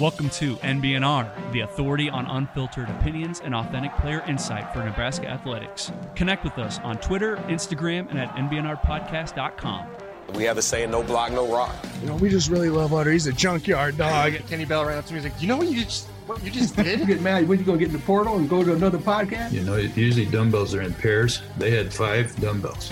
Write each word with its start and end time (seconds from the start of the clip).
Welcome 0.00 0.30
to 0.30 0.56
NBNR, 0.56 1.52
the 1.52 1.60
authority 1.60 2.08
on 2.08 2.26
unfiltered 2.26 2.88
opinions 2.88 3.40
and 3.44 3.54
authentic 3.54 3.94
player 3.98 4.24
insight 4.26 4.72
for 4.72 4.82
Nebraska 4.82 5.28
athletics. 5.28 5.92
Connect 6.16 6.42
with 6.44 6.58
us 6.58 6.78
on 6.80 6.96
Twitter, 6.98 7.36
Instagram, 7.48 8.08
and 8.10 8.18
at 8.18 8.34
NBNRpodcast.com. 8.36 9.86
We 10.34 10.44
have 10.44 10.56
a 10.56 10.62
saying, 10.62 10.90
no 10.90 11.02
block, 11.02 11.30
no 11.32 11.52
rock. 11.52 11.74
You 12.00 12.08
know, 12.08 12.16
we 12.16 12.30
just 12.30 12.48
really 12.48 12.70
love 12.70 12.92
Otter. 12.94 13.12
He's 13.12 13.26
a 13.26 13.32
junkyard 13.32 13.98
dog. 13.98 14.32
Kenny 14.48 14.64
Bell 14.64 14.84
ran 14.84 14.96
up 14.98 15.04
to 15.06 15.12
me. 15.12 15.20
He's 15.20 15.30
like, 15.30 15.40
"You 15.42 15.48
know 15.48 15.58
what 15.58 15.68
you 15.68 15.84
just 15.84 16.06
what 16.26 16.42
you 16.42 16.50
just 16.50 16.74
did?" 16.74 17.00
You 17.00 17.06
get 17.06 17.20
mad 17.20 17.46
when 17.46 17.58
you 17.58 17.64
gonna 17.64 17.78
get 17.78 17.88
in 17.88 17.92
the 17.92 17.98
portal 17.98 18.38
and 18.38 18.48
go 18.48 18.64
to 18.64 18.72
another 18.72 18.98
podcast? 18.98 19.52
You 19.52 19.62
know, 19.62 19.76
usually 19.76 20.24
dumbbells 20.26 20.74
are 20.74 20.80
in 20.80 20.94
pairs. 20.94 21.42
They 21.58 21.70
had 21.70 21.92
five 21.92 22.34
dumbbells. 22.40 22.88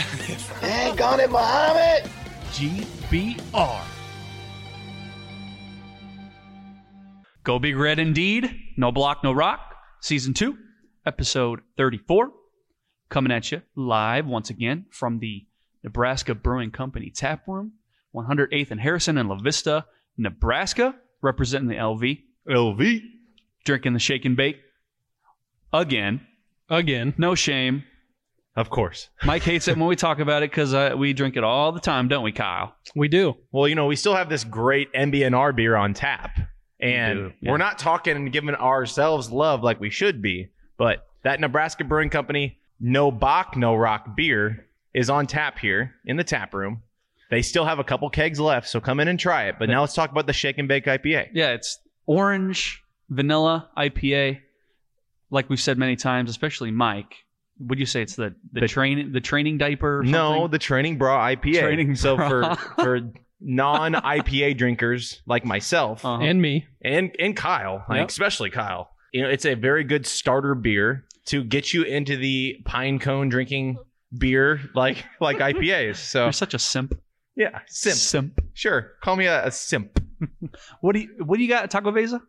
Dang 0.60 1.00
on 1.00 1.20
it, 1.20 1.30
Muhammad! 1.30 2.10
GBR. 2.52 3.80
Go 7.42 7.58
Big 7.58 7.76
Red 7.76 7.98
indeed. 7.98 8.54
No 8.76 8.92
Block, 8.92 9.24
No 9.24 9.32
Rock. 9.32 9.74
Season 10.00 10.34
2, 10.34 10.56
episode 11.06 11.60
34. 11.76 12.30
Coming 13.08 13.32
at 13.32 13.50
you 13.50 13.62
live 13.74 14.26
once 14.26 14.50
again 14.50 14.86
from 14.90 15.18
the 15.18 15.46
Nebraska 15.82 16.34
Brewing 16.34 16.70
Company 16.70 17.10
tap 17.10 17.48
room, 17.48 17.72
108th 18.14 18.70
and 18.70 18.80
Harrison 18.80 19.18
in 19.18 19.28
La 19.28 19.36
Vista, 19.36 19.86
Nebraska, 20.16 20.94
representing 21.22 21.68
the 21.68 21.76
LV. 21.76 22.22
LV. 22.48 23.00
Drinking 23.64 23.94
the 23.94 23.98
shake 23.98 24.24
and 24.24 24.36
bake 24.36 24.58
again. 25.72 26.26
Again. 26.68 27.14
No 27.16 27.34
shame. 27.34 27.84
Of 28.54 28.68
course. 28.68 29.08
Mike 29.24 29.42
hates 29.42 29.66
it 29.68 29.76
when 29.76 29.86
we 29.86 29.96
talk 29.96 30.18
about 30.18 30.42
it 30.42 30.50
because 30.50 30.74
uh, 30.74 30.94
we 30.96 31.12
drink 31.12 31.36
it 31.36 31.44
all 31.44 31.72
the 31.72 31.80
time, 31.80 32.08
don't 32.08 32.24
we, 32.24 32.32
Kyle? 32.32 32.74
We 32.94 33.08
do. 33.08 33.36
Well, 33.50 33.66
you 33.66 33.74
know, 33.74 33.86
we 33.86 33.96
still 33.96 34.14
have 34.14 34.28
this 34.28 34.44
great 34.44 34.92
NBNR 34.92 35.54
beer 35.56 35.76
on 35.76 35.94
tap. 35.94 36.38
And 36.80 37.32
yeah. 37.40 37.50
we're 37.50 37.58
not 37.58 37.78
talking 37.78 38.16
and 38.16 38.32
giving 38.32 38.54
ourselves 38.54 39.30
love 39.30 39.62
like 39.62 39.80
we 39.80 39.90
should 39.90 40.22
be. 40.22 40.48
But 40.76 41.06
that 41.22 41.40
Nebraska 41.40 41.84
Brewing 41.84 42.10
Company, 42.10 42.58
no 42.80 43.10
Bach, 43.10 43.56
no 43.56 43.74
rock 43.74 44.16
beer 44.16 44.66
is 44.94 45.10
on 45.10 45.26
tap 45.26 45.58
here 45.58 45.94
in 46.04 46.16
the 46.16 46.24
tap 46.24 46.54
room. 46.54 46.82
They 47.30 47.42
still 47.42 47.64
have 47.64 47.78
a 47.78 47.84
couple 47.84 48.10
kegs 48.10 48.40
left, 48.40 48.68
so 48.68 48.80
come 48.80 48.98
in 48.98 49.06
and 49.06 49.18
try 49.18 49.44
it. 49.44 49.56
But 49.58 49.68
now 49.68 49.82
let's 49.82 49.94
talk 49.94 50.10
about 50.10 50.26
the 50.26 50.32
Shake 50.32 50.58
and 50.58 50.66
Bake 50.66 50.86
IPA. 50.86 51.28
Yeah, 51.32 51.52
it's 51.52 51.78
orange 52.06 52.82
vanilla 53.08 53.68
IPA. 53.76 54.40
Like 55.30 55.48
we've 55.48 55.60
said 55.60 55.78
many 55.78 55.94
times, 55.94 56.28
especially 56.28 56.72
Mike. 56.72 57.14
Would 57.60 57.78
you 57.78 57.86
say 57.86 58.02
it's 58.02 58.16
the 58.16 58.34
the, 58.52 58.62
The- 58.62 58.68
train 58.68 59.12
the 59.12 59.20
training 59.20 59.58
diaper? 59.58 60.02
No, 60.02 60.48
the 60.48 60.58
Training 60.58 60.98
Bra 60.98 61.28
IPA. 61.28 61.60
Training 61.60 61.94
so 61.94 62.16
Bra. 62.16 62.54
for 62.54 62.82
for 62.82 63.12
non 63.40 63.94
IPA 63.94 64.56
drinkers 64.58 65.22
like 65.26 65.44
myself 65.44 66.04
Uh-huh. 66.04 66.22
And 66.22 66.40
me. 66.42 66.66
and 66.82 67.10
and 67.18 67.36
Kyle, 67.36 67.84
like 67.88 67.98
Yep. 68.00 68.08
especially 68.10 68.50
Kyle, 68.50 68.90
you 69.12 69.22
know, 69.22 69.28
it's 69.28 69.44
a 69.46 69.54
very 69.54 69.84
good 69.84 70.06
starter 70.06 70.54
beer 70.54 71.06
to 71.26 71.42
get 71.44 71.72
you 71.72 71.82
into 71.82 72.16
the 72.16 72.60
pine 72.64 72.98
cone 72.98 73.28
drinking 73.28 73.78
beer 74.18 74.60
like 74.74 75.04
like 75.20 75.38
IPAs. 75.50 75.96
So 75.96 76.24
You're 76.24 76.32
such 76.32 76.54
a 76.54 76.58
simp. 76.58 76.98
yeah, 77.36 77.60
simp. 77.66 77.96
Simp. 77.96 78.40
Sure, 78.54 78.92
call 79.02 79.16
me 79.16 79.26
a, 79.26 79.46
a 79.46 79.50
simp. 79.50 80.00
What 80.80 80.94
do 80.94 81.00
you 81.00 81.08
What 81.24 81.36
do 81.38 81.42
you 81.42 81.48
got, 81.48 81.70
Taco 81.70 81.90
Vesa? 81.92 82.20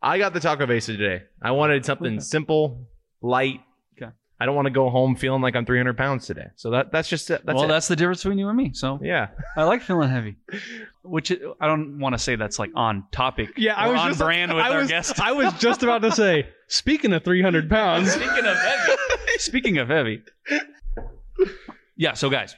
I 0.00 0.18
got 0.18 0.32
the 0.34 0.40
taco 0.40 0.66
base 0.66 0.86
today. 0.86 1.22
I 1.42 1.52
wanted 1.52 1.84
something 1.86 2.20
simple, 2.20 2.88
light. 3.22 3.60
I 4.44 4.46
don't 4.46 4.56
want 4.56 4.66
to 4.66 4.70
go 4.70 4.90
home 4.90 5.16
feeling 5.16 5.40
like 5.40 5.56
I'm 5.56 5.64
300 5.64 5.96
pounds 5.96 6.26
today. 6.26 6.48
So 6.54 6.68
that 6.72 6.92
that's 6.92 7.08
just 7.08 7.30
it. 7.30 7.46
That's 7.46 7.56
well, 7.56 7.64
it. 7.64 7.68
that's 7.68 7.88
the 7.88 7.96
difference 7.96 8.22
between 8.22 8.38
you 8.38 8.46
and 8.48 8.56
me. 8.58 8.72
So 8.74 9.00
yeah. 9.02 9.28
I 9.56 9.62
like 9.62 9.80
feeling 9.80 10.10
heavy. 10.10 10.36
Which 11.02 11.32
I 11.32 11.66
don't 11.66 11.98
want 11.98 12.12
to 12.14 12.18
say 12.18 12.36
that's 12.36 12.58
like 12.58 12.70
on 12.74 13.06
topic. 13.10 13.54
Yeah, 13.56 13.72
I 13.74 13.88
was 13.88 13.98
on 13.98 14.08
just 14.08 14.20
brand 14.20 14.52
with 14.52 14.62
I 14.62 14.68
our 14.68 14.80
was, 14.80 14.88
guest. 14.88 15.18
I 15.18 15.32
was 15.32 15.50
just 15.54 15.82
about 15.82 16.02
to 16.02 16.12
say, 16.12 16.46
speaking 16.66 17.14
of 17.14 17.24
300 17.24 17.70
pounds, 17.70 18.12
Speaking 18.12 18.44
of 18.44 18.54
heavy. 18.54 18.92
Speaking 19.38 19.78
of 19.78 19.88
heavy. 19.88 20.22
Yeah, 21.96 22.12
so 22.12 22.28
guys, 22.28 22.54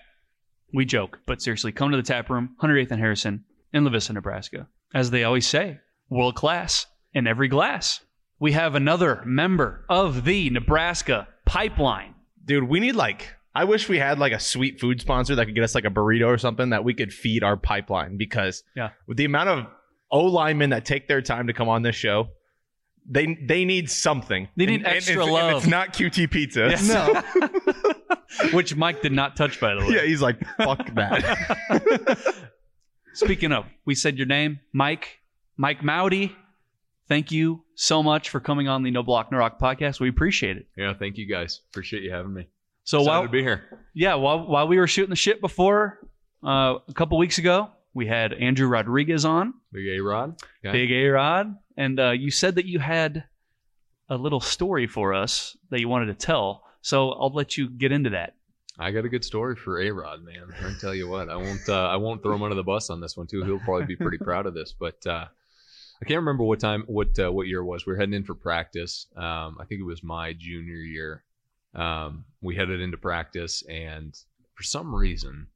we 0.75 0.87
joke, 0.87 1.21
but 1.25 1.41
seriously, 1.41 1.71
come 1.71 1.93
to 1.93 1.97
the 1.97 2.03
tap 2.03 2.31
room, 2.31 2.57
108th 2.61 2.91
and 2.91 2.99
Harrison 2.99 3.45
in 3.73 3.85
La 3.85 3.93
Vista, 3.93 4.13
Nebraska. 4.13 4.67
As 4.93 5.13
they 5.13 5.23
always 5.23 5.47
say, 5.47 5.79
world 6.11 6.35
class 6.35 6.87
in 7.15 7.29
every 7.29 7.47
glass. 7.47 8.01
We 8.41 8.53
have 8.53 8.75
another 8.75 9.23
member 9.25 9.85
of 9.89 10.25
the 10.25 10.51
Nebraska 10.51 11.29
pipeline. 11.47 12.15
Dude, 12.45 12.65
we 12.65 12.79
need 12.81 12.95
like 12.97 13.29
I 13.55 13.65
wish 13.65 13.89
we 13.89 13.99
had 13.99 14.19
like 14.19 14.33
a 14.35 14.39
sweet 14.41 14.79
food 14.81 15.01
sponsor 15.01 15.35
that 15.37 15.47
could 15.47 15.55
get 15.55 15.65
us 15.65 15.75
like 15.75 15.87
a 15.87 15.91
burrito 15.91 16.27
or 16.27 16.37
something 16.37 16.71
that 16.71 16.85
we 16.85 16.93
could 16.93 17.13
feed 17.13 17.43
our 17.43 17.57
pipeline 17.57 18.19
because 18.19 18.63
Yeah. 18.77 18.91
with 19.07 19.17
the 19.17 19.25
amount 19.25 19.49
of 19.49 19.67
O 20.11 20.25
linemen 20.25 20.71
that 20.71 20.85
take 20.85 21.09
their 21.09 21.23
time 21.23 21.47
to 21.47 21.53
come 21.55 21.69
on 21.69 21.81
this 21.83 21.97
show, 21.97 22.29
they 23.09 23.39
they 23.49 23.65
need 23.65 23.91
something. 23.91 24.49
They 24.57 24.67
need 24.67 24.81
And- 24.81 24.87
and 24.87 24.97
extra 24.97 25.15
it's- 25.15 25.27
and 25.27 25.35
love. 25.35 25.57
it's 25.63 25.67
not 25.67 25.93
QT 25.95 26.27
pizza. 26.31 26.69
Yes. 26.71 26.87
No. 26.89 27.23
Which 28.53 28.77
Mike 28.77 29.01
did 29.03 29.13
not 29.13 29.37
touch, 29.37 29.59
by 29.61 29.75
the 29.75 29.81
way. 29.81 29.95
yeah, 29.95 30.03
he's 30.03 30.21
like, 30.21 30.39
fuck 30.59 30.95
that. 30.95 32.19
Speaking 33.15 33.53
of, 33.53 33.65
we 33.87 33.95
said 33.95 34.19
your 34.19 34.27
name, 34.27 34.61
Mike, 34.73 35.21
Mike 35.57 35.81
Moudy. 35.83 36.35
Thank 37.09 37.31
you 37.31 37.63
so 37.77 38.03
much 38.03 38.31
for 38.31 38.41
coming 38.41 38.69
on 38.69 38.83
the 38.83 38.91
No 38.91 39.03
Block 39.03 39.31
No 39.31 39.39
Rock 39.39 39.61
podcast. 39.61 40.01
We 40.01 40.09
appreciate 40.09 40.57
it. 40.57 40.67
Yeah, 40.77 40.93
thank 40.99 41.17
you 41.19 41.27
guys. 41.27 41.61
Appreciate 41.71 42.03
you 42.03 42.11
having 42.11 42.33
me. 42.35 42.49
So 42.85 42.99
Excited 42.99 43.11
while 43.11 43.23
to 43.23 43.29
be 43.29 43.43
here. 43.43 43.63
yeah, 43.95 44.15
while 44.15 44.47
while 44.47 44.69
we 44.69 44.79
were 44.79 44.87
shooting 44.87 45.11
the 45.11 45.17
shit 45.17 45.41
before 45.41 45.99
uh, 46.45 46.75
a 46.89 46.93
couple 46.95 47.19
weeks 47.19 47.39
ago, 47.39 47.71
we 47.95 48.07
had 48.07 48.33
Andrew 48.33 48.69
Rodriguez 48.69 49.25
on, 49.25 49.55
Big 49.73 49.87
A 49.89 50.01
Rod. 50.01 50.37
Big 50.63 50.91
A 50.91 51.09
Rod, 51.09 51.55
and 51.77 51.99
uh, 52.01 52.11
you 52.11 52.31
said 52.31 52.57
that 52.57 52.67
you 52.67 52.79
had 52.79 53.25
a 54.09 54.17
little 54.17 54.41
story 54.41 54.87
for 54.87 55.15
us 55.15 55.57
that 55.71 55.81
you 55.81 55.89
wanted 55.89 56.07
to 56.07 56.15
tell. 56.15 56.63
So 56.81 57.11
I'll 57.11 57.33
let 57.33 57.57
you 57.57 57.69
get 57.69 57.91
into 57.91 58.11
that. 58.11 58.35
I 58.79 58.91
got 58.93 59.05
a 59.05 59.09
good 59.09 59.25
story 59.25 59.57
for 59.57 59.81
A 59.81 59.91
Rod, 59.91 60.23
man. 60.23 60.53
I 60.63 60.73
tell 60.81 60.95
you 60.95 61.09
what. 61.09 61.29
I 61.29 61.37
won't. 61.37 61.69
Uh, 61.69 61.89
I 61.89 61.97
won't 61.97 62.23
throw 62.23 62.35
him 62.35 62.43
under 62.43 62.55
the 62.55 62.63
bus 62.63 62.91
on 62.91 63.01
this 63.01 63.17
one 63.17 63.27
too. 63.27 63.43
He'll 63.45 63.59
probably 63.61 63.87
be 63.87 63.97
pretty 63.97 64.19
proud 64.25 64.47
of 64.47 64.55
this. 64.55 64.73
But 64.79 65.05
uh, 65.07 65.25
I 66.03 66.05
can't 66.05 66.19
remember 66.21 66.45
what 66.45 66.61
time, 66.61 66.85
what 66.87 67.19
uh, 67.19 67.33
what 67.33 67.47
year 67.47 67.61
it 67.61 67.65
was. 67.65 67.87
We 67.87 67.93
were 67.93 67.99
heading 67.99 68.15
in 68.15 68.25
for 68.25 68.35
practice. 68.35 69.07
Um, 69.17 69.57
I 69.61 69.65
think 69.67 69.81
it 69.81 69.85
was 69.85 70.03
my 70.03 70.33
junior 70.33 70.77
year. 70.77 71.25
Um, 71.75 72.25
we 72.41 72.55
headed 72.57 72.81
into 72.81 72.97
practice, 72.97 73.63
and 73.69 74.15
for 74.55 74.63
some 74.63 74.95
reason, 74.95 75.47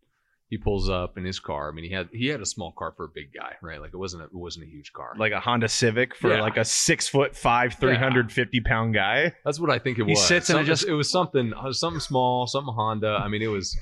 he 0.49 0.59
pulls 0.59 0.89
up 0.91 1.17
in 1.17 1.25
his 1.25 1.41
car. 1.41 1.69
I 1.71 1.73
mean, 1.73 1.84
he 1.84 1.91
had 1.93 2.09
he 2.12 2.27
had 2.28 2.41
a 2.41 2.47
small 2.47 2.73
car 2.73 2.93
for 2.97 3.05
a 3.05 3.09
big 3.09 3.33
guy, 3.34 3.55
right? 3.62 3.81
Like 3.81 3.93
it 3.95 3.97
wasn't 3.99 4.23
a, 4.23 4.27
it 4.27 4.34
wasn't 4.34 4.65
a 4.67 4.69
huge 4.69 4.93
car. 4.93 5.12
like 5.19 5.33
a 5.33 5.41
Honda 5.41 5.69
Civic 5.69 6.15
for 6.15 6.33
Yeah. 6.34 6.41
like 6.43 6.57
a 6.57 6.65
six 6.65 7.07
foot 7.09 7.37
five, 7.37 7.75
three 7.75 7.97
hundred 7.97 8.33
fifty 8.33 8.61
pound 8.61 8.95
guy. 8.95 9.33
That's 9.45 9.61
what 9.61 9.71
I 9.71 9.78
think 9.78 9.99
it 9.99 10.05
He 10.07 10.11
was. 10.12 10.21
He 10.21 10.27
sits 10.27 10.51
and 10.51 10.59
it 10.61 10.65
just- 10.65 10.87
it 10.87 10.93
was 10.95 11.11
something 11.11 11.53
something 11.72 12.01
small, 12.01 12.47
something 12.47 12.75
Honda. 12.75 13.21
I 13.22 13.28
mean, 13.28 13.43
it 13.43 13.47
was, 13.49 13.77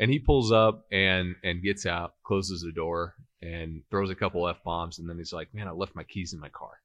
and 0.00 0.10
he 0.10 0.18
pulls 0.18 0.50
up 0.52 0.84
and 0.90 1.34
and 1.44 1.62
gets 1.62 1.86
out, 1.86 2.14
closes 2.24 2.62
the 2.62 2.72
door, 2.72 3.14
and 3.44 3.82
throws 3.90 4.10
a 4.10 4.14
couple 4.14 4.48
f 4.48 4.62
bombs, 4.64 4.98
and 4.98 5.08
then 5.08 5.18
he's 5.18 5.32
like, 5.32 5.52
"Man, 5.54 5.68
I 5.68 5.72
left 5.72 5.94
my 5.94 6.04
keys 6.04 6.32
in 6.32 6.40
my 6.40 6.48
car." 6.48 6.80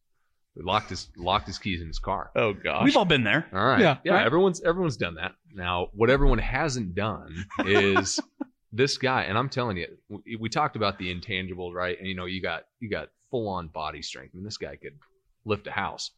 He 0.55 0.61
locked 0.63 0.89
his 0.89 1.09
locked 1.15 1.47
his 1.47 1.57
keys 1.59 1.79
in 1.81 1.87
his 1.87 1.99
car. 1.99 2.31
Oh 2.35 2.53
gosh. 2.53 2.83
We've 2.83 2.97
all 2.97 3.05
been 3.05 3.23
there. 3.23 3.47
All 3.53 3.65
right, 3.65 3.79
Yeah, 3.79 3.97
yeah, 4.03 4.13
right. 4.15 4.25
everyone's 4.25 4.61
everyone's 4.61 4.97
done 4.97 5.15
that. 5.15 5.33
Now, 5.53 5.87
what 5.93 6.09
everyone 6.09 6.39
hasn't 6.39 6.95
done 6.95 7.33
is 7.65 8.19
this 8.73 8.97
guy, 8.97 9.23
and 9.23 9.37
I'm 9.37 9.49
telling 9.49 9.77
you, 9.77 9.87
we, 10.09 10.35
we 10.35 10.49
talked 10.49 10.75
about 10.75 10.97
the 10.99 11.11
intangible, 11.11 11.73
right? 11.73 11.97
And 11.97 12.07
you 12.07 12.15
know, 12.15 12.25
you 12.25 12.41
got 12.41 12.63
you 12.79 12.89
got 12.89 13.09
full 13.31 13.47
on 13.47 13.67
body 13.67 14.01
strength. 14.01 14.31
I 14.33 14.37
mean, 14.37 14.43
this 14.43 14.57
guy 14.57 14.75
could 14.75 14.97
lift 15.45 15.67
a 15.67 15.71
house. 15.71 16.11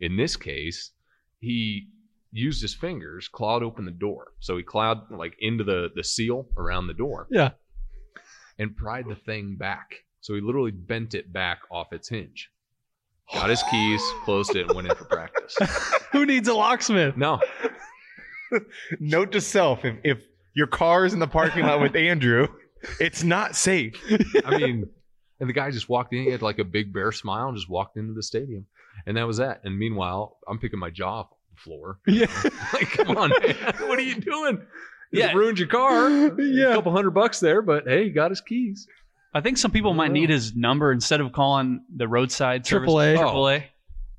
In 0.00 0.16
this 0.16 0.36
case, 0.36 0.92
he 1.40 1.88
used 2.30 2.62
his 2.62 2.74
fingers, 2.74 3.28
clawed 3.28 3.62
open 3.62 3.84
the 3.84 3.90
door. 3.90 4.28
So 4.40 4.56
he 4.56 4.62
clawed 4.62 5.10
like 5.10 5.34
into 5.40 5.64
the 5.64 5.90
the 5.94 6.04
seal 6.04 6.46
around 6.56 6.86
the 6.86 6.94
door. 6.94 7.26
Yeah. 7.30 7.50
And 8.58 8.76
pried 8.76 9.06
the 9.08 9.16
thing 9.16 9.56
back. 9.58 10.04
So 10.20 10.34
he 10.34 10.40
literally 10.40 10.70
bent 10.70 11.14
it 11.14 11.32
back 11.32 11.60
off 11.70 11.92
its 11.92 12.08
hinge. 12.08 12.50
Got 13.32 13.50
his 13.50 13.62
keys, 13.70 14.02
closed 14.24 14.54
it, 14.56 14.66
and 14.66 14.74
went 14.74 14.88
in 14.88 14.94
for 14.94 15.04
practice. 15.04 15.56
who 16.12 16.26
needs 16.26 16.48
a 16.48 16.54
locksmith? 16.54 17.16
No, 17.16 17.40
Note 19.00 19.32
to 19.32 19.40
self: 19.40 19.84
if 19.84 19.96
if 20.04 20.18
your 20.54 20.66
car 20.66 21.04
is 21.04 21.14
in 21.14 21.18
the 21.18 21.26
parking 21.26 21.64
lot 21.64 21.80
with 21.80 21.96
Andrew, 21.96 22.48
it's 23.00 23.24
not 23.24 23.56
safe. 23.56 23.94
I 24.44 24.58
mean, 24.58 24.88
And 25.40 25.48
the 25.48 25.54
guy 25.54 25.70
just 25.70 25.88
walked 25.88 26.12
in. 26.12 26.22
He 26.22 26.30
had 26.30 26.42
like 26.42 26.58
a 26.58 26.64
big 26.64 26.92
bear 26.92 27.10
smile 27.10 27.48
and 27.48 27.56
just 27.56 27.68
walked 27.68 27.96
into 27.96 28.12
the 28.12 28.22
stadium. 28.22 28.66
And 29.06 29.16
that 29.16 29.26
was 29.26 29.38
that. 29.38 29.62
And 29.64 29.76
meanwhile, 29.78 30.38
I'm 30.46 30.58
picking 30.58 30.78
my 30.78 30.90
jaw 30.90 31.20
off 31.20 31.30
the 31.30 31.60
floor. 31.60 31.98
Yeah. 32.06 32.26
like, 32.72 32.90
come 32.90 33.16
on, 33.16 33.30
man. 33.30 33.56
What 33.88 33.98
are 33.98 34.02
you 34.02 34.20
doing? 34.20 34.64
You 35.12 35.20
Yeah. 35.20 35.32
ruined 35.32 35.58
your 35.58 35.68
car. 35.68 36.08
yeah. 36.40 36.70
A 36.70 36.74
couple 36.74 36.92
hundred 36.92 37.10
bucks 37.12 37.38
there, 37.40 37.62
but 37.62 37.84
hey, 37.86 38.04
he 38.04 38.10
got 38.10 38.30
his 38.30 38.40
keys. 38.40 38.88
I 39.34 39.40
think 39.40 39.56
some 39.58 39.70
people 39.70 39.94
might 39.94 40.10
need 40.12 40.28
his 40.30 40.54
number 40.54 40.90
instead 40.92 41.20
of 41.20 41.32
calling 41.32 41.82
the 41.94 42.06
roadside 42.08 42.66
service. 42.66 42.90
AAA. 42.90 43.16
AAA. 43.16 43.62
Oh. 43.64 43.66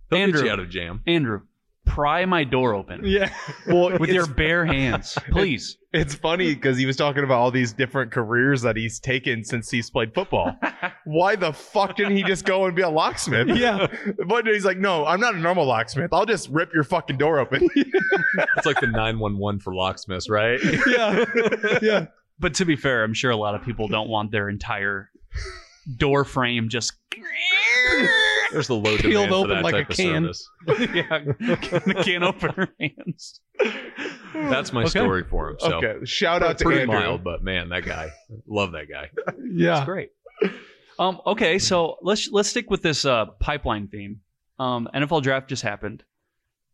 They'll 0.10 0.19
Andrew. 0.22 0.40
get 0.42 0.45
you 0.48 0.51
out 0.54 0.60
of 0.60 0.69
jam. 0.69 1.01
Andrew, 1.06 1.42
pry 1.85 2.25
my 2.25 2.44
door 2.44 2.74
open 2.74 3.01
Yeah. 3.03 3.31
Well, 3.68 3.91
with 4.00 4.03
it's, 4.09 4.13
your 4.13 4.25
bare 4.27 4.65
hands, 4.77 5.18
please. 5.31 5.77
it's 5.91 6.15
funny 6.15 6.53
because 6.56 6.77
he 6.77 6.85
was 6.85 6.95
talking 6.95 7.24
about 7.24 7.39
all 7.39 7.51
these 7.51 7.74
different 7.74 8.12
careers 8.12 8.62
that 8.62 8.75
he's 8.77 9.00
taken 9.00 9.44
since 9.44 9.69
he's 9.69 9.89
played 9.89 10.13
football. 10.13 10.56
Why 11.06 11.35
the 11.35 11.51
fuck 11.53 11.95
didn't 11.97 12.15
he 12.15 12.24
just 12.24 12.45
go 12.45 12.65
and 12.65 12.75
be 12.75 12.81
a 12.81 12.89
locksmith? 12.89 13.47
Yeah. 13.57 13.88
But 14.27 14.47
he's 14.47 14.65
like, 14.65 14.77
no, 14.77 15.06
I'm 15.06 15.19
not 15.19 15.35
a 15.35 15.39
normal 15.39 15.65
locksmith. 15.65 16.12
I'll 16.13 16.25
just 16.25 16.50
rip 16.50 16.74
your 16.74 16.83
fucking 16.83 17.18
door 17.18 17.39
open. 17.39 17.68
It's 17.75 18.65
like 18.65 18.80
the 18.80 18.88
911 18.88 19.59
for 19.59 19.75
locksmiths, 19.75 20.30
right? 20.30 20.59
Yeah. 20.88 21.25
Yeah. 21.81 22.06
But 22.39 22.53
to 22.56 22.65
be 22.65 22.75
fair, 22.75 23.03
I'm 23.03 23.13
sure 23.13 23.31
a 23.31 23.38
lot 23.38 23.56
of 23.56 23.63
people 23.63 23.88
don't 23.88 24.09
want 24.09 24.31
their 24.31 24.50
entire 24.50 25.09
door 25.97 26.24
frame 26.24 26.69
just 26.69 26.94
There's 28.51 28.68
the 28.68 28.75
low 28.75 28.98
Peeled 28.98 29.01
demand 29.01 29.30
for 29.30 29.36
open 29.36 29.50
that 29.56 29.63
like 29.63 29.74
a 29.74 29.77
type 29.80 29.89
of 29.89 29.95
can. 29.98 30.33
service. 30.33 30.50
yeah, 30.94 32.04
can't 32.04 32.24
open 32.24 32.68
hands. 32.80 33.39
That's 34.33 34.71
my 34.74 34.81
Okay. 34.81 34.89
story 34.89 35.24
for 35.24 35.50
him. 35.51 35.56
So 35.60 35.74
okay. 35.75 36.06
Shout 36.06 36.44
out 36.44 36.57
to 36.60 36.65
pretty 36.65 36.81
Andrew. 36.81 37.00
mild, 37.00 37.24
but 37.24 37.44
man, 37.44 37.69
that 37.69 37.86
guy, 37.86 38.10
love 38.48 38.71
that 38.74 38.89
guy. 38.89 39.10
Yeah. 39.44 39.75
That's 39.75 39.86
great. 39.86 40.12
Um, 41.00 41.19
okay, 41.25 41.57
so 41.60 41.98
let's 42.01 42.30
let's 42.31 42.50
stick 42.50 42.69
with 42.69 42.81
this 42.83 43.06
uh, 43.06 43.25
pipeline 43.39 43.88
theme. 43.88 44.21
Um, 44.59 44.88
NFL 44.94 45.24
draft 45.24 45.50
just 45.50 45.63
happened. 45.63 46.04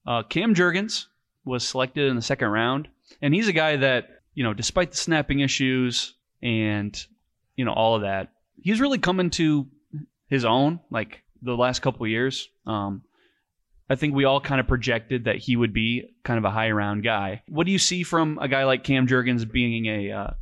Uh, 0.06 0.24
Cam 0.24 0.54
Jurgens 0.54 1.06
was 1.46 1.68
selected 1.68 2.10
in 2.10 2.16
the 2.16 2.22
second 2.22 2.50
round, 2.50 2.90
and 3.22 3.34
he's 3.34 3.48
a 3.48 3.54
guy 3.54 3.78
that 3.78 4.10
you 4.34 4.44
know, 4.44 4.54
despite 4.54 4.92
the 4.92 4.98
snapping 4.98 5.40
issues 5.40 6.16
and 6.44 7.02
you 7.56 7.64
know 7.66 7.72
all 7.74 7.96
of 7.96 8.02
that, 8.02 8.32
he's 8.62 8.82
really 8.82 8.98
coming 8.98 9.30
to 9.32 9.68
his 10.30 10.46
own. 10.46 10.80
Like 10.90 11.24
the 11.42 11.56
last 11.56 11.82
couple 11.82 12.06
of 12.06 12.10
years, 12.10 12.50
um, 12.66 13.04
I 13.90 13.96
think 13.96 14.14
we 14.14 14.26
all 14.26 14.40
kind 14.42 14.60
of 14.62 14.68
projected 14.68 15.26
that 15.26 15.38
he 15.38 15.56
would 15.56 15.74
be 15.74 16.14
kind 16.24 16.38
of 16.38 16.46
a 16.46 16.52
high 16.52 16.72
round 16.72 17.04
guy. 17.04 17.44
What 17.48 17.66
do 17.66 17.72
you 17.72 17.80
see 17.80 18.04
from 18.04 18.38
a 18.40 18.48
guy 18.48 18.64
like 18.66 18.84
Cam 18.84 19.08
Jurgens 19.08 19.50
being 19.52 19.86
a 19.88 20.12
uh, 20.12 20.34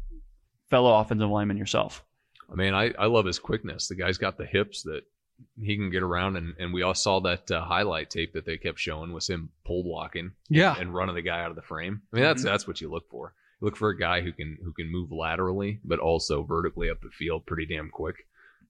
fellow 0.69 0.97
offensive 0.99 1.29
lineman 1.29 1.57
yourself? 1.57 2.03
I 2.51 2.55
mean, 2.55 2.73
I, 2.73 2.91
I 2.97 3.05
love 3.07 3.25
his 3.25 3.39
quickness. 3.39 3.87
The 3.87 3.95
guy's 3.95 4.17
got 4.17 4.37
the 4.37 4.45
hips 4.45 4.83
that 4.83 5.01
he 5.61 5.75
can 5.75 5.89
get 5.91 6.01
around, 6.01 6.35
and, 6.37 6.55
and 6.59 6.73
we 6.73 6.81
all 6.81 6.95
saw 6.95 7.19
that 7.21 7.51
uh, 7.51 7.63
highlight 7.63 8.09
tape 8.09 8.33
that 8.33 8.45
they 8.45 8.57
kept 8.57 8.79
showing 8.79 9.11
was 9.13 9.27
him 9.29 9.49
pull 9.65 9.83
blocking 9.83 10.31
Yeah. 10.49 10.75
and 10.79 10.93
running 10.93 11.15
the 11.15 11.21
guy 11.21 11.41
out 11.41 11.49
of 11.51 11.55
the 11.55 11.61
frame. 11.61 12.01
I 12.11 12.15
mean, 12.15 12.23
that's 12.23 12.43
that's 12.43 12.65
what 12.67 12.81
you 12.81 12.89
look 12.89 13.09
for. 13.09 13.33
You 13.61 13.65
look 13.65 13.75
for 13.75 13.89
a 13.89 13.97
guy 13.99 14.21
who 14.21 14.31
can 14.31 14.57
who 14.63 14.71
can 14.73 14.91
move 14.91 15.11
laterally, 15.11 15.79
but 15.85 15.99
also 15.99 16.43
vertically 16.43 16.89
up 16.89 17.01
the 17.01 17.09
field 17.11 17.45
pretty 17.45 17.65
damn 17.65 17.89
quick. 17.89 18.15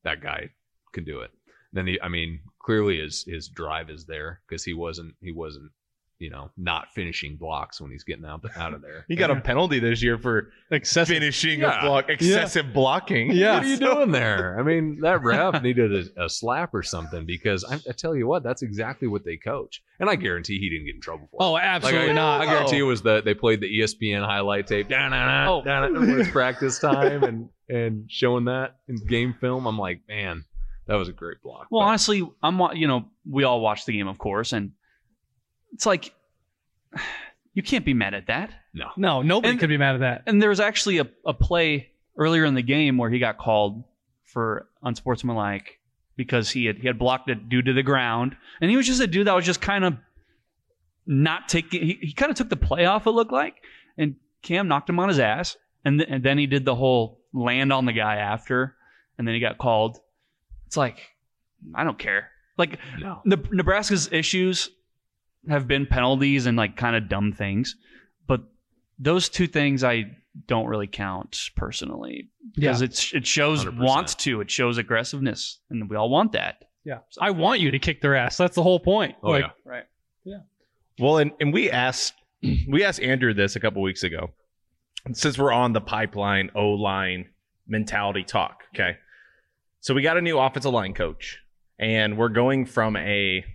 That 0.04 0.22
guy 0.22 0.50
can 0.98 1.06
do 1.06 1.20
it. 1.22 1.32
Then 1.74 1.88
he, 1.88 2.00
I 2.02 2.08
mean, 2.08 2.40
clearly 2.60 3.00
his 3.00 3.24
his 3.28 3.50
drive 3.50 3.90
is 3.90 4.06
there 4.06 4.42
because 4.48 4.64
he 4.64 4.74
wasn't 4.74 5.14
he 5.22 5.32
wasn't 5.32 5.72
you 6.20 6.32
know 6.32 6.50
not 6.58 6.88
finishing 6.96 7.36
blocks 7.36 7.80
when 7.80 7.92
he's 7.92 8.04
getting 8.04 8.26
out 8.26 8.44
out 8.56 8.74
of 8.74 8.82
there. 8.82 9.06
He 9.10 9.16
got 9.16 9.30
a 9.30 9.40
penalty 9.40 9.78
this 9.80 10.02
year 10.02 10.18
for 10.18 10.50
Excessive. 10.72 11.14
finishing 11.14 11.60
Yeah. 11.60 11.80
a 11.80 11.86
block, 11.86 12.10
excessive 12.10 12.74
blocking. 12.74 13.32
Yeah. 13.32 13.56
What 13.56 13.64
are 13.64 13.68
you 13.68 13.78
doing 13.78 14.12
there? 14.12 14.58
I 14.60 14.64
mean, 14.64 15.02
that 15.02 15.22
ref 15.22 15.62
needed 15.62 16.10
a, 16.18 16.26
a 16.26 16.30
slap 16.30 16.74
or 16.74 16.82
something 16.82 17.26
because 17.26 17.64
I, 17.64 17.76
I 17.88 17.92
tell 17.92 18.16
you 18.16 18.26
what, 18.26 18.42
that's 18.42 18.64
exactly 18.64 19.08
what 19.08 19.24
they 19.26 19.38
coach, 19.38 19.84
and 20.00 20.10
I 20.10 20.16
guarantee 20.16 20.58
he 20.60 20.70
didn't 20.70 20.86
get 20.88 20.96
in 20.96 21.02
trouble 21.02 21.28
for 21.30 21.36
it. 21.40 21.46
Oh, 21.46 21.52
Like, 21.52 21.64
absolutely 21.66 22.10
I, 22.12 22.14
not. 22.14 22.42
I 22.42 22.46
guarantee 22.46 22.82
oh. 22.82 22.86
it 22.86 22.90
was 22.90 23.02
the 23.04 23.22
they 23.22 23.36
played 23.36 23.62
the 23.62 23.80
ESPN 23.80 24.26
highlight 24.26 24.66
tape 24.66 24.88
down 24.88 25.14
Oh. 25.14 25.62
down 25.64 25.94
when 25.94 26.20
it's 26.22 26.32
practice 26.32 26.80
time 26.80 27.24
and 27.24 27.50
and 27.70 28.10
showing 28.10 28.46
that 28.46 28.78
in 28.88 28.96
game 28.96 29.36
film. 29.40 29.68
I'm 29.68 29.78
like, 29.78 30.00
man, 30.08 30.46
that 30.88 30.96
was 30.96 31.10
a 31.10 31.14
great 31.14 31.42
block. 31.42 31.68
Well, 31.70 31.82
But- 31.82 31.88
honestly, 31.88 32.28
I'm 32.42 32.60
you 32.76 32.88
know 32.88 33.06
we 33.30 33.44
all 33.44 33.62
watched 33.62 33.86
the 33.86 33.94
game, 33.94 34.08
of 34.08 34.18
course, 34.18 34.54
and 34.54 34.72
it's 35.74 35.86
like 35.86 36.14
you 37.54 37.64
can't 37.64 37.86
be 37.86 37.94
mad 37.94 38.14
at 38.14 38.28
that. 38.28 38.52
no, 38.74 38.90
No, 38.98 39.22
nobody 39.22 39.52
And- 39.52 39.60
could 39.60 39.70
be 39.70 39.78
mad 39.78 39.96
at 39.96 40.02
that. 40.02 40.24
And 40.28 40.42
there 40.42 40.50
was 40.50 40.60
actually 40.60 41.00
a, 41.00 41.08
a 41.26 41.34
play 41.34 41.90
earlier 42.18 42.46
in 42.46 42.54
the 42.56 42.62
game 42.62 42.98
where 42.98 43.10
he 43.10 43.20
got 43.20 43.38
called 43.38 43.84
for 44.26 44.68
unsportsmanlike 44.84 45.80
because 46.16 46.50
he 46.50 46.66
had 46.66 46.78
he 46.78 46.88
had 46.88 46.98
blocked 47.00 47.30
a 47.30 47.36
dude 47.36 47.66
to 47.66 47.74
the 47.74 47.84
ground, 47.84 48.36
and 48.62 48.70
he 48.72 48.78
was 48.78 48.88
just 48.88 49.02
a 49.02 49.08
dude 49.08 49.28
that 49.28 49.36
was 49.36 49.46
just 49.46 49.62
kind 49.62 49.84
of 49.86 49.96
not 51.06 51.48
taking. 51.48 51.82
He, 51.86 51.98
he 52.02 52.14
kind 52.14 52.30
of 52.32 52.38
took 52.38 52.50
the 52.50 52.56
play 52.58 52.86
off. 52.86 53.08
It 53.08 53.12
looked 53.12 53.32
like, 53.32 53.56
and 53.98 54.16
Cam 54.42 54.68
knocked 54.68 54.90
him 54.90 55.00
on 55.00 55.10
his 55.10 55.20
ass, 55.20 55.58
and 55.86 56.00
th- 56.00 56.10
and 56.12 56.24
then 56.24 56.38
he 56.38 56.48
did 56.48 56.66
the 56.66 56.76
whole 56.76 57.22
land 57.34 57.72
on 57.72 57.86
the 57.86 57.94
guy 57.94 58.16
after, 58.16 58.76
and 59.18 59.28
then 59.28 59.34
he 59.36 59.42
got 59.42 59.58
called. 59.58 60.00
It's 60.68 60.78
like 60.78 61.00
I 61.76 61.84
don't 61.84 61.98
care. 61.98 62.30
Like 62.58 62.80
no. 63.00 63.22
the 63.26 63.38
Nebraska's 63.52 64.10
issues 64.12 64.70
have 65.50 65.68
been 65.68 65.86
penalties 65.86 66.46
and 66.46 66.58
like 66.58 66.76
kind 66.76 66.96
of 66.96 67.10
dumb 67.10 67.32
things, 67.32 67.76
but 68.28 68.42
those 69.00 69.30
two 69.30 69.48
things 69.48 69.84
I 69.84 70.18
don't 70.46 70.68
really 70.68 70.88
count 70.88 71.50
personally 71.56 72.30
because 72.54 72.82
it's 72.82 73.14
it 73.14 73.26
shows 73.26 73.66
100%. 73.66 73.80
wants 73.80 74.16
to, 74.16 74.42
it 74.42 74.52
shows 74.52 74.78
aggressiveness, 74.78 75.60
and 75.70 75.90
we 75.90 75.96
all 75.96 76.10
want 76.10 76.34
that. 76.34 76.66
Yeah. 76.84 77.00
I 77.20 77.32
want 77.32 77.60
you 77.60 77.72
to 77.72 77.80
kick 77.80 78.02
their 78.02 78.16
ass. 78.16 78.38
That's 78.38 78.56
the 78.56 78.64
whole 78.64 78.80
point. 78.80 79.16
Oh 79.22 79.32
like, 79.32 79.44
yeah, 79.44 79.50
Right. 79.66 79.84
Yeah. 80.24 80.40
Well, 81.00 81.18
and, 81.18 81.32
and 81.40 81.54
we 81.54 81.70
asked 81.70 82.14
we 82.68 82.84
asked 82.84 83.02
Andrew 83.02 83.34
this 83.34 83.56
a 83.56 83.60
couple 83.60 83.82
weeks 83.82 84.04
ago. 84.04 84.32
Since 85.14 85.38
we're 85.38 85.54
on 85.54 85.74
the 85.74 85.82
pipeline 85.82 86.52
O 86.56 86.70
line 86.70 87.30
mentality 87.68 88.24
talk, 88.24 88.64
okay. 88.74 88.98
So 89.80 89.94
we 89.94 90.02
got 90.02 90.18
a 90.18 90.22
new 90.22 90.40
offensive 90.40 90.74
line 90.74 90.94
coach, 90.94 91.40
and 91.80 92.18
we're 92.18 92.30
going 92.30 92.66
from 92.66 92.96
a 92.98 93.46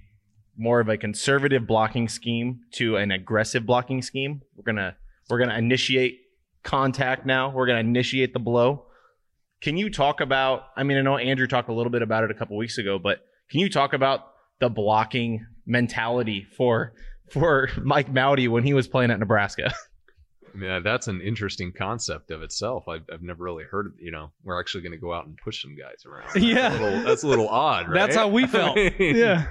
more 0.56 0.80
of 0.80 0.88
a 0.88 0.96
conservative 0.96 1.66
blocking 1.66 2.08
scheme 2.08 2.60
to 2.72 2.96
an 2.96 3.10
aggressive 3.10 3.66
blocking 3.66 4.02
scheme. 4.02 4.42
We're 4.56 4.64
gonna 4.64 4.96
we're 5.28 5.38
gonna 5.38 5.58
initiate 5.58 6.20
contact 6.62 7.26
now. 7.26 7.50
We're 7.50 7.66
gonna 7.66 7.80
initiate 7.80 8.32
the 8.32 8.38
blow. 8.38 8.86
Can 9.60 9.76
you 9.76 9.90
talk 9.90 10.20
about? 10.20 10.64
I 10.76 10.84
mean, 10.84 10.98
I 10.98 11.02
know 11.02 11.16
Andrew 11.16 11.46
talked 11.46 11.68
a 11.68 11.74
little 11.74 11.92
bit 11.92 12.02
about 12.02 12.24
it 12.24 12.30
a 12.30 12.34
couple 12.34 12.56
weeks 12.56 12.78
ago, 12.78 12.98
but 12.98 13.18
can 13.50 13.60
you 13.60 13.68
talk 13.68 13.92
about 13.92 14.20
the 14.60 14.68
blocking 14.68 15.46
mentality 15.66 16.46
for 16.56 16.94
for 17.30 17.68
Mike 17.82 18.12
Moudy 18.12 18.48
when 18.48 18.64
he 18.64 18.74
was 18.74 18.88
playing 18.88 19.10
at 19.10 19.18
Nebraska? 19.18 19.72
I 20.54 20.58
mean, 20.58 20.70
uh, 20.70 20.80
that's 20.80 21.08
an 21.08 21.20
interesting 21.20 21.72
concept 21.72 22.30
of 22.30 22.42
itself. 22.42 22.88
I've, 22.88 23.04
I've 23.12 23.22
never 23.22 23.42
really 23.44 23.64
heard. 23.64 23.86
Of, 23.86 23.92
you 23.98 24.10
know, 24.10 24.30
we're 24.44 24.60
actually 24.60 24.82
going 24.82 24.92
to 24.92 24.98
go 24.98 25.12
out 25.12 25.26
and 25.26 25.36
push 25.38 25.62
some 25.62 25.74
guys 25.76 26.04
around. 26.06 26.28
That's 26.34 26.44
Yeah. 26.44 26.72
a 26.72 26.80
little, 26.82 27.02
that's 27.04 27.22
a 27.22 27.28
little 27.28 27.48
odd, 27.50 27.88
right? 27.88 27.94
That's 27.94 28.16
how 28.16 28.28
we 28.28 28.46
felt. 28.48 28.76
I 28.78 28.94
mean, 28.98 29.16
yeah. 29.16 29.46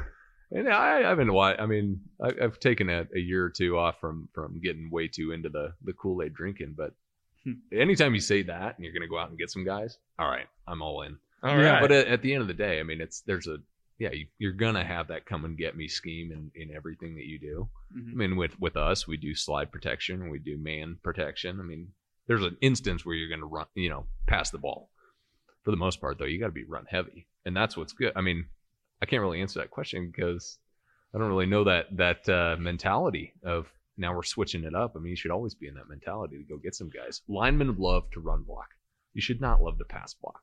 And 0.54 0.68
I, 0.68 1.10
I've 1.10 1.16
been 1.18 1.32
why 1.32 1.56
I 1.56 1.66
mean 1.66 2.02
I, 2.22 2.28
I've 2.44 2.60
taken 2.60 2.90
a, 2.90 3.08
a 3.16 3.20
year 3.20 3.46
or 3.46 3.50
two 3.50 3.78
off 3.78 4.02
from 4.02 4.28
from 4.34 4.60
getting 4.62 4.90
way 4.92 5.08
too 5.08 5.32
into 5.32 5.48
the 5.48 5.74
the 5.84 5.94
Kool 5.94 6.22
Aid 6.24 6.34
drinking, 6.34 6.76
but 6.78 6.94
Hmm. 7.44 7.54
anytime 7.74 8.14
you 8.14 8.20
say 8.22 8.44
that 8.44 8.76
and 8.76 8.84
you're 8.86 8.94
going 8.94 9.02
to 9.02 9.08
go 9.08 9.18
out 9.18 9.30
and 9.30 9.40
get 9.40 9.50
some 9.50 9.66
guys, 9.66 9.98
all 10.20 10.28
right, 10.30 10.46
I'm 10.68 10.84
all 10.84 11.02
in. 11.02 11.18
All 11.42 11.58
Yeah. 11.60 11.80
But 11.82 11.92
at, 11.92 12.06
at 12.08 12.22
the 12.22 12.34
end 12.36 12.44
of 12.44 12.48
the 12.48 12.54
day, 12.54 12.80
I 12.80 12.84
mean, 12.84 13.02
it's 13.02 13.22
there's 13.22 13.48
a 13.48 13.58
yeah, 14.02 14.12
you, 14.14 14.26
you're 14.40 14.52
gonna 14.52 14.84
have 14.84 15.10
that 15.10 15.28
come 15.28 15.46
and 15.46 15.56
get 15.56 15.78
me 15.78 15.88
scheme 15.88 16.32
in, 16.32 16.50
in 16.60 16.76
everything 16.76 17.14
that 17.14 17.26
you 17.26 17.38
do. 17.38 17.70
I 17.96 18.16
mean, 18.16 18.36
with 18.36 18.60
with 18.60 18.76
us, 18.76 19.08
we 19.08 19.16
do 19.16 19.36
slide 19.36 19.72
protection, 19.72 20.32
we 20.32 20.40
do 20.40 20.58
man 20.58 20.98
protection. 21.04 21.60
I 21.60 21.64
mean, 21.64 21.90
there's 22.26 22.44
an 22.44 22.58
instance 22.62 23.06
where 23.06 23.14
you're 23.14 23.30
gonna 23.30 23.46
run, 23.46 23.68
you 23.76 23.92
know, 23.92 24.08
pass 24.26 24.50
the 24.50 24.58
ball. 24.58 24.90
For 25.64 25.70
the 25.70 25.78
most 25.78 26.02
part, 26.02 26.18
though, 26.18 26.26
you 26.26 26.40
got 26.40 26.48
to 26.48 26.52
be 26.52 26.64
run 26.64 26.86
heavy, 26.90 27.28
and 27.46 27.56
that's 27.56 27.78
what's 27.78 27.94
good. 27.94 28.12
I 28.16 28.22
mean, 28.22 28.48
I 29.04 29.06
can't 29.06 29.22
really 29.22 29.40
answer 29.40 29.60
that 29.60 29.70
question 29.70 30.12
because 30.12 30.58
I 31.14 31.20
don't 31.20 31.30
really 31.30 31.46
know 31.46 31.64
that 31.66 31.96
that 31.98 32.28
uh, 32.28 32.56
mentality 32.60 33.36
of 33.46 33.72
now 33.98 34.16
we're 34.16 34.24
switching 34.24 34.64
it 34.64 34.74
up. 34.74 34.94
I 34.96 35.00
mean, 35.00 35.12
you 35.12 35.16
should 35.16 35.30
always 35.30 35.54
be 35.54 35.68
in 35.68 35.76
that 35.76 35.90
mentality 35.90 36.40
to 36.40 36.44
go 36.44 36.58
get 36.58 36.74
some 36.74 36.90
guys. 36.90 37.22
Linemen 37.30 37.76
love 37.78 38.10
to 38.14 38.20
run 38.20 38.42
block. 38.42 38.70
You 39.14 39.22
should 39.22 39.42
not 39.42 39.62
love 39.62 39.78
to 39.78 39.86
pass 39.86 40.16
block. 40.16 40.42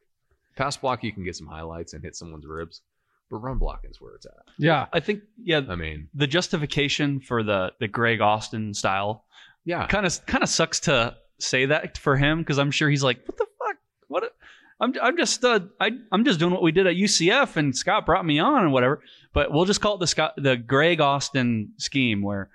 Pass 0.54 0.76
block, 0.76 1.02
you 1.02 1.12
can 1.12 1.24
get 1.24 1.34
some 1.34 1.48
highlights 1.48 1.92
and 1.94 2.04
hit 2.04 2.14
someone's 2.14 2.46
ribs, 2.46 2.82
but 3.30 3.38
run 3.38 3.58
blocking 3.58 3.90
is 3.90 4.00
where 4.00 4.14
it's 4.14 4.26
at. 4.26 4.32
Yeah. 4.58 4.86
I 4.92 5.00
think 5.00 5.22
yeah, 5.42 5.60
I 5.68 5.76
mean, 5.76 6.08
the 6.14 6.26
justification 6.26 7.20
for 7.20 7.42
the 7.42 7.72
the 7.80 7.88
Greg 7.88 8.20
Austin 8.20 8.74
style 8.74 9.24
yeah, 9.64 9.86
kind 9.86 10.06
of 10.06 10.24
kind 10.26 10.42
of 10.42 10.48
sucks 10.48 10.80
to 10.80 11.14
say 11.38 11.66
that 11.66 11.98
for 11.98 12.16
him 12.16 12.38
because 12.40 12.58
I'm 12.58 12.70
sure 12.70 12.88
he's 12.88 13.02
like, 13.02 13.20
what 13.26 13.36
the 13.36 13.46
fuck, 13.58 13.76
what? 14.08 14.24
a- 14.24 14.32
I'm 14.80 14.94
I'm 15.02 15.16
just 15.16 15.44
uh, 15.44 15.60
I 15.80 15.90
I'm 16.12 16.24
just 16.24 16.38
doing 16.38 16.52
what 16.52 16.62
we 16.62 16.72
did 16.72 16.86
at 16.86 16.94
UCF 16.94 17.56
and 17.56 17.76
Scott 17.76 18.06
brought 18.06 18.24
me 18.24 18.38
on 18.38 18.62
and 18.62 18.72
whatever. 18.72 19.02
But 19.32 19.52
we'll 19.52 19.64
just 19.64 19.80
call 19.80 19.96
it 19.96 20.00
the 20.00 20.06
Scott 20.06 20.34
the 20.36 20.56
Greg 20.56 21.00
Austin 21.00 21.72
scheme 21.78 22.22
where 22.22 22.48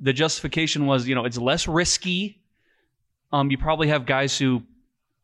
the 0.00 0.12
justification 0.12 0.86
was 0.86 1.06
you 1.06 1.14
know 1.14 1.24
it's 1.24 1.38
less 1.38 1.68
risky. 1.68 2.40
Um, 3.32 3.50
you 3.50 3.58
probably 3.58 3.88
have 3.88 4.04
guys 4.04 4.36
who 4.36 4.62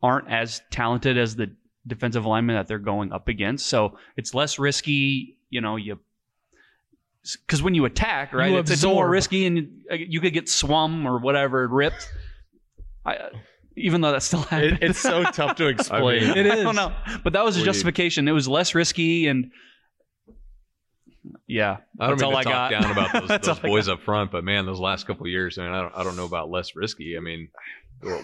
aren't 0.01 0.29
as 0.29 0.61
talented 0.71 1.17
as 1.17 1.35
the 1.35 1.51
defensive 1.87 2.25
linemen 2.25 2.55
that 2.55 2.67
they're 2.67 2.79
going 2.79 3.11
up 3.11 3.27
against. 3.27 3.67
So 3.67 3.97
it's 4.17 4.33
less 4.33 4.57
risky. 4.59 5.37
You 5.49 5.61
know, 5.61 5.75
you 5.75 5.99
because 7.47 7.63
when 7.63 7.73
you 7.73 7.85
attack, 7.85 8.33
right, 8.33 8.51
You 8.51 8.57
it's, 8.59 8.69
it's 8.71 8.83
more 8.83 9.09
risky, 9.09 9.45
and 9.47 9.57
you, 9.57 9.67
you 9.89 10.21
could 10.21 10.33
get 10.33 10.47
swum 10.49 11.07
or 11.07 11.17
whatever 11.19 11.67
ripped. 11.67 12.11
I, 13.05 13.15
uh, 13.15 13.29
even 13.77 14.01
though 14.01 14.11
that 14.11 14.21
still 14.23 14.41
happened, 14.41 14.79
It, 14.81 14.91
it's 14.91 14.99
so 14.99 15.23
tough 15.33 15.55
to 15.57 15.67
explain. 15.67 16.23
I 16.31 16.33
mean- 16.35 16.45
It 16.45 16.51
I 16.51 16.63
don't 16.63 16.75
know, 16.75 16.93
but 17.23 17.33
that 17.33 17.43
was 17.43 17.57
a 17.57 17.63
justification. 17.63 18.27
It 18.27 18.31
was 18.31 18.47
less 18.47 18.75
risky, 18.75 19.27
and 19.27 19.51
yeah, 21.47 21.77
I 21.99 22.07
don't 22.07 22.17
that's 22.17 22.21
mean 22.21 22.25
all 22.25 22.31
to 22.31 22.37
I 22.37 22.43
talk 22.43 22.71
got. 22.71 22.81
down 22.81 22.91
about 22.91 23.27
those, 23.27 23.39
those 23.41 23.59
boys 23.59 23.87
up 23.89 24.01
front, 24.01 24.31
but 24.31 24.43
man, 24.43 24.65
those 24.65 24.79
last 24.79 25.07
couple 25.07 25.25
of 25.25 25.31
years, 25.31 25.57
I 25.57 25.63
mean, 25.63 25.73
I 25.73 25.81
don't, 25.81 25.93
I 25.95 26.03
don't 26.03 26.15
know 26.15 26.25
about 26.25 26.49
less 26.49 26.75
risky. 26.75 27.17
I 27.17 27.19
mean, 27.19 27.49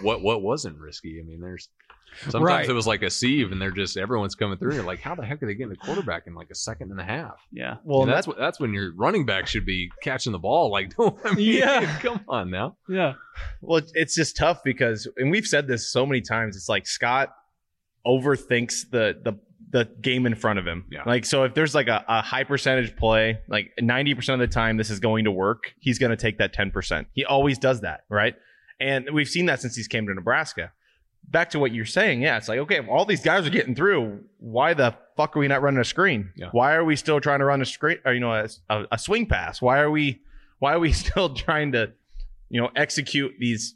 what 0.02 0.22
what 0.22 0.42
wasn't 0.42 0.78
risky? 0.78 1.20
I 1.20 1.26
mean, 1.26 1.40
there's 1.40 1.68
sometimes 2.20 2.44
Right. 2.44 2.68
it 2.68 2.72
was 2.72 2.86
like 2.86 3.02
a 3.02 3.10
sieve, 3.10 3.52
and 3.52 3.60
they're 3.60 3.70
just 3.70 3.96
everyone's 3.96 4.34
coming 4.34 4.58
through. 4.58 4.74
You're 4.74 4.84
like, 4.84 5.00
how 5.00 5.14
the 5.14 5.24
heck 5.24 5.42
are 5.42 5.46
they 5.46 5.54
getting 5.54 5.70
the 5.70 5.76
quarterback 5.76 6.26
in 6.26 6.34
like 6.34 6.50
a 6.50 6.54
second 6.54 6.90
and 6.90 7.00
a 7.00 7.04
half? 7.04 7.36
Yeah, 7.52 7.76
Well, 7.84 8.02
And 8.02 8.10
that's 8.12 8.26
what 8.26 8.38
that's 8.38 8.60
when 8.60 8.72
your 8.74 8.92
running 8.94 9.24
back 9.26 9.46
should 9.46 9.64
be 9.66 9.90
catching 10.02 10.32
the 10.32 10.38
ball. 10.38 10.70
Like, 10.70 10.96
don't 10.96 11.18
I 11.24 11.34
mean, 11.34 11.58
Yeah. 11.58 11.98
come 12.02 12.20
on 12.28 12.50
now. 12.50 12.76
Yeah. 12.88 13.14
Well, 13.60 13.78
it's- 13.78 13.92
it's 13.94 14.14
just 14.14 14.36
tough 14.36 14.62
because, 14.64 15.08
and 15.16 15.30
we've 15.30 15.46
said 15.46 15.66
this 15.68 15.90
so 15.90 16.04
many 16.06 16.20
times. 16.20 16.56
It's 16.56 16.68
like 16.68 16.86
Scott 16.86 17.34
overthinks 18.06 18.90
the 18.90 19.18
the 19.22 19.38
the 19.70 19.88
game 20.02 20.26
in 20.26 20.34
front 20.34 20.58
of 20.58 20.66
him. 20.66 20.84
Yeah. 20.90 21.02
Like, 21.06 21.24
so 21.24 21.44
if 21.44 21.54
there's 21.54 21.74
like 21.74 21.88
a, 21.88 22.04
a 22.06 22.20
high 22.20 22.44
percentage 22.44 22.94
play, 22.96 23.38
like 23.48 23.70
ninety 23.80 24.14
percent 24.14 24.40
of 24.42 24.46
the 24.48 24.52
time 24.52 24.76
this 24.76 24.90
is 24.90 25.00
going 25.00 25.24
to 25.24 25.30
work, 25.32 25.72
he's 25.80 25.98
going 25.98 26.10
to 26.10 26.16
take 26.16 26.38
that 26.38 26.52
ten 26.52 26.70
percent. 26.70 27.08
He 27.14 27.24
always 27.24 27.58
does 27.58 27.80
that, 27.80 28.02
right? 28.10 28.34
And 28.80 29.08
we've 29.14 29.28
seen 29.28 29.46
that 29.46 29.60
since 29.62 29.74
he's 29.76 29.88
came 29.88 30.06
to 30.08 30.14
Nebraska. 30.14 30.72
Back 31.32 31.50
to 31.50 31.58
what 31.58 31.72
you're 31.72 31.86
saying, 31.86 32.22
yeah, 32.22 32.36
it's 32.36 32.48
like 32.48 32.58
okay, 32.60 32.76
if 32.76 32.88
all 32.88 33.04
these 33.04 33.22
guys 33.22 33.46
are 33.46 33.50
getting 33.50 33.74
through. 33.74 34.20
Why 34.38 34.74
the 34.74 34.94
fuck 35.16 35.36
are 35.36 35.40
we 35.40 35.48
not 35.48 35.62
running 35.62 35.80
a 35.80 35.84
screen? 35.84 36.30
Yeah. 36.36 36.50
Why 36.52 36.74
are 36.74 36.84
we 36.84 36.94
still 36.94 37.20
trying 37.20 37.38
to 37.38 37.46
run 37.46 37.62
a 37.62 37.64
screen? 37.64 37.98
Or 38.04 38.12
you 38.12 38.20
know, 38.20 38.32
a, 38.32 38.48
a, 38.68 38.84
a 38.92 38.98
swing 38.98 39.26
pass? 39.26 39.60
Why 39.62 39.80
are 39.80 39.90
we? 39.90 40.20
Why 40.58 40.74
are 40.74 40.78
we 40.78 40.92
still 41.04 41.34
trying 41.34 41.72
to, 41.72 41.92
you 42.50 42.60
know, 42.60 42.70
execute 42.76 43.32
these 43.40 43.74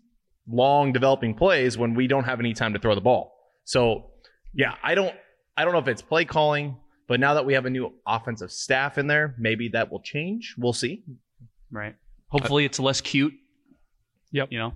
long 0.49 0.93
developing 0.93 1.35
plays 1.35 1.77
when 1.77 1.95
we 1.95 2.07
don't 2.07 2.25
have 2.25 2.41
any 2.41 2.53
time 2.55 2.75
to 2.75 2.79
throw 2.79 2.95
the 2.95 3.01
ball? 3.01 3.33
So, 3.65 4.11
yeah, 4.55 4.75
I 4.83 4.95
don't, 4.95 5.15
I 5.57 5.65
don't 5.65 5.73
know 5.73 5.81
if 5.81 5.89
it's 5.89 6.03
play 6.03 6.25
calling, 6.25 6.77
but 7.09 7.19
now 7.19 7.35
that 7.35 7.45
we 7.45 7.55
have 7.55 7.67
a 7.67 7.71
new 7.71 7.93
offensive 8.07 8.53
staff 8.53 8.99
in 8.99 9.07
there, 9.07 9.35
maybe 9.39 9.69
that 9.71 9.91
will 9.91 10.01
change. 10.01 10.55
We'll 10.59 10.73
see. 10.73 11.03
right. 11.71 11.97
Hopefully, 12.29 12.65
it's 12.65 12.79
less 12.79 13.01
cute. 13.01 13.35
Yep. 14.33 14.49
You 14.51 14.59
know, 14.59 14.75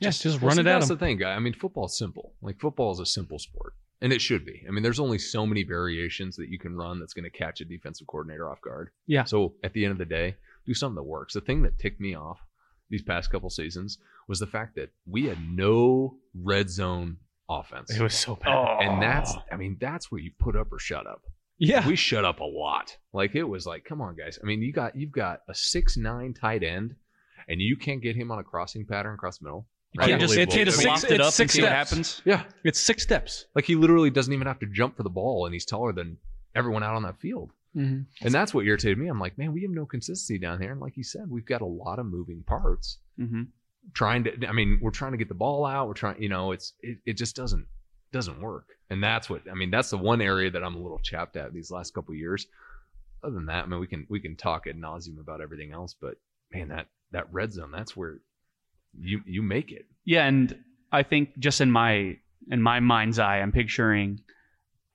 Yeah, 0.00 0.10
just, 0.10 0.40
Well, 0.40 0.48
run 0.48 0.56
see, 0.56 0.60
it 0.60 0.66
at 0.66 0.74
That's 0.74 0.88
them. 0.88 0.98
the 0.98 1.04
thing, 1.04 1.18
guy. 1.18 1.32
I 1.34 1.38
mean, 1.38 1.54
football's 1.54 1.96
simple. 1.96 2.34
Like 2.42 2.60
football 2.60 2.92
is 2.92 3.00
a 3.00 3.06
simple 3.06 3.38
sport, 3.38 3.74
and 4.00 4.12
it 4.12 4.20
should 4.20 4.44
be. 4.44 4.62
I 4.68 4.70
mean, 4.70 4.82
there's 4.82 5.00
only 5.00 5.18
so 5.18 5.46
many 5.46 5.62
variations 5.62 6.36
that 6.36 6.48
you 6.48 6.58
can 6.58 6.76
run 6.76 7.00
that's 7.00 7.14
going 7.14 7.24
to 7.30 7.30
catch 7.30 7.60
a 7.60 7.64
defensive 7.64 8.06
coordinator 8.06 8.50
off 8.50 8.60
guard. 8.60 8.90
Yeah. 9.06 9.24
So 9.24 9.54
at 9.64 9.72
the 9.72 9.84
end 9.84 9.92
of 9.92 9.98
the 9.98 10.04
day, 10.04 10.36
do 10.66 10.74
something 10.74 10.96
that 10.96 11.02
works. 11.04 11.34
The 11.34 11.40
thing 11.40 11.62
that 11.62 11.78
ticked 11.78 12.00
me 12.00 12.14
off 12.14 12.40
these 12.90 13.02
past 13.02 13.30
couple 13.30 13.50
seasons 13.50 13.98
was 14.28 14.38
the 14.38 14.46
fact 14.46 14.74
that 14.76 14.90
we 15.06 15.24
had 15.26 15.38
no 15.48 16.16
red 16.34 16.68
zone 16.68 17.16
offense. 17.48 17.90
It 17.90 18.02
was 18.02 18.14
so 18.14 18.36
bad. 18.36 18.52
Oh. 18.52 18.78
and 18.80 19.00
that's, 19.02 19.34
I 19.50 19.56
mean, 19.56 19.76
that's 19.80 20.10
where 20.10 20.20
you 20.20 20.32
put 20.38 20.56
up 20.56 20.72
or 20.72 20.78
shut 20.78 21.06
up. 21.06 21.22
Yeah. 21.58 21.86
We 21.88 21.96
shut 21.96 22.24
up 22.24 22.40
a 22.40 22.44
lot. 22.44 22.96
Like 23.14 23.34
it 23.34 23.44
was 23.44 23.66
like, 23.66 23.84
come 23.84 24.02
on, 24.02 24.14
guys. 24.14 24.38
I 24.42 24.46
mean, 24.46 24.60
you 24.60 24.72
got 24.72 24.94
you've 24.94 25.10
got 25.12 25.40
a 25.48 25.54
six 25.54 25.96
nine 25.96 26.34
tight 26.34 26.62
end, 26.62 26.96
and 27.48 27.62
you 27.62 27.76
can't 27.76 28.02
get 28.02 28.14
him 28.14 28.30
on 28.30 28.38
a 28.38 28.44
crossing 28.44 28.84
pattern 28.84 29.14
across 29.14 29.38
the 29.38 29.44
middle. 29.44 29.66
You 30.02 30.06
can't 30.08 30.20
just, 30.20 30.34
It's- 30.36 30.54
you 30.54 30.58
can't 30.58 30.66
just 30.68 30.78
it's 30.78 30.86
loft 30.86 31.00
six- 31.02 31.12
it 31.12 31.20
up 31.20 31.28
it's 31.28 31.40
and 31.40 31.50
six 31.50 31.52
see 31.54 31.62
what 31.62 31.72
happens. 31.72 32.22
Yeah, 32.24 32.44
It's 32.64 32.80
six 32.80 33.02
steps. 33.02 33.46
like 33.54 33.64
he 33.64 33.74
literally 33.74 34.10
doesn't 34.10 34.32
even 34.32 34.46
have 34.46 34.58
to 34.60 34.66
jump 34.66 34.96
for 34.96 35.02
the 35.02 35.10
ball, 35.10 35.46
and 35.46 35.54
he's 35.54 35.64
taller 35.64 35.92
than 35.92 36.18
everyone 36.54 36.82
out 36.82 36.94
on 36.96 37.02
that 37.02 37.18
field. 37.20 37.52
Mm-hmm. 37.76 38.02
And 38.26 38.34
that's 38.34 38.54
what 38.54 38.64
irritated 38.64 38.96
me. 38.98 39.08
I'm 39.08 39.20
like, 39.20 39.36
man, 39.36 39.52
we 39.52 39.60
have 39.62 39.70
no 39.70 39.84
consistency 39.84 40.38
down 40.38 40.60
here. 40.62 40.72
And 40.72 40.80
like 40.80 40.96
you 40.96 41.04
said, 41.04 41.28
we've 41.28 41.44
got 41.44 41.60
a 41.60 41.66
lot 41.66 41.98
of 41.98 42.06
moving 42.06 42.42
parts. 42.46 42.98
hmm 43.18 43.42
Trying 43.94 44.24
to, 44.24 44.46
I 44.48 44.52
mean, 44.52 44.80
we're 44.82 44.90
trying 44.90 45.12
to 45.12 45.18
get 45.18 45.28
the 45.28 45.34
ball 45.34 45.64
out. 45.64 45.86
We're 45.86 45.94
trying, 45.94 46.20
you 46.20 46.28
know, 46.28 46.50
it's 46.52 46.72
it, 46.80 46.98
it 47.06 47.12
just 47.12 47.36
doesn't 47.36 47.66
doesn't 48.12 48.40
work. 48.40 48.66
And 48.90 49.00
that's 49.00 49.30
what 49.30 49.42
I 49.48 49.54
mean. 49.54 49.70
That's 49.70 49.90
the 49.90 49.98
one 49.98 50.20
area 50.20 50.50
that 50.50 50.64
I'm 50.64 50.74
a 50.74 50.80
little 50.82 50.98
chapped 50.98 51.36
at 51.36 51.52
these 51.52 51.70
last 51.70 51.94
couple 51.94 52.12
of 52.12 52.18
years. 52.18 52.46
Other 53.22 53.34
than 53.34 53.46
that, 53.46 53.62
I 53.64 53.66
mean, 53.68 53.78
we 53.78 53.86
can 53.86 54.04
we 54.08 54.18
can 54.18 54.34
talk 54.34 54.66
ad 54.66 54.76
nauseum 54.76 55.20
about 55.20 55.40
everything 55.40 55.70
else, 55.72 55.94
but 56.00 56.16
man, 56.52 56.68
that 56.68 56.88
that 57.12 57.32
red 57.32 57.52
zone, 57.52 57.70
that's 57.70 57.96
where 57.96 58.18
you 59.00 59.20
you 59.26 59.42
make 59.42 59.72
it. 59.72 59.86
Yeah, 60.04 60.26
and 60.26 60.56
I 60.92 61.02
think 61.02 61.38
just 61.38 61.60
in 61.60 61.70
my 61.70 62.16
in 62.50 62.62
my 62.62 62.80
mind's 62.80 63.18
eye, 63.18 63.38
I'm 63.38 63.52
picturing 63.52 64.20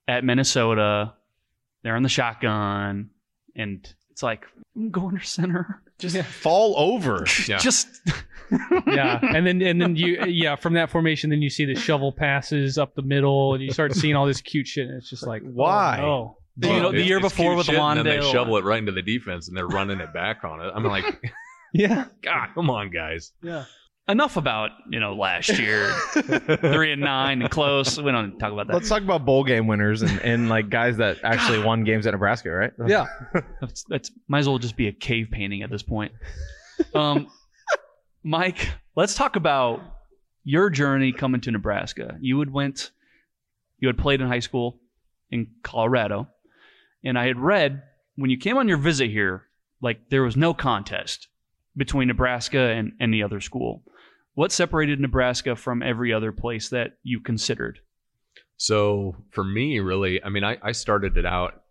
at 0.08 0.24
Minnesota, 0.24 1.14
they're 1.82 1.96
on 1.96 2.02
the 2.02 2.08
shotgun, 2.08 3.10
and 3.54 3.94
it's 4.10 4.22
like 4.22 4.46
go 4.90 5.08
under 5.08 5.20
center. 5.20 5.82
Just 5.98 6.16
fall 6.22 6.74
over. 6.76 7.24
Yeah. 7.48 7.58
Just 7.58 8.00
yeah, 8.86 9.18
and 9.22 9.46
then 9.46 9.62
and 9.62 9.80
then 9.80 9.96
you 9.96 10.24
yeah 10.26 10.56
from 10.56 10.74
that 10.74 10.90
formation, 10.90 11.30
then 11.30 11.42
you 11.42 11.50
see 11.50 11.64
the 11.64 11.74
shovel 11.74 12.12
passes 12.12 12.78
up 12.78 12.94
the 12.94 13.02
middle, 13.02 13.54
and 13.54 13.62
you 13.62 13.72
start 13.72 13.94
seeing 13.94 14.16
all 14.16 14.26
this 14.26 14.40
cute 14.40 14.66
shit, 14.66 14.88
and 14.88 14.96
it's 14.96 15.08
just 15.10 15.26
like 15.26 15.42
oh, 15.44 15.50
Why? 15.52 16.00
Oh, 16.02 16.36
You 16.56 16.68
know, 16.80 16.92
the 16.92 17.02
year 17.02 17.20
before 17.20 17.46
cute 17.46 17.56
with 17.58 17.66
shit, 17.66 17.76
and 17.76 17.98
then 17.98 18.06
they 18.06 18.30
shovel 18.30 18.56
it 18.56 18.64
right 18.64 18.78
into 18.78 18.92
the 18.92 19.02
defense, 19.02 19.48
and 19.48 19.56
they're 19.56 19.66
running 19.68 20.00
it 20.00 20.12
back 20.12 20.44
on 20.44 20.60
it. 20.60 20.72
I'm 20.74 20.84
like, 20.84 21.22
yeah, 21.72 22.06
God, 22.22 22.48
come 22.54 22.68
on, 22.70 22.90
guys. 22.90 23.32
yeah. 23.42 23.64
Enough 24.08 24.36
about 24.36 24.70
you 24.90 25.00
know 25.00 25.14
last 25.14 25.58
year, 25.58 25.92
three 26.12 26.92
and 26.92 27.00
nine 27.00 27.42
and 27.42 27.50
close. 27.50 28.00
We 28.00 28.10
don't 28.10 28.38
talk 28.38 28.52
about 28.52 28.66
that. 28.68 28.74
Let's 28.74 28.88
talk 28.88 29.02
about 29.02 29.24
bowl 29.24 29.44
game 29.44 29.66
winners 29.66 30.02
and, 30.02 30.20
and 30.20 30.48
like 30.48 30.68
guys 30.70 30.96
that 30.98 31.18
actually 31.22 31.62
won 31.62 31.84
games 31.84 32.06
at 32.06 32.12
Nebraska, 32.12 32.50
right? 32.50 32.72
Yeah. 32.86 33.06
That's, 33.60 33.84
that's 33.84 34.10
might 34.28 34.40
as 34.40 34.48
well 34.48 34.58
just 34.58 34.76
be 34.76 34.88
a 34.88 34.92
cave 34.92 35.28
painting 35.30 35.62
at 35.62 35.70
this 35.70 35.82
point. 35.82 36.12
Um, 36.94 37.28
Mike, 38.22 38.70
let's 38.96 39.14
talk 39.14 39.36
about 39.36 39.80
your 40.44 40.70
journey 40.70 41.12
coming 41.12 41.40
to 41.42 41.50
Nebraska. 41.50 42.16
You 42.20 42.38
had 42.40 42.52
went, 42.52 42.90
you 43.78 43.88
had 43.88 43.98
played 43.98 44.20
in 44.20 44.26
high 44.26 44.40
school 44.40 44.80
in 45.30 45.48
Colorado, 45.62 46.28
and 47.04 47.18
I 47.18 47.26
had 47.26 47.38
read 47.38 47.82
when 48.16 48.30
you 48.30 48.36
came 48.36 48.56
on 48.56 48.68
your 48.68 48.78
visit 48.78 49.10
here, 49.10 49.44
like 49.80 50.08
there 50.10 50.22
was 50.22 50.36
no 50.36 50.54
contest 50.54 51.28
between 51.76 52.08
Nebraska 52.08 52.58
and 52.58 52.92
any 53.00 53.22
other 53.22 53.40
school. 53.40 53.82
What 54.34 54.52
separated 54.52 54.98
Nebraska 54.98 55.56
from 55.56 55.82
every 55.82 56.12
other 56.12 56.32
place 56.32 56.70
that 56.70 56.92
you 57.02 57.20
considered? 57.20 57.80
So 58.56 59.16
for 59.30 59.44
me, 59.44 59.80
really, 59.80 60.22
I 60.22 60.28
mean, 60.28 60.44
I, 60.44 60.56
I 60.62 60.72
started 60.72 61.16
it 61.16 61.26
out. 61.26 61.62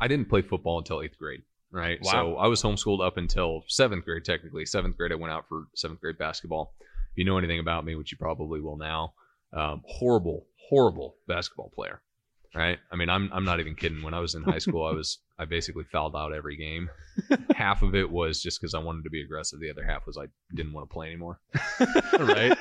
I 0.00 0.08
didn't 0.08 0.28
play 0.28 0.42
football 0.42 0.78
until 0.78 1.02
eighth 1.02 1.18
grade, 1.18 1.42
right? 1.70 1.98
Wow. 2.02 2.12
So 2.12 2.36
I 2.36 2.46
was 2.46 2.62
homeschooled 2.62 3.04
up 3.04 3.16
until 3.16 3.64
seventh 3.66 4.04
grade, 4.04 4.24
technically. 4.24 4.66
Seventh 4.66 4.96
grade, 4.96 5.12
I 5.12 5.16
went 5.16 5.32
out 5.32 5.48
for 5.48 5.64
seventh 5.74 6.00
grade 6.00 6.18
basketball. 6.18 6.74
If 6.80 7.18
you 7.18 7.24
know 7.24 7.38
anything 7.38 7.60
about 7.60 7.84
me, 7.84 7.94
which 7.94 8.12
you 8.12 8.18
probably 8.18 8.60
will 8.60 8.76
now, 8.76 9.14
um, 9.52 9.82
horrible, 9.86 10.46
horrible 10.68 11.16
basketball 11.26 11.72
player, 11.74 12.02
right? 12.56 12.78
I 12.90 12.96
mean, 12.96 13.08
I'm 13.08 13.30
I'm 13.32 13.44
not 13.44 13.60
even 13.60 13.74
kidding. 13.74 14.02
When 14.02 14.14
I 14.14 14.20
was 14.20 14.34
in 14.34 14.42
high 14.42 14.58
school, 14.58 14.84
I 14.86 14.92
was 14.92 15.18
I 15.38 15.44
basically 15.44 15.84
fouled 15.84 16.16
out 16.16 16.32
every 16.32 16.56
game. 16.56 16.88
half 17.54 17.82
of 17.82 17.94
it 17.94 18.10
was 18.10 18.42
just 18.42 18.60
because 18.60 18.74
I 18.74 18.78
wanted 18.78 19.04
to 19.04 19.10
be 19.10 19.22
aggressive. 19.22 19.60
The 19.60 19.70
other 19.70 19.84
half 19.84 20.06
was 20.06 20.16
I 20.18 20.26
didn't 20.54 20.72
want 20.72 20.88
to 20.88 20.92
play 20.92 21.06
anymore, 21.08 21.40
right? 22.18 22.56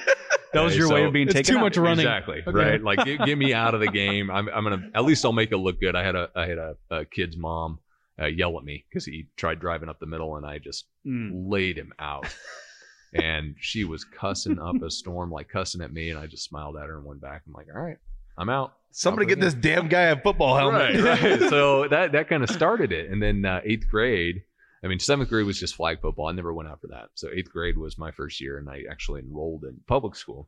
That 0.54 0.62
was 0.62 0.74
Okay, 0.74 0.80
your 0.80 0.90
way 0.90 1.04
of 1.04 1.12
being 1.14 1.28
It's 1.28 1.34
taken 1.34 1.54
too 1.56 1.60
out. 1.60 1.64
much 1.64 1.78
running. 1.78 2.06
Exactly. 2.06 2.42
Okay. 2.48 2.52
Right. 2.52 2.82
Like 2.82 3.04
get, 3.04 3.26
get 3.26 3.38
me 3.38 3.54
out 3.54 3.74
of 3.74 3.82
the 3.82 3.88
game. 3.90 4.30
I'm, 4.32 4.48
I'm 4.50 4.64
gonna 4.64 4.90
at 4.94 5.04
least 5.04 5.26
I'll 5.26 5.34
make 5.34 5.52
it 5.52 5.58
look 5.58 5.80
good. 5.82 5.96
I 5.96 6.04
had 6.04 6.16
a 6.16 6.30
I 6.36 6.46
had 6.48 6.58
a, 6.58 6.76
a 6.90 7.06
kid's 7.06 7.36
mom 7.38 7.80
uh, 8.22 8.26
yell 8.28 8.58
at 8.58 8.64
me 8.64 8.86
because 8.90 9.06
he 9.06 9.28
tried 9.36 9.60
driving 9.60 9.90
up 9.90 10.00
the 10.00 10.06
middle 10.06 10.36
and 10.38 10.46
I 10.46 10.60
just 10.60 10.86
Mm. 11.06 11.50
laid 11.52 11.78
him 11.78 11.94
out. 12.00 12.26
and 13.14 13.56
she 13.60 13.84
was 13.84 14.04
cussing 14.04 14.58
up 14.60 14.82
a 14.82 14.90
storm, 14.90 15.32
like 15.32 15.48
cussing 15.50 15.82
at 15.82 15.94
me, 15.94 16.10
and 16.10 16.20
I 16.20 16.26
just 16.28 16.44
smiled 16.46 16.76
at 16.78 16.88
her 16.88 16.98
and 16.98 17.06
went 17.06 17.22
back. 17.22 17.44
I'm 17.46 17.54
like, 17.54 17.68
all 17.74 17.80
right, 17.82 17.98
I'm 18.38 18.50
out. 18.50 18.74
Somebody 18.92 19.28
get 19.28 19.42
this 19.42 19.54
damn 19.54 19.90
guy 19.90 20.04
a 20.04 20.20
football 20.20 20.56
helmet. 20.56 21.04
Right, 21.04 21.22
right. 21.22 21.40
So 21.50 21.88
that 21.90 22.14
that 22.14 22.30
kind 22.30 22.44
of 22.44 22.50
started 22.50 22.92
it, 22.92 23.10
and 23.10 23.22
then 23.22 23.44
uh, 23.46 23.62
eighth 23.64 23.90
grade. 23.90 24.44
I 24.84 24.88
mean, 24.88 25.00
seventh 25.00 25.30
grade 25.30 25.46
was 25.46 25.60
just 25.60 25.76
flag 25.76 26.00
football. 26.00 26.28
I 26.28 26.32
never 26.32 26.54
went 26.54 26.70
after 26.70 26.88
that. 26.88 27.10
So 27.16 27.30
eighth 27.34 27.52
grade 27.52 27.78
was 27.78 27.98
my 27.98 28.12
first 28.12 28.40
year, 28.40 28.58
and 28.58 28.70
I 28.70 28.84
actually 28.90 29.22
enrolled 29.22 29.64
in 29.64 29.80
public 29.88 30.16
school, 30.16 30.48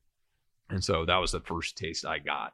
and 0.70 0.84
so 0.84 1.06
that 1.06 1.18
was 1.18 1.32
the 1.32 1.42
first 1.42 1.78
taste 1.78 2.06
I 2.06 2.20
got 2.20 2.54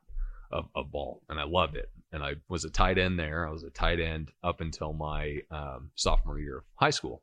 of, 0.52 0.66
of 0.76 0.92
ball, 0.92 1.22
and 1.30 1.40
I 1.40 1.44
loved 1.44 1.76
it. 1.76 1.90
And 2.12 2.24
I 2.24 2.36
was 2.48 2.64
a 2.64 2.70
tight 2.70 2.98
end 2.98 3.20
there. 3.20 3.48
I 3.48 3.52
was 3.52 3.64
a 3.64 3.72
tight 3.72 4.00
end 4.00 4.32
up 4.44 4.62
until 4.62 4.94
my 4.94 5.40
um, 5.52 5.90
sophomore 5.96 6.40
year 6.40 6.58
of 6.60 6.64
high 6.76 6.92
school, 6.92 7.22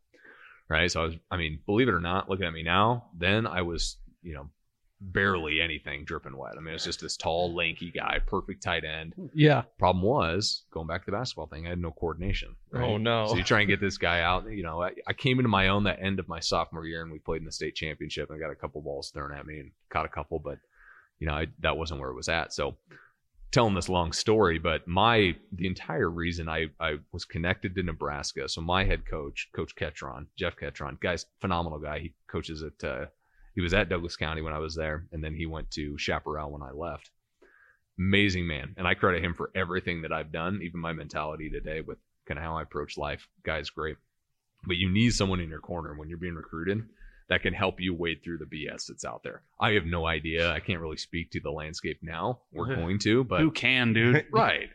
right? 0.68 0.90
So 0.90 1.02
I 1.02 1.04
was, 1.06 1.14
I 1.30 1.36
mean, 1.36 1.60
believe 1.64 1.88
it 1.88 1.94
or 1.94 2.00
not, 2.00 2.28
looking 2.28 2.46
at 2.46 2.52
me 2.52 2.62
now, 2.64 3.06
then 3.16 3.46
I 3.46 3.62
was, 3.62 3.96
you 4.22 4.34
know, 4.34 4.48
barely 5.00 5.60
anything 5.60 6.04
dripping 6.04 6.36
wet. 6.36 6.54
I 6.56 6.60
mean, 6.60 6.74
it's 6.74 6.84
just 6.84 7.00
this 7.00 7.16
tall, 7.16 7.54
lanky 7.54 7.90
guy, 7.90 8.18
perfect 8.26 8.62
tight 8.62 8.84
end. 8.84 9.14
Yeah. 9.34 9.62
Problem 9.78 10.04
was 10.04 10.64
going 10.72 10.86
back 10.86 11.04
to 11.04 11.10
the 11.10 11.16
basketball 11.16 11.46
thing. 11.46 11.66
I 11.66 11.70
had 11.70 11.78
no 11.78 11.90
coordination. 11.90 12.54
right? 12.70 12.84
Oh 12.84 12.98
no. 12.98 13.26
So 13.28 13.36
you 13.36 13.42
try 13.44 13.60
and 13.60 13.68
get 13.68 13.80
this 13.80 13.98
guy 13.98 14.20
out. 14.20 14.50
You 14.50 14.62
know, 14.62 14.82
I, 14.82 14.90
I 15.06 15.12
came 15.12 15.38
into 15.38 15.48
my 15.48 15.68
own 15.68 15.84
that 15.84 16.02
end 16.02 16.18
of 16.18 16.28
my 16.28 16.40
sophomore 16.40 16.86
year, 16.86 17.02
and 17.02 17.10
we 17.10 17.18
played 17.18 17.40
in 17.40 17.46
the 17.46 17.52
state 17.52 17.74
championship. 17.74 18.28
And 18.30 18.36
I 18.36 18.40
got 18.40 18.52
a 18.52 18.56
couple 18.56 18.82
balls 18.82 19.10
thrown 19.10 19.32
at 19.32 19.46
me 19.46 19.60
and 19.60 19.70
caught 19.90 20.04
a 20.06 20.10
couple, 20.10 20.38
but 20.38 20.58
you 21.18 21.26
know, 21.26 21.34
I, 21.34 21.46
that 21.60 21.76
wasn't 21.76 22.00
where 22.00 22.10
it 22.10 22.16
was 22.16 22.28
at. 22.28 22.52
So 22.52 22.76
telling 23.52 23.74
this 23.74 23.88
long 23.88 24.12
story, 24.12 24.58
but 24.58 24.86
my 24.86 25.34
the 25.52 25.66
entire 25.66 26.08
reason 26.08 26.48
I 26.48 26.66
I 26.78 26.96
was 27.12 27.24
connected 27.24 27.74
to 27.74 27.82
Nebraska. 27.82 28.48
So 28.48 28.60
my 28.60 28.84
head 28.84 29.06
coach, 29.06 29.48
Coach 29.54 29.74
Ketron, 29.76 30.26
Jeff 30.36 30.56
Ketron, 30.56 31.00
guy's 31.00 31.26
phenomenal 31.40 31.78
guy. 31.78 31.98
He 32.00 32.14
coaches 32.30 32.62
at 32.62 32.84
uh, 32.86 33.06
he 33.54 33.60
was 33.60 33.74
at 33.74 33.88
Douglas 33.88 34.16
County 34.16 34.42
when 34.42 34.52
I 34.52 34.58
was 34.58 34.74
there, 34.74 35.06
and 35.12 35.22
then 35.22 35.34
he 35.34 35.46
went 35.46 35.70
to 35.72 35.98
Chaparral 35.98 36.50
when 36.50 36.62
I 36.62 36.70
left. 36.70 37.10
Amazing 37.98 38.46
man, 38.46 38.74
and 38.76 38.86
I 38.88 38.94
credit 38.94 39.22
him 39.22 39.34
for 39.34 39.50
everything 39.54 40.02
that 40.02 40.12
I've 40.12 40.32
done, 40.32 40.60
even 40.62 40.80
my 40.80 40.92
mentality 40.92 41.50
today 41.50 41.80
with 41.80 41.98
kind 42.26 42.38
of 42.38 42.44
how 42.44 42.56
I 42.56 42.62
approach 42.62 42.96
life. 42.96 43.28
Guy's 43.42 43.70
great, 43.70 43.96
but 44.66 44.76
you 44.76 44.88
need 44.88 45.10
someone 45.10 45.40
in 45.40 45.50
your 45.50 45.60
corner 45.60 45.94
when 45.94 46.08
you're 46.08 46.18
being 46.18 46.34
recruited 46.34 46.82
that 47.28 47.42
can 47.42 47.54
help 47.54 47.80
you 47.80 47.94
wade 47.94 48.22
through 48.24 48.38
the 48.38 48.44
BS 48.44 48.86
that's 48.86 49.04
out 49.04 49.22
there. 49.22 49.42
I 49.60 49.72
have 49.72 49.84
no 49.86 50.06
idea. 50.06 50.50
I 50.50 50.58
can't 50.60 50.80
really 50.80 50.96
speak 50.96 51.30
to 51.30 51.40
the 51.40 51.50
landscape 51.50 51.98
now. 52.02 52.40
We're 52.52 52.74
going 52.74 52.98
to, 53.00 53.22
but 53.22 53.40
Who 53.40 53.52
can, 53.52 53.92
dude? 53.92 54.26
right. 54.32 54.68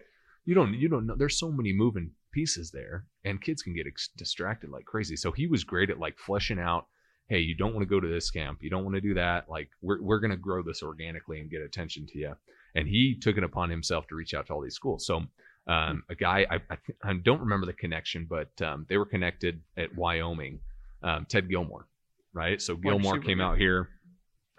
You 0.45 0.53
don't 0.53 0.73
you 0.75 0.87
don't 0.87 1.07
know 1.07 1.15
there's 1.17 1.39
so 1.39 1.51
many 1.51 1.73
moving 1.73 2.11
pieces 2.31 2.69
there 2.69 3.05
and 3.23 3.41
kids 3.41 3.63
can 3.63 3.73
get 3.73 3.87
ex- 3.87 4.09
distracted 4.15 4.69
like 4.69 4.85
crazy. 4.85 5.15
So 5.15 5.31
he 5.31 5.47
was 5.47 5.63
great 5.63 5.89
at 5.89 5.99
like 5.99 6.17
fleshing 6.19 6.59
out, 6.59 6.87
hey, 7.27 7.39
you 7.39 7.55
don't 7.55 7.73
want 7.73 7.81
to 7.81 7.89
go 7.89 7.99
to 7.99 8.07
this 8.07 8.29
camp. 8.29 8.59
You 8.61 8.69
don't 8.69 8.83
want 8.83 8.95
to 8.95 9.01
do 9.01 9.13
that. 9.15 9.49
Like 9.49 9.69
we're 9.81 10.01
we're 10.01 10.19
going 10.19 10.31
to 10.31 10.37
grow 10.37 10.61
this 10.61 10.83
organically 10.83 11.39
and 11.39 11.49
get 11.49 11.61
attention 11.61 12.05
to 12.07 12.17
you. 12.17 12.35
And 12.75 12.87
he 12.87 13.17
took 13.19 13.37
it 13.37 13.43
upon 13.43 13.69
himself 13.69 14.07
to 14.07 14.15
reach 14.15 14.33
out 14.33 14.47
to 14.47 14.53
all 14.53 14.61
these 14.61 14.75
schools. 14.75 15.05
So 15.05 15.23
um, 15.67 16.03
a 16.09 16.15
guy 16.15 16.45
I, 16.49 16.55
I, 16.69 16.77
I 17.03 17.13
don't 17.13 17.39
remember 17.39 17.65
the 17.65 17.73
connection, 17.73 18.27
but 18.29 18.61
um, 18.61 18.85
they 18.89 18.97
were 18.97 19.05
connected 19.05 19.61
at 19.77 19.95
Wyoming. 19.95 20.59
Um, 21.01 21.25
Ted 21.29 21.49
Gilmore, 21.49 21.87
right? 22.33 22.61
So 22.61 22.75
Gilmore 22.75 23.19
came 23.19 23.41
out 23.41 23.57
here. 23.57 23.89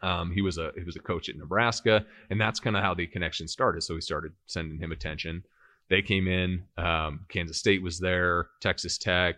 Um, 0.02 0.30
he 0.30 0.42
was 0.42 0.58
a 0.58 0.72
he 0.76 0.84
was 0.84 0.96
a 0.96 1.00
coach 1.00 1.28
at 1.28 1.36
Nebraska, 1.36 2.04
and 2.30 2.40
that's 2.40 2.60
kind 2.60 2.76
of 2.76 2.82
how 2.82 2.94
the 2.94 3.06
connection 3.06 3.48
started. 3.48 3.82
So 3.82 3.94
we 3.94 4.00
started 4.00 4.32
sending 4.46 4.78
him 4.78 4.92
attention. 4.92 5.42
They 5.88 6.02
came 6.02 6.26
in. 6.26 6.64
Um, 6.76 7.26
Kansas 7.28 7.58
State 7.58 7.82
was 7.82 7.98
there. 7.98 8.48
Texas 8.60 8.98
Tech, 8.98 9.36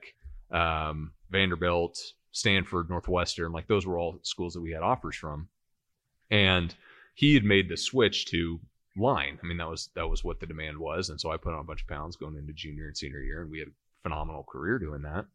um, 0.50 1.12
Vanderbilt, 1.30 1.98
Stanford, 2.38 2.88
Northwestern. 2.88 3.52
Like 3.52 3.66
those 3.66 3.86
were 3.86 3.98
all 3.98 4.18
schools 4.22 4.54
that 4.54 4.60
we 4.60 4.72
had 4.72 4.82
offers 4.82 5.16
from. 5.16 5.48
And 6.30 6.74
he 7.14 7.34
had 7.34 7.44
made 7.44 7.68
the 7.68 7.76
switch 7.76 8.26
to 8.26 8.60
line. 8.96 9.38
I 9.42 9.46
mean, 9.46 9.58
that 9.58 9.68
was 9.68 9.90
that 9.94 10.08
was 10.08 10.24
what 10.24 10.40
the 10.40 10.46
demand 10.46 10.78
was. 10.78 11.10
And 11.10 11.20
so 11.20 11.30
I 11.30 11.36
put 11.36 11.54
on 11.54 11.60
a 11.60 11.64
bunch 11.64 11.82
of 11.82 11.88
pounds 11.88 12.16
going 12.16 12.36
into 12.36 12.52
junior 12.52 12.86
and 12.86 12.96
senior 12.96 13.20
year, 13.20 13.42
and 13.42 13.50
we 13.50 13.58
had 13.58 13.68
a 13.68 14.02
phenomenal 14.02 14.44
career 14.44 14.78
doing 14.78 15.02
that. 15.02 15.26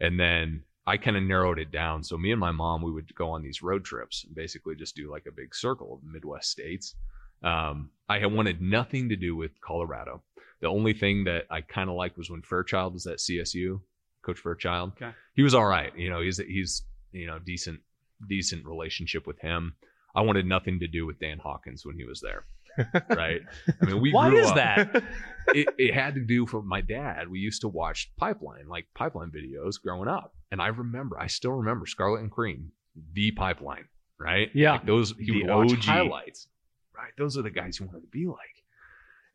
And 0.00 0.18
then 0.18 0.62
I 0.86 0.96
kind 0.96 1.16
of 1.16 1.22
narrowed 1.22 1.58
it 1.58 1.72
down. 1.72 2.02
So 2.04 2.18
me 2.18 2.30
and 2.30 2.40
my 2.40 2.50
mom, 2.50 2.82
we 2.82 2.92
would 2.92 3.14
go 3.14 3.30
on 3.30 3.42
these 3.42 3.62
road 3.62 3.84
trips 3.84 4.24
and 4.24 4.34
basically 4.34 4.74
just 4.74 4.96
do 4.96 5.10
like 5.10 5.26
a 5.26 5.32
big 5.32 5.54
circle 5.54 5.94
of 5.94 6.12
Midwest 6.12 6.50
states. 6.50 6.94
Um, 7.42 7.90
I 8.08 8.18
had 8.18 8.32
wanted 8.32 8.60
nothing 8.60 9.08
to 9.08 9.16
do 9.16 9.34
with 9.34 9.60
Colorado. 9.60 10.22
The 10.60 10.68
only 10.68 10.92
thing 10.92 11.24
that 11.24 11.46
I 11.50 11.60
kind 11.62 11.90
of 11.90 11.96
liked 11.96 12.16
was 12.16 12.30
when 12.30 12.42
Fairchild 12.42 12.94
was 12.94 13.06
at 13.06 13.18
CSU, 13.18 13.80
Coach 14.24 14.38
Fairchild. 14.40 14.92
Okay. 14.96 15.10
He 15.34 15.42
was 15.42 15.54
all 15.54 15.66
right. 15.66 15.96
You 15.96 16.10
know, 16.10 16.20
he's 16.20 16.38
he's 16.38 16.82
you 17.12 17.26
know 17.26 17.38
decent 17.38 17.80
decent 18.28 18.64
relationship 18.66 19.26
with 19.26 19.38
him. 19.40 19.74
I 20.14 20.22
wanted 20.22 20.46
nothing 20.46 20.80
to 20.80 20.86
do 20.88 21.06
with 21.06 21.18
Dan 21.18 21.38
Hawkins 21.38 21.84
when 21.84 21.96
he 21.96 22.04
was 22.04 22.20
there. 22.20 22.44
right. 23.10 23.40
I 23.80 23.84
mean, 23.84 24.00
we 24.00 24.12
Why 24.12 24.30
grew 24.30 24.38
is 24.40 24.48
up- 24.48 24.54
that? 24.56 25.02
it, 25.48 25.68
it 25.78 25.94
had 25.94 26.14
to 26.14 26.20
do 26.20 26.46
for 26.46 26.62
my 26.62 26.80
dad. 26.80 27.28
We 27.28 27.38
used 27.38 27.60
to 27.60 27.68
watch 27.68 28.10
Pipeline, 28.16 28.66
like 28.68 28.86
Pipeline 28.94 29.30
videos 29.30 29.80
growing 29.80 30.08
up. 30.08 30.34
And 30.50 30.60
I 30.60 30.68
remember, 30.68 31.18
I 31.18 31.26
still 31.28 31.52
remember 31.52 31.86
Scarlet 31.86 32.20
and 32.20 32.30
Cream, 32.30 32.72
the 33.12 33.30
Pipeline, 33.32 33.84
right? 34.18 34.50
Yeah. 34.54 34.72
Like 34.72 34.86
those, 34.86 35.14
he 35.18 35.26
The 35.32 35.42
would 35.44 35.54
watch 35.54 35.72
OG. 35.72 35.84
highlights, 35.84 36.48
right? 36.96 37.12
Those 37.18 37.36
are 37.38 37.42
the 37.42 37.50
guys 37.50 37.78
you 37.78 37.86
wanted 37.86 38.00
to 38.02 38.06
be 38.08 38.26
like. 38.26 38.53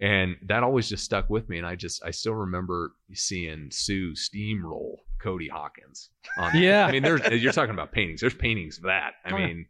And 0.02 0.38
that 0.48 0.64
always 0.64 0.88
just 0.88 1.04
stuck 1.04 1.30
with 1.30 1.50
me. 1.50 1.58
And 1.58 1.68
I 1.68 1.76
just, 1.76 2.02
I 2.06 2.12
still 2.12 2.34
remember 2.34 2.94
seeing 3.14 3.70
Suh 3.72 4.14
steamroll 4.16 4.96
Cody 5.22 5.50
Hawkins. 5.50 6.10
On 6.38 6.52
Yeah. 6.58 6.86
I 6.86 6.92
mean, 6.94 7.04
there's, 7.04 7.22
you're 7.42 7.52
talking 7.52 7.74
about 7.74 7.92
paintings. 7.92 8.22
There's 8.22 8.34
paintings 8.34 8.78
of 8.78 8.84
that. 8.86 9.12
I 9.26 9.32
Oh, 9.34 9.38
yeah. 9.38 9.48
mean, 9.48 9.66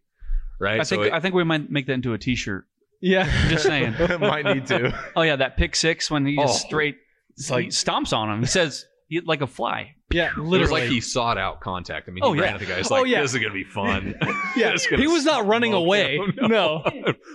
right? 0.59 0.79
I 0.79 0.83
think 0.83 1.05
it- 1.05 1.13
I 1.13 1.19
think 1.19 1.33
we 1.33 1.43
might 1.43 1.71
make 1.71 1.87
that 1.87 1.93
into 1.93 2.13
a 2.13 2.17
T-shirt. 2.19 2.65
Yeah. 3.01 3.25
Just 3.49 3.63
saying. 3.63 3.95
Might 4.19 4.45
need 4.45 4.65
to. 4.67 4.93
Oh 5.15 5.21
yeah, 5.21 5.37
that 5.37 5.55
pick 5.55 5.73
six 5.75 6.11
when 6.11 6.25
he 6.25 6.35
just 6.35 6.65
Oh. 6.65 6.67
straight 6.67 6.97
It's 7.37 7.49
like- 7.49 7.63
he 7.65 7.69
stomps 7.69 8.11
on 8.15 8.29
him. 8.29 8.41
He 8.41 8.45
says 8.45 8.85
he, 9.07 9.21
like 9.21 9.41
a 9.41 9.47
fly. 9.47 9.95
Yeah. 10.11 10.29
it 10.29 10.37
was 10.37 10.47
Literally. 10.49 10.81
like 10.81 10.89
he 10.89 11.01
sought 11.01 11.37
out 11.37 11.61
contact. 11.61 12.07
I 12.09 12.11
mean, 12.11 12.23
he 12.23 12.29
Oh, 12.29 12.33
ran 12.33 12.41
yeah. 12.43 12.53
at 12.53 12.59
the 12.59 12.65
guy. 12.65 12.79
It's 12.79 12.91
Oh, 12.91 12.95
like, 13.01 13.07
yeah. 13.07 13.21
this 13.21 13.33
is 13.33 13.39
going 13.39 13.51
to 13.51 13.53
be 13.53 13.63
fun. 13.63 14.15
yeah. 14.57 14.75
He 14.95 15.07
was 15.07 15.23
not 15.25 15.45
running 15.45 15.73
away. 15.73 16.17
him. 16.17 16.33
No. 16.49 16.83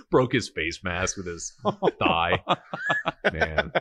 Broke 0.09 0.33
his 0.33 0.49
face 0.49 0.83
mask 0.83 1.17
with 1.17 1.25
his 1.27 1.53
thigh. 1.99 2.43
Man. 3.31 3.71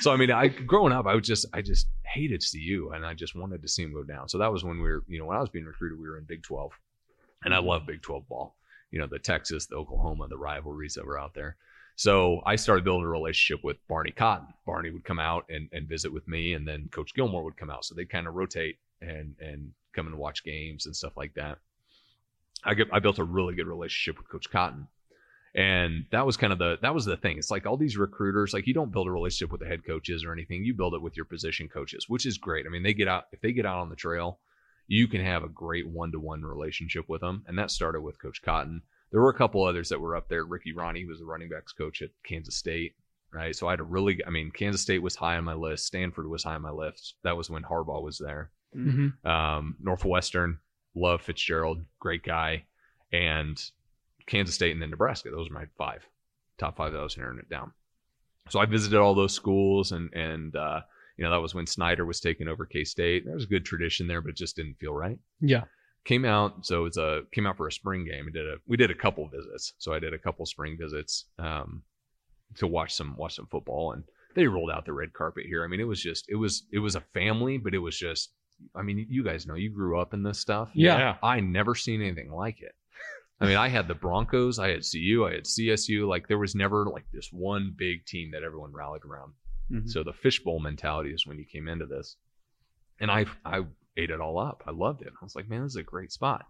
So 0.00 0.12
I 0.12 0.16
mean, 0.16 0.30
I 0.30 0.48
growing 0.48 0.92
up, 0.92 1.06
I 1.06 1.14
would 1.14 1.24
just 1.24 1.46
I 1.52 1.62
just 1.62 1.86
hated 2.04 2.42
CU 2.50 2.90
and 2.94 3.04
I 3.04 3.14
just 3.14 3.34
wanted 3.34 3.62
to 3.62 3.68
see 3.68 3.82
him 3.82 3.92
go 3.92 4.02
down. 4.02 4.28
So 4.28 4.38
that 4.38 4.52
was 4.52 4.62
when 4.64 4.76
we 4.76 4.88
were, 4.88 5.04
you 5.08 5.18
know, 5.18 5.26
when 5.26 5.36
I 5.36 5.40
was 5.40 5.48
being 5.50 5.64
recruited, 5.64 5.98
we 5.98 6.08
were 6.08 6.18
in 6.18 6.24
Big 6.24 6.42
12. 6.42 6.72
And 7.44 7.54
I 7.54 7.58
love 7.58 7.86
Big 7.86 8.02
12 8.02 8.28
ball. 8.28 8.54
You 8.90 9.00
know, 9.00 9.06
the 9.06 9.18
Texas, 9.18 9.66
the 9.66 9.76
Oklahoma, 9.76 10.28
the 10.28 10.38
rivalries 10.38 10.94
that 10.94 11.04
were 11.04 11.18
out 11.18 11.34
there. 11.34 11.56
So 11.96 12.42
I 12.44 12.56
started 12.56 12.84
building 12.84 13.06
a 13.06 13.08
relationship 13.08 13.64
with 13.64 13.76
Barney 13.88 14.10
Cotton. 14.10 14.48
Barney 14.66 14.90
would 14.90 15.04
come 15.04 15.20
out 15.20 15.46
and, 15.48 15.68
and 15.72 15.88
visit 15.88 16.12
with 16.12 16.26
me, 16.26 16.54
and 16.54 16.66
then 16.66 16.88
Coach 16.90 17.14
Gilmore 17.14 17.44
would 17.44 17.56
come 17.56 17.70
out. 17.70 17.84
So 17.84 17.94
they'd 17.94 18.10
kind 18.10 18.26
of 18.26 18.34
rotate 18.34 18.78
and 19.00 19.34
and 19.40 19.72
come 19.94 20.06
and 20.06 20.18
watch 20.18 20.44
games 20.44 20.86
and 20.86 20.96
stuff 20.96 21.16
like 21.16 21.34
that. 21.34 21.58
I 22.64 22.74
get 22.74 22.88
I 22.92 22.98
built 22.98 23.18
a 23.18 23.24
really 23.24 23.54
good 23.54 23.66
relationship 23.66 24.18
with 24.18 24.28
Coach 24.28 24.50
Cotton. 24.50 24.88
And 25.56 26.06
that 26.10 26.26
was 26.26 26.36
kind 26.36 26.52
of 26.52 26.58
the 26.58 26.78
that 26.82 26.94
was 26.94 27.04
the 27.04 27.16
thing. 27.16 27.38
It's 27.38 27.50
like 27.50 27.64
all 27.64 27.76
these 27.76 27.96
recruiters, 27.96 28.52
like 28.52 28.66
you 28.66 28.74
don't 28.74 28.90
build 28.90 29.06
a 29.06 29.12
relationship 29.12 29.52
with 29.52 29.60
the 29.60 29.68
head 29.68 29.86
coaches 29.86 30.24
or 30.24 30.32
anything. 30.32 30.64
You 30.64 30.74
build 30.74 30.94
it 30.94 31.02
with 31.02 31.16
your 31.16 31.26
position 31.26 31.68
coaches, 31.68 32.08
which 32.08 32.26
is 32.26 32.38
great. 32.38 32.66
I 32.66 32.70
mean, 32.70 32.82
they 32.82 32.94
get 32.94 33.06
out 33.06 33.26
if 33.32 33.40
they 33.40 33.52
get 33.52 33.66
out 33.66 33.78
on 33.78 33.88
the 33.88 33.94
trail, 33.94 34.40
you 34.88 35.06
can 35.06 35.24
have 35.24 35.44
a 35.44 35.48
great 35.48 35.86
one 35.86 36.10
to 36.10 36.18
one 36.18 36.42
relationship 36.42 37.08
with 37.08 37.20
them. 37.20 37.44
And 37.46 37.56
that 37.58 37.70
started 37.70 38.00
with 38.00 38.20
Coach 38.20 38.42
Cotton. 38.42 38.82
There 39.14 39.22
were 39.22 39.30
a 39.30 39.34
couple 39.38 39.64
others 39.64 39.90
that 39.90 40.00
were 40.00 40.16
up 40.16 40.28
there. 40.28 40.44
Ricky 40.44 40.74
Rahne 40.74 41.06
was 41.06 41.20
a 41.20 41.24
running 41.24 41.48
backs 41.48 41.72
coach 41.72 42.02
at 42.02 42.10
Kansas 42.24 42.56
State, 42.56 42.96
right? 43.32 43.54
So 43.54 43.68
I 43.68 43.70
had 43.70 43.78
a 43.78 43.84
really, 43.84 44.18
I 44.26 44.30
mean, 44.30 44.50
Kansas 44.50 44.82
State 44.82 45.02
was 45.02 45.14
high 45.14 45.36
on 45.36 45.44
my 45.44 45.54
list. 45.54 45.86
Stanford 45.86 46.28
was 46.28 46.42
high 46.42 46.56
on 46.56 46.62
my 46.62 46.72
list. 46.72 47.14
That 47.22 47.36
was 47.36 47.48
when 47.48 47.62
Harbaugh 47.62 48.02
was 48.02 48.18
there. 48.18 48.50
hmm 48.72 49.10
Um, 49.24 49.76
Northwestern, 49.80 50.58
love 50.96 51.22
Fitzgerald, 51.22 51.84
great 52.00 52.24
guy, 52.24 52.64
and 53.12 53.62
Kansas 54.26 54.56
State 54.56 54.72
and 54.72 54.82
then 54.82 54.90
Nebraska. 54.90 55.30
Those 55.30 55.48
are 55.48 55.54
my 55.54 55.66
five, 55.78 56.04
top 56.58 56.76
five 56.76 56.92
that 56.92 56.98
I 56.98 57.04
was 57.04 57.16
narrowing 57.16 57.38
it 57.38 57.48
down. 57.48 57.70
So 58.48 58.58
I 58.58 58.66
visited 58.66 58.98
all 58.98 59.14
those 59.14 59.32
schools, 59.32 59.92
and 59.92 60.12
and 60.12 60.56
uh, 60.56 60.80
you 61.16 61.24
know 61.24 61.30
that 61.30 61.40
was 61.40 61.54
when 61.54 61.68
Snyder 61.68 62.04
was 62.04 62.18
taking 62.18 62.48
over 62.48 62.66
K 62.66 62.82
State. 62.82 63.24
There 63.24 63.34
was 63.34 63.44
a 63.44 63.54
good 63.54 63.64
tradition 63.64 64.08
there, 64.08 64.20
but 64.20 64.30
it 64.30 64.36
just 64.36 64.56
didn't 64.56 64.80
feel 64.80 64.92
right. 64.92 65.18
Yeah. 65.40 65.62
Came 66.04 66.24
out, 66.24 66.66
so 66.66 66.84
it's 66.84 66.98
a 66.98 67.22
came 67.32 67.46
out 67.46 67.56
for 67.56 67.66
a 67.66 67.72
spring 67.72 68.04
game. 68.04 68.26
We 68.26 68.32
did 68.32 68.46
a 68.46 68.56
we 68.66 68.76
did 68.76 68.90
a 68.90 68.94
couple 68.94 69.26
visits. 69.28 69.72
So 69.78 69.92
I 69.94 69.98
did 69.98 70.12
a 70.12 70.18
couple 70.18 70.44
spring 70.44 70.76
visits 70.78 71.26
um, 71.38 71.82
to 72.56 72.66
watch 72.66 72.92
some 72.94 73.16
watch 73.16 73.34
some 73.36 73.46
football, 73.46 73.92
and 73.92 74.04
they 74.34 74.46
rolled 74.46 74.70
out 74.70 74.84
the 74.84 74.92
red 74.92 75.12
carpet 75.14 75.46
here. 75.46 75.64
I 75.64 75.66
mean, 75.66 75.80
it 75.80 75.88
was 75.88 76.02
just 76.02 76.26
it 76.28 76.34
was 76.34 76.64
it 76.72 76.78
was 76.78 76.94
a 76.94 77.00
family, 77.00 77.56
but 77.58 77.74
it 77.74 77.78
was 77.78 77.98
just. 77.98 78.32
I 78.74 78.82
mean, 78.82 79.04
you 79.10 79.24
guys 79.24 79.46
know 79.46 79.56
you 79.56 79.68
grew 79.70 79.98
up 79.98 80.14
in 80.14 80.22
this 80.22 80.38
stuff. 80.38 80.70
Yeah. 80.74 81.16
I 81.22 81.40
never 81.40 81.74
seen 81.74 82.00
anything 82.00 82.30
like 82.30 82.60
it. 82.62 82.72
I 83.40 83.46
mean, 83.46 83.56
I 83.56 83.68
had 83.68 83.88
the 83.88 83.94
Broncos, 83.96 84.60
I 84.60 84.68
had 84.68 84.82
CU, 84.90 85.26
I 85.28 85.34
had 85.34 85.44
CSU. 85.44 86.06
Like 86.08 86.28
there 86.28 86.38
was 86.38 86.54
never 86.54 86.84
like 86.86 87.04
this 87.12 87.30
one 87.32 87.74
big 87.76 88.06
team 88.06 88.30
that 88.32 88.44
everyone 88.44 88.72
rallied 88.72 89.02
around. 89.04 89.32
Mhm. 89.72 89.88
So 89.90 90.04
the 90.04 90.12
fishbowl 90.12 90.60
mentality 90.60 91.12
is 91.12 91.26
when 91.26 91.38
you 91.38 91.44
came 91.44 91.66
into 91.66 91.86
this, 91.86 92.16
and 93.00 93.10
I 93.10 93.26
I 93.44 93.64
ate 93.96 94.10
it 94.10 94.20
all 94.20 94.38
up. 94.38 94.62
I 94.66 94.70
loved 94.70 95.02
it. 95.02 95.08
I 95.20 95.24
was 95.24 95.34
like, 95.36 95.48
man, 95.48 95.62
this 95.62 95.72
is 95.72 95.76
a 95.76 95.82
great 95.82 96.12
spot. 96.12 96.46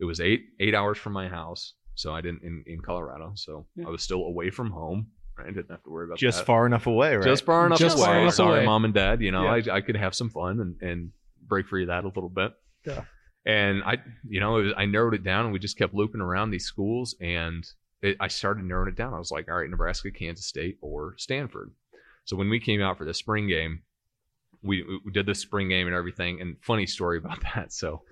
It 0.00 0.04
was 0.04 0.20
eight 0.20 0.46
eight 0.60 0.74
hours 0.74 0.98
from 0.98 1.12
my 1.12 1.28
house, 1.28 1.74
so 1.94 2.12
I 2.14 2.20
didn't 2.20 2.42
in, 2.42 2.62
in 2.66 2.80
Colorado, 2.80 3.32
so 3.34 3.66
Yeah. 3.76 3.86
I 3.86 3.90
was 3.90 4.02
still 4.02 4.22
away 4.24 4.50
from 4.50 4.70
home. 4.70 5.08
Right? 5.36 5.46
I 5.48 5.50
didn't 5.50 5.70
have 5.70 5.82
to 5.84 5.90
worry 5.90 6.06
about 6.06 6.18
Just 6.18 6.38
that. 6.38 6.46
far 6.46 6.66
enough 6.66 6.86
away, 6.86 7.14
right? 7.16 7.24
just 7.24 7.44
far 7.44 7.66
enough 7.66 7.78
Just 7.78 7.96
away. 7.96 8.06
far 8.06 8.20
enough 8.20 8.34
Sorry, 8.34 8.56
away. 8.58 8.66
mom 8.66 8.84
and 8.84 8.94
dad. 8.94 9.20
You 9.22 9.30
know, 9.32 9.44
Yeah. 9.54 9.72
I 9.72 9.76
I 9.76 9.80
could 9.80 9.96
have 9.96 10.14
some 10.14 10.30
fun 10.30 10.60
and 10.60 10.82
and 10.82 11.12
break 11.46 11.66
free 11.68 11.82
of 11.84 11.88
that 11.88 12.04
a 12.04 12.08
little 12.08 12.28
bit. 12.28 12.52
Yeah. 12.84 13.04
And 13.46 13.82
I, 13.84 13.96
you 14.28 14.40
know, 14.40 14.58
it 14.58 14.62
was, 14.64 14.72
I 14.76 14.84
narrowed 14.84 15.14
it 15.14 15.22
down, 15.22 15.44
and 15.46 15.52
we 15.54 15.58
just 15.58 15.78
kept 15.78 15.94
looping 15.94 16.20
around 16.20 16.50
these 16.50 16.66
schools, 16.66 17.14
and 17.20 17.64
it, 18.02 18.16
I 18.20 18.28
started 18.28 18.64
narrowing 18.64 18.88
it 18.90 18.96
down. 18.96 19.14
I 19.14 19.18
was 19.18 19.30
like, 19.30 19.48
all 19.48 19.56
right, 19.56 19.70
Nebraska, 19.70 20.10
Kansas 20.10 20.44
State, 20.46 20.76
or 20.82 21.14
Stanford. 21.16 21.70
So 22.26 22.36
when 22.36 22.50
we 22.50 22.60
came 22.60 22.82
out 22.82 22.98
for 22.98 23.06
the 23.06 23.14
spring 23.14 23.48
game, 23.48 23.80
we, 24.62 24.84
we 25.04 25.12
did 25.12 25.26
the 25.26 25.34
spring 25.34 25.68
game 25.68 25.86
and 25.86 25.96
everything. 25.96 26.40
And 26.40 26.56
funny 26.62 26.86
story 26.86 27.18
about 27.24 27.40
that. 27.54 27.72
So 27.72 28.02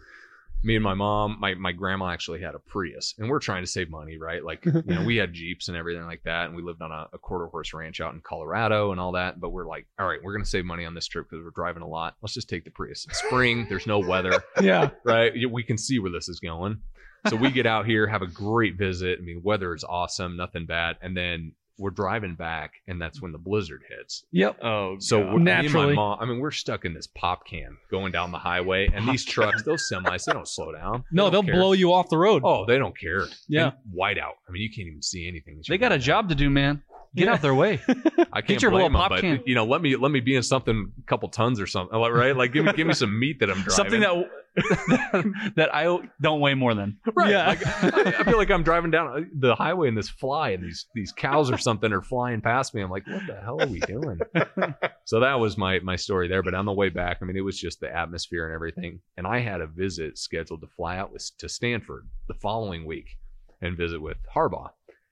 me 0.62 0.74
and 0.74 0.82
my 0.82 0.94
mom, 0.94 1.36
my, 1.38 1.54
my 1.54 1.70
grandma 1.70 2.08
actually 2.10 2.40
had 2.40 2.54
a 2.54 2.58
Prius 2.58 3.14
and 3.18 3.28
we're 3.28 3.38
trying 3.38 3.62
to 3.62 3.66
save 3.70 3.90
money, 3.90 4.16
right? 4.16 4.42
Like, 4.42 4.64
you 4.64 4.82
know, 4.86 5.04
we 5.04 5.16
had 5.16 5.32
Jeeps 5.34 5.68
and 5.68 5.76
everything 5.76 6.04
like 6.06 6.22
that. 6.24 6.46
And 6.46 6.56
we 6.56 6.62
lived 6.62 6.80
on 6.82 6.90
a, 6.90 7.06
a 7.12 7.18
quarter 7.18 7.46
horse 7.46 7.74
ranch 7.74 8.00
out 8.00 8.14
in 8.14 8.20
Colorado 8.20 8.90
and 8.90 8.98
all 8.98 9.12
that. 9.12 9.38
But 9.38 9.50
we're 9.50 9.66
like, 9.66 9.86
all 9.98 10.06
right, 10.08 10.18
we're 10.22 10.32
going 10.32 10.42
to 10.44 10.48
save 10.48 10.64
money 10.64 10.84
on 10.86 10.94
this 10.94 11.06
trip 11.06 11.26
because 11.30 11.44
we're 11.44 11.50
driving 11.50 11.82
a 11.82 11.86
lot. 11.88 12.14
Let's 12.22 12.34
just 12.34 12.48
take 12.48 12.64
the 12.64 12.70
Prius. 12.70 13.06
It's 13.08 13.18
spring, 13.18 13.66
there's 13.68 13.86
no 13.86 13.98
weather, 13.98 14.42
Yeah. 14.60 14.90
right? 15.04 15.32
We 15.50 15.62
can 15.62 15.76
see 15.78 15.98
where 15.98 16.10
this 16.10 16.28
is 16.28 16.40
going. 16.40 16.80
So 17.28 17.36
we 17.36 17.50
get 17.50 17.66
out 17.66 17.86
here, 17.86 18.06
have 18.06 18.22
a 18.22 18.26
great 18.28 18.76
visit. 18.78 19.18
I 19.20 19.22
mean, 19.22 19.42
weather 19.44 19.74
is 19.74 19.82
awesome, 19.84 20.36
nothing 20.36 20.64
bad. 20.64 20.96
And 21.02 21.16
then 21.16 21.52
we're 21.78 21.90
driving 21.90 22.34
back, 22.34 22.72
and 22.88 23.00
that's 23.00 23.20
when 23.20 23.32
the 23.32 23.38
blizzard 23.38 23.82
hits. 23.88 24.24
Yep. 24.32 24.58
Oh, 24.62 24.96
So 24.98 25.18
God. 25.20 25.26
we're- 25.34 25.42
me 25.44 25.50
and 25.52 25.62
Naturally. 25.64 25.86
my 25.88 25.94
mom. 25.94 26.18
I 26.20 26.24
mean, 26.24 26.38
we're 26.40 26.50
stuck 26.50 26.84
in 26.84 26.94
this 26.94 27.06
pop 27.06 27.46
can 27.46 27.76
going 27.90 28.12
down 28.12 28.32
the 28.32 28.38
highway, 28.38 28.88
and 28.92 29.06
these 29.08 29.24
trucks, 29.24 29.62
those 29.62 29.88
semis, 29.92 30.24
they 30.24 30.32
don't 30.32 30.48
slow 30.48 30.72
down. 30.72 31.04
No, 31.12 31.24
don't 31.24 31.32
they'll 31.32 31.42
care. 31.42 31.54
blow 31.54 31.72
you 31.72 31.92
off 31.92 32.08
the 32.08 32.18
road. 32.18 32.42
Oh, 32.44 32.64
they 32.66 32.78
don't 32.78 32.98
care. 32.98 33.26
Yeah. 33.48 33.64
And 33.66 33.72
whiteout. 33.94 34.34
I 34.48 34.52
mean, 34.52 34.62
you 34.62 34.70
can't 34.70 34.88
even 34.88 35.02
see 35.02 35.28
anything. 35.28 35.62
They 35.68 35.78
got 35.78 35.92
a 35.92 35.98
job 35.98 36.28
to 36.30 36.34
do, 36.34 36.48
man. 36.50 36.82
Get 37.14 37.26
Yeah. 37.26 37.32
out 37.32 37.42
their 37.42 37.54
way. 37.54 37.80
I 38.32 38.42
can't 38.42 38.60
your 38.60 38.72
little 38.72 38.90
pop 38.90 39.08
but 39.10 39.20
can. 39.22 39.40
you 39.46 39.54
know, 39.54 39.64
let 39.64 39.80
me 39.80 39.96
let 39.96 40.10
me 40.10 40.20
be 40.20 40.34
in 40.36 40.42
something, 40.42 40.92
a 40.98 41.02
couple 41.06 41.28
tons 41.30 41.60
or 41.60 41.66
something, 41.66 41.98
right? 41.98 42.36
Like 42.36 42.52
give 42.52 42.64
me 42.66 42.72
give 42.74 42.86
me 42.86 42.92
some 42.92 43.18
meat 43.18 43.40
that 43.40 43.48
I'm 43.48 43.54
driving. 43.62 43.70
Something 43.70 44.00
that 44.00 44.28
that 44.56 45.68
I 45.72 45.98
don't 46.20 46.40
weigh 46.40 46.54
more 46.54 46.74
than. 46.74 46.98
Right. 47.14 47.30
Yeah. 47.30 47.46
Like, 47.48 47.66
I, 47.66 48.20
I 48.20 48.24
feel 48.24 48.38
like 48.38 48.50
I'm 48.50 48.62
driving 48.62 48.90
down 48.90 49.30
the 49.34 49.54
highway 49.54 49.88
and 49.88 49.96
this 49.96 50.08
fly 50.08 50.50
and 50.50 50.64
these 50.64 50.86
these 50.94 51.12
cows 51.12 51.50
or 51.50 51.58
something 51.58 51.92
are 51.92 52.02
flying 52.02 52.40
past 52.40 52.74
me. 52.74 52.82
I'm 52.82 52.90
like, 52.90 53.06
what 53.06 53.26
the 53.26 53.40
hell 53.40 53.60
are 53.60 53.66
we 53.66 53.80
doing? 53.80 54.18
so 55.04 55.20
that 55.20 55.34
was 55.34 55.58
my 55.58 55.78
my 55.80 55.96
story 55.96 56.28
there. 56.28 56.42
But 56.42 56.54
on 56.54 56.64
the 56.64 56.72
way 56.72 56.88
back, 56.88 57.18
I 57.20 57.24
mean, 57.24 57.36
it 57.36 57.42
was 57.42 57.58
just 57.58 57.80
the 57.80 57.94
atmosphere 57.94 58.46
and 58.46 58.54
everything. 58.54 59.00
And 59.16 59.26
I 59.26 59.40
had 59.40 59.60
a 59.60 59.66
visit 59.66 60.18
scheduled 60.18 60.62
to 60.62 60.68
fly 60.68 60.96
out 60.96 61.12
with, 61.12 61.30
to 61.38 61.48
Stanford 61.48 62.08
the 62.28 62.34
following 62.34 62.86
week 62.86 63.18
and 63.60 63.76
visit 63.76 64.00
with 64.00 64.18
Harbaugh. 64.34 64.70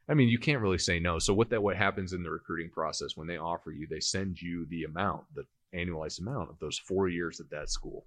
I 0.09 0.15
mean, 0.15 0.29
you 0.29 0.39
can't 0.39 0.61
really 0.61 0.79
say 0.79 0.99
no. 0.99 1.19
So 1.19 1.33
what 1.33 1.51
that 1.51 1.63
what 1.63 1.77
happens 1.77 2.13
in 2.13 2.23
the 2.23 2.31
recruiting 2.31 2.71
process 2.71 3.17
when 3.17 3.27
they 3.27 3.39
offer 3.39 3.73
you, 3.73 3.87
they 3.89 4.01
send 4.01 4.41
you 4.41 4.67
the 4.69 4.85
amount, 4.85 5.25
the 5.35 5.45
annualized 5.75 6.21
amount 6.21 6.51
of 6.51 6.59
those 6.61 6.79
four 6.79 7.09
years 7.09 7.41
at 7.41 7.51
that 7.51 7.71
school, 7.71 8.07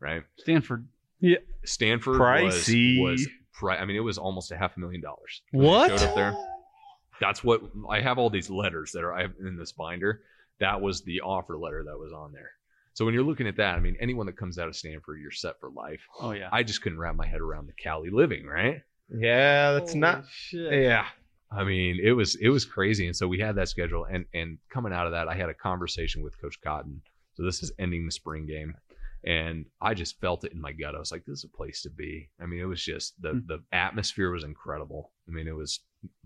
right? 0.00 0.22
Stanford. 0.36 0.86
Yeah. 1.20 1.38
Stanford 1.64 2.20
Pricey. 2.20 3.00
was 3.02 3.20
was 3.20 3.28
pri- 3.52 3.76
I 3.78 3.84
mean, 3.84 3.96
it 3.96 4.00
was 4.00 4.18
almost 4.18 4.52
a 4.52 4.56
half 4.56 4.76
a 4.76 4.80
million 4.80 5.00
dollars. 5.00 5.42
when 5.50 5.66
I 5.66 5.68
What? 5.68 5.90
showed 5.90 6.08
up 6.08 6.14
there? 6.14 6.36
That's 7.20 7.42
what 7.42 7.62
I 7.90 8.00
have. 8.00 8.18
All 8.18 8.30
these 8.30 8.48
letters 8.50 8.92
that 8.92 9.02
are 9.02 9.12
I 9.12 9.22
have 9.22 9.32
in 9.40 9.56
this 9.56 9.72
binder. 9.72 10.22
That 10.60 10.80
was 10.80 11.02
the 11.02 11.20
offer 11.20 11.56
letter 11.58 11.84
that 11.84 11.98
was 11.98 12.12
on 12.12 12.32
there. 12.32 12.50
So 12.94 13.04
when 13.04 13.14
you're 13.14 13.22
looking 13.24 13.46
at 13.46 13.56
that, 13.58 13.76
I 13.76 13.80
mean, 13.80 13.96
anyone 14.00 14.26
that 14.26 14.36
comes 14.36 14.58
out 14.58 14.66
of 14.68 14.74
Stanford, 14.76 15.20
you're 15.20 15.30
set 15.30 15.58
for 15.60 15.70
life. 15.70 16.00
Oh 16.20 16.32
yeah. 16.32 16.48
I 16.52 16.62
just 16.64 16.82
couldn't 16.82 16.98
wrap 16.98 17.14
my 17.14 17.26
head 17.26 17.40
around 17.40 17.66
the 17.68 17.72
Cali 17.72 18.10
living, 18.10 18.46
right? 18.46 18.82
yeah, 19.08 19.72
that's 19.72 19.94
not. 19.94 20.24
Yeah. 20.52 21.06
I 21.50 21.64
mean, 21.64 21.98
it 22.02 22.12
was 22.12 22.34
it 22.36 22.48
was 22.50 22.64
crazy, 22.64 23.06
and 23.06 23.16
so 23.16 23.26
we 23.26 23.38
had 23.38 23.54
that 23.56 23.68
schedule, 23.68 24.04
and 24.04 24.26
and 24.34 24.58
coming 24.70 24.92
out 24.92 25.06
of 25.06 25.12
that, 25.12 25.28
I 25.28 25.34
had 25.34 25.48
a 25.48 25.54
conversation 25.54 26.22
with 26.22 26.38
Coach 26.40 26.60
Cotton. 26.60 27.00
So 27.34 27.42
this 27.44 27.62
is 27.62 27.72
ending 27.78 28.04
the 28.04 28.12
spring 28.12 28.46
game, 28.46 28.74
and 29.24 29.66
I 29.80 29.94
just 29.94 30.20
felt 30.20 30.44
it 30.44 30.52
in 30.52 30.60
my 30.60 30.72
gut. 30.72 30.94
I 30.94 30.98
was 30.98 31.12
like, 31.12 31.24
"This 31.24 31.38
is 31.38 31.44
a 31.44 31.56
place 31.56 31.82
to 31.82 31.90
be." 31.90 32.30
I 32.40 32.46
mean, 32.46 32.60
it 32.60 32.64
was 32.66 32.82
just 32.82 33.20
the 33.20 33.32
Hmm. 33.32 33.46
the 33.46 33.62
atmosphere 33.72 34.30
was 34.30 34.44
incredible. 34.44 35.12
I 35.28 35.32
mean, 35.32 35.48
it 35.48 35.56
was 35.56 35.80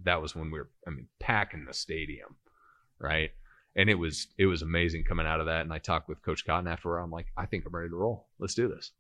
that 0.05 0.21
was 0.21 0.35
when 0.35 0.51
we 0.51 0.59
were, 0.59 0.71
I 0.87 0.91
mean, 0.91 1.09
packing 1.19 1.65
the 1.65 1.73
stadium, 1.75 2.37
right? 2.99 3.31
And 3.75 3.89
it 3.89 3.95
was 3.95 4.29
it 4.37 4.47
was 4.47 4.63
amazing 4.63 5.05
coming 5.05 5.27
out 5.27 5.41
of 5.41 5.47
that. 5.47 5.63
And 5.63 5.73
I 5.73 5.79
talked 5.79 6.09
with 6.09 6.23
Coach 6.23 6.45
Cotton 6.45 6.69
afterward. 6.69 6.99
I'm 7.01 7.11
like, 7.11 7.29
I 7.37 7.47
think 7.47 7.65
I'm 7.65 7.75
ready 7.75 7.89
to 7.89 7.97
roll. 7.97 8.29
Let's 8.39 8.55
do 8.55 8.69
this. 8.69 8.93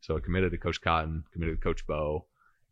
So 0.00 0.16
I 0.16 0.20
committed 0.20 0.52
to 0.52 0.58
Coach 0.58 0.80
Cotton, 0.80 1.24
committed 1.32 1.56
to 1.56 1.62
Coach 1.62 1.86
Bo, 1.86 2.26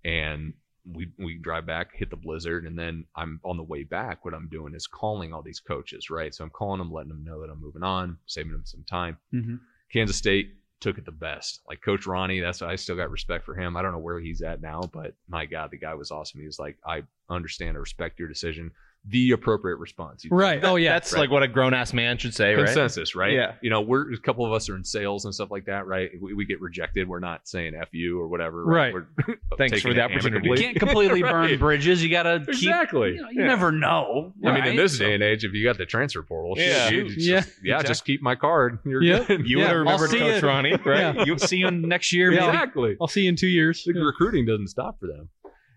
and 0.05 0.53
we 0.85 1.11
we 1.19 1.39
drive 1.39 1.67
back, 1.67 1.95
hit 1.97 2.11
the 2.11 2.17
blizzard, 2.17 2.67
and 2.67 2.79
then 2.79 3.07
I'm 3.17 3.41
on 3.43 3.57
the 3.57 3.63
way 3.63 3.83
back. 3.85 4.25
What 4.25 4.35
I'm 4.35 4.49
doing 4.49 4.75
is 4.75 4.87
calling 4.87 5.33
all 5.33 5.43
these 5.43 5.59
coaches, 5.59 6.11
right? 6.11 6.33
So 6.35 6.45
I'm 6.45 6.51
calling 6.51 6.79
them, 6.79 6.93
letting 6.93 7.09
them 7.09 7.25
know 7.25 7.41
that 7.41 7.51
I'm 7.51 7.61
moving 7.61 7.83
on, 7.83 8.19
saving 8.27 8.53
them 8.53 8.65
some 8.67 8.85
time. 8.85 9.17
hmm 9.31 9.57
Kansas 9.91 10.17
State 10.17 10.55
took 10.81 10.99
it 10.99 11.05
the 11.05 11.13
best. 11.13 11.63
Like 11.69 11.81
Coach 11.81 12.05
Rahne, 12.05 12.43
that's 12.43 12.63
I 12.63 12.77
still 12.77 12.97
got 12.97 13.11
respect 13.11 13.45
for 13.45 13.55
him. 13.55 13.77
I 13.77 13.83
don't 13.83 13.93
know 13.93 13.99
where 13.99 14.21
he's 14.21 14.43
at 14.43 14.61
now, 14.61 14.83
but 14.93 15.15
my 15.29 15.47
God, 15.47 15.71
the 15.71 15.79
guy 15.79 15.95
was 15.95 16.11
awesome. 16.11 16.41
He 16.41 16.47
was 16.47 16.59
like, 16.59 16.77
I 16.87 17.03
understand, 17.29 17.79
respect 17.79 18.19
your 18.19 18.29
decision. 18.29 18.71
The 19.09 19.31
appropriate 19.31 19.77
response. 19.77 20.25
He- 20.25 20.29
Right. 20.33 20.65
Oh 20.65 20.75
yeah. 20.75 20.95
That's 20.95 21.13
Right. 21.13 21.21
like 21.21 21.31
what 21.31 21.45
a 21.45 21.49
grown 21.49 21.75
ass 21.75 21.93
man 21.93 22.19
should 22.19 22.35
say, 22.35 22.55
right? 22.55 22.65
consensus, 22.67 23.15
right? 23.15 23.33
Yeah. 23.33 23.55
You 23.63 23.71
know, 23.71 23.81
we're 23.81 24.13
a 24.13 24.19
couple 24.19 24.45
of 24.45 24.53
us 24.53 24.69
are 24.69 24.75
in 24.75 24.83
sales 24.83 25.25
and 25.25 25.33
stuff 25.33 25.51
like 25.51 25.67
that, 25.67 25.87
right? 25.87 26.11
We, 26.21 26.35
we 26.35 26.45
get 26.45 26.61
rejected. 26.61 27.09
We're 27.09 27.21
not 27.21 27.47
saying 27.47 27.75
"f 27.81 27.89
you" 27.93 28.19
or 28.21 28.27
whatever. 28.27 28.65
Right. 28.65 28.93
We're 28.93 29.07
Thanks 29.59 29.81
for 29.83 29.95
the 29.95 30.01
it 30.01 30.11
opportunity. 30.11 30.49
You 30.49 30.57
can't 30.57 30.77
completely 30.77 31.23
burn 31.33 31.57
bridges. 31.59 32.03
You 32.03 32.11
gotta 32.11 32.41
keep. 32.41 32.49
Exactly. 32.49 33.11
You, 33.15 33.23
know, 33.23 33.29
you 33.31 33.41
Yeah. 33.43 33.47
never 33.47 33.71
know. 33.71 34.33
I 34.45 34.53
mean, 34.55 34.65
in 34.67 34.77
this 34.77 34.99
So- 34.99 35.05
day 35.05 35.15
and 35.15 35.23
age, 35.23 35.45
if 35.45 35.53
you 35.53 35.63
got 35.65 35.79
the 35.79 35.87
transfer 35.87 36.23
portal, 36.25 36.55
Yeah. 36.57 36.89
shoot, 36.89 37.13
it's 37.13 37.27
Yeah. 37.27 37.41
just- 37.43 37.53
yeah, 37.63 37.83
just 37.83 38.05
keep 38.05 38.23
my 38.23 38.35
card. 38.35 38.81
You're 38.85 39.03
Yeah. 39.05 39.23
good. 39.25 39.49
You 39.49 39.59
Yeah, 39.61 39.65
would 39.65 39.69
have 39.69 39.77
I'll 39.77 39.79
remembered 39.85 40.11
see 40.11 40.19
Coach 40.19 40.43
you. 40.43 40.49
Rahne, 40.49 40.85
right? 40.85 41.15
Yeah. 41.17 41.25
You'll 41.25 41.39
see 41.39 41.59
you 41.59 41.71
next 41.71 42.13
year. 42.13 42.33
Yeah. 42.33 42.49
Exactly. 42.49 42.97
I'll 43.01 43.07
see 43.07 43.23
you 43.23 43.29
in 43.29 43.37
two 43.37 43.47
years. 43.47 43.85
The 43.85 43.93
recruiting 44.01 44.47
doesn't 44.47 44.67
stop 44.67 44.99
for 44.99 45.07
them. 45.07 45.29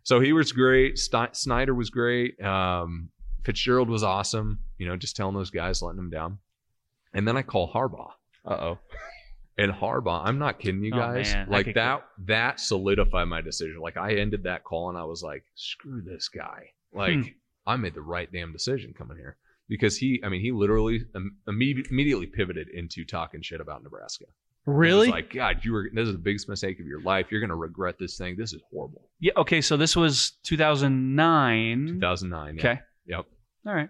So 0.03 0.19
he 0.19 0.33
was 0.33 0.51
great. 0.51 0.97
Snyder 0.97 1.75
was 1.75 1.91
great. 1.91 2.41
Um, 2.41 3.09
Fitzgerald 3.43 3.89
was 3.89 4.03
awesome. 4.03 4.59
You 4.77 4.87
know, 4.87 4.95
just 4.97 5.15
telling 5.15 5.35
those 5.35 5.49
guys, 5.51 5.81
letting 5.81 5.97
them 5.97 6.09
down. 6.09 6.37
And 7.13 7.27
then 7.27 7.37
I 7.37 7.41
call 7.41 7.71
Harbaugh. 7.71 8.11
Uh 8.45 8.53
oh. 8.53 8.77
And 9.57 9.71
Harbaugh, 9.73 10.21
I'm 10.23 10.39
not 10.39 10.59
kidding 10.59 10.83
you 10.83 10.91
Oh, 10.93 10.97
guys. 10.99 11.33
man, 11.33 11.47
I 11.49 11.51
like 11.51 11.65
could 11.65 11.75
that, 11.75 12.05
that 12.27 12.59
solidified 12.61 13.27
my 13.27 13.41
decision. 13.41 13.79
Like 13.81 13.97
I 13.97 14.15
ended 14.15 14.43
that 14.43 14.63
call 14.63 14.89
and 14.89 14.97
I 14.97 15.03
was 15.03 15.21
like, 15.21 15.43
screw 15.55 16.01
this 16.01 16.29
guy. 16.29 16.69
Like 16.93 17.13
Hmm. 17.15 17.21
I 17.67 17.75
made 17.75 17.93
the 17.93 18.01
right 18.01 18.31
damn 18.31 18.53
decision 18.53 18.93
coming 18.97 19.17
here 19.17 19.35
because 19.67 19.97
he, 19.97 20.21
I 20.23 20.29
mean, 20.29 20.41
he 20.41 20.51
literally 20.51 21.01
imme- 21.13 21.87
immediately 21.91 22.25
pivoted 22.27 22.69
into 22.69 23.03
talking 23.05 23.41
shit 23.41 23.59
about 23.61 23.83
Nebraska. 23.83 24.25
Really? 24.65 25.07
like, 25.09 25.33
God, 25.33 25.61
you 25.63 25.73
were, 25.73 25.89
this 25.93 26.07
is 26.07 26.13
the 26.13 26.19
biggest 26.19 26.47
mistake 26.47 26.79
of 26.79 26.85
your 26.85 27.01
life. 27.01 27.27
You're 27.31 27.41
going 27.41 27.49
to 27.49 27.55
regret 27.55 27.95
this 27.99 28.17
thing. 28.17 28.35
This 28.37 28.53
is 28.53 28.61
horrible. 28.71 29.09
Yeah. 29.19 29.33
Okay. 29.37 29.61
So 29.61 29.77
this 29.77 29.95
was 29.95 30.33
2009. 30.43 31.87
2009. 31.99 32.55
Yeah. 32.55 32.59
Okay. 32.71 32.81
Yep. 33.09 33.25
All 33.65 33.73
right. 33.73 33.89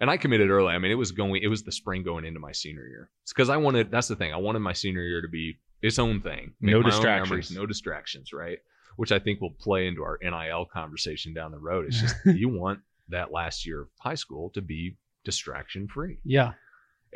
And 0.00 0.10
I 0.10 0.16
committed 0.16 0.50
early. 0.50 0.74
I 0.74 0.78
mean, 0.78 0.90
it 0.90 0.96
was 0.96 1.12
going, 1.12 1.40
it 1.42 1.46
was 1.46 1.62
the 1.62 1.70
spring 1.70 2.02
going 2.02 2.24
into 2.24 2.40
my 2.40 2.50
senior 2.52 2.86
year. 2.86 3.10
It's 3.22 3.32
because 3.32 3.48
I 3.48 3.56
wanted, 3.56 3.90
that's 3.90 4.08
the 4.08 4.16
thing. 4.16 4.32
I 4.32 4.38
wanted 4.38 4.58
my 4.58 4.72
senior 4.72 5.02
year 5.02 5.22
to 5.22 5.28
be 5.28 5.58
its 5.82 5.98
own 5.98 6.20
thing. 6.20 6.54
No 6.60 6.82
distractions. 6.82 7.30
memories, 7.30 7.50
no 7.52 7.66
distractions, 7.66 8.32
right? 8.32 8.58
Which 8.96 9.12
I 9.12 9.20
think 9.20 9.40
will 9.40 9.54
play 9.60 9.86
into 9.86 10.02
our 10.02 10.18
NIL 10.20 10.66
conversation 10.72 11.32
down 11.32 11.52
the 11.52 11.58
road. 11.58 11.86
It's 11.86 12.00
just, 12.00 12.16
you 12.26 12.48
want 12.48 12.80
that 13.08 13.30
last 13.32 13.66
year 13.66 13.82
of 13.82 13.88
high 14.00 14.14
school 14.16 14.50
to 14.54 14.62
be 14.62 14.96
distraction 15.24 15.86
free. 15.88 16.18
yeah. 16.24 16.52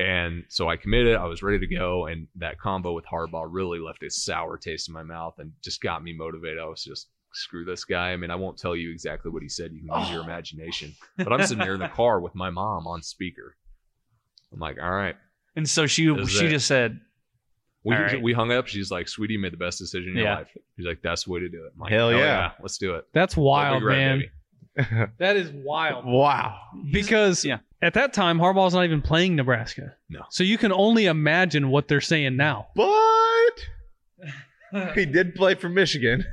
And 0.00 0.44
so 0.48 0.68
I 0.68 0.76
committed. 0.76 1.16
I 1.16 1.24
was 1.24 1.42
ready 1.42 1.58
to 1.58 1.66
go. 1.66 2.06
And 2.06 2.28
that 2.36 2.60
combo 2.60 2.92
with 2.92 3.04
Harbaugh 3.04 3.48
really 3.50 3.80
left 3.80 4.04
a 4.04 4.10
sour 4.10 4.56
taste 4.56 4.86
in 4.86 4.94
my 4.94 5.02
mouth 5.02 5.34
and 5.38 5.50
just 5.60 5.80
got 5.82 6.04
me 6.04 6.12
motivated. 6.12 6.60
I 6.60 6.66
was 6.66 6.84
just, 6.84 7.08
screw 7.38 7.64
this 7.64 7.84
guy. 7.84 8.12
I 8.12 8.16
mean, 8.16 8.30
I 8.30 8.36
won't 8.36 8.58
tell 8.58 8.76
you 8.76 8.90
exactly 8.90 9.30
what 9.30 9.42
he 9.42 9.48
said. 9.48 9.72
You 9.72 9.88
can 9.88 10.00
use 10.00 10.10
your 10.10 10.20
oh. 10.20 10.24
imagination. 10.24 10.94
But 11.16 11.32
I'm 11.32 11.42
sitting 11.46 11.64
there 11.64 11.74
in 11.74 11.80
the 11.80 11.88
car 11.88 12.20
with 12.20 12.34
my 12.34 12.50
mom 12.50 12.86
on 12.86 13.02
speaker. 13.02 13.56
I'm 14.52 14.60
like, 14.60 14.78
all 14.80 14.90
right. 14.90 15.16
And 15.56 15.68
so 15.68 15.86
she 15.86 16.04
she 16.26 16.46
it. 16.46 16.50
just 16.50 16.66
said, 16.66 17.00
We, 17.84 17.94
All 17.94 18.02
right. 18.02 18.22
we 18.22 18.32
hung 18.32 18.52
up. 18.52 18.66
She's 18.66 18.90
like, 18.90 19.08
sweetie, 19.08 19.34
you 19.34 19.40
made 19.40 19.52
the 19.52 19.56
best 19.56 19.78
decision 19.78 20.10
in 20.10 20.16
your 20.16 20.26
Yeah. 20.26 20.36
life. 20.36 20.56
She's 20.76 20.86
like, 20.86 21.02
that's 21.02 21.24
the 21.24 21.32
way 21.32 21.40
to 21.40 21.48
do 21.48 21.64
it. 21.64 21.72
I'm 21.74 21.80
like, 21.80 21.92
Hell 21.92 22.12
yeah. 22.12 22.52
Let's 22.60 22.78
do 22.78 22.94
it. 22.94 23.06
That's 23.12 23.36
wild, 23.36 23.82
me 23.82 23.88
man. 23.88 24.18
baby. 24.18 24.30
That 25.18 25.36
is 25.36 25.50
wild. 25.50 26.04
Wow. 26.06 26.56
Because 26.92 27.44
Yeah. 27.44 27.58
at 27.82 27.94
that 27.94 28.12
time, 28.12 28.38
Harbaugh's 28.38 28.74
not 28.74 28.84
even 28.84 29.02
playing 29.02 29.34
Nebraska. 29.36 29.94
No. 30.08 30.22
So 30.30 30.44
you 30.44 30.56
can 30.58 30.72
only 30.72 31.06
imagine 31.06 31.70
what 31.70 31.88
they're 31.88 32.00
saying 32.00 32.36
now. 32.36 32.68
But 32.76 32.94
he 34.94 35.04
did 35.04 35.34
play 35.34 35.56
for 35.56 35.68
Michigan. 35.68 36.24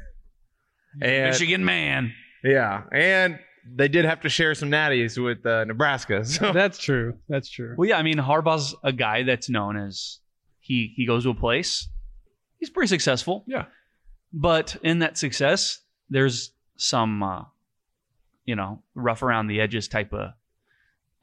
And 1.02 1.32
Michigan 1.32 1.66
man. 1.66 2.14
yeah, 2.44 2.84
and 2.92 3.40
they 3.68 3.88
did 3.88 4.06
have 4.06 4.22
to 4.22 4.30
share 4.30 4.54
some 4.54 4.70
natties 4.70 5.22
with 5.22 5.46
uh, 5.46 5.64
Nebraska. 5.66 6.24
So 6.26 6.52
That's 6.52 6.78
true. 6.78 7.18
That's 7.28 7.50
true. 7.50 7.76
Well, 7.78 7.90
yeah. 7.90 7.98
I 7.98 8.04
mean, 8.04 8.18
Harbaugh's 8.18 8.76
a 8.84 8.94
guy 8.94 9.24
that's 9.24 9.50
known 9.50 9.76
as 9.78 10.20
he 10.60 10.94
he 10.96 11.06
goes 11.06 11.24
to 11.24 11.32
a 11.32 11.36
place. 11.36 11.88
He's 12.60 12.70
pretty 12.70 12.88
successful. 12.88 13.44
Yeah. 13.48 13.66
But 14.34 14.76
in 14.84 15.00
that 15.00 15.18
success, 15.18 15.80
there's 16.10 16.52
some, 16.78 17.24
uh, 17.24 17.44
you 18.46 18.56
know, 18.56 18.82
rough 18.94 19.24
around 19.24 19.48
the 19.48 19.62
edges 19.62 19.88
type 19.88 20.14
of 20.14 20.34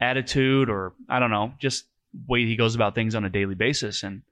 attitude, 0.00 0.70
or 0.70 0.94
I 1.08 1.18
don't 1.20 1.30
know, 1.30 1.52
just 1.58 1.84
way 2.26 2.44
he 2.46 2.56
goes 2.56 2.74
about 2.74 2.94
things 2.94 3.14
on 3.14 3.24
a 3.24 3.30
daily 3.30 3.54
basis, 3.54 4.02
and 4.02 4.22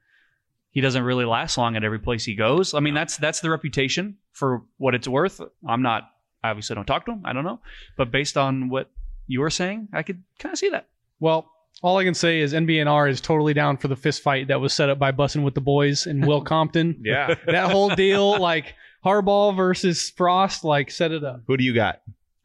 he 0.70 0.80
doesn't 0.80 1.02
really 1.02 1.24
last 1.24 1.58
long 1.58 1.76
at 1.76 1.84
every 1.84 1.98
place 1.98 2.24
he 2.24 2.34
goes. 2.34 2.74
I 2.74 2.80
mean, 2.80 2.94
that's 2.94 3.16
that's 3.16 3.40
the 3.40 3.50
reputation 3.50 4.16
for 4.32 4.62
what 4.78 4.94
it's 4.94 5.08
worth. 5.08 5.40
I'm 5.66 5.82
not 5.82 6.10
I 6.42 6.50
obviously 6.50 6.74
don't 6.74 6.86
talk 6.86 7.06
to 7.06 7.12
him. 7.12 7.22
I 7.24 7.32
don't 7.32 7.44
know, 7.44 7.60
but 7.96 8.10
based 8.10 8.36
on 8.36 8.68
what 8.68 8.90
you 9.26 9.40
were 9.40 9.50
saying, 9.50 9.88
I 9.92 10.02
could 10.02 10.22
kind 10.38 10.52
of 10.52 10.58
see 10.58 10.70
that. 10.70 10.88
Well, 11.18 11.50
all 11.82 11.98
I 11.98 12.04
can 12.04 12.14
say 12.14 12.40
is 12.40 12.52
NBNR 12.52 13.08
is 13.10 13.20
totally 13.20 13.54
down 13.54 13.76
for 13.76 13.88
the 13.88 13.96
fist 13.96 14.22
fight 14.22 14.48
that 14.48 14.60
was 14.60 14.72
set 14.72 14.88
up 14.90 14.98
by 14.98 15.12
Bussin' 15.12 15.44
with 15.44 15.54
the 15.54 15.60
Boys 15.60 16.06
and 16.06 16.26
Will 16.26 16.40
Compton. 16.44 17.00
yeah, 17.04 17.34
that 17.46 17.70
whole 17.70 17.94
deal, 17.94 18.38
like 18.38 18.74
Harbaugh 19.04 19.54
versus 19.56 20.10
Frost, 20.10 20.64
like 20.64 20.90
set 20.90 21.12
it 21.12 21.24
up. 21.24 21.42
who 21.46 21.56
do 21.56 21.64
you 21.64 21.74
got? 21.74 22.00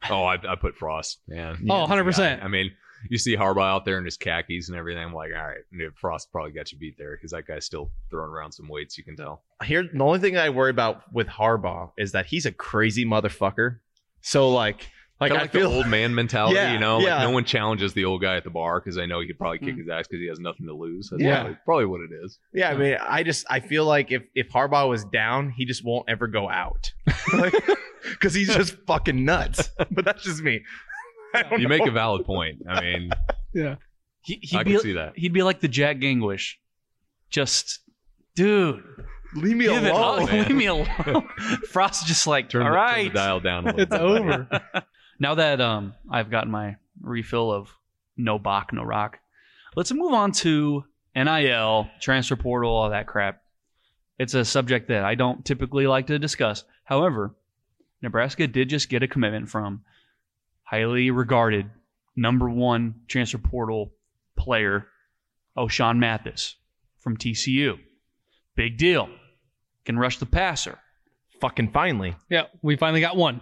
Oh, 0.08 0.24
I, 0.24 0.34
I 0.34 0.54
put 0.56 0.76
Frost, 0.76 1.18
man. 1.26 1.66
Oh, 1.68 1.86
100%. 1.86 2.18
Yeah, 2.18 2.44
I 2.44 2.48
mean, 2.48 2.70
you 3.10 3.18
see 3.18 3.36
Harbaugh 3.36 3.70
out 3.70 3.84
there 3.84 3.98
in 3.98 4.04
his 4.04 4.16
khakis 4.16 4.68
and 4.68 4.76
everything. 4.76 5.02
I'm 5.04 5.14
like, 5.14 5.30
all 5.36 5.46
right, 5.46 5.92
Frost 5.96 6.30
probably 6.32 6.52
got 6.52 6.72
you 6.72 6.78
beat 6.78 6.96
there 6.98 7.16
because 7.16 7.30
that 7.32 7.46
guy's 7.46 7.64
still 7.64 7.90
throwing 8.10 8.30
around 8.30 8.52
some 8.52 8.68
weights. 8.68 8.96
You 8.98 9.04
can 9.04 9.16
tell. 9.16 9.42
Here, 9.64 9.82
the 9.82 10.02
only 10.04 10.18
thing 10.18 10.36
I 10.36 10.50
worry 10.50 10.70
about 10.70 11.02
with 11.12 11.26
Harbaugh 11.28 11.90
is 11.98 12.12
that 12.12 12.26
he's 12.26 12.46
a 12.46 12.52
crazy 12.52 13.04
motherfucker. 13.04 13.78
So 14.20 14.50
like 14.50 14.88
Like 15.20 15.30
Kinda 15.30 15.40
I 15.40 15.44
like 15.44 15.52
feel 15.52 15.70
the 15.70 15.76
old 15.76 15.86
man 15.88 16.14
mentality, 16.20 16.56
Yeah, 16.56 16.72
you 16.74 16.78
know. 16.78 16.98
yeah. 16.98 17.16
Like 17.16 17.22
no 17.28 17.30
one 17.30 17.44
challenges 17.44 17.94
the 17.94 18.04
old 18.04 18.20
guy 18.20 18.36
at 18.36 18.44
the 18.44 18.50
bar 18.50 18.80
because 18.80 18.96
they 18.96 19.06
know 19.06 19.20
he 19.20 19.26
could 19.26 19.38
probably 19.38 19.58
kick 19.58 19.74
Mm. 19.76 19.78
his 19.78 19.88
ass 19.88 20.06
because 20.06 20.20
he 20.20 20.28
has 20.28 20.38
nothing 20.40 20.66
to 20.66 20.74
lose. 20.74 21.08
That's 21.10 21.22
Yeah. 21.22 21.36
probably, 21.40 21.58
probably 21.64 21.86
what 21.86 22.00
it 22.02 22.10
is. 22.24 22.38
Yeah, 22.52 22.70
I 22.70 22.76
mean, 22.76 22.96
I 23.00 23.22
just 23.22 23.46
I 23.48 23.60
feel 23.60 23.84
like 23.86 24.12
if 24.12 24.24
if 24.34 24.50
Harbaugh 24.50 24.88
was 24.88 25.04
down, 25.06 25.50
he 25.56 25.64
just 25.64 25.84
won't 25.84 26.08
ever 26.08 26.26
go 26.26 26.50
out, 26.50 26.92
because 28.10 28.34
he's 28.34 28.48
just 28.54 28.76
fucking 28.86 29.24
nuts. 29.24 29.70
But 29.90 30.04
that's 30.04 30.22
just 30.22 30.42
me. 30.42 30.62
I 31.36 31.42
don't 31.42 31.60
You 31.60 31.68
know. 31.68 31.76
make 31.78 31.86
a 31.86 31.90
valid 31.90 32.24
point. 32.24 32.62
I 32.68 32.80
mean, 32.80 33.10
He, 34.22 34.40
he'd 34.42 34.56
I 34.58 34.62
be, 34.64 34.72
can 34.72 34.80
see 34.80 34.92
that. 34.94 35.16
He'd 35.16 35.32
be 35.32 35.42
like 35.44 35.60
the 35.60 35.68
Jack 35.68 35.98
Gangwish. 35.98 36.54
Just, 37.30 37.78
dude, 38.34 38.82
leave 39.34 39.56
me 39.56 39.66
give 39.66 39.84
it 39.84 39.90
alone. 39.92 40.22
up. 40.24 40.32
Leave 40.32 40.50
me 40.50 40.66
alone. 40.66 41.28
Frost 41.70 42.06
just 42.06 42.26
like, 42.26 42.48
Turn, 42.48 42.62
all 42.62 42.70
the, 42.72 42.76
turn 42.76 42.86
the 42.88 43.04
right. 43.04 43.14
dial 43.14 43.38
down 43.40 43.64
a 43.64 43.66
little 43.66 43.80
It's 43.82 43.90
bit. 43.90 44.00
over. 44.00 44.48
now 45.20 45.34
that 45.36 45.60
um 45.60 45.94
I've 46.10 46.28
gotten 46.30 46.50
my 46.50 46.76
refill 47.00 47.52
of 47.52 47.68
no 48.16 48.38
Bach, 48.38 48.72
no 48.72 48.82
rock, 48.82 49.18
let's 49.76 49.92
move 49.92 50.12
on 50.12 50.32
to 50.32 50.84
NIL, 51.14 51.88
transfer 52.00 52.36
portal, 52.36 52.70
all 52.72 52.90
that 52.90 53.06
crap. 53.06 53.42
It's 54.18 54.34
a 54.34 54.44
subject 54.44 54.88
that 54.88 55.04
I 55.04 55.14
don't 55.14 55.44
typically 55.44 55.86
like 55.86 56.06
to 56.08 56.18
discuss. 56.18 56.64
However, 56.84 57.34
Nebraska 58.02 58.46
did 58.48 58.70
just 58.70 58.88
get 58.88 59.02
a 59.02 59.08
commitment 59.08 59.48
from 59.50 59.82
highly 60.66 61.10
regarded 61.10 61.70
number 62.16 62.48
one 62.50 62.94
transfer 63.08 63.38
portal 63.38 63.92
player, 64.36 64.88
Ochaun 65.56 65.98
Mathis 65.98 66.56
from 66.98 67.16
TCU. 67.16 67.78
Big 68.54 68.76
deal. 68.76 69.08
Can 69.84 69.98
rush 69.98 70.18
the 70.18 70.26
passer. 70.26 70.78
Fucking 71.40 71.70
finally. 71.70 72.16
Yeah, 72.28 72.44
we 72.62 72.76
finally 72.76 73.00
got 73.00 73.16
one. 73.16 73.40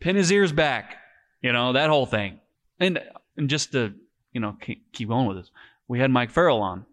pin 0.00 0.16
his 0.16 0.30
ears 0.30 0.52
back, 0.52 0.96
you 1.40 1.52
know, 1.52 1.72
that 1.72 1.88
whole 1.88 2.06
thing. 2.06 2.40
And 2.78 3.00
and 3.36 3.48
just 3.48 3.72
to, 3.72 3.94
you 4.32 4.40
know, 4.40 4.56
keep, 4.60 4.92
keep 4.92 5.08
going 5.08 5.26
with 5.26 5.38
this, 5.38 5.50
we 5.88 5.98
had 6.00 6.10
Mike 6.10 6.30
Farrell 6.30 6.60
on, 6.60 6.84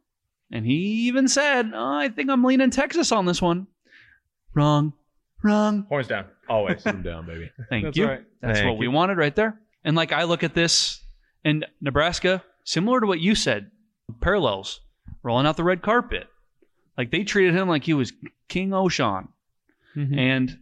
and 0.52 0.66
he 0.66 1.08
even 1.08 1.28
said, 1.28 1.72
oh, 1.74 1.94
I 1.98 2.10
think 2.10 2.30
I'm 2.30 2.44
leaning 2.44 2.70
Texas 2.70 3.12
on 3.12 3.26
this 3.26 3.42
one. 3.42 3.68
Wrong. 4.54 4.94
Wrong. 5.44 5.86
Horns 5.90 6.08
down. 6.08 6.26
Always. 6.52 6.82
Put 6.84 6.96
him 6.96 7.04
down, 7.04 7.26
baby. 7.26 7.52
Thank 7.70 7.86
That's 7.86 7.98
you. 7.98 8.08
right. 8.08 8.24
That's 8.42 8.60
Thank 8.60 8.70
what 8.70 8.78
we 8.78 8.86
you. 8.86 8.92
wanted 8.92 9.18
right 9.18 9.36
there. 9.36 9.60
And 9.84 9.96
like 9.96 10.12
I 10.12 10.24
look 10.24 10.44
at 10.44 10.54
this, 10.54 11.02
and 11.44 11.66
Nebraska, 11.82 12.44
similar 12.64 13.00
to 13.02 13.08
what 13.08 13.20
you 13.20 13.36
said, 13.36 13.72
parallels, 14.20 14.82
rolling 15.24 15.46
out 15.48 15.58
the 15.58 15.64
red 15.64 15.82
carpet. 15.82 16.28
Like 16.98 17.12
they 17.12 17.24
treated 17.24 17.56
him 17.56 17.68
like 17.68 17.84
he 17.84 17.94
was 17.94 18.12
King 18.48 18.70
Ochaun. 18.72 19.30
Mhm. 19.96 20.18
And 20.18 20.58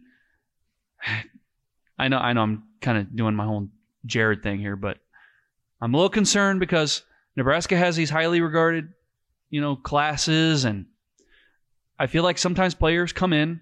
I 1.98 2.08
know 2.08 2.18
I 2.18 2.32
know 2.32 2.42
I'm 2.42 2.62
kind 2.80 2.98
of 2.98 3.14
doing 3.14 3.34
my 3.34 3.44
whole 3.44 3.68
Jared 4.06 4.42
thing 4.42 4.58
here, 4.58 4.76
but 4.76 4.98
I'm 5.80 5.92
a 5.92 5.96
little 5.96 6.08
concerned 6.10 6.60
because 6.60 7.02
Nebraska 7.36 7.76
has 7.76 7.96
these 7.96 8.10
highly 8.10 8.40
regarded, 8.40 8.88
you 9.50 9.60
know, 9.60 9.76
classes 9.76 10.64
and 10.64 10.86
I 11.98 12.06
feel 12.06 12.22
like 12.22 12.38
sometimes 12.38 12.74
players 12.74 13.12
come 13.12 13.34
in 13.34 13.60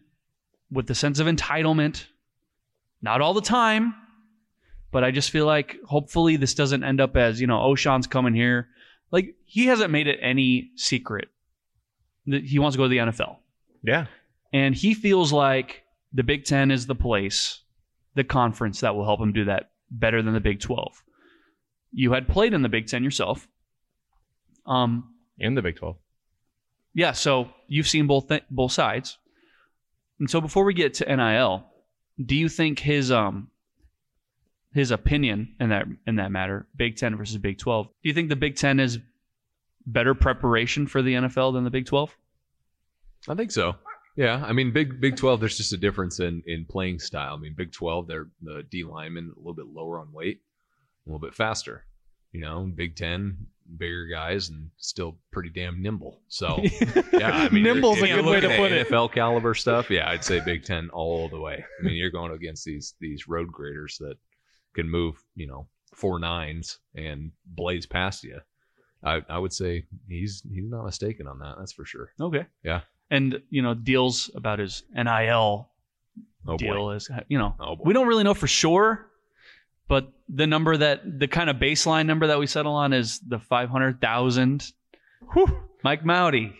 with 0.70 0.86
the 0.86 0.94
sense 0.94 1.18
of 1.18 1.26
entitlement. 1.26 2.04
Not 3.02 3.20
all 3.20 3.34
the 3.34 3.40
time, 3.40 3.94
but 4.90 5.04
I 5.04 5.11
just 5.11 5.30
feel 5.30 5.46
like 5.46 5.76
hopefully 5.84 6.37
this 6.37 6.54
doesn't 6.54 6.82
end 6.84 7.00
up 7.00 7.16
as, 7.16 7.40
you 7.40 7.46
know, 7.46 7.58
Ochaun's 7.61 8.06
coming 8.06 8.34
here. 8.34 8.68
Like 9.11 9.34
he 9.44 9.66
hasn't 9.66 9.90
made 9.90 10.06
it 10.06 10.18
any 10.22 10.70
secret 10.76 11.28
that 12.26 12.44
he 12.44 12.58
wants 12.58 12.74
to 12.74 12.78
go 12.78 12.84
to 12.84 12.88
the 12.88 12.98
NFL. 12.98 13.37
yeah. 13.82 14.06
And 14.52 14.74
he 14.74 14.94
feels 14.94 15.30
like 15.32 15.82
the 16.14 16.22
Big 16.22 16.44
Ten 16.44 16.70
is 16.70 16.87
the 16.87 16.94
place, 16.94 17.61
the 18.14 18.24
conference 18.24 18.80
that 18.80 18.94
will 18.96 19.04
help 19.04 19.20
him 19.20 19.32
do 19.34 19.44
that 19.44 19.70
better 19.90 20.22
than 20.22 20.32
the 20.32 20.40
Big 20.40 20.61
12. 20.61 21.02
You 21.92 22.12
had 22.12 22.26
played 22.28 22.54
in 22.54 22.62
the 22.62 22.68
Big 22.70 22.87
Ten 22.87 23.04
yourself. 23.04 23.46
Um, 24.66 25.14
In 25.38 25.54
the 25.54 25.62
Big 25.62 25.76
Twelve. 25.76 25.96
yeah, 26.94 27.12
so 27.12 27.48
you've 27.68 27.88
seen 27.88 28.06
both 28.06 28.28
th- 28.28 28.44
both 28.50 28.72
sides. 28.72 29.18
And 30.18 30.28
so 30.28 30.40
before 30.40 30.64
we 30.64 30.74
get 30.74 30.94
to 30.94 31.16
NIL, 31.16 31.64
do 32.24 32.35
you 32.37 32.48
think 32.48 32.78
his 32.78 33.11
um 33.11 33.50
his 34.74 34.90
opinion 34.90 35.54
in 35.61 35.70
that 35.70 35.87
in 36.07 36.16
that 36.16 36.31
matter, 36.31 36.66
Big 36.76 36.96
10 36.96 37.16
versus 37.16 37.38
Big 37.38 37.59
12, 37.59 37.87
do 37.87 38.09
you 38.09 38.14
think 38.14 38.28
the 38.28 38.37
Big 38.37 38.57
10 38.57 38.81
is 38.81 38.98
better 39.87 40.14
preparation 40.14 40.87
for 40.87 41.02
the 41.02 41.14
NFL 41.14 41.54
than 41.54 41.64
the 41.64 41.70
Big 41.70 41.87
12? 41.87 42.16
I 43.28 43.35
think 43.35 43.50
so. 43.50 43.76
Yeah, 44.18 44.44
I 44.44 44.52
mean, 44.52 44.72
Big 44.72 45.00
Big 45.00 45.14
Twelve. 45.14 45.38
There's 45.38 45.57
just 45.57 45.72
a 45.72 45.76
difference 45.76 46.18
in 46.18 46.42
in 46.44 46.64
playing 46.64 46.98
style. 46.98 47.35
I 47.35 47.37
mean, 47.37 47.54
Big 47.57 47.70
Twelve, 47.70 48.09
they're 48.09 48.26
the 48.42 48.64
D 48.68 48.83
linemen 48.83 49.33
a 49.33 49.38
little 49.38 49.54
bit 49.54 49.66
lower 49.66 50.00
on 50.00 50.12
weight, 50.12 50.40
a 51.07 51.09
little 51.09 51.20
bit 51.20 51.37
faster. 51.37 51.85
You 52.33 52.40
know, 52.40 52.64
Big 52.74 52.96
Ten, 52.96 53.46
bigger 53.76 54.07
guys 54.07 54.48
and 54.48 54.70
still 54.78 55.16
pretty 55.33 55.50
damn 55.50 55.83
nimble. 55.83 56.20
So 56.28 56.61
yeah, 57.12 57.31
I 57.31 57.48
mean, 57.50 57.62
Nimble's 57.62 58.00
a 58.00 58.07
good 58.07 58.24
way 58.24 58.40
to 58.40 58.48
put 58.57 58.72
it. 58.72 58.88
NFL 58.88 59.12
caliber 59.12 59.54
stuff. 59.54 59.90
Yeah, 59.90 60.09
I'd 60.09 60.24
say 60.24 60.40
Big 60.40 60.64
Ten 60.64 60.88
all 60.90 61.28
the 61.28 61.40
way. 61.40 61.64
I 61.81 61.83
mean, 61.85 61.94
you're 61.94 62.11
going 62.11 62.33
against 62.33 62.64
these 62.64 62.94
these 63.00 63.28
road 63.28 63.52
graders 63.52 63.98
that 64.00 64.16
can 64.74 64.88
move, 64.88 65.16
you 65.35 65.46
know, 65.46 65.68
four 65.94 66.18
nines 66.18 66.78
and 66.94 67.33
blaze 67.46 67.87
past 67.87 68.24
you. 68.24 68.40
I, 69.02 69.22
I 69.28 69.38
would 69.38 69.52
say 69.52 69.85
he's 70.09 70.42
he's 70.52 70.68
not 70.68 70.85
mistaken 70.85 71.26
on 71.28 71.38
that. 71.40 71.57
That's 71.59 71.72
for 71.72 71.85
sure. 71.85 72.11
Okay. 72.20 72.46
Yeah. 72.64 72.81
And 73.11 73.40
you 73.50 73.62
know, 73.62 73.74
deals 73.74 74.31
about 74.35 74.59
his 74.59 74.83
NIL 74.94 75.68
Oh 76.46 76.57
deal 76.57 76.74
boy. 76.76 76.92
is 76.92 77.11
you 77.28 77.37
know 77.38 77.54
Oh 77.61 77.76
we 77.85 77.92
don't 77.92 78.07
really 78.07 78.24
know 78.24 78.35
for 78.35 78.46
sure, 78.46 79.07
but 79.88 80.12
the 80.29 80.46
number 80.46 80.77
that 80.77 81.18
the 81.18 81.29
kind 81.29 81.51
of 81.51 81.57
baseline 81.57 82.07
number 82.07 82.29
that 82.29 82.38
we 82.38 82.46
settle 82.46 82.74
on 82.74 82.92
is 82.92 83.18
the 83.20 83.38
five 83.38 83.70
hundred 83.70 84.01
thousand. 84.01 84.72
Mike 85.83 86.05
Moudy. 86.05 86.53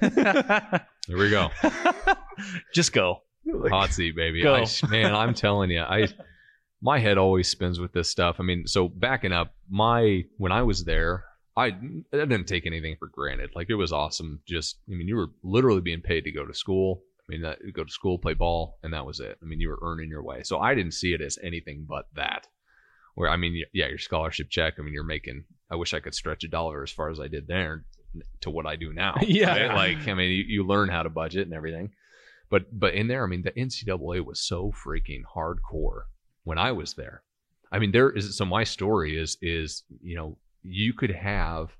There 1.08 1.18
we 1.18 1.30
go. 1.30 1.48
Just 2.74 2.92
go. 2.92 3.22
Hot 3.68 3.90
seat, 3.90 4.14
baby. 4.14 4.42
Go. 4.42 4.54
I, 4.54 4.66
man, 4.88 5.12
I'm 5.12 5.34
telling 5.34 5.70
you, 5.70 5.80
I 5.80 6.06
my 6.80 6.98
head 6.98 7.18
always 7.18 7.48
spins 7.48 7.80
with 7.80 7.92
this 7.92 8.08
stuff. 8.08 8.36
I 8.38 8.42
mean, 8.42 8.66
so 8.66 8.88
backing 8.88 9.32
up, 9.32 9.54
my 9.68 10.22
when 10.36 10.52
I 10.52 10.62
was 10.62 10.84
there, 10.84 11.24
I, 11.56 11.66
I 11.66 11.72
didn't 12.12 12.44
take 12.44 12.66
anything 12.66 12.96
for 12.98 13.08
granted. 13.08 13.50
Like 13.54 13.70
it 13.70 13.74
was 13.74 13.92
awesome. 13.92 14.40
Just, 14.46 14.78
I 14.88 14.94
mean, 14.94 15.08
you 15.08 15.16
were 15.16 15.30
literally 15.42 15.80
being 15.80 16.00
paid 16.00 16.22
to 16.24 16.32
go 16.32 16.46
to 16.46 16.54
school. 16.54 17.02
I 17.20 17.24
mean, 17.28 17.42
that, 17.42 17.58
go 17.74 17.84
to 17.84 17.92
school, 17.92 18.18
play 18.18 18.34
ball, 18.34 18.78
and 18.82 18.92
that 18.92 19.06
was 19.06 19.20
it. 19.20 19.36
I 19.42 19.44
mean, 19.44 19.60
you 19.60 19.68
were 19.68 19.78
earning 19.82 20.08
your 20.08 20.22
way. 20.22 20.42
So 20.42 20.58
I 20.58 20.74
didn't 20.74 20.94
see 20.94 21.12
it 21.12 21.20
as 21.20 21.38
anything 21.42 21.86
but 21.88 22.06
that. 22.14 22.46
Where 23.14 23.28
I 23.28 23.36
mean, 23.36 23.64
yeah, 23.72 23.88
your 23.88 23.98
scholarship 23.98 24.50
check. 24.50 24.74
I 24.78 24.82
mean, 24.82 24.94
you're 24.94 25.04
making. 25.04 25.44
I 25.70 25.76
wish 25.76 25.94
I 25.94 26.00
could 26.00 26.14
stretch 26.14 26.44
a 26.44 26.48
dollar 26.48 26.82
as 26.82 26.90
far 26.90 27.10
as 27.10 27.20
I 27.20 27.28
did 27.28 27.46
there 27.46 27.84
to 28.40 28.50
what 28.50 28.66
I 28.66 28.76
do 28.76 28.92
now. 28.92 29.16
Yeah. 29.22 29.66
right? 29.66 29.74
like 29.74 30.08
I 30.08 30.14
mean, 30.14 30.30
you, 30.30 30.44
you 30.46 30.66
learn 30.66 30.88
how 30.88 31.02
to 31.02 31.10
budget 31.10 31.46
and 31.46 31.54
everything. 31.54 31.92
But 32.50 32.66
but 32.78 32.94
in 32.94 33.06
there, 33.08 33.24
I 33.24 33.26
mean, 33.28 33.42
the 33.42 33.52
NCAA 33.52 34.24
was 34.24 34.40
so 34.40 34.72
freaking 34.84 35.22
hardcore 35.34 36.02
when 36.44 36.58
I 36.58 36.72
was 36.72 36.94
there. 36.94 37.22
I 37.72 37.78
mean, 37.78 37.92
there 37.92 38.10
is 38.10 38.36
so 38.36 38.44
my 38.44 38.64
story 38.64 39.16
is 39.16 39.36
is 39.40 39.84
you 40.02 40.16
know 40.16 40.36
you 40.62 40.92
could 40.92 41.10
have 41.10 41.70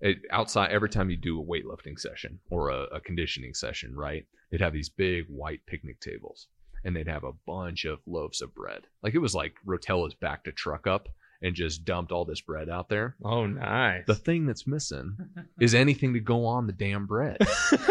it, 0.00 0.18
outside 0.30 0.70
every 0.70 0.90
time 0.90 1.10
you 1.10 1.16
do 1.16 1.40
a 1.40 1.44
weightlifting 1.44 1.98
session 1.98 2.38
or 2.50 2.68
a, 2.68 2.82
a 2.92 3.00
conditioning 3.00 3.54
session, 3.54 3.94
right? 3.96 4.26
They'd 4.50 4.60
have 4.60 4.74
these 4.74 4.90
big 4.90 5.24
white 5.28 5.60
picnic 5.66 6.00
tables, 6.00 6.48
and 6.84 6.94
they'd 6.94 7.08
have 7.08 7.24
a 7.24 7.32
bunch 7.46 7.84
of 7.84 8.00
loaves 8.06 8.42
of 8.42 8.54
bread. 8.54 8.82
Like 9.02 9.14
it 9.14 9.18
was 9.20 9.34
like 9.34 9.54
Rotella's 9.66 10.14
backed 10.14 10.48
a 10.48 10.52
truck 10.52 10.86
up 10.86 11.08
and 11.42 11.54
just 11.54 11.84
dumped 11.84 12.12
all 12.12 12.24
this 12.24 12.40
bread 12.40 12.68
out 12.68 12.88
there. 12.88 13.16
Oh, 13.22 13.46
nice. 13.46 14.04
The 14.06 14.14
thing 14.14 14.46
that's 14.46 14.66
missing 14.66 15.16
is 15.60 15.74
anything 15.74 16.14
to 16.14 16.20
go 16.20 16.46
on 16.46 16.66
the 16.66 16.72
damn 16.72 17.06
bread. 17.06 17.38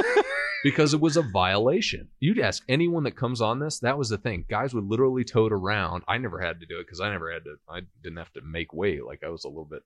because 0.64 0.94
it 0.94 1.02
was 1.02 1.18
a 1.18 1.22
violation. 1.22 2.08
You'd 2.20 2.40
ask 2.40 2.64
anyone 2.68 3.04
that 3.04 3.18
comes 3.18 3.42
on 3.42 3.60
this, 3.60 3.80
that 3.80 3.98
was 3.98 4.10
the 4.10 4.18
thing. 4.18 4.46
Guys 4.50 4.74
would 4.74 4.86
literally 4.86 5.24
tote 5.24 5.52
around. 5.52 6.04
I 6.08 6.18
never 6.18 6.40
had 6.40 6.62
to 6.62 6.66
do 6.66 6.80
it 6.80 6.86
because 6.86 7.02
I 7.02 7.10
never 7.12 7.32
had 7.32 7.44
to, 7.44 7.56
I 7.70 7.82
didn't 8.02 8.18
have 8.18 8.34
to 8.34 8.42
make 8.42 8.74
weight. 8.74 9.06
Like 9.06 9.24
I 9.24 9.30
was 9.30 9.44
a 9.44 9.50
little 9.50 9.66
bit 9.66 9.84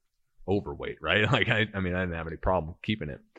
overweight, 0.47 0.99
right? 1.01 1.29
Like 1.31 1.49
I, 1.49 1.67
I 1.73 1.79
mean, 1.79 1.93
I 1.95 2.01
didn't 2.01 2.15
have 2.15 2.27
any 2.27 2.37
problem 2.37 2.75
keeping 2.81 3.09
it. 3.09 3.19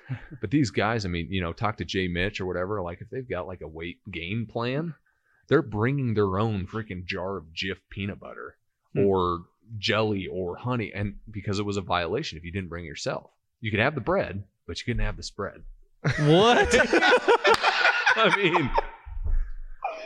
But 0.40 0.50
these 0.50 0.70
guys, 0.70 1.04
I 1.04 1.08
mean, 1.10 1.28
you 1.30 1.42
know, 1.42 1.52
talk 1.52 1.76
to 1.76 1.84
Jay 1.84 2.08
Mitch 2.08 2.40
or 2.40 2.46
whatever. 2.46 2.80
Like 2.80 3.02
if 3.02 3.10
they've 3.10 3.28
got 3.28 3.46
like 3.46 3.60
a 3.60 3.68
weight 3.68 3.98
gain 4.10 4.46
plan, 4.46 4.94
they're 5.48 5.62
bringing 5.62 6.14
their 6.14 6.38
own 6.38 6.66
freaking 6.66 7.04
jar 7.04 7.36
of 7.36 7.46
Jif 7.54 7.78
peanut 7.90 8.20
butter 8.20 8.56
Hmm. 8.94 9.00
or 9.04 9.40
jelly 9.78 10.26
or 10.26 10.56
honey. 10.56 10.92
And 10.94 11.16
because 11.30 11.58
it 11.58 11.66
was 11.66 11.76
a 11.76 11.82
violation 11.82 12.38
if 12.38 12.44
you 12.44 12.50
didn't 12.52 12.70
bring 12.70 12.84
yourself, 12.86 13.30
you 13.60 13.70
could 13.70 13.80
have 13.80 13.94
the 13.94 14.00
bread, 14.00 14.44
but 14.66 14.78
you 14.80 14.84
couldn't 14.86 15.04
have 15.04 15.16
the 15.18 15.22
spread. 15.22 15.62
What? 16.20 16.68
I 18.16 18.32
mean, 18.36 18.70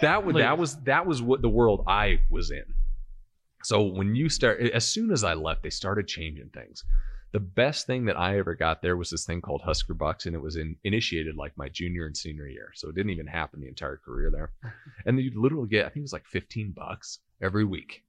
that 0.00 0.24
was 0.24 0.34
that 0.36 0.58
was 0.58 0.76
that 0.82 1.06
was 1.06 1.22
what 1.22 1.42
the 1.42 1.48
world 1.48 1.84
I 1.86 2.20
was 2.30 2.50
in. 2.50 2.64
So 3.62 3.82
when 3.82 4.14
you 4.16 4.28
start, 4.28 4.60
as 4.60 4.84
soon 4.84 5.12
as 5.12 5.22
I 5.22 5.34
left, 5.34 5.62
they 5.62 5.70
started 5.70 6.08
changing 6.08 6.48
things. 6.52 6.82
The 7.32 7.40
best 7.40 7.86
thing 7.86 8.04
that 8.04 8.18
I 8.18 8.38
ever 8.38 8.54
got 8.54 8.82
there 8.82 8.96
was 8.96 9.08
this 9.08 9.24
thing 9.24 9.40
called 9.40 9.62
Husker 9.62 9.94
Bucks, 9.94 10.26
and 10.26 10.34
it 10.34 10.42
was 10.42 10.56
in, 10.56 10.76
initiated 10.84 11.34
like 11.34 11.56
my 11.56 11.68
junior 11.68 12.04
and 12.04 12.14
senior 12.14 12.46
year, 12.46 12.70
so 12.74 12.88
it 12.88 12.94
didn't 12.94 13.12
even 13.12 13.26
happen 13.26 13.60
the 13.60 13.68
entire 13.68 13.96
career 13.96 14.30
there. 14.30 14.52
And 15.06 15.18
you'd 15.18 15.34
literally 15.34 15.68
get, 15.68 15.86
I 15.86 15.88
think 15.88 15.98
it 15.98 16.02
was 16.02 16.12
like 16.12 16.26
fifteen 16.26 16.72
bucks 16.72 17.20
every 17.40 17.64
week, 17.64 18.04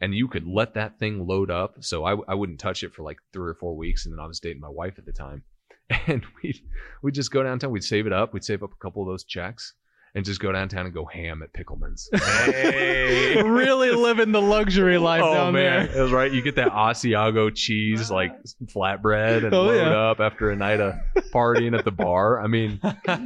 and 0.00 0.12
you 0.12 0.26
could 0.26 0.46
let 0.46 0.74
that 0.74 0.98
thing 0.98 1.26
load 1.26 1.50
up. 1.50 1.84
So 1.84 2.04
I, 2.04 2.16
I 2.26 2.34
wouldn't 2.34 2.58
touch 2.58 2.82
it 2.82 2.92
for 2.92 3.02
like 3.02 3.18
three 3.32 3.48
or 3.48 3.54
four 3.54 3.76
weeks, 3.76 4.04
and 4.04 4.12
then 4.12 4.20
I 4.20 4.26
was 4.26 4.40
dating 4.40 4.60
my 4.60 4.68
wife 4.68 4.98
at 4.98 5.06
the 5.06 5.12
time, 5.12 5.44
and 6.08 6.24
we'd, 6.42 6.60
we'd 7.00 7.14
just 7.14 7.30
go 7.30 7.44
downtown, 7.44 7.70
we'd 7.70 7.84
save 7.84 8.08
it 8.08 8.12
up, 8.12 8.34
we'd 8.34 8.44
save 8.44 8.64
up 8.64 8.72
a 8.72 8.82
couple 8.82 9.02
of 9.02 9.08
those 9.08 9.24
checks, 9.24 9.74
and 10.14 10.24
just 10.24 10.40
go 10.40 10.52
downtown 10.52 10.86
and 10.86 10.94
go 10.94 11.04
ham 11.04 11.42
at 11.42 11.52
Pickleman's. 11.52 12.08
Hey. 12.54 13.42
really 13.42 13.90
living 13.90 14.32
the 14.32 14.40
luxury 14.40 14.98
life 14.98 15.22
oh 15.24 15.34
down 15.34 15.52
man, 15.54 15.86
there. 15.86 15.98
it 15.98 16.02
was 16.02 16.12
right. 16.12 16.30
You 16.32 16.42
get 16.42 16.56
that 16.56 16.70
Asiago 16.72 17.54
cheese 17.54 18.10
like 18.10 18.32
flatbread 18.66 19.44
and 19.44 19.54
Oh, 19.54 19.62
load 19.64 19.76
yeah. 19.76 20.10
up 20.10 20.20
after 20.20 20.50
a 20.50 20.56
night 20.56 20.80
of 20.80 20.94
partying 21.32 21.76
at 21.76 21.84
the 21.84 21.90
bar. 21.90 22.40
I 22.40 22.46
mean, 22.46 22.80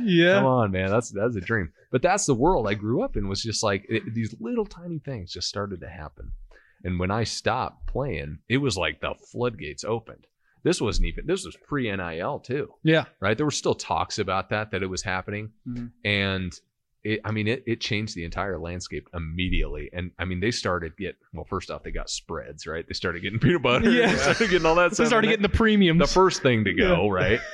Yeah. 0.04 0.34
Come 0.36 0.46
on, 0.46 0.70
man. 0.70 0.88
That's 0.90 1.10
that's 1.10 1.36
a 1.36 1.40
dream. 1.40 1.72
But 1.90 2.02
that's 2.02 2.26
the 2.26 2.34
world 2.34 2.66
I 2.68 2.74
grew 2.74 3.02
up 3.02 3.16
in. 3.16 3.28
Was 3.28 3.42
just 3.42 3.62
like 3.62 3.84
it, 3.88 4.14
these 4.14 4.34
little 4.40 4.66
tiny 4.66 4.98
things 4.98 5.32
just 5.32 5.48
started 5.48 5.80
to 5.80 5.88
happen. 5.88 6.32
And 6.84 6.98
when 7.00 7.10
I 7.10 7.24
stopped 7.24 7.86
playing, 7.86 8.38
it 8.48 8.58
was 8.58 8.76
like 8.76 9.00
the 9.00 9.14
floodgates 9.32 9.84
opened. 9.84 10.26
This 10.64 10.80
wasn't 10.80 11.06
even. 11.08 11.26
This 11.26 11.44
was 11.44 11.56
pre 11.66 11.90
NIL 11.94 12.40
too, 12.40 12.72
Yeah. 12.82 13.04
right? 13.20 13.36
There 13.36 13.46
were 13.46 13.50
still 13.52 13.74
talks 13.74 14.18
about 14.18 14.50
that 14.50 14.70
that 14.72 14.82
it 14.82 14.86
was 14.90 15.02
happening, 15.02 15.50
Mhm. 15.66 15.92
and 16.04 16.52
it. 17.14 17.20
I 17.24 17.30
mean, 17.30 17.48
it, 17.48 17.62
it 17.66 17.80
changed 17.80 18.14
the 18.14 18.24
entire 18.24 18.58
landscape 18.58 19.08
immediately. 19.14 19.90
And 19.92 20.10
I 20.18 20.24
mean, 20.24 20.40
they 20.40 20.50
started 20.50 20.96
get 20.96 21.16
well. 21.32 21.44
First 21.44 21.70
off, 21.70 21.82
they 21.82 21.90
got 21.90 22.10
spreads, 22.10 22.66
right? 22.66 22.86
They 22.86 22.94
started 22.94 23.22
getting 23.22 23.38
peanut 23.40 23.62
butter. 23.62 23.90
Yeah. 23.90 24.12
They 24.12 24.16
started 24.18 24.50
getting 24.50 24.66
all 24.66 24.74
that 24.76 24.92
stuff. 24.94 25.04
They 25.04 25.08
started 25.08 25.28
getting 25.28 25.42
the 25.42 25.48
premiums. 25.48 25.98
the 26.00 26.06
first 26.06 26.42
thing 26.42 26.64
to 26.64 26.72
go, 26.74 27.08
right? 27.08 27.40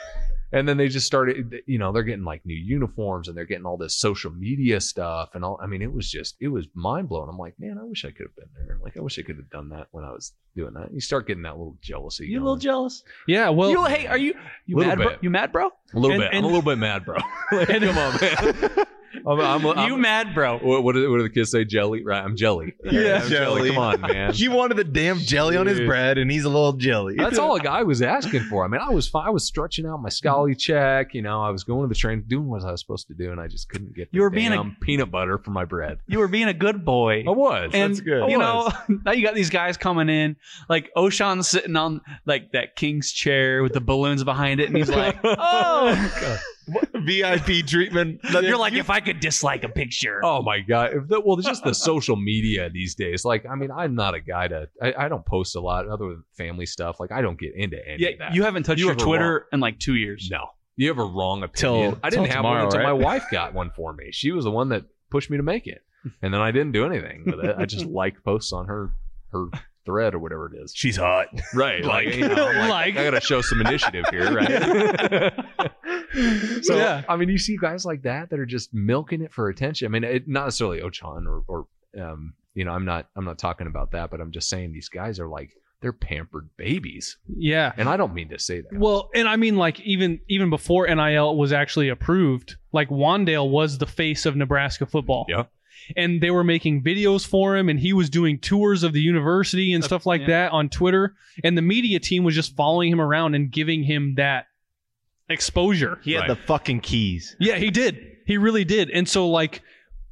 And 0.53 0.69
then 0.69 0.77
they 0.77 0.87
just 0.87 1.05
started, 1.07 1.53
you 1.67 1.79
know, 1.79 1.91
they're 1.91 2.05
getting 2.05 2.23
like 2.23 2.47
new 2.47 2.55
uniforms 2.55 3.27
and 3.27 3.37
they're 3.37 3.45
getting 3.45 3.67
all 3.67 3.77
this 3.77 3.97
social 3.97 4.31
media 4.31 4.81
stuff 4.81 5.31
and 5.35 5.45
all. 5.45 5.59
I 5.61 5.67
mean, 5.67 5.83
it 5.83 5.93
was 5.93 6.09
just, 6.09 6.37
it 6.39 6.47
was 6.47 6.69
mind 6.75 7.09
blowing. 7.09 7.29
I'm 7.29 7.37
like, 7.39 7.55
man, 7.59 7.77
I 7.77 7.83
wish 7.83 8.05
I 8.05 8.13
could 8.13 8.27
have 8.29 8.37
been 8.37 8.65
there. 8.69 8.79
Like, 8.81 8.97
I 8.97 9.01
wish 9.01 9.19
I 9.19 9.23
could 9.23 9.35
have 9.37 9.51
done 9.51 9.69
that 9.71 9.89
when 9.91 10.05
I 10.05 10.13
was 10.13 10.33
doing 10.55 10.73
that. 10.75 10.93
You 10.95 11.01
start 11.01 11.27
getting 11.27 11.43
that 11.43 11.57
little 11.59 11.77
jealousy. 11.83 12.27
You 12.27 12.39
a 12.39 12.43
little 12.45 12.57
jealous? 12.57 13.03
yeah. 13.27 13.49
Well, 13.49 13.71
you 13.71 13.85
hey, 13.87 14.07
are 14.07 14.17
you 14.19 14.35
you 14.67 14.77
Little 14.77 14.91
mad, 14.91 14.99
bro? 14.99 15.09
bit. 15.09 15.19
You 15.23 15.31
mad, 15.31 15.51
bro? 15.51 15.67
a 15.93 15.99
little 15.99 16.13
and- 16.13 16.21
bit. 16.21 16.29
and- 16.29 16.39
I'm 16.39 16.45
a 16.45 16.47
little 16.47 16.63
bit 16.63 16.79
mad, 16.79 17.05
bro. 17.05 17.17
Like, 17.51 17.67
come 17.69 17.99
on, 17.99 18.21
man. 18.21 18.87
I'm, 19.27 19.41
I'm, 19.41 19.67
I'm, 19.67 19.89
you 19.89 19.97
mad, 19.97 20.35
bro? 20.35 20.59
what, 20.59 20.83
what, 20.83 20.95
do, 20.95 21.11
what 21.11 21.19
do 21.19 21.23
the 21.23 21.31
kids 21.31 21.51
say? 21.51 21.65
Jelly? 21.65 22.05
Right. 22.05 22.23
I'm 22.23 22.37
jelly. 22.37 22.75
Yeah, 22.85 23.21
I'm 23.23 23.29
jelly. 23.29 23.69
Come 23.71 23.79
on, 23.79 24.01
man. 24.01 24.33
He 24.33 24.49
wanted 24.49 24.77
the 24.77 24.85
damn 24.85 25.19
jelly 25.19 25.57
on 25.57 25.67
his 25.67 25.81
bread, 25.81 26.19
and 26.19 26.31
he's 26.31 26.45
a 26.45 26.49
little 26.49 26.75
jelly. 26.75 27.15
That's 27.17 27.39
all 27.39 27.57
a 27.57 27.61
guy 27.61 27.83
was 27.83 28.03
asking 28.03 28.43
for. 28.45 28.65
I 28.65 28.69
mean, 28.69 28.81
I 28.81 28.91
was 28.91 29.09
fi- 29.09 29.27
I 29.27 29.31
was 29.31 29.45
stretching 29.47 29.87
out 29.87 30.01
my 30.03 30.09
Scully 30.09 30.55
check. 30.55 31.15
You 31.15 31.23
know, 31.23 31.43
I 31.43 31.51
was 31.51 31.65
going 31.65 31.83
to 31.83 31.89
the 31.89 31.95
train, 31.99 32.25
doing 32.27 32.47
what 32.49 32.63
I 32.63 32.71
was 32.71 32.81
supposed 32.81 33.09
to 33.09 33.15
do, 33.15 33.33
and 33.33 33.41
I 33.41 33.49
just 33.49 33.69
couldn't 33.69 33.95
get 33.95 34.11
the 34.11 34.17
You 34.17 34.23
were 34.23 34.31
being 34.31 34.53
a- 34.53 34.77
peanut 34.81 35.11
butter 35.11 35.39
for 35.39 35.51
my 35.51 35.65
bread. 35.65 35.99
You 36.07 36.19
were 36.19 36.29
being 36.29 36.49
a 36.49 36.55
good 36.55 36.85
boy. 36.85 37.25
I 37.27 37.31
was. 37.31 37.71
and 37.75 37.93
That's 37.93 38.01
good. 38.01 38.31
you 38.31 38.39
know 38.39 38.71
now 39.05 39.13
you 39.13 39.25
got 39.25 39.35
these 39.35 39.51
guys 39.51 39.77
coming 39.77 40.09
in 40.09 40.37
like 40.69 40.91
Ochaun's 40.97 41.49
sitting 41.49 41.77
on 41.77 42.01
like 42.27 42.53
that 42.53 42.77
king's 42.77 43.13
chair 43.13 43.63
with 43.63 43.73
the 43.73 43.81
balloons 43.81 44.25
behind 44.25 44.61
it 44.61 44.69
and 44.69 44.77
he's 44.77 44.91
like 44.91 45.17
oh 45.25 46.41
VIP 46.67 47.67
treatment. 47.67 48.21
you're 48.43 48.57
like 48.57 48.73
if 48.75 48.91
i 48.91 49.01
could 49.01 49.21
dislike 49.21 49.65
a 49.65 49.69
picture 49.69 50.21
Oh 50.25 50.43
my 50.43 50.61
god! 50.61 50.91
If 50.95 51.09
the, 51.09 51.21
well, 51.21 51.37
just 51.37 51.65
the 51.65 51.75
social 51.75 52.17
media 52.17 52.71
these 52.71 52.95
days. 52.95 53.25
Like, 53.25 53.45
I 53.47 53.55
mean, 53.55 53.71
I'm 53.71 53.95
not 53.95 54.15
a 54.15 54.21
guy 54.21 54.49
to. 54.49 54.69
I, 54.83 54.95
I 55.05 55.09
don't 55.09 55.25
post 55.27 55.57
a 55.57 55.61
lot 55.61 55.87
other 55.89 56.07
than 56.09 56.25
family 56.37 56.67
stuff. 56.67 56.99
Like, 57.01 57.13
I 57.13 57.21
don't 57.21 57.39
get 57.39 57.55
into 57.55 57.77
any 57.87 58.03
yeah 58.03 58.09
of 58.11 58.19
that. 58.19 58.35
you 58.35 58.43
haven't 58.45 58.63
touched 58.65 58.79
You 58.79 58.87
your 58.87 58.95
have 58.95 59.01
a 59.01 59.05
twitter 59.05 59.47
in 59.53 59.61
like 59.61 59.79
two 59.79 59.95
years 59.95 60.29
no. 60.31 60.47
You 60.77 60.89
have 60.89 60.99
a 60.99 61.05
wrong 61.05 61.47
Till- 61.55 61.75
opinion. 61.75 62.01
I 62.03 62.11
didn't 62.11 62.25
till 62.27 62.35
have 62.35 62.45
one 62.45 62.53
tomorrow, 62.55 62.65
until 62.67 62.83
my 62.83 62.93
wife 62.93 63.25
got 63.31 63.55
one 63.55 63.71
for 63.77 63.93
me. 63.93 64.11
She 64.13 64.33
was 64.33 64.45
the 64.45 64.51
one 64.51 64.71
that 64.71 64.85
pushed 65.11 65.31
me 65.31 65.37
to 65.37 65.43
make 65.43 65.67
it, 65.67 65.83
and 66.23 66.33
then 66.35 66.41
I 66.41 66.51
didn't 66.51 66.73
do 66.73 66.85
anything 66.87 67.25
with 67.27 67.45
it. 67.45 67.55
I 67.59 67.65
just 67.67 67.85
liked 68.01 68.25
posts 68.25 68.53
on 68.53 68.67
her 68.67 68.91
her 69.33 69.47
thread 69.87 70.15
or 70.15 70.19
whatever 70.19 70.51
it 70.53 70.59
is. 70.65 70.73
She's 70.75 70.97
hot. 70.97 71.29
Right. 71.53 71.85
Like, 71.85 72.07
Like- 72.07 72.15
you 72.17 72.29
know, 72.29 72.45
like, 72.47 72.69
Like. 72.71 72.97
I 72.97 73.05
got 73.05 73.11
to 73.11 73.21
show 73.21 73.41
some 73.43 73.61
initiative 73.61 74.07
here, 74.11 74.33
right? 74.35 75.33
So, 76.63 76.77
Yeah. 76.77 77.03
I 77.09 77.17
mean, 77.17 77.29
you 77.29 77.39
see 77.39 77.57
guys 77.57 77.85
like 77.85 78.03
that 78.03 78.31
that 78.31 78.39
are 78.39 78.47
just 78.47 78.73
milking 78.73 79.23
it 79.23 79.33
for 79.33 79.49
attention. 79.49 79.87
I 79.87 79.89
mean, 79.91 80.05
it, 80.05 80.29
not 80.29 80.45
necessarily 80.45 80.81
Ochaun 80.81 81.27
or, 81.27 81.43
or 81.47 81.67
um, 82.01 82.35
you 82.55 82.65
know, 82.65 82.73
I'm 82.73 82.85
not, 82.85 83.09
I'm 83.17 83.25
not 83.25 83.39
talking 83.39 83.67
about 83.67 83.93
that, 83.93 84.11
but 84.11 84.21
I'm 84.21 84.31
just 84.31 84.49
saying 84.49 84.73
these 84.73 84.89
guys 84.89 85.19
are 85.21 85.29
like, 85.29 85.51
they're 85.85 85.93
pampered 85.93 86.49
babies. 86.57 87.19
yeah. 87.37 87.71
And 87.77 87.91
I 87.91 87.99
don't 87.99 88.15
mean 88.15 88.31
to 88.31 88.39
say 88.39 88.63
that. 88.63 88.73
Well, 88.73 89.11
and 89.15 89.29
I 89.29 89.37
mean, 89.37 89.57
like 89.57 89.81
even 89.81 90.19
even 90.31 90.49
before 90.49 90.87
NIL 90.87 91.37
was 91.37 91.53
actually 91.53 91.91
approved, 91.91 92.57
like 92.73 92.89
Wan'Dale 92.89 93.51
was 93.51 93.77
the 93.77 93.87
face 93.87 94.25
of 94.25 94.35
Nebraska 94.35 94.87
football. 94.87 95.27
Yeah. 95.29 95.45
And 95.95 96.23
they 96.23 96.31
were 96.31 96.43
making 96.43 96.83
videos 96.83 97.27
for 97.27 97.55
him, 97.55 97.69
and 97.69 97.79
he 97.79 97.93
was 97.93 98.09
doing 98.09 98.39
tours 98.39 98.83
of 98.83 98.95
the 98.95 99.03
university 99.03 99.75
and 99.75 99.85
stuff 99.85 100.07
like 100.07 100.23
yeah. 100.23 100.29
that 100.29 100.53
on 100.53 100.71
Twitter. 100.71 101.15
And 101.43 101.59
the 101.59 101.63
media 101.63 102.01
team 102.01 102.25
was 102.25 102.35
just 102.35 102.57
following 102.57 102.91
him 102.91 103.01
around 103.01 103.35
and 103.35 103.51
giving 103.51 103.83
him 103.83 104.15
that 104.15 104.47
exposure. 105.29 105.99
He 106.03 106.13
had 106.13 106.21
Right. 106.21 106.29
the 106.29 106.37
fucking 106.37 106.81
keys. 106.81 107.37
Yeah, 107.41 107.57
he 107.57 107.71
did. 107.71 107.99
He 108.27 108.39
really 108.39 108.65
did. 108.65 108.91
And 108.91 109.09
so, 109.09 109.29
like, 109.29 109.63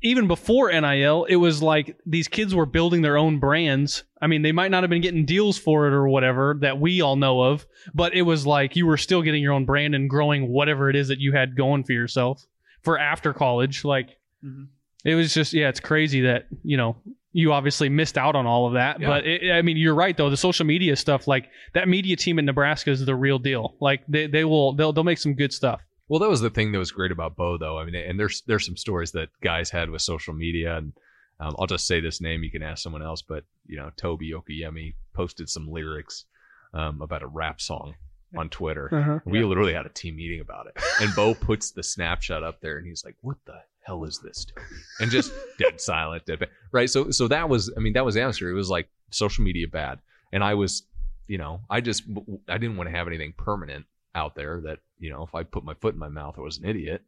even 0.02 0.26
before 0.26 0.70
NIL, 0.72 1.24
it 1.24 1.36
was 1.36 1.62
like 1.62 1.96
these 2.04 2.26
kids 2.28 2.54
were 2.54 2.66
building 2.66 3.02
their 3.02 3.16
own 3.16 3.38
brands. 3.38 4.02
I 4.20 4.26
mean, 4.26 4.42
they 4.42 4.50
might 4.52 4.70
not 4.70 4.82
have 4.82 4.90
been 4.90 5.02
getting 5.02 5.24
deals 5.24 5.58
for 5.58 5.86
it 5.86 5.92
or 5.92 6.08
whatever 6.08 6.56
that 6.60 6.78
we 6.80 7.00
all 7.00 7.16
know 7.16 7.40
of, 7.42 7.66
but 7.94 8.12
it 8.14 8.22
was 8.22 8.46
like 8.46 8.74
you 8.74 8.86
were 8.86 8.96
still 8.96 9.22
getting 9.22 9.42
your 9.42 9.52
own 9.52 9.64
brand 9.64 9.94
and 9.94 10.10
growing 10.10 10.48
whatever 10.48 10.90
it 10.90 10.96
is 10.96 11.08
that 11.08 11.18
you 11.20 11.32
had 11.32 11.56
going 11.56 11.84
for 11.84 11.92
yourself 11.92 12.44
for 12.82 12.98
after 12.98 13.32
college. 13.32 13.84
Like, 13.84 14.16
Mhm. 14.44 14.66
it 15.04 15.14
was 15.14 15.32
just, 15.34 15.52
yeah, 15.52 15.68
it's 15.68 15.80
crazy 15.80 16.22
that, 16.22 16.46
you 16.64 16.76
know, 16.76 16.96
you 17.32 17.52
obviously 17.52 17.88
missed 17.88 18.18
out 18.18 18.36
on 18.36 18.46
all 18.46 18.66
of 18.66 18.74
that. 18.74 19.00
Yeah. 19.00 19.08
But 19.08 19.26
it, 19.26 19.52
I 19.52 19.62
mean, 19.62 19.76
you're 19.76 19.94
right 19.94 20.16
though. 20.16 20.30
The 20.30 20.36
social 20.36 20.66
media 20.66 20.96
stuff, 20.96 21.26
like 21.26 21.48
that 21.74 21.88
media 21.88 22.16
team 22.16 22.38
in 22.38 22.44
Nebraska 22.44 22.90
is 22.90 23.04
the 23.04 23.14
real 23.14 23.38
deal. 23.38 23.74
Like 23.80 24.02
they, 24.06 24.26
they 24.26 24.44
will, 24.44 24.74
they'll, 24.74 24.92
they'll 24.92 25.04
make 25.04 25.18
some 25.18 25.34
good 25.34 25.52
stuff. 25.52 25.80
Well, 26.08 26.18
that 26.20 26.28
was 26.28 26.42
the 26.42 26.50
thing 26.50 26.72
that 26.72 26.78
was 26.78 26.92
great 26.92 27.10
about 27.10 27.36
Bo, 27.36 27.56
though. 27.56 27.78
I 27.78 27.86
mean, 27.86 27.94
and 27.94 28.20
there's 28.20 28.42
there's 28.46 28.66
some 28.66 28.76
stories 28.76 29.12
that 29.12 29.30
guys 29.42 29.70
had 29.70 29.88
with 29.88 30.02
social 30.02 30.34
media, 30.34 30.76
and 30.76 30.92
um, 31.40 31.56
I'll 31.58 31.66
just 31.66 31.86
say 31.86 32.00
this 32.00 32.20
name. 32.20 32.42
You 32.42 32.50
can 32.50 32.62
ask 32.62 32.82
someone 32.82 33.02
else, 33.02 33.22
but 33.22 33.44
you 33.66 33.78
know, 33.78 33.90
Toby 33.96 34.32
Okayemi 34.32 34.94
posted 35.14 35.48
some 35.48 35.70
lyrics 35.70 36.26
um, 36.74 37.00
about 37.00 37.22
a 37.22 37.26
rap 37.26 37.62
song 37.62 37.94
on 38.36 38.50
Twitter. 38.50 38.90
Uh-huh. 38.92 39.20
We 39.24 39.42
literally 39.42 39.72
had 39.72 39.86
a 39.86 39.90
team 39.90 40.16
meeting 40.16 40.40
about 40.40 40.66
it, 40.66 40.76
and 41.00 41.14
Bo 41.14 41.32
puts 41.34 41.70
the 41.70 41.82
snapshot 41.82 42.42
up 42.42 42.60
there, 42.60 42.76
and 42.76 42.86
he's 42.86 43.04
like, 43.06 43.16
"What 43.22 43.38
the 43.46 43.62
hell 43.84 44.04
is 44.04 44.20
this?" 44.22 44.44
Toby? 44.44 44.66
And 45.00 45.10
just 45.10 45.32
dead 45.58 45.80
silent, 45.80 46.26
dead. 46.26 46.48
Right. 46.72 46.88
So 46.88 47.10
so 47.10 47.28
that 47.28 47.48
was, 47.48 47.72
I 47.76 47.80
mean, 47.80 47.92
that 47.94 48.04
was 48.04 48.14
the 48.14 48.22
answer. 48.22 48.50
It 48.50 48.54
was 48.54 48.70
like 48.70 48.88
social 49.10 49.44
media 49.44 49.68
bad, 49.68 50.00
and 50.32 50.42
I 50.42 50.54
was, 50.54 50.84
you 51.26 51.38
know, 51.38 51.60
I 51.70 51.80
just 51.80 52.04
I 52.48 52.58
didn't 52.58 52.76
want 52.76 52.88
to 52.88 52.96
have 52.96 53.06
anything 53.06 53.34
permanent 53.36 53.86
out 54.14 54.34
there 54.34 54.60
that 54.64 54.78
you 54.98 55.10
know 55.10 55.22
if 55.22 55.34
I 55.34 55.42
put 55.42 55.64
my 55.64 55.74
foot 55.74 55.94
in 55.94 56.00
my 56.00 56.08
mouth 56.08 56.34
I 56.38 56.42
was 56.42 56.58
an 56.58 56.66
idiot, 56.66 57.02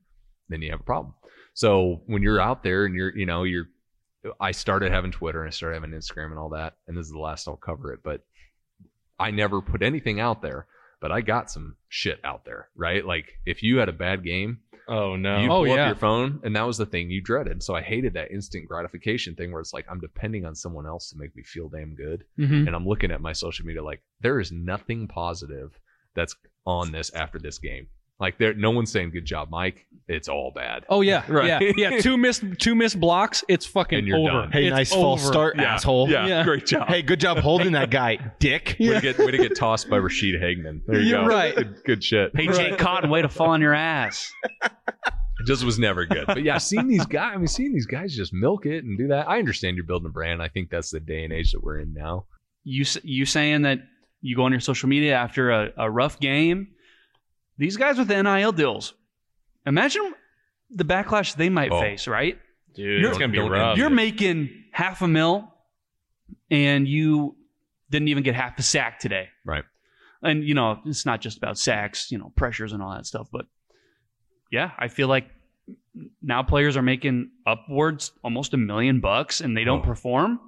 then 0.48 0.62
you 0.62 0.70
have 0.70 0.80
a 0.80 0.84
problem. 0.84 1.14
So 1.54 2.02
when 2.06 2.22
you're 2.22 2.40
out 2.40 2.62
there 2.62 2.84
and 2.84 2.94
you're 2.94 3.16
you 3.16 3.26
know 3.26 3.44
you're 3.44 3.66
I 4.40 4.52
started 4.52 4.90
having 4.90 5.12
Twitter 5.12 5.40
and 5.40 5.48
I 5.48 5.50
started 5.50 5.76
having 5.76 5.90
Instagram 5.90 6.30
and 6.30 6.38
all 6.38 6.50
that, 6.50 6.74
and 6.88 6.96
this 6.96 7.06
is 7.06 7.12
the 7.12 7.18
last 7.18 7.46
I'll 7.46 7.56
cover 7.56 7.92
it, 7.92 8.00
but 8.02 8.22
I 9.18 9.30
never 9.30 9.60
put 9.60 9.82
anything 9.82 10.18
out 10.18 10.42
there, 10.42 10.66
but 11.00 11.12
I 11.12 11.20
got 11.20 11.50
some 11.50 11.76
shit 11.88 12.20
out 12.24 12.44
there, 12.44 12.68
right? 12.74 13.04
Like 13.04 13.26
if 13.46 13.62
you 13.62 13.78
had 13.78 13.88
a 13.88 13.92
bad 13.92 14.24
game, 14.24 14.60
Oh 14.88 15.16
no. 15.16 15.38
you 15.40 15.46
Oh, 15.50 15.64
pull 15.64 15.68
yeah. 15.68 15.84
up 15.84 15.88
your 15.88 15.96
phone, 15.96 16.40
and 16.44 16.54
that 16.56 16.66
was 16.66 16.76
the 16.78 16.86
thing 16.86 17.10
you 17.10 17.20
dreaded. 17.22 17.62
So 17.62 17.74
I 17.74 17.80
hated 17.82 18.14
that 18.14 18.30
instant 18.30 18.68
gratification 18.68 19.34
thing 19.34 19.50
where 19.52 19.60
it's 19.60 19.72
like 19.72 19.86
I'm 19.90 20.00
depending 20.00 20.44
on 20.44 20.54
someone 20.54 20.86
else 20.86 21.10
to 21.10 21.16
make 21.18 21.34
me 21.34 21.42
feel 21.42 21.68
damn 21.68 21.94
good 21.94 22.24
Mm-hmm. 22.38 22.66
and 22.66 22.76
I'm 22.76 22.86
looking 22.86 23.10
at 23.10 23.20
my 23.20 23.32
social 23.32 23.64
media 23.66 23.82
like 23.82 24.02
there 24.20 24.40
is 24.40 24.52
nothing 24.52 25.08
positive 25.08 25.78
that's 26.14 26.36
on 26.66 26.92
this 26.92 27.10
after 27.14 27.38
this 27.38 27.58
game. 27.58 27.86
Like 28.20 28.38
there, 28.38 28.54
no 28.54 28.70
one's 28.70 28.92
saying 28.92 29.10
good 29.10 29.24
job, 29.24 29.48
Mike. 29.50 29.86
It's 30.06 30.28
all 30.28 30.52
bad. 30.54 30.84
Oh 30.88 31.00
yeah, 31.00 31.24
Right. 31.28 31.46
yeah, 31.60 31.72
yeah. 31.76 32.00
Two 32.00 32.16
missed, 32.16 32.44
two 32.60 32.74
missed 32.74 33.00
blocks. 33.00 33.42
It's 33.48 33.66
fucking 33.66 33.98
And 34.00 34.06
you're 34.08 34.18
over. 34.18 34.28
done. 34.30 34.52
Hey, 34.52 34.66
It's 34.66 34.74
nice 34.74 34.92
false 34.92 35.26
start, 35.26 35.56
Yeah. 35.56 35.74
asshole. 35.74 36.08
Yeah, 36.08 36.26
Yeah. 36.26 36.44
great 36.44 36.66
job. 36.66 36.86
Hey, 36.88 37.02
good 37.02 37.18
job 37.20 37.38
holding 37.38 37.72
that 37.72 37.90
guy, 37.90 38.18
dick. 38.38 38.76
way 38.78 38.94
to 38.94 39.00
get 39.00 39.18
way 39.18 39.30
to 39.32 39.38
get 39.38 39.56
tossed 39.56 39.88
by 39.90 39.98
Ra'Shede 39.98 40.40
Hageman. 40.40 40.82
There 40.86 41.00
you 41.00 41.08
You're 41.10 41.22
go. 41.22 41.26
right. 41.28 41.54
Good, 41.56 41.76
good 41.84 42.04
shit. 42.04 42.30
hey 42.36 42.46
jake 42.48 42.78
cotton 42.78 43.10
way 43.10 43.22
to 43.22 43.28
fall 43.28 43.48
on 43.50 43.60
your 43.60 43.74
ass 43.74 44.30
It 44.62 44.70
just 45.46 45.64
was 45.64 45.78
never 45.78 46.04
good. 46.06 46.26
But 46.26 46.42
yeah, 46.44 46.58
seeing 46.58 46.86
these 46.86 47.06
guys, 47.06 47.32
I 47.34 47.38
mean, 47.38 47.46
seeing 47.48 47.72
these 47.72 47.86
guys 47.86 48.14
just 48.14 48.32
milk 48.32 48.66
it 48.66 48.84
and 48.84 48.96
do 48.96 49.08
that. 49.08 49.28
I 49.28 49.38
understand 49.38 49.76
you're 49.76 49.86
building 49.86 50.06
a 50.08 50.12
brand. 50.12 50.40
I 50.40 50.48
think 50.48 50.70
that's 50.70 50.90
the 50.90 51.00
day 51.00 51.24
and 51.24 51.32
age 51.32 51.50
that 51.52 51.64
we're 51.64 51.80
in 51.80 51.92
now. 51.94 52.26
you 52.62 52.84
you 53.02 53.24
saying 53.26 53.62
that 53.62 53.78
you 54.20 54.36
go 54.36 54.44
on 54.44 54.52
your 54.52 54.60
social 54.60 54.88
media 54.88 55.14
after 55.14 55.50
a, 55.50 55.70
a 55.78 55.90
rough 55.90 56.20
game 56.20 56.68
these 57.58 57.76
guys 57.76 57.98
with 57.98 58.08
the 58.08 58.22
nil 58.22 58.52
deals 58.52 58.94
imagine 59.66 60.14
the 60.70 60.84
backlash 60.84 61.36
they 61.36 61.48
might 61.48 61.70
Oh. 61.72 61.80
face 61.80 62.06
right 62.08 62.38
Dude, 62.74 63.00
You're- 63.00 63.08
it's 63.10 63.18
gonna 63.18 63.32
be 63.32 63.38
rough. 63.38 63.78
you're 63.78 63.90
making 63.90 64.64
half 64.72 65.00
a 65.02 65.08
mil 65.08 65.52
and 66.50 66.88
you 66.88 67.36
didn't 67.90 68.08
even 68.08 68.22
get 68.22 68.34
half 68.34 68.56
the 68.56 68.62
sack 68.62 68.98
today 68.98 69.28
Right. 69.44 69.64
and 70.22 70.42
you 70.44 70.54
know 70.54 70.80
it's 70.84 71.06
not 71.06 71.20
just 71.20 71.38
about 71.38 71.58
sacks 71.58 72.10
you 72.10 72.18
know 72.18 72.32
pressures 72.36 72.72
and 72.72 72.82
all 72.82 72.92
that 72.94 73.06
stuff 73.06 73.28
but 73.32 73.46
yeah 74.50 74.72
i 74.78 74.88
feel 74.88 75.08
like 75.08 75.28
now 76.22 76.42
players 76.42 76.76
are 76.76 76.82
making 76.82 77.30
upwards 77.46 78.10
almost 78.24 78.52
a 78.52 78.56
million 78.56 79.00
bucks 79.00 79.40
and 79.40 79.56
they 79.56 79.64
don't 79.64 79.80
Oh. 79.80 79.84
perform 79.84 80.40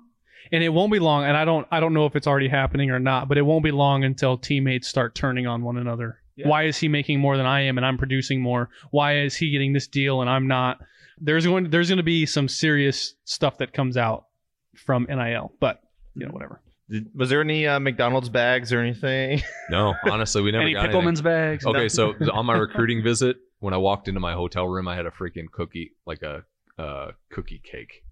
and 0.52 0.62
it 0.62 0.68
won't 0.68 0.92
be 0.92 1.00
long. 1.00 1.24
And 1.24 1.36
I 1.36 1.44
don't 1.44 1.66
I 1.72 1.80
don't 1.80 1.92
know 1.92 2.06
if 2.06 2.14
it's 2.14 2.26
already 2.28 2.46
happening 2.48 2.90
or 2.90 3.00
not, 3.00 3.26
but 3.28 3.36
it 3.36 3.42
won't 3.42 3.64
be 3.64 3.72
long 3.72 4.04
until 4.04 4.36
teammates 4.38 4.86
start 4.86 5.14
turning 5.16 5.44
on 5.48 5.62
one 5.62 5.76
another. 5.76 6.20
Yeah. 6.36 6.48
Why 6.48 6.64
is 6.64 6.76
he 6.76 6.88
making 6.88 7.18
more 7.20 7.36
than 7.36 7.46
I 7.46 7.62
am, 7.62 7.78
and 7.78 7.86
I'm 7.86 7.98
producing 7.98 8.40
more? 8.40 8.68
Why 8.90 9.18
is 9.20 9.34
he 9.34 9.50
getting 9.50 9.72
this 9.72 9.86
deal 9.86 10.20
and 10.20 10.28
I'm 10.30 10.46
not? 10.46 10.78
There's 11.18 11.46
going 11.46 11.70
there's 11.70 11.88
going 11.88 11.96
to 11.96 12.02
be 12.02 12.26
some 12.26 12.46
serious 12.48 13.14
stuff 13.24 13.58
that 13.58 13.72
comes 13.72 13.96
out 13.96 14.26
from 14.74 15.06
NIL, 15.08 15.52
but 15.60 15.80
you 16.14 16.26
know 16.26 16.32
whatever. 16.32 16.60
Did, 16.88 17.08
was 17.14 17.30
there 17.30 17.40
any 17.40 17.66
uh, 17.66 17.80
McDonald's 17.80 18.28
bags 18.28 18.72
or 18.72 18.80
anything? 18.80 19.42
No, 19.68 19.94
honestly, 20.08 20.42
we 20.42 20.52
never 20.52 20.62
Any 20.62 20.74
got 20.74 20.84
anything. 20.84 21.00
Pickleman's 21.02 21.22
bags? 21.22 21.66
Okay, 21.66 21.88
so 21.88 22.14
on 22.32 22.46
my 22.46 22.54
recruiting 22.54 23.02
visit, 23.02 23.36
when 23.58 23.74
I 23.74 23.78
walked 23.78 24.06
into 24.06 24.20
my 24.20 24.34
hotel 24.34 24.68
room, 24.68 24.86
I 24.86 24.94
had 24.94 25.06
a 25.06 25.10
freaking 25.10 25.50
cookie, 25.50 25.90
like 26.06 26.22
a 26.22 26.44
uh, 26.78 27.12
cookie 27.32 27.60
cake. 27.64 28.04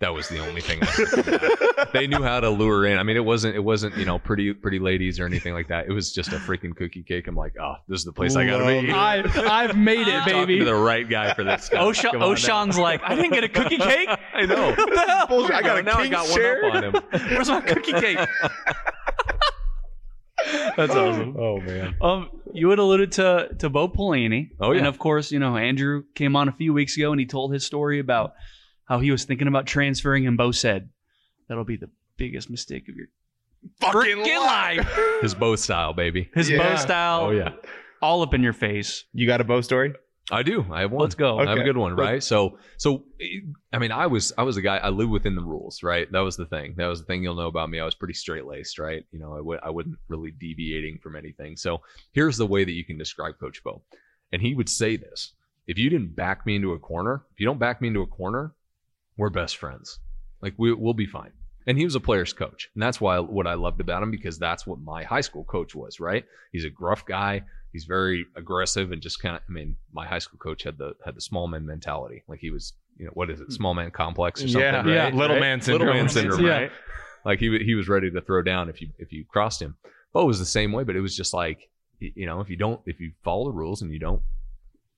That 0.00 0.14
was 0.14 0.28
the 0.30 0.38
only 0.38 0.62
thing. 0.62 0.80
they 1.92 2.06
knew 2.06 2.22
how 2.22 2.40
to 2.40 2.48
lure 2.48 2.86
in. 2.86 2.96
I 2.98 3.02
mean, 3.02 3.16
it 3.18 3.24
wasn't 3.24 3.54
it 3.54 3.60
wasn't 3.60 3.96
you 3.98 4.06
know 4.06 4.18
pretty 4.18 4.54
pretty 4.54 4.78
ladies 4.78 5.20
or 5.20 5.26
anything 5.26 5.52
like 5.52 5.68
that. 5.68 5.86
It 5.88 5.92
was 5.92 6.10
just 6.12 6.32
a 6.32 6.36
freaking 6.36 6.74
cookie 6.74 7.02
cake. 7.02 7.26
I'm 7.28 7.36
like, 7.36 7.54
oh, 7.60 7.74
this 7.86 7.98
is 7.98 8.06
the 8.06 8.12
place 8.12 8.34
I 8.34 8.46
gotta 8.46 8.64
be. 8.64 8.90
I 8.90 9.20
I've 9.64 9.76
made 9.76 10.08
it, 10.08 10.12
Talking 10.20 10.32
baby. 10.46 10.58
to 10.60 10.64
the 10.64 10.74
right 10.74 11.06
guy 11.06 11.34
for 11.34 11.44
this. 11.44 11.64
Stuff. 11.64 11.80
Osha- 11.80 12.10
Come 12.12 12.20
now. 12.20 12.26
Ochaun's 12.32 12.78
like, 12.78 13.02
I 13.04 13.14
didn't 13.14 13.32
get 13.32 13.44
a 13.44 13.48
cookie 13.50 13.76
cake. 13.78 14.08
I 14.34 14.46
know. 14.46 14.70
What 14.70 14.90
the 14.94 15.00
hell? 15.06 15.26
Bullshit. 15.26 15.54
I 15.56 15.60
got 15.60 15.76
a 15.78 15.82
now 15.82 15.98
I 15.98 16.02
king 16.04 16.12
got 16.12 16.26
share. 16.28 16.62
one 16.62 16.76
up 16.82 16.94
on 16.94 16.94
him. 16.94 17.02
Where's 17.30 17.50
my 17.50 17.60
cookie 17.60 17.92
cake? 17.92 18.18
That's 20.76 20.94
awesome. 20.94 21.36
Oh 21.38 21.60
man. 21.60 21.94
Um, 22.00 22.30
you 22.54 22.70
had 22.70 22.78
alluded 22.78 23.12
to 23.12 23.50
to 23.58 23.68
Bo 23.68 23.88
Pelini. 23.88 24.48
Oh, 24.60 24.72
yeah. 24.72 24.78
And 24.78 24.86
of 24.86 24.98
course, 24.98 25.30
you 25.30 25.38
know 25.38 25.56
Andrew 25.58 26.04
came 26.14 26.36
on 26.36 26.48
a 26.48 26.52
few 26.52 26.72
weeks 26.72 26.96
ago 26.96 27.10
and 27.12 27.20
he 27.20 27.26
told 27.26 27.52
his 27.52 27.66
story 27.66 27.98
about 27.98 28.32
how 28.90 28.98
he 28.98 29.10
was 29.10 29.24
thinking 29.24 29.46
about 29.48 29.66
transferring, 29.66 30.26
and 30.26 30.36
Bo 30.36 30.50
said 30.50 30.90
that'll 31.48 31.64
be 31.64 31.76
the 31.76 31.88
biggest 32.18 32.50
mistake 32.50 32.88
of 32.90 32.96
your 32.96 33.06
Fucking 33.80 34.00
freaking 34.00 34.40
life. 34.40 34.98
His 35.22 35.34
Bo 35.34 35.54
style, 35.56 35.92
baby. 35.92 36.28
His 36.34 36.50
Yeah. 36.50 36.58
Bo 36.58 36.76
style, 36.76 37.20
Oh 37.26 37.30
yeah. 37.30 37.52
all 38.02 38.20
up 38.22 38.34
in 38.34 38.42
your 38.42 38.52
face. 38.52 39.04
You 39.14 39.26
got 39.26 39.40
a 39.40 39.44
bow 39.44 39.60
story? 39.60 39.94
I 40.32 40.42
do. 40.42 40.64
I 40.72 40.80
have 40.82 40.92
one. 40.92 41.02
Let's 41.02 41.14
go. 41.14 41.38
I 41.38 41.42
have 41.42 41.50
a 41.50 41.52
Okay. 41.60 41.64
good 41.64 41.76
one, 41.76 41.94
right? 41.94 42.22
So, 42.22 42.58
so 42.78 43.04
I 43.72 43.78
mean, 43.78 43.90
I 43.92 44.06
was 44.06 44.32
I 44.38 44.42
was 44.44 44.56
a 44.56 44.62
guy. 44.62 44.76
I 44.78 44.88
lived 44.90 45.10
within 45.10 45.34
the 45.34 45.42
rules, 45.42 45.82
right? 45.82 46.10
That 46.12 46.20
was 46.20 46.36
the 46.36 46.46
thing. 46.46 46.74
That 46.76 46.86
was 46.86 47.00
the 47.00 47.06
thing 47.06 47.22
you'll 47.22 47.34
know 47.34 47.48
about 47.48 47.68
me. 47.70 47.80
I 47.80 47.84
was 47.84 47.94
pretty 47.94 48.14
straight 48.14 48.44
laced, 48.46 48.78
right? 48.78 49.04
You 49.12 49.18
know, 49.18 49.36
I 49.36 49.40
would 49.40 49.60
I 49.62 49.70
wasn't 49.70 49.98
really 50.08 50.30
deviating 50.30 50.98
from 51.02 51.14
anything. 51.16 51.56
So 51.56 51.82
here's 52.12 52.36
the 52.36 52.46
way 52.46 52.64
that 52.64 52.72
you 52.72 52.84
can 52.84 52.96
describe 52.98 53.38
Coach 53.38 53.62
Bo, 53.64 53.82
and 54.32 54.40
he 54.42 54.54
would 54.54 54.68
say 54.68 54.96
this: 54.96 55.32
If 55.66 55.78
you 55.78 55.90
didn't 55.90 56.14
back 56.16 56.46
me 56.46 56.56
into 56.56 56.72
a 56.72 56.78
corner, 56.78 57.24
if 57.32 57.40
you 57.40 57.46
don't 57.46 57.58
back 57.58 57.80
me 57.82 57.88
into 57.88 58.02
a 58.02 58.06
corner, 58.06 58.52
we're 59.20 59.30
best 59.30 59.56
friends. 59.56 59.98
Like 60.42 60.54
we 60.56 60.72
we'll 60.72 60.94
be 60.94 61.06
fine. 61.06 61.32
And 61.66 61.76
he 61.78 61.84
was 61.84 61.94
a 61.94 62.00
player's 62.00 62.32
coach, 62.32 62.70
and 62.74 62.82
that's 62.82 63.00
why 63.00 63.18
what 63.18 63.46
I 63.46 63.54
loved 63.54 63.80
about 63.80 64.02
him 64.02 64.10
because 64.10 64.38
that's 64.38 64.66
what 64.66 64.80
my 64.80 65.04
high 65.04 65.20
school 65.20 65.44
coach 65.44 65.74
was, 65.74 66.00
right? 66.00 66.24
He's 66.52 66.64
a 66.64 66.70
gruff 66.70 67.04
guy 67.06 67.44
he's 67.72 67.84
very 67.84 68.26
aggressive 68.36 68.92
and 68.92 69.00
just 69.00 69.20
kind 69.20 69.36
of 69.36 69.42
i 69.48 69.52
mean 69.52 69.76
my 69.92 70.06
high 70.06 70.18
school 70.18 70.38
coach 70.38 70.62
had 70.62 70.78
the 70.78 70.92
had 71.04 71.14
the 71.14 71.20
small 71.20 71.46
man 71.46 71.64
mentality 71.64 72.22
like 72.28 72.40
he 72.40 72.50
was 72.50 72.72
you 72.96 73.04
know 73.04 73.10
what 73.14 73.30
is 73.30 73.40
it 73.40 73.48
mm. 73.48 73.52
small 73.52 73.74
man 73.74 73.90
complex 73.90 74.42
or 74.42 74.48
something 74.48 74.60
Yeah. 74.60 74.76
right? 74.76 74.86
Yeah. 74.86 75.10
Little 75.16 75.36
Right? 75.36 75.40
man 75.40 75.58
little 75.58 75.78
syndrome. 75.78 75.96
man 75.96 76.08
syndrome 76.08 76.44
Yeah. 76.44 76.50
right 76.52 76.72
like 77.24 77.38
he 77.38 77.58
he 77.64 77.74
was 77.74 77.88
ready 77.88 78.10
to 78.10 78.20
throw 78.20 78.42
down 78.42 78.68
if 78.68 78.80
you 78.80 78.88
if 78.98 79.12
you 79.12 79.24
crossed 79.24 79.60
him 79.62 79.76
bo 80.12 80.24
was 80.24 80.38
the 80.38 80.46
same 80.46 80.72
way 80.72 80.84
but 80.84 80.96
it 80.96 81.00
was 81.00 81.16
just 81.16 81.32
like 81.32 81.70
you 81.98 82.26
know 82.26 82.40
if 82.40 82.50
you 82.50 82.56
don't 82.56 82.80
if 82.86 83.00
you 83.00 83.12
follow 83.22 83.44
the 83.44 83.52
rules 83.56 83.82
and 83.82 83.92
you 83.92 83.98
don't 83.98 84.22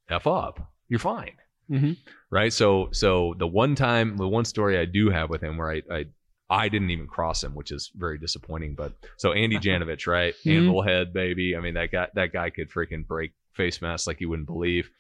f 0.09 0.27
up 0.27 0.73
you're 0.89 0.99
fine 1.01 1.33
Mhm. 1.71 1.97
right 2.31 2.53
so 2.53 2.89
so 2.93 3.35
the 3.39 3.47
one 3.47 3.75
time 3.75 4.17
the 4.17 4.29
one 4.29 4.45
story 4.45 4.79
i 4.79 4.85
do 4.85 5.11
have 5.11 5.31
with 5.31 5.43
him 5.43 5.57
where 5.57 5.71
i 5.71 5.83
i 5.91 6.05
I 6.51 6.69
didn't 6.69 6.91
even 6.91 7.07
cross 7.07 7.43
him, 7.43 7.55
which 7.55 7.71
is 7.71 7.91
very 7.97 8.19
disappointing. 8.19 8.75
But 8.75 8.93
so 9.17 9.33
Andy 9.33 9.57
Janovich, 9.65 10.07
right? 10.07 10.35
Mhm. 10.45 10.57
Anvil 10.59 10.83
head, 10.83 11.15
baby. 11.15 11.57
I 11.57 11.61
mean, 11.61 11.73
that 11.75 11.91
guy 11.91 12.09
that 12.15 12.31
guy 12.35 12.51
could 12.51 12.69
freaking 12.71 13.07
break 13.07 13.33
face 13.55 13.81
masks 13.81 14.07
like 14.07 14.21
you 14.21 14.29
wouldn't 14.29 14.49
believe. 14.49 14.91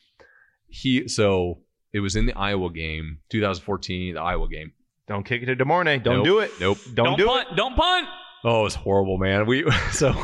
He 0.68 1.08
so 1.08 1.58
it 1.92 2.00
was 2.00 2.16
in 2.16 2.24
the 2.24 2.32
Iowa 2.32 2.72
game, 2.72 3.18
2014, 3.28 4.14
the 4.14 4.20
Iowa 4.22 4.48
game. 4.48 4.72
Don't 5.08 5.24
kick 5.26 5.42
it 5.42 5.46
to 5.46 5.56
DeMornay. 5.56 6.02
Don't 6.02 6.18
Nope. 6.18 6.24
do 6.24 6.38
it. 6.38 6.52
Nope. 6.58 6.78
Don't, 6.94 7.18
do 7.18 7.26
punt. 7.26 7.48
Don't 7.54 7.76
punt. 7.76 8.08
Oh, 8.44 8.60
it 8.60 8.64
was 8.64 8.74
horrible, 8.74 9.18
man. 9.18 9.44
We 9.44 9.70
so 9.92 10.14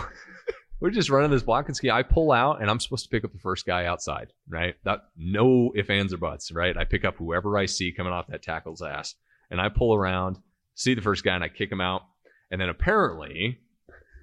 we're 0.80 0.90
just 0.90 1.10
running 1.10 1.30
this 1.30 1.42
block 1.42 1.66
and 1.66 1.76
ski. 1.76 1.90
I 1.90 2.02
pull 2.02 2.32
out 2.32 2.60
and 2.60 2.70
I'm 2.70 2.80
supposed 2.80 3.04
to 3.04 3.10
pick 3.10 3.24
up 3.24 3.32
the 3.32 3.38
first 3.38 3.66
guy 3.66 3.86
outside, 3.86 4.32
right? 4.48 4.76
That 4.84 5.00
no 5.16 5.72
ifs, 5.74 5.90
ands, 5.90 6.12
or 6.12 6.18
buts, 6.18 6.52
right? 6.52 6.76
I 6.76 6.84
pick 6.84 7.04
up 7.04 7.16
whoever 7.16 7.58
I 7.58 7.66
see 7.66 7.92
coming 7.92 8.12
off 8.12 8.28
that 8.28 8.42
tackle's 8.42 8.82
ass. 8.82 9.14
And 9.50 9.60
I 9.60 9.70
pull 9.70 9.94
around, 9.94 10.38
see 10.74 10.94
the 10.94 11.02
first 11.02 11.24
guy, 11.24 11.34
and 11.34 11.42
I 11.42 11.48
kick 11.48 11.72
him 11.72 11.80
out. 11.80 12.02
And 12.50 12.60
then 12.60 12.68
apparently 12.68 13.58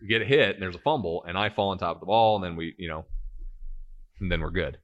get 0.07 0.25
hit 0.25 0.55
and 0.55 0.61
there's 0.61 0.75
a 0.75 0.79
fumble, 0.79 1.23
and 1.27 1.37
I 1.37 1.49
fall 1.49 1.69
on 1.69 1.77
top 1.77 1.97
of 1.97 1.99
the 1.99 2.05
ball, 2.05 2.35
and 2.35 2.43
then 2.43 2.55
we, 2.55 2.75
you 2.77 2.87
know, 2.87 3.05
and 4.19 4.31
then 4.31 4.41
we're 4.41 4.51
good. 4.51 4.77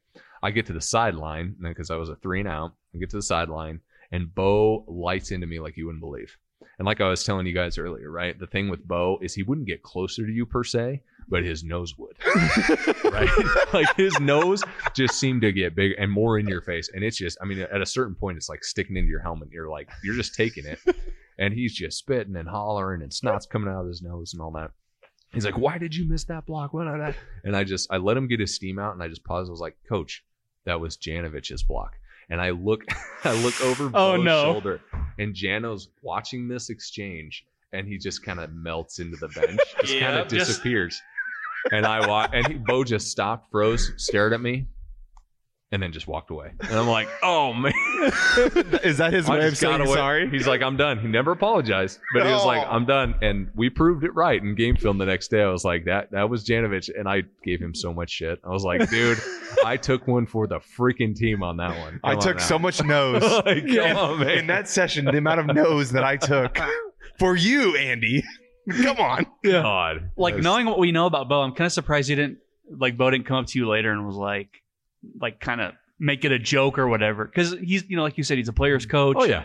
I 0.43 0.51
get 0.51 0.65
to 0.67 0.74
the 0.74 0.82
sideline 0.82 1.55
because 1.61 1.91
I 1.91 1.95
was 1.95 2.09
a 2.09 2.15
three 2.15 2.39
and 2.39 2.49
out. 2.49 2.74
I 2.93 2.97
get 2.97 3.11
to 3.11 3.17
the 3.17 3.22
sideline, 3.22 3.80
and 4.11 4.34
Bo 4.34 4.84
lights 4.88 5.32
into 5.32 5.47
me 5.47 5.59
like 5.59 5.78
you 5.78 5.86
wouldn't 5.86 6.01
believe. 6.01 6.36
And 6.80 6.86
like 6.86 7.01
I 7.01 7.07
was 7.07 7.24
telling 7.24 7.45
you 7.45 7.53
guys 7.53 7.78
earlier, 7.78 8.11
right? 8.11 8.38
The 8.38 8.47
thing 8.47 8.69
with 8.69 8.88
Bo 8.88 9.19
is 9.22 9.34
he 9.34 9.43
wouldn't 9.43 9.67
get 9.67 9.84
closer 9.84 10.26
to 10.26 10.32
you 10.32 10.45
per 10.45 10.63
se, 10.63 11.03
but 11.32 11.44
his 11.44 11.64
nose 11.64 11.96
would. 11.98 12.16
right? 13.12 13.30
like 13.74 13.96
his 13.96 14.20
nose 14.20 14.64
just 14.94 15.16
seemed 15.20 15.42
to 15.42 15.52
get 15.52 15.74
bigger 15.74 15.96
and 15.98 16.12
more 16.12 16.38
in 16.38 16.48
your 16.48 16.62
face. 16.62 16.90
And 16.94 17.04
it's 17.04 17.18
just, 17.18 17.38
I 17.42 17.46
mean, 17.46 17.58
at 17.60 17.82
a 17.82 17.86
certain 17.88 18.14
point, 18.14 18.38
it's 18.38 18.50
like 18.50 18.64
sticking 18.64 18.98
into 18.98 19.10
your 19.10 19.22
helmet. 19.22 19.50
You're 19.52 19.70
like, 19.70 19.90
you're 20.04 20.16
just 20.16 20.36
taking 20.36 20.66
it. 20.66 20.78
And 21.40 21.56
he's 21.56 21.74
just 21.74 21.98
spitting 21.98 22.36
and 22.36 22.48
hollering 22.48 23.02
and 23.02 23.12
snot's 23.12 23.48
coming 23.48 23.68
out 23.74 23.82
of 23.82 23.88
his 23.88 24.04
nose 24.04 24.34
and 24.34 24.42
all 24.44 24.52
that. 24.52 24.70
He's 25.34 25.44
like, 25.44 25.58
why 25.58 25.80
did 25.80 25.96
you 25.96 26.08
miss 26.08 26.26
that 26.26 26.46
block? 26.46 26.72
What 26.72 26.84
that? 26.86 27.16
And 27.44 27.56
I 27.56 27.64
just, 27.64 27.92
I 27.92 27.98
let 27.98 28.16
him 28.16 28.28
get 28.28 28.40
his 28.40 28.54
steam 28.54 28.78
out 28.78 28.94
and 28.94 29.02
I 29.02 29.08
just 29.08 29.24
paused. 29.24 29.50
I 29.50 29.52
was 29.52 29.60
like, 29.62 29.76
coach, 29.90 30.24
that 30.66 30.80
was 30.80 30.98
Janovich's 30.98 31.64
block. 31.64 31.94
And 32.30 32.40
I 32.40 32.52
look, 32.52 32.84
I 33.24 33.34
look 33.44 33.60
over 33.62 33.86
Oh, 33.94 34.18
Bo's 34.18 34.24
no. 34.26 34.44
shoulder, 34.44 34.82
and 35.18 35.34
Jano's 35.34 35.88
watching 36.04 36.48
this 36.48 36.70
exchange, 36.70 37.44
and 37.74 37.88
he 37.88 37.98
just 37.98 38.24
kind 38.24 38.40
of 38.40 38.54
melts 38.54 39.00
into 39.00 39.18
the 39.18 39.30
bench, 39.30 39.60
just 39.80 39.94
kind 39.94 40.14
Yeah, 40.14 40.20
of 40.22 40.28
just- 40.28 40.48
disappears. 40.48 41.02
And 41.72 41.86
I 41.86 42.07
wa- 42.07 42.28
and 42.32 42.47
he, 42.47 42.53
Bo 42.55 42.84
just 42.84 43.09
stopped, 43.09 43.51
froze, 43.51 43.91
stared 43.97 44.34
at 44.34 44.41
me, 44.41 44.68
and 45.72 45.82
then 45.82 45.91
just 45.93 46.07
walked 46.07 46.32
away. 46.32 46.51
And 46.59 46.74
I'm 46.78 46.88
like, 46.88 47.07
oh 47.24 47.53
man, 47.53 47.72
Is 48.84 48.97
that 48.97 49.14
his 49.14 49.30
I 49.30 49.34
way 49.38 49.45
of 49.45 49.51
just 49.51 49.62
got 49.62 49.78
saying 49.78 49.82
away. 49.88 49.95
sorry? 49.95 50.30
He's 50.30 50.47
like, 50.47 50.62
I'm 50.62 50.76
done. 50.76 50.99
He 50.99 51.07
never 51.07 51.32
apologized, 51.32 51.99
but 52.14 52.26
he 52.26 52.32
was 52.32 52.43
like, 52.45 52.66
oh. 52.68 52.72
I'm 52.72 52.86
done. 52.86 53.16
And 53.22 53.49
we 53.55 53.70
proved 53.70 54.03
it 54.03 54.14
right 54.16 54.41
in 54.41 54.55
game 54.55 54.76
film 54.76 54.97
the 54.97 55.05
next 55.05 55.30
day. 55.30 55.41
I 55.43 55.49
was 55.49 55.64
like, 55.64 55.86
that 55.86 56.12
that 56.12 56.30
was 56.30 56.43
Janovich, 56.45 56.89
and 56.97 57.07
I 57.07 57.24
gave 57.43 57.62
him 57.62 57.74
so 57.76 57.93
much 57.93 58.09
shit. 58.09 58.39
I 58.43 58.49
was 58.49 58.64
like, 58.64 58.89
dude, 58.89 59.20
I 59.66 59.78
took 59.78 60.07
one 60.07 60.26
for 60.26 60.47
the 60.47 60.59
freaking 60.59 61.16
team 61.16 61.43
on 61.43 61.57
that 61.57 61.78
one. 61.80 61.99
I 62.03 62.12
Come 62.12 62.18
on 62.20 62.24
took 62.26 62.38
now. 62.38 62.43
so 62.43 62.59
much 62.59 62.84
nose. 62.84 63.22
Like, 63.45 63.68
come 63.68 63.97
on, 63.97 64.20
man. 64.20 64.38
In 64.39 64.47
that 64.47 64.68
session, 64.68 65.05
the 65.05 65.18
amount 65.18 65.39
of 65.41 65.55
nose 65.55 65.91
that 65.91 66.03
I 66.03 66.18
took 66.18 66.57
for 67.20 67.36
you, 67.36 67.76
Andy. 67.78 68.24
Come 68.84 68.97
on. 68.97 69.26
God, 69.43 70.12
Like 70.18 70.34
That's- 70.34 70.43
knowing 70.43 70.66
what 70.66 70.80
we 70.80 70.91
know 70.91 71.05
about 71.05 71.30
Bo, 71.30 71.41
I'm 71.41 71.53
kind 71.53 71.66
of 71.66 71.74
surprised 71.74 72.09
you 72.09 72.16
didn't 72.16 72.38
like 72.78 72.97
Bo 72.97 73.09
didn't 73.09 73.26
come 73.26 73.38
up 73.38 73.47
to 73.47 73.59
you 73.59 73.68
later 73.68 73.91
and 73.91 74.05
was 74.05 74.16
like, 74.16 74.49
like 75.20 75.39
kind 75.39 75.62
of 75.62 75.74
make 75.99 76.26
it 76.26 76.32
a 76.32 76.39
joke 76.39 76.78
or 76.80 76.88
whatever. 76.88 77.26
Because 77.26 77.53
he's 77.53 77.89
you 77.89 77.97
know 77.97 78.03
like 78.03 78.18
you 78.18 78.24
said 78.24 78.38
he's 78.38 78.47
a 78.49 78.53
player's 78.53 78.86
mm. 78.86 78.91
coach. 78.91 79.18
Oh 79.20 79.26
yeah, 79.26 79.43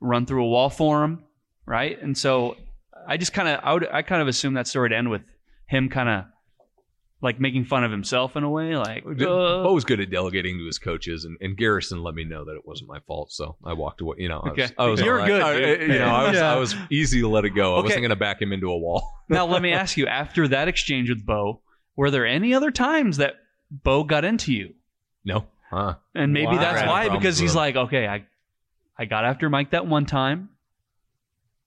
run 0.00 0.26
through 0.26 0.44
a 0.44 0.48
wall 0.48 0.70
for 0.70 1.04
him, 1.04 1.24
right? 1.66 2.00
And 2.00 2.16
so 2.16 2.56
I 3.06 3.16
just 3.16 3.32
kind 3.32 3.48
of 3.48 3.60
I 3.62 3.72
would 3.72 3.88
I 3.90 4.02
kind 4.02 4.22
of 4.22 4.28
assume 4.28 4.54
that 4.54 4.66
story 4.66 4.90
to 4.90 4.96
end 4.96 5.10
with 5.10 5.22
him 5.66 5.88
kind 5.88 6.08
of 6.08 6.24
like 7.24 7.40
making 7.40 7.64
fun 7.64 7.82
of 7.82 7.90
himself 7.90 8.36
in 8.36 8.44
a 8.44 8.50
way, 8.50 8.76
like 8.76 9.04
uh, 9.04 9.14
Bo 9.14 9.72
was 9.72 9.84
good 9.84 9.98
at 9.98 10.10
delegating 10.10 10.58
to 10.58 10.66
his 10.66 10.78
coaches, 10.78 11.24
and, 11.24 11.36
and 11.40 11.56
Garrison 11.56 12.02
let 12.02 12.14
me 12.14 12.22
know 12.22 12.44
that 12.44 12.52
it 12.54 12.64
wasn't 12.66 12.88
my 12.90 13.00
fault, 13.00 13.32
so 13.32 13.56
I 13.64 13.72
walked 13.72 14.00
away. 14.02 14.16
You 14.18 14.28
know, 14.28 14.40
I 14.40 14.50
was, 14.50 14.58
Okay. 14.58 14.74
I 14.78 14.86
was 14.86 15.00
You're 15.00 15.20
all 15.20 15.26
good, 15.26 15.42
I- 15.42 15.82
you 15.82 15.98
know, 15.98 16.06
I 16.14 16.28
was, 16.28 16.36
Yeah. 16.38 16.52
I 16.52 16.56
was 16.56 16.76
easy 16.90 17.20
to 17.22 17.28
let 17.28 17.44
it 17.44 17.50
go. 17.50 17.74
I 17.74 17.78
Okay. 17.78 17.84
wasn't 17.86 18.02
going 18.02 18.10
to 18.10 18.16
back 18.16 18.40
him 18.40 18.52
into 18.52 18.70
a 18.70 18.78
wall. 18.78 19.02
now 19.28 19.46
let 19.46 19.62
me 19.62 19.72
ask 19.72 19.96
you: 19.96 20.06
after 20.06 20.46
that 20.48 20.68
exchange 20.68 21.08
with 21.08 21.24
Bo, 21.26 21.62
were 21.96 22.10
there 22.10 22.26
any 22.26 22.54
other 22.54 22.70
times 22.70 23.16
that 23.16 23.34
Bo 23.70 24.04
got 24.04 24.24
into 24.24 24.52
you? 24.52 24.74
No, 25.24 25.46
huh? 25.70 25.94
And 26.14 26.32
maybe 26.34 26.54
Wow. 26.56 26.60
that's 26.60 26.86
why 26.86 27.08
because 27.08 27.38
he's 27.38 27.54
like, 27.56 27.74
okay, 27.74 28.06
I 28.06 28.26
I 28.98 29.06
got 29.06 29.24
after 29.24 29.48
Mike 29.48 29.70
that 29.70 29.86
one 29.86 30.04
time. 30.06 30.50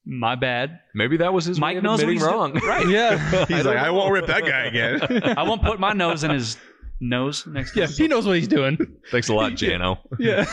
My 0.09 0.35
bad. 0.35 0.79
Maybe 0.95 1.17
that 1.17 1.33
was 1.33 1.43
his 1.43 1.59
Mike 1.59 1.75
way 1.75 1.81
knows 1.81 2.01
what 2.01 2.13
he's 2.13 2.21
wrong. 2.23 2.53
doing. 2.53 2.65
Right. 2.65 2.87
Yeah. 2.87 3.45
He's 3.47 3.65
like, 3.65 3.77
I 3.77 3.89
won't 3.91 4.11
rip 4.13 4.27
that 4.27 4.45
guy 4.45 4.65
again. 4.67 5.01
I 5.37 5.43
won't 5.43 5.61
put 5.61 5.81
my 5.81 5.91
nose 5.91 6.23
in 6.23 6.31
his 6.31 6.55
nose 7.01 7.45
next 7.45 7.75
Yeah. 7.75 7.87
He 7.87 8.07
knows 8.07 8.25
what 8.25 8.37
he's 8.37 8.47
doing. 8.47 8.77
Thanks 9.11 9.27
a 9.27 9.33
lot, 9.33 9.51
Jano. 9.53 9.97
Yeah. 10.17 10.45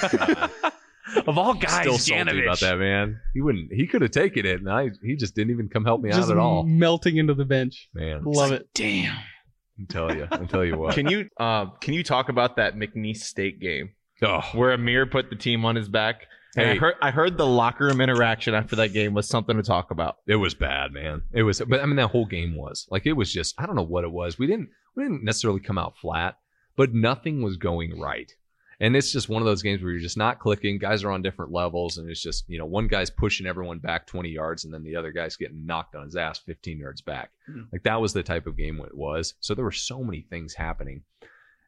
Of 1.26 1.38
all 1.38 1.54
guys, 1.54 1.82
Still 1.82 1.98
salty 1.98 2.30
Janovich. 2.30 2.42
about 2.42 2.60
that, 2.60 2.78
man. 2.78 3.20
He 3.32 3.40
wouldn't. 3.42 3.72
He 3.72 3.86
could 3.86 4.02
have 4.02 4.10
taken 4.10 4.44
it, 4.44 4.58
and 4.60 4.68
I. 4.68 4.88
He 5.02 5.14
just 5.14 5.36
didn't 5.36 5.52
even 5.52 5.68
come 5.68 5.84
help 5.84 6.00
me 6.00 6.10
Just 6.10 6.30
out 6.30 6.32
at 6.32 6.38
all. 6.38 6.64
melting 6.64 7.18
into 7.18 7.34
the 7.34 7.44
bench. 7.44 7.88
Man, 7.94 8.24
Love 8.24 8.50
it. 8.52 8.66
Damn. 8.74 9.14
I 9.14 9.84
tell 9.88 10.14
you, 10.14 10.26
I 10.30 10.38
tell 10.46 10.64
you 10.64 10.76
what. 10.78 10.94
Can 10.94 11.08
you 11.08 11.28
uh, 11.38 11.66
can 11.80 11.94
you 11.94 12.02
talk 12.02 12.28
about 12.28 12.56
that 12.56 12.74
McNeese 12.74 13.18
State 13.18 13.60
game 13.60 13.90
oh, 14.22 14.40
where 14.54 14.76
Ameer 14.76 15.06
put 15.10 15.30
the 15.30 15.36
team 15.36 15.64
on 15.64 15.76
his 15.76 15.88
back? 15.88 16.26
And 16.56 16.66
I 16.68 16.72
Hey. 16.74 16.78
heard 16.78 16.94
I 17.02 17.10
heard 17.10 17.36
the 17.36 17.46
locker 17.46 17.86
room 17.86 18.00
interaction 18.00 18.54
after 18.54 18.76
that 18.76 18.92
game 18.92 19.14
was 19.14 19.28
something 19.28 19.56
to 19.56 19.62
talk 19.62 19.90
about. 19.90 20.18
It 20.26 20.36
was 20.36 20.54
bad, 20.54 20.92
man. 20.92 21.22
It 21.32 21.42
was, 21.42 21.60
but 21.66 21.80
I 21.80 21.86
mean, 21.86 21.96
that 21.96 22.08
whole 22.10 22.26
game 22.26 22.54
was 22.56 22.86
like 22.90 23.06
it 23.06 23.12
was 23.14 23.32
just 23.32 23.54
I 23.60 23.66
don't 23.66 23.76
know 23.76 23.82
what 23.82 24.04
it 24.04 24.12
was. 24.12 24.38
We 24.38 24.46
didn't 24.46 24.70
we 24.94 25.02
didn't 25.02 25.24
necessarily 25.24 25.60
come 25.60 25.78
out 25.78 25.96
flat, 25.98 26.38
but 26.76 26.94
nothing 26.94 27.42
was 27.42 27.56
going 27.56 27.98
right. 28.00 28.30
And 28.80 28.96
it's 28.96 29.12
just 29.12 29.28
one 29.28 29.40
of 29.40 29.46
those 29.46 29.62
games 29.62 29.82
where 29.82 29.92
you're 29.92 30.00
just 30.00 30.16
not 30.16 30.40
clicking. 30.40 30.78
Guys 30.78 31.04
are 31.04 31.10
on 31.12 31.22
different 31.22 31.52
levels, 31.52 31.96
and 31.98 32.10
it's 32.10 32.20
just 32.20 32.44
you 32.48 32.58
know 32.58 32.66
one 32.66 32.88
guy's 32.88 33.08
pushing 33.10 33.46
everyone 33.46 33.78
back 33.78 34.06
20 34.06 34.28
yards, 34.30 34.64
and 34.64 34.74
then 34.74 34.82
the 34.82 34.96
other 34.96 35.12
guy's 35.12 35.36
getting 35.36 35.64
knocked 35.64 35.94
on 35.94 36.04
his 36.04 36.16
ass 36.16 36.38
15 36.40 36.78
yards 36.78 37.00
back. 37.00 37.30
Mm. 37.48 37.68
Like 37.72 37.84
that 37.84 38.00
was 38.00 38.12
the 38.12 38.22
type 38.24 38.46
of 38.48 38.56
game 38.56 38.80
it 38.84 38.96
was. 38.96 39.34
So 39.40 39.54
there 39.54 39.64
were 39.64 39.70
so 39.72 40.02
many 40.02 40.22
things 40.22 40.54
happening. 40.54 41.02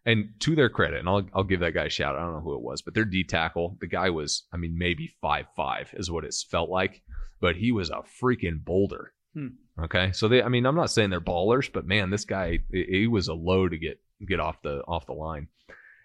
And 0.06 0.28
to 0.38 0.54
their 0.54 0.68
credit, 0.68 1.00
and 1.00 1.08
I'll 1.08 1.26
I'll 1.34 1.42
give 1.42 1.60
that 1.60 1.74
guy 1.74 1.86
a 1.86 1.90
shout. 1.90 2.14
I 2.14 2.20
don't 2.20 2.34
know 2.34 2.40
who 2.40 2.54
it 2.54 2.62
was, 2.62 2.80
but 2.80 2.94
their 2.94 3.04
D 3.04 3.24
tackle, 3.24 3.76
the 3.80 3.88
guy 3.88 4.08
was, 4.10 4.44
I 4.52 4.56
mean, 4.56 4.78
maybe 4.78 5.12
five 5.20 5.46
five 5.56 5.92
is 5.94 6.12
what 6.12 6.24
it's 6.24 6.44
felt 6.44 6.70
like, 6.70 7.02
but 7.40 7.56
he 7.56 7.72
was 7.72 7.90
a 7.90 8.04
freaking 8.22 8.64
boulder. 8.64 9.12
Hmm. 9.34 9.48
Okay, 9.82 10.12
so 10.12 10.28
they, 10.28 10.42
I 10.42 10.48
mean, 10.48 10.64
I'm 10.64 10.76
not 10.76 10.92
saying 10.92 11.10
they're 11.10 11.20
ballers, 11.20 11.70
but 11.72 11.88
man, 11.88 12.10
this 12.10 12.24
guy, 12.24 12.60
he 12.70 12.84
he 12.88 13.06
was 13.08 13.26
a 13.26 13.34
low 13.34 13.68
to 13.68 13.76
get 13.76 14.00
get 14.26 14.38
off 14.38 14.62
the 14.62 14.78
off 14.86 15.06
the 15.06 15.12
line, 15.12 15.48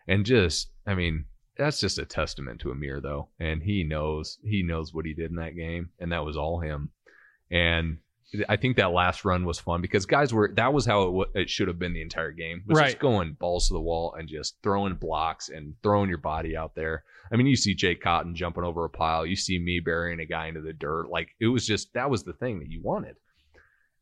and 0.08 0.26
just, 0.26 0.72
I 0.88 0.96
mean, 0.96 1.26
that's 1.56 1.80
just 1.80 2.00
a 2.00 2.06
testament 2.06 2.60
to 2.62 2.72
Ameer 2.72 3.02
though, 3.02 3.30
and 3.40 3.62
he 3.62 3.84
knows 3.84 4.40
he 4.44 4.64
knows 4.64 4.96
what 4.96 5.06
he 5.06 5.14
did 5.14 5.30
in 5.30 5.38
that 5.38 5.56
game, 5.56 5.92
and 6.00 6.12
that 6.12 6.26
was 6.26 6.38
all 6.38 6.60
him, 6.60 6.90
and. 7.52 8.00
I 8.48 8.56
think 8.56 8.78
that 8.78 8.92
last 8.94 9.26
run 9.26 9.44
was 9.46 9.60
fun 9.60 9.82
because 9.82 10.06
guys 10.06 10.34
were 10.34 10.52
that 10.56 10.74
was 10.74 10.86
how 10.86 11.02
it, 11.02 11.06
w- 11.08 11.32
it 11.36 11.50
should 11.50 11.68
have 11.68 11.78
been 11.78 11.94
the 11.94 12.02
entire 12.02 12.32
game. 12.32 12.64
Was 12.68 12.78
Right. 12.80 12.86
just 12.88 13.00
going 13.00 13.34
balls 13.34 13.68
to 13.68 13.74
the 13.74 13.82
wall 13.82 14.14
and 14.18 14.30
just 14.30 14.56
throwing 14.64 14.96
blocks 14.96 15.50
and 15.50 15.74
throwing 15.84 16.08
your 16.10 16.18
body 16.18 16.56
out 16.56 16.74
there. 16.76 17.04
I 17.32 17.36
mean, 17.36 17.48
you 17.48 17.56
see 17.58 17.76
Jake 17.76 18.02
Cotton 18.02 18.34
jumping 18.36 18.64
over 18.64 18.86
a 18.86 18.90
pile. 18.90 19.26
You 19.26 19.36
see 19.36 19.60
me 19.60 19.82
burying 19.84 20.20
a 20.22 20.26
guy 20.26 20.48
into 20.48 20.62
the 20.62 20.72
dirt. 20.74 21.10
Like 21.10 21.30
it 21.42 21.48
was 21.48 21.66
just 21.66 21.94
that 21.94 22.10
was 22.10 22.24
the 22.24 22.34
thing 22.34 22.60
that 22.60 22.70
you 22.70 22.82
wanted. 22.82 23.16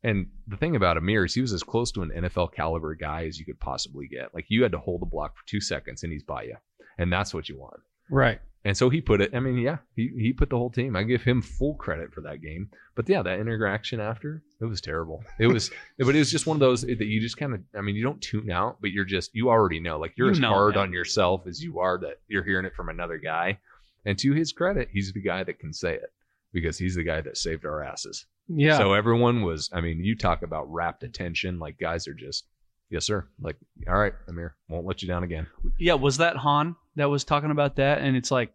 And 0.02 0.28
the 0.46 0.56
thing 0.56 0.76
about 0.76 0.96
Ameer 0.96 1.26
is 1.26 1.34
he 1.34 1.40
was 1.42 1.52
as 1.52 1.62
close 1.62 1.92
to 1.92 2.02
an 2.02 2.10
NFL 2.16 2.52
caliber 2.54 2.94
guy 2.94 3.26
as 3.26 3.38
you 3.38 3.44
could 3.44 3.60
possibly 3.60 4.06
get. 4.08 4.34
Like 4.34 4.46
you 4.48 4.62
had 4.62 4.72
to 4.72 4.78
hold 4.78 5.02
the 5.02 5.06
block 5.06 5.36
for 5.36 5.42
two 5.46 5.60
seconds 5.60 6.02
and 6.04 6.12
he's 6.12 6.22
by 6.22 6.44
you, 6.44 6.56
and 6.98 7.12
that's 7.12 7.34
what 7.34 7.48
you 7.48 7.58
want. 7.58 7.80
Right. 8.08 8.40
And 8.64 8.76
so 8.76 8.90
he 8.90 9.00
put 9.00 9.22
it. 9.22 9.34
I 9.34 9.40
mean, 9.40 9.56
yeah, 9.56 9.78
he 9.96 10.10
he 10.18 10.32
put 10.34 10.50
the 10.50 10.58
whole 10.58 10.68
team. 10.70 10.94
I 10.94 11.02
give 11.02 11.22
him 11.22 11.40
full 11.40 11.74
credit 11.76 12.12
for 12.12 12.20
that 12.22 12.42
game. 12.42 12.68
But 12.94 13.08
yeah, 13.08 13.22
that 13.22 13.38
interaction 13.40 14.00
after 14.00 14.42
it 14.60 14.66
was 14.66 14.82
terrible. 14.82 15.24
It 15.38 15.46
was, 15.46 15.70
but 15.98 16.14
it 16.14 16.18
was 16.18 16.30
just 16.30 16.46
one 16.46 16.56
of 16.56 16.60
those 16.60 16.82
that 16.82 17.00
you 17.00 17.20
just 17.22 17.38
kind 17.38 17.54
of. 17.54 17.60
I 17.74 17.80
mean, 17.80 17.96
you 17.96 18.02
don't 18.02 18.20
tune 18.20 18.50
out, 18.50 18.76
but 18.82 18.90
you're 18.90 19.06
just 19.06 19.34
you 19.34 19.48
already 19.48 19.80
know. 19.80 19.98
Like 19.98 20.12
you're 20.16 20.26
You 20.26 20.32
as 20.32 20.40
know, 20.40 20.50
hard 20.50 20.74
man. 20.74 20.84
on 20.88 20.92
yourself 20.92 21.46
as 21.46 21.62
you 21.62 21.78
are 21.78 21.96
that 22.00 22.20
you're 22.28 22.44
hearing 22.44 22.66
it 22.66 22.74
from 22.74 22.90
another 22.90 23.16
guy. 23.16 23.58
And 24.04 24.18
to 24.18 24.32
his 24.32 24.52
credit, 24.52 24.88
he's 24.92 25.12
the 25.12 25.22
guy 25.22 25.42
that 25.42 25.58
can 25.58 25.72
say 25.72 25.94
it 25.94 26.12
because 26.52 26.76
he's 26.76 26.96
the 26.96 27.02
guy 27.04 27.20
that 27.22 27.38
saved 27.38 27.64
our 27.64 27.82
asses. 27.82 28.26
Yeah. 28.48 28.76
So 28.76 28.92
everyone 28.92 29.40
was. 29.42 29.70
I 29.72 29.80
mean, 29.80 30.04
you 30.04 30.16
talk 30.16 30.42
about 30.42 30.70
rapt 30.70 31.02
attention. 31.02 31.58
Like 31.58 31.78
guys 31.78 32.06
are 32.08 32.14
just. 32.14 32.44
Yes, 32.90 33.04
sir. 33.04 33.24
Like, 33.40 33.54
all 33.88 33.94
right, 33.96 34.14
Ameer, 34.28 34.50
won't 34.68 34.84
let 34.84 35.00
you 35.00 35.06
down 35.06 35.22
again. 35.22 35.46
Yeah, 35.78 35.94
was 35.94 36.16
that 36.16 36.34
Han 36.36 36.74
that 37.00 37.08
was 37.10 37.24
talking 37.24 37.50
about 37.50 37.76
that? 37.76 37.98
And 37.98 38.16
it's 38.16 38.30
like 38.30 38.52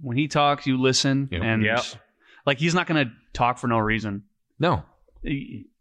when 0.00 0.16
he 0.16 0.28
talks, 0.28 0.66
you 0.66 0.80
listen, 0.80 1.28
Yep. 1.32 1.42
and 1.42 1.62
Yep. 1.64 1.84
like 2.46 2.58
he's 2.58 2.74
not 2.74 2.86
going 2.86 3.06
to 3.06 3.12
talk 3.32 3.58
for 3.58 3.66
no 3.66 3.78
reason. 3.78 4.22
No, 4.58 4.84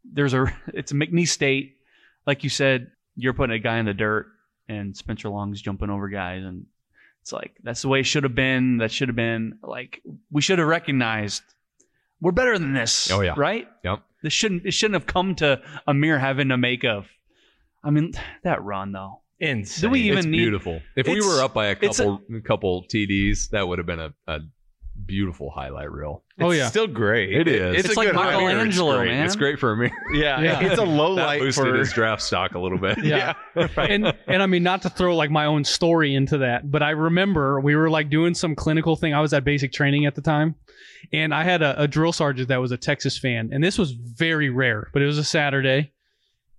There's 0.03 0.33
a 0.33 0.45
it's 0.73 0.91
a 0.91 0.95
McNeese 0.95 1.29
State, 1.29 1.77
like 2.25 2.43
you 2.43 2.49
said. 2.49 2.91
You're 3.15 3.33
putting 3.33 3.55
a 3.55 3.59
guy 3.59 3.77
in 3.77 3.85
the 3.85 3.93
dirt, 3.93 4.27
and 4.69 4.95
Spencer 4.95 5.29
Long's 5.29 5.61
jumping 5.61 5.89
over 5.89 6.07
guys, 6.09 6.43
and 6.43 6.65
it's 7.21 7.31
like 7.33 7.51
that's 7.61 7.81
the 7.81 7.87
way 7.89 7.99
it 7.99 8.03
should 8.05 8.23
have 8.23 8.33
been. 8.35 8.77
That 8.77 8.91
should 8.91 9.09
have 9.09 9.15
been 9.15 9.59
like 9.61 10.01
we 10.31 10.41
should 10.41 10.59
have 10.59 10.67
recognized 10.67 11.43
we're 12.21 12.31
better 12.31 12.57
than 12.57 12.73
this. 12.73 13.11
Oh, 13.11 13.21
yeah. 13.21 13.33
right. 13.37 13.67
Yep. 13.83 14.01
This 14.23 14.33
shouldn't 14.33 14.65
it 14.65 14.71
shouldn't 14.73 14.93
have 14.95 15.05
come 15.07 15.35
to 15.35 15.61
Ameer 15.87 16.19
having 16.19 16.49
to 16.49 16.57
make 16.57 16.83
a. 16.83 17.03
I 17.83 17.89
mean 17.89 18.13
that 18.43 18.63
run 18.63 18.91
though. 18.91 19.20
Insane. 19.41 19.81
Do 19.89 19.91
we 19.91 20.01
even 20.03 20.19
it's 20.19 20.27
need? 20.27 20.37
beautiful. 20.37 20.81
If 20.95 21.07
we 21.07 21.19
were 21.19 21.41
up 21.41 21.53
by 21.53 21.67
a 21.67 21.75
it's 21.81 21.97
couple 21.97 22.21
a 22.35 22.41
couple 22.41 22.85
TDs, 22.93 23.49
that 23.49 23.67
would 23.67 23.79
have 23.79 23.85
been 23.87 23.99
a, 23.99 24.13
a 24.27 24.39
beautiful 25.05 25.49
highlight 25.49 25.91
reel. 25.91 26.23
Oh, 26.39 26.51
yeah. 26.51 26.67
still 26.67 26.85
great. 26.87 27.33
It 27.33 27.47
is. 27.47 27.85
It's 27.85 27.95
a 27.95 27.97
like. 27.99 28.13
Michelangelo, 28.13 29.01
It's 29.01 29.07
man. 29.09 29.25
It's 29.25 29.35
great 29.35 29.59
for 29.59 29.75
me. 29.75 29.91
Yeah, 30.13 30.41
Yeah. 30.41 30.59
it's 30.61 30.79
a 30.79 30.83
low 30.83 31.15
that 31.15 31.25
light 31.25 31.39
boosted 31.41 31.63
for 31.65 31.75
his 31.75 31.91
draft 31.91 32.21
stock 32.21 32.53
a 32.53 32.59
little 32.59 32.77
bit. 32.77 33.03
Yeah. 33.03 33.33
and 33.77 34.13
and 34.27 34.43
I 34.43 34.45
mean 34.45 34.63
not 34.63 34.81
to 34.83 34.89
throw 34.89 35.15
like 35.15 35.31
my 35.31 35.45
own 35.45 35.63
story 35.63 36.13
into 36.15 36.37
that, 36.39 36.69
but 36.69 36.83
I 36.83 36.91
remember 36.91 37.59
we 37.59 37.75
were 37.75 37.89
like 37.89 38.09
doing 38.09 38.33
some 38.35 38.55
clinical 38.55 38.95
thing. 38.95 39.13
I 39.13 39.21
was 39.21 39.33
at 39.33 39.43
basic 39.43 39.71
training 39.71 40.05
at 40.05 40.15
the 40.15 40.21
time, 40.21 40.55
and 41.13 41.33
I 41.33 41.43
had 41.43 41.61
a, 41.61 41.81
a 41.83 41.87
drill 41.87 42.13
sergeant 42.13 42.49
that 42.49 42.57
was 42.61 42.71
a 42.71 42.77
Texas 42.77 43.17
fan, 43.17 43.49
and 43.51 43.63
this 43.63 43.77
was 43.79 43.91
very 43.91 44.49
rare, 44.49 44.89
but 44.93 45.01
it 45.01 45.05
was 45.07 45.17
a 45.17 45.23
Saturday, 45.23 45.93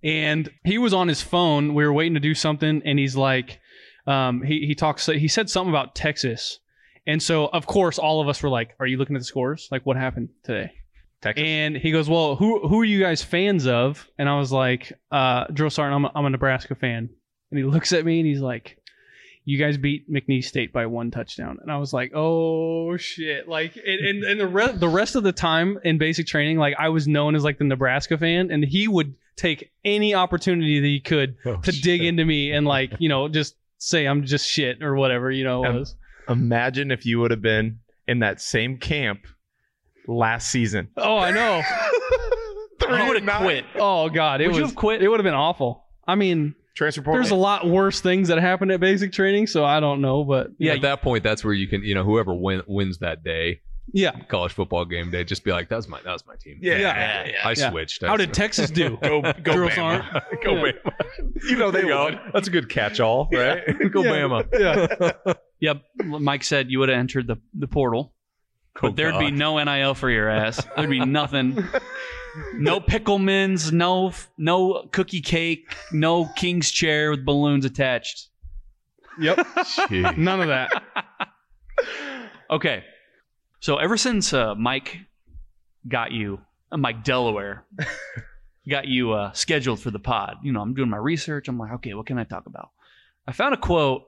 and 0.03 0.49
he 0.63 0.77
was 0.77 0.93
on 0.93 1.07
his 1.07 1.21
phone. 1.21 1.73
We 1.73 1.85
were 1.85 1.93
waiting 1.93 2.15
to 2.15 2.19
do 2.19 2.35
something, 2.35 2.81
and 2.85 2.99
he's 2.99 3.15
like, 3.15 3.59
um, 4.05 4.41
he 4.41 4.65
he 4.65 4.75
talks, 4.75 5.05
he 5.05 5.27
said 5.27 5.49
something 5.49 5.71
about 5.71 5.95
Texas, 5.95 6.59
and 7.07 7.21
so 7.21 7.47
of 7.47 7.65
course 7.65 7.97
all 7.97 8.21
of 8.21 8.27
us 8.27 8.43
were 8.43 8.49
like, 8.49 8.75
"Are 8.79 8.87
you 8.87 8.97
looking 8.97 9.15
at 9.15 9.19
the 9.19 9.25
scores? 9.25 9.69
Like 9.71 9.85
what 9.85 9.97
happened 9.97 10.29
today?" 10.43 10.73
Texas. 11.21 11.43
And 11.45 11.77
he 11.77 11.91
goes, 11.91 12.09
"Well, 12.09 12.35
who 12.35 12.67
who 12.67 12.81
are 12.81 12.85
you 12.85 12.99
guys 12.99 13.23
fans 13.23 13.65
of?" 13.65 14.07
And 14.17 14.27
I 14.27 14.37
was 14.37 14.51
like, 14.51 14.91
uh, 15.09 15.45
"Drill 15.45 15.69
sergeant, 15.69 15.95
I'm 15.95 16.05
a, 16.05 16.11
I'm 16.15 16.25
a 16.25 16.29
Nebraska 16.29 16.75
fan." 16.75 17.09
And 17.49 17.57
he 17.57 17.63
looks 17.63 17.93
at 17.93 18.05
me 18.05 18.19
and 18.19 18.27
he's 18.27 18.41
like, 18.41 18.77
"You 19.45 19.57
guys 19.57 19.77
beat 19.77 20.11
McNeese 20.11 20.45
State 20.45 20.73
by 20.73 20.85
one 20.85 21.11
touchdown." 21.11 21.59
And 21.61 21.71
I 21.71 21.77
was 21.77 21.93
like, 21.93 22.11
"Oh 22.13 22.97
shit!" 22.97 23.47
Like, 23.47 23.77
and 23.77 24.05
and, 24.05 24.23
and 24.25 24.39
the 24.39 24.47
rest 24.47 24.79
the 24.81 24.89
rest 24.89 25.15
of 25.15 25.23
the 25.23 25.31
time 25.31 25.79
in 25.85 25.97
basic 25.97 26.27
training, 26.27 26.57
like 26.57 26.75
I 26.77 26.89
was 26.89 27.07
known 27.07 27.35
as 27.35 27.43
like 27.45 27.57
the 27.57 27.63
Nebraska 27.63 28.17
fan, 28.17 28.51
and 28.51 28.65
he 28.65 28.89
would 28.89 29.15
take 29.35 29.71
any 29.83 30.13
opportunity 30.13 30.79
that 30.79 30.87
he 30.87 30.99
could 30.99 31.35
Oh, 31.45 31.57
to 31.57 31.71
dig 31.71 32.03
into 32.03 32.25
me 32.25 32.51
and 32.51 32.65
like 32.65 32.91
you 32.99 33.09
know 33.09 33.27
just 33.27 33.55
say 33.77 34.05
I'm 34.05 34.23
just 34.25 34.47
shit 34.49 34.81
or 34.83 34.95
whatever 34.95 35.29
you 35.31 35.43
know 35.43 35.63
it 35.63 35.69
Um, 35.69 35.75
was. 35.79 35.95
Imagine 36.29 36.89
if 36.91 37.05
you 37.05 37.19
would 37.19 37.31
have 37.31 37.41
been 37.41 37.79
in 38.07 38.19
that 38.19 38.39
same 38.41 38.77
camp 38.77 39.21
last 40.07 40.49
season. 40.49 40.87
Oh, 40.97 41.17
I 41.17 41.31
know. 41.31 41.61
I 42.87 43.07
would 43.07 43.21
have 43.23 43.41
quit. 43.41 43.65
Oh 43.75 44.09
God, 44.09 44.41
it 44.41 44.45
Would 44.47 44.51
was 44.53 44.57
you 44.59 44.65
have 44.65 44.75
quit? 44.75 45.01
It 45.01 45.07
would 45.09 45.19
have 45.19 45.23
been 45.25 45.33
awful. 45.33 45.85
I 46.07 46.15
mean. 46.15 46.55
Transfer 46.75 47.03
portal. 47.03 47.21
There's 47.21 47.31
a 47.31 47.35
lot 47.35 47.67
worse 47.67 48.01
things 48.01 48.29
that 48.29 48.39
happen 48.39 48.71
at 48.71 48.79
basic 48.79 49.11
training, 49.11 49.45
so 49.45 49.63
I 49.63 49.79
don't 49.79 50.01
know, 50.01 50.23
but 50.23 50.47
Yeah, 50.57 50.73
at 50.73 50.81
that 50.81 51.03
point, 51.03 51.23
that's 51.23 51.43
where 51.43 51.53
you 51.53 51.67
can, 51.67 51.83
you 51.83 51.93
know, 51.93 52.03
whoever 52.03 52.33
win, 52.33 52.63
wins 52.67 52.97
that 52.97 53.23
day, 53.23 53.61
yeah. 53.91 54.11
college 54.29 54.53
football 54.53 54.85
game 54.85 55.11
day, 55.11 55.23
just 55.23 55.43
be 55.43 55.51
like, 55.51 55.69
"That 55.69 55.75
was 55.77 55.87
my, 55.87 55.99
that 56.03 56.11
was 56.11 56.25
my 56.25 56.35
team." 56.35 56.59
Yeah, 56.61 56.77
Yeah. 56.77 57.25
yeah, 57.27 57.31
I 57.43 57.51
Yeah. 57.57 57.69
switched. 57.71 58.03
How 58.05 58.15
did 58.17 58.33
Texas 58.33 58.69
do? 58.71 58.97
Go, 59.03 59.21
go, 59.21 59.33
Girls 59.43 59.71
Bama. 59.73 59.83
aren't. 59.83 60.43
go 60.43 60.65
Yeah. 60.65 60.71
Bama? 60.85 60.93
You 61.49 61.57
know 61.57 61.71
they 61.71 61.81
go. 61.81 62.11
That's 62.33 62.47
a 62.47 62.51
good 62.51 62.69
catch-all, 62.69 63.27
right? 63.33 63.61
go 63.91 64.03
Yeah. 64.03 64.11
Bama. 64.11 64.47
Yeah. 65.25 65.33
Yep. 65.59 65.81
Mike 66.05 66.43
said 66.43 66.69
you 66.71 66.79
would 66.79 66.89
have 66.89 66.97
entered 66.97 67.27
the, 67.27 67.37
the 67.53 67.67
portal, 67.67 68.13
but 68.81 68.91
Oh, 68.91 68.93
there'd 68.93 69.19
be 69.19 69.31
no 69.31 69.61
NIL 69.63 69.93
for 69.95 70.09
your 70.09 70.29
ass. 70.29 70.63
There'd 70.77 70.89
be 70.89 71.03
nothing. 71.03 71.63
No 72.55 72.79
Picklemans, 72.79 73.71
no 73.71 74.11
no 74.37 74.87
cookie 74.91 75.21
cake, 75.21 75.71
no 75.91 76.25
king's 76.35 76.71
chair 76.71 77.11
with 77.11 77.23
balloons 77.25 77.63
attached. 77.65 78.29
Yep. 79.19 79.37
Jeez. 79.37 80.17
None 80.17 80.41
of 80.41 80.47
that. 80.47 80.71
Okay. 82.49 82.83
So 83.63 83.77
ever 83.77 83.95
since 83.95 84.33
uh, 84.33 84.55
Mike 84.55 84.97
got 85.87 86.11
you, 86.11 86.41
uh, 86.69 86.75
Mike 86.75 87.05
Delaware, 87.05 87.63
got 88.69 88.89
you 88.89 89.13
uh, 89.13 89.31
scheduled 89.31 89.79
for 89.79 89.89
the 89.89 89.99
pod, 89.99 90.35
you 90.43 90.51
know, 90.51 90.59
I'm 90.59 90.73
doing 90.73 90.89
my 90.89 90.97
research. 90.97 91.47
I'm 91.47 91.57
like, 91.57 91.71
okay, 91.75 91.93
what 91.93 92.05
can 92.05 92.17
I 92.17 92.25
talk 92.25 92.45
about? 92.45 92.71
I 93.25 93.31
found 93.31 93.53
a 93.53 93.57
quote 93.57 94.03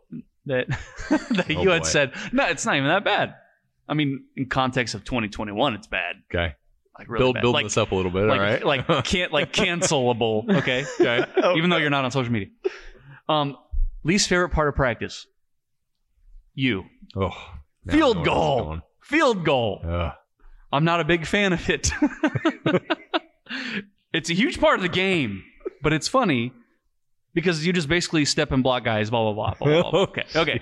that 0.47 0.67
that 1.09 1.45
Oh, 1.55 1.61
you 1.61 1.69
had 1.69 1.83
boy. 1.83 1.87
said. 1.87 2.11
No, 2.33 2.45
it's 2.47 2.65
not 2.65 2.75
even 2.75 2.89
that 2.89 3.05
bad. 3.05 3.33
I 3.87 3.93
mean, 3.93 4.25
in 4.35 4.47
context 4.47 4.93
of 4.93 5.05
2021, 5.05 5.75
it's 5.75 5.87
bad. 5.87 6.17
Okay, 6.29 6.53
Like 6.99 7.07
really 7.07 7.21
build 7.23 7.35
bad. 7.35 7.41
build 7.43 7.53
like, 7.53 7.65
this 7.65 7.77
up 7.77 7.93
a 7.93 7.95
little 7.95 8.11
bit. 8.11 8.23
like, 8.25 8.37
all 8.37 8.45
right, 8.45 8.65
like 8.65 9.05
can't 9.05 9.31
like 9.31 9.53
cancelable. 9.53 10.53
Okay, 10.53 10.83
okay. 10.99 11.25
even 11.55 11.69
though 11.69 11.77
you're 11.77 11.89
not 11.89 12.03
on 12.03 12.11
social 12.11 12.33
media. 12.33 12.49
Um, 13.29 13.55
least 14.03 14.27
favorite 14.27 14.49
part 14.49 14.67
of 14.67 14.75
practice. 14.75 15.25
You 16.55 16.83
Oh, 17.15 17.31
Field 17.89 18.25
goal. 18.25 18.81
Going. 19.09 19.19
field 19.19 19.45
goal. 19.45 19.81
Ugh. 19.87 20.11
I'm 20.71 20.83
not 20.83 20.99
a 20.99 21.05
big 21.05 21.25
fan 21.25 21.53
of 21.53 21.69
it. 21.69 21.91
it's 24.13 24.29
a 24.29 24.33
huge 24.33 24.59
part 24.59 24.75
of 24.75 24.81
the 24.81 24.89
game, 24.89 25.43
but 25.81 25.93
it's 25.93 26.07
funny 26.07 26.51
because 27.33 27.65
you 27.65 27.73
just 27.73 27.87
basically 27.87 28.25
step 28.25 28.51
and 28.51 28.63
block 28.63 28.83
guys, 28.83 29.09
blah, 29.09 29.31
blah, 29.31 29.33
blah, 29.33 29.53
blah, 29.59 29.81
blah, 29.81 29.91
blah. 29.91 29.99
Okay. 30.01 30.23
Okay. 30.35 30.61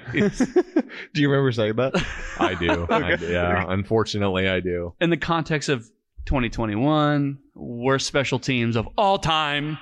Do 1.14 1.22
you 1.22 1.30
remember 1.30 1.52
saying 1.52 1.76
that? 1.78 1.94
I 2.40 2.56
do. 2.56 2.86
I 2.92 3.16
do. 3.16 3.28
Yeah, 3.28 3.66
unfortunately, 3.68 4.48
I 4.48 4.60
do. 4.60 4.94
In 5.00 5.10
the 5.10 5.18
context 5.18 5.70
of 5.70 5.90
2021, 6.26 7.40
worst 7.56 8.08
special 8.08 8.40
teams 8.40 8.76
of 8.76 8.88
all 8.98 9.18
time, 9.18 9.78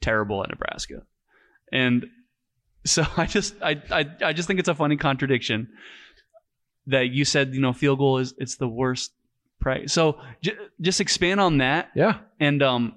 terrible 0.00 0.42
at 0.42 0.50
Nebraska. 0.50 1.02
And 1.72 2.06
so 2.86 3.04
I 3.16 3.26
just 3.26 3.54
I, 3.62 3.82
I 3.90 4.06
I 4.22 4.32
just 4.32 4.46
think 4.46 4.60
it's 4.60 4.68
a 4.68 4.74
funny 4.74 4.96
contradiction 4.96 5.68
that 6.88 7.10
you 7.10 7.24
said 7.24 7.54
you 7.54 7.60
know 7.60 7.72
field 7.72 7.98
goal 7.98 8.18
is 8.18 8.34
it's 8.38 8.56
the 8.56 8.68
worst. 8.68 9.12
Right. 9.64 9.88
So 9.90 10.20
j- 10.42 10.56
just 10.80 11.00
expand 11.00 11.40
on 11.40 11.58
that 11.58 11.90
Yeah. 11.94 12.18
and 12.38 12.62
um, 12.62 12.94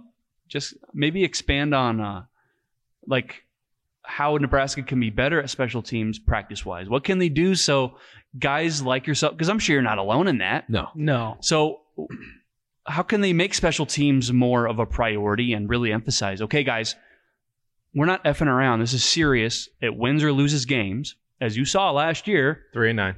just 0.47 0.75
maybe 0.93 1.23
expand 1.23 1.73
on 1.73 1.99
uh, 1.99 2.23
like 3.07 3.43
how 4.03 4.37
Nebraska 4.37 4.83
can 4.83 4.99
be 4.99 5.09
better 5.09 5.39
at 5.41 5.49
special 5.49 5.81
teams 5.81 6.19
practice 6.19 6.65
wise. 6.65 6.87
What 6.89 7.03
can 7.03 7.17
they 7.19 7.29
do 7.29 7.55
so 7.55 7.97
guys 8.37 8.81
like 8.83 9.07
yourself? 9.07 9.33
Because 9.33 9.49
I'm 9.49 9.57
sure 9.59 9.73
you're 9.73 9.81
not 9.81 9.97
alone 9.97 10.27
in 10.27 10.37
that. 10.39 10.69
No. 10.69 10.89
No. 10.95 11.37
So 11.41 11.81
how 12.85 13.01
can 13.03 13.21
they 13.21 13.33
make 13.33 13.53
special 13.53 13.85
teams 13.85 14.31
more 14.31 14.67
of 14.67 14.79
a 14.79 14.85
priority 14.85 15.53
and 15.53 15.67
really 15.69 15.91
emphasize? 15.91 16.41
Okay, 16.43 16.63
guys, 16.63 16.95
we're 17.95 18.05
not 18.05 18.23
effing 18.23 18.47
around. 18.47 18.79
This 18.81 18.93
is 18.93 19.03
serious. 19.03 19.67
It 19.81 19.95
wins 19.95 20.23
or 20.23 20.31
loses 20.31 20.65
games, 20.65 21.15
as 21.41 21.57
you 21.57 21.65
saw 21.65 21.91
last 21.91 22.27
year. 22.27 22.65
Three 22.73 22.91
and 22.91 22.97
nine. 22.97 23.15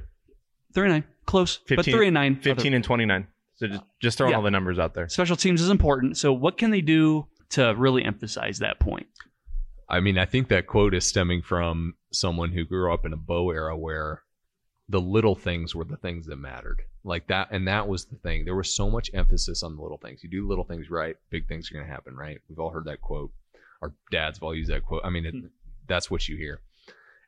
Three 0.74 0.84
and 0.84 0.92
nine, 0.92 1.04
close, 1.24 1.60
but 1.68 1.84
three 1.84 2.08
and 2.08 2.14
nine. 2.14 2.40
15 2.40 2.74
and 2.74 2.84
29. 2.84 3.26
So 3.56 3.68
just, 3.68 3.82
just 4.00 4.18
throwing 4.18 4.32
Yeah. 4.32 4.38
all 4.38 4.42
the 4.42 4.50
numbers 4.50 4.78
out 4.78 4.94
there. 4.94 5.08
Special 5.08 5.36
teams 5.36 5.62
is 5.62 5.70
important. 5.70 6.16
So 6.16 6.32
what 6.32 6.58
can 6.58 6.70
they 6.70 6.80
do 6.80 7.28
to 7.50 7.74
really 7.76 8.04
emphasize 8.04 8.58
that 8.58 8.80
point? 8.80 9.06
I 9.88 10.00
mean, 10.00 10.18
I 10.18 10.24
think 10.24 10.48
that 10.48 10.66
quote 10.66 10.94
is 10.94 11.06
stemming 11.06 11.42
from 11.42 11.94
someone 12.12 12.50
who 12.52 12.64
grew 12.64 12.92
up 12.92 13.06
in 13.06 13.12
a 13.12 13.16
Bo 13.16 13.50
era 13.50 13.76
where 13.76 14.22
the 14.88 15.00
little 15.00 15.34
things 15.34 15.74
were 15.74 15.84
the 15.84 15.96
things 15.96 16.26
that 16.26 16.36
mattered. 16.36 16.82
Like 17.04 17.28
that, 17.28 17.48
and 17.50 17.68
that 17.68 17.86
was 17.86 18.06
the 18.06 18.16
thing. 18.16 18.44
There 18.44 18.56
was 18.56 18.74
so 18.74 18.90
much 18.90 19.10
emphasis 19.14 19.62
on 19.62 19.76
the 19.76 19.82
little 19.82 19.98
things. 19.98 20.24
You 20.24 20.30
do 20.30 20.48
little 20.48 20.64
things 20.64 20.90
right, 20.90 21.16
big 21.30 21.46
things 21.46 21.70
are 21.70 21.74
going 21.74 21.86
to 21.86 21.92
happen, 21.92 22.16
right? 22.16 22.40
We've 22.48 22.58
all 22.58 22.70
heard 22.70 22.86
that 22.86 23.02
quote. 23.02 23.30
Our 23.82 23.92
dads 24.10 24.38
have 24.38 24.42
all 24.42 24.54
used 24.54 24.70
that 24.70 24.84
quote. 24.84 25.02
I 25.04 25.10
mean, 25.10 25.26
it, 25.26 25.34
hmm. 25.34 25.46
that's 25.86 26.10
what 26.10 26.28
you 26.28 26.36
hear. 26.36 26.60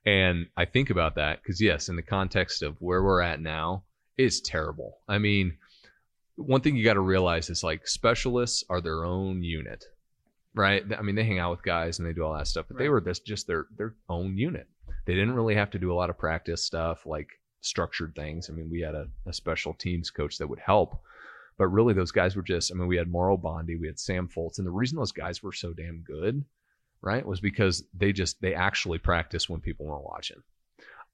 And 0.06 0.46
I 0.56 0.64
think 0.64 0.90
about 0.90 1.16
that 1.16 1.42
because, 1.42 1.60
yes, 1.60 1.88
in 1.88 1.96
the 1.96 2.02
context 2.02 2.62
of 2.62 2.80
where 2.80 3.02
we're 3.02 3.20
at 3.20 3.40
now, 3.40 3.82
it's 4.16 4.40
terrible. 4.40 4.98
I 5.08 5.18
mean, 5.18 5.58
one 6.36 6.60
thing 6.60 6.76
you 6.76 6.84
got 6.84 6.94
to 6.94 7.00
realize 7.00 7.50
is 7.50 7.64
like 7.64 7.88
specialists 7.88 8.62
are 8.70 8.80
their 8.80 9.04
own 9.04 9.42
unit, 9.42 9.84
right? 10.54 10.84
I 10.96 11.02
mean, 11.02 11.16
they 11.16 11.24
hang 11.24 11.40
out 11.40 11.50
with 11.50 11.62
guys 11.62 11.98
and 11.98 12.06
they 12.06 12.12
do 12.12 12.24
all 12.24 12.34
that 12.34 12.46
stuff, 12.46 12.66
but 12.68 12.78
they 12.78 12.88
were 12.88 13.00
this 13.00 13.18
just 13.18 13.48
their 13.48 13.66
their 13.76 13.94
own 14.08 14.38
unit. 14.38 14.68
They 15.06 15.14
didn't 15.14 15.34
really 15.34 15.56
have 15.56 15.70
to 15.70 15.78
do 15.78 15.92
a 15.92 15.94
lot 15.96 16.10
of 16.10 16.18
practice 16.18 16.64
stuff 16.64 17.04
like 17.04 17.28
structured 17.60 18.14
things. 18.14 18.48
I 18.48 18.52
mean, 18.52 18.70
we 18.70 18.80
had 18.80 18.94
a, 18.94 19.08
a 19.26 19.32
special 19.32 19.74
teams 19.74 20.10
coach 20.10 20.38
that 20.38 20.46
would 20.46 20.60
help, 20.60 21.00
but 21.58 21.66
really 21.66 21.94
those 21.94 22.12
guys 22.12 22.36
were 22.36 22.42
just. 22.42 22.70
I 22.70 22.74
mean, 22.76 22.86
we 22.86 22.96
had 22.96 23.10
Mauro 23.10 23.36
Bondi, 23.36 23.76
we 23.76 23.88
had 23.88 23.98
Sam 23.98 24.28
Foltz, 24.28 24.58
and 24.58 24.66
the 24.66 24.70
reason 24.70 24.98
those 24.98 25.12
guys 25.12 25.42
were 25.42 25.52
so 25.52 25.72
damn 25.72 26.04
good, 26.06 26.44
right, 27.06 27.24
was 27.24 27.40
because 27.40 27.84
they 27.94 28.12
just 28.12 28.42
they 28.42 28.54
actually 28.54 28.98
practice 28.98 29.48
when 29.48 29.60
people 29.60 29.86
weren't 29.86 30.04
watching. 30.04 30.42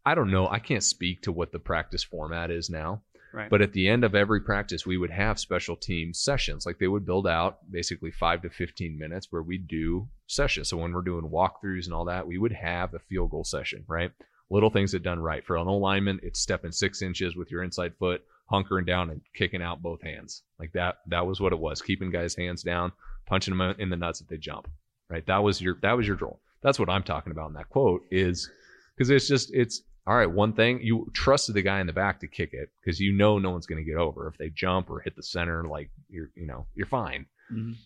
I 0.04 0.16
don't 0.16 0.32
know. 0.32 0.48
I 0.48 0.58
can't 0.58 0.82
speak 0.82 1.22
to 1.22 1.32
what 1.32 1.52
the 1.52 1.60
practice 1.60 2.02
format 2.02 2.50
is 2.50 2.68
now. 2.68 3.02
Right. 3.32 3.48
But 3.48 3.62
at 3.62 3.72
the 3.72 3.88
end 3.88 4.04
of 4.04 4.14
every 4.14 4.40
practice, 4.40 4.84
we 4.84 4.98
would 4.98 5.10
have 5.10 5.38
special 5.38 5.76
team 5.76 6.12
sessions. 6.12 6.66
Like 6.66 6.78
they 6.78 6.88
would 6.88 7.06
build 7.06 7.26
out 7.26 7.58
basically 7.70 8.10
five 8.10 8.42
to 8.42 8.50
15 8.50 8.98
minutes 8.98 9.28
where 9.30 9.42
we 9.42 9.58
do 9.58 10.08
sessions. 10.26 10.68
So 10.68 10.76
when 10.76 10.92
we're 10.92 11.02
doing 11.02 11.30
walkthroughs 11.30 11.84
and 11.84 11.94
all 11.94 12.06
that, 12.06 12.26
we 12.26 12.36
would 12.36 12.52
have 12.52 12.92
a 12.92 12.98
field 12.98 13.30
goal 13.30 13.44
session, 13.44 13.84
right? 13.86 14.10
Little 14.50 14.70
things 14.70 14.92
that 14.92 15.02
done 15.02 15.20
right. 15.20 15.44
For 15.44 15.56
an 15.56 15.66
alignment, 15.66 16.20
it's 16.22 16.40
stepping 16.40 16.72
six 16.72 17.00
inches 17.00 17.36
with 17.36 17.50
your 17.50 17.62
inside 17.62 17.94
foot, 17.98 18.22
hunkering 18.50 18.86
down 18.86 19.08
and 19.08 19.22
kicking 19.34 19.62
out 19.62 19.80
both 19.80 20.02
hands. 20.02 20.42
Like 20.58 20.72
that, 20.72 20.96
that 21.06 21.26
was 21.26 21.40
what 21.40 21.54
it 21.54 21.58
was. 21.58 21.80
Keeping 21.80 22.10
guys' 22.10 22.34
hands 22.34 22.62
down, 22.62 22.92
punching 23.24 23.56
them 23.56 23.74
in 23.78 23.88
the 23.88 23.96
nuts 23.96 24.20
if 24.20 24.28
they 24.28 24.36
jump, 24.36 24.68
right? 25.12 25.26
That 25.26 25.42
was 25.42 25.60
your, 25.60 25.76
that 25.82 25.92
was 25.92 26.06
your 26.06 26.16
drill. 26.16 26.40
That's 26.62 26.78
what 26.78 26.88
I'm 26.88 27.02
talking 27.02 27.30
about 27.32 27.48
in 27.48 27.54
that 27.54 27.68
quote 27.68 28.02
is 28.10 28.50
because 28.96 29.10
it's 29.10 29.28
just, 29.28 29.52
it's, 29.54 29.82
all 30.06 30.16
right, 30.16 30.30
one 30.30 30.52
thing 30.52 30.80
you 30.82 31.08
trusted 31.12 31.54
the 31.54 31.62
guy 31.62 31.80
in 31.80 31.86
the 31.86 31.92
back 31.92 32.18
to 32.20 32.26
kick 32.26 32.50
it 32.54 32.70
because 32.80 32.98
you 32.98 33.12
know 33.12 33.38
no 33.38 33.50
one's 33.50 33.66
going 33.66 33.84
to 33.84 33.88
get 33.88 33.98
over 33.98 34.26
if 34.26 34.36
they 34.36 34.48
jump 34.48 34.90
or 34.90 34.98
hit 34.98 35.14
the 35.14 35.22
center. 35.22 35.62
Like 35.64 35.90
you're, 36.08 36.28
you 36.34 36.46
know, 36.46 36.66
you're 36.74 36.88
fine. 36.88 37.26
Mhm. 37.52 37.76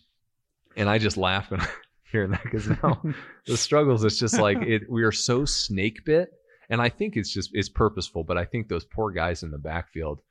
And 0.75 0.89
I 0.89 0.97
just 0.97 1.15
laugh 1.17 1.51
when 1.51 1.61
hearing 2.11 2.31
that 2.31 2.41
because 2.43 2.67
now 2.69 3.03
the 3.45 3.55
struggles. 3.57 4.03
It's 4.03 4.17
just 4.17 4.39
like 4.39 4.57
it. 4.61 4.89
We 4.89 5.03
are 5.03 5.11
so 5.11 5.45
snake 5.45 6.05
bit, 6.05 6.31
and 6.69 6.81
I 6.81 6.89
think 6.89 7.17
it's 7.17 7.31
just 7.31 7.51
it's 7.53 7.69
purposeful. 7.69 8.23
But 8.23 8.37
I 8.37 8.45
think 8.45 8.67
those 8.67 8.85
poor 8.85 9.11
guys 9.11 9.43
in 9.43 9.51
the 9.51 9.57
backfield, 9.59 10.21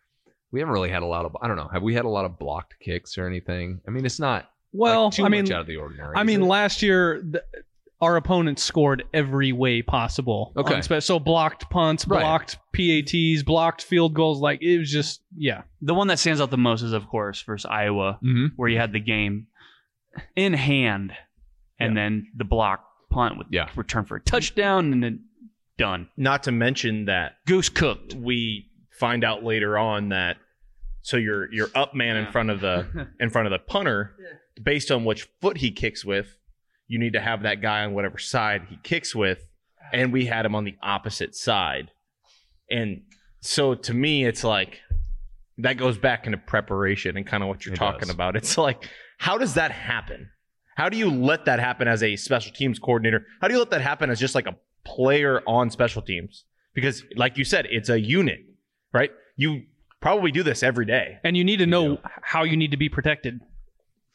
we 0.50 0.58
haven't 0.60 0.74
really 0.74 0.90
had 0.90 1.02
a 1.02 1.06
lot 1.06 1.24
of. 1.24 1.36
I 1.40 1.46
don't 1.46 1.56
know. 1.56 1.68
Have 1.72 1.82
we 1.82 1.94
had 1.94 2.04
a 2.04 2.08
lot 2.08 2.24
of 2.24 2.36
blocked 2.38 2.74
kicks 2.80 3.16
or 3.16 3.26
anything? 3.28 3.80
I 3.86 3.90
mean, 3.92 4.04
it's 4.06 4.20
not 4.20 4.50
Well, 4.72 5.04
like, 5.04 5.14
too 5.14 5.24
I 5.24 5.28
mean, 5.28 5.44
much 5.44 5.50
out 5.52 5.60
of 5.62 5.66
the 5.66 5.76
ordinary. 5.76 6.14
I 6.16 6.22
mean, 6.24 6.42
it? 6.42 6.46
last 6.46 6.82
year 6.82 7.22
th- 7.22 7.42
our 8.00 8.16
opponents 8.16 8.62
scored 8.62 9.04
every 9.14 9.52
way 9.52 9.80
possible. 9.80 10.52
Okay. 10.56 10.82
spe- 10.82 11.00
so 11.00 11.18
blocked 11.18 11.70
punts, 11.70 12.06
Right. 12.06 12.20
blocked 12.20 12.58
PATs, 12.74 13.42
blocked 13.42 13.82
field 13.82 14.12
goals. 14.12 14.40
Like 14.40 14.60
it 14.62 14.78
was 14.78 14.90
just 14.90 15.22
yeah. 15.36 15.62
The 15.80 15.94
one 15.94 16.08
that 16.08 16.18
stands 16.18 16.40
out 16.40 16.50
the 16.50 16.58
most 16.58 16.82
is, 16.82 16.92
of 16.92 17.06
course, 17.08 17.40
versus 17.42 17.66
Iowa, 17.70 18.18
Mhm. 18.22 18.50
where 18.56 18.68
you 18.68 18.76
had 18.78 18.92
the 18.92 19.00
game 19.00 19.46
in 20.34 20.52
hand, 20.52 21.12
and 21.78 21.96
then 21.96 22.26
the 22.36 22.44
block 22.44 22.84
punt 23.10 23.38
with 23.38 23.46
Yeah. 23.50 23.68
return 23.76 24.04
for 24.04 24.16
a 24.16 24.20
touchdown, 24.20 24.92
and 24.92 25.02
then 25.02 25.24
done. 25.78 26.08
Not 26.16 26.42
to 26.44 26.52
mention 26.52 27.04
that 27.06 27.36
Goose 27.46 27.68
cooked. 27.70 28.14
we 28.14 28.70
find 28.98 29.24
out 29.24 29.42
later 29.44 29.76
on 29.78 30.08
that 30.10 30.36
so 31.02 31.16
your 31.18 31.50
your 31.52 31.68
up 31.74 31.94
man 31.94 32.16
in 32.16 32.26
front 32.32 32.50
of 32.50 32.60
the 32.60 33.08
in 33.20 33.30
front 33.30 33.46
of 33.46 33.52
the 33.52 33.58
punter, 33.58 34.16
based 34.62 34.90
on 34.90 35.04
which 35.04 35.28
foot 35.40 35.58
he 35.58 35.70
kicks 35.70 36.04
with, 36.04 36.38
you 36.88 36.98
need 36.98 37.12
to 37.14 37.20
have 37.20 37.42
that 37.42 37.60
guy 37.60 37.84
on 37.84 37.94
whatever 37.94 38.18
side 38.18 38.62
he 38.68 38.78
kicks 38.82 39.14
with, 39.14 39.46
and 39.92 40.12
we 40.12 40.26
had 40.26 40.46
him 40.46 40.54
on 40.54 40.64
the 40.64 40.76
opposite 40.82 41.34
side, 41.34 41.90
and 42.70 43.02
so 43.40 43.74
to 43.74 43.94
me 43.94 44.24
it's 44.24 44.42
like 44.42 44.80
that 45.58 45.74
goes 45.76 45.96
back 45.96 46.26
into 46.26 46.36
preparation 46.38 47.16
and 47.16 47.26
kind 47.26 47.42
of 47.42 47.48
what 47.48 47.64
you're 47.64 47.74
It 47.74 47.78
talking 47.78 48.00
does. 48.00 48.10
about. 48.10 48.36
It's 48.36 48.58
like 48.58 48.88
how 49.18 49.38
does 49.38 49.54
that 49.54 49.70
happen? 49.72 50.28
How 50.76 50.88
do 50.90 50.98
you 50.98 51.10
let 51.10 51.46
that 51.46 51.58
happen 51.58 51.88
as 51.88 52.02
a 52.02 52.16
special 52.16 52.52
teams 52.52 52.78
coordinator? 52.78 53.24
How 53.40 53.48
do 53.48 53.54
you 53.54 53.60
let 53.60 53.70
that 53.70 53.80
happen 53.80 54.10
as 54.10 54.20
just 54.20 54.34
like 54.34 54.46
a 54.46 54.56
player 54.84 55.40
on 55.46 55.70
special 55.70 56.02
teams? 56.02 56.44
Because, 56.74 57.02
like 57.16 57.38
you 57.38 57.44
said, 57.44 57.66
it's 57.70 57.88
a 57.88 57.98
unit, 57.98 58.40
right? 58.92 59.10
You 59.36 59.62
probably 60.02 60.30
do 60.30 60.42
this 60.42 60.62
every 60.62 60.84
day. 60.84 61.18
And 61.24 61.34
you 61.34 61.44
need 61.44 61.56
to 61.58 61.66
know 61.66 61.98
how 62.20 62.44
you 62.44 62.58
need 62.58 62.72
to 62.72 62.76
be 62.76 62.90
protected. 62.90 63.40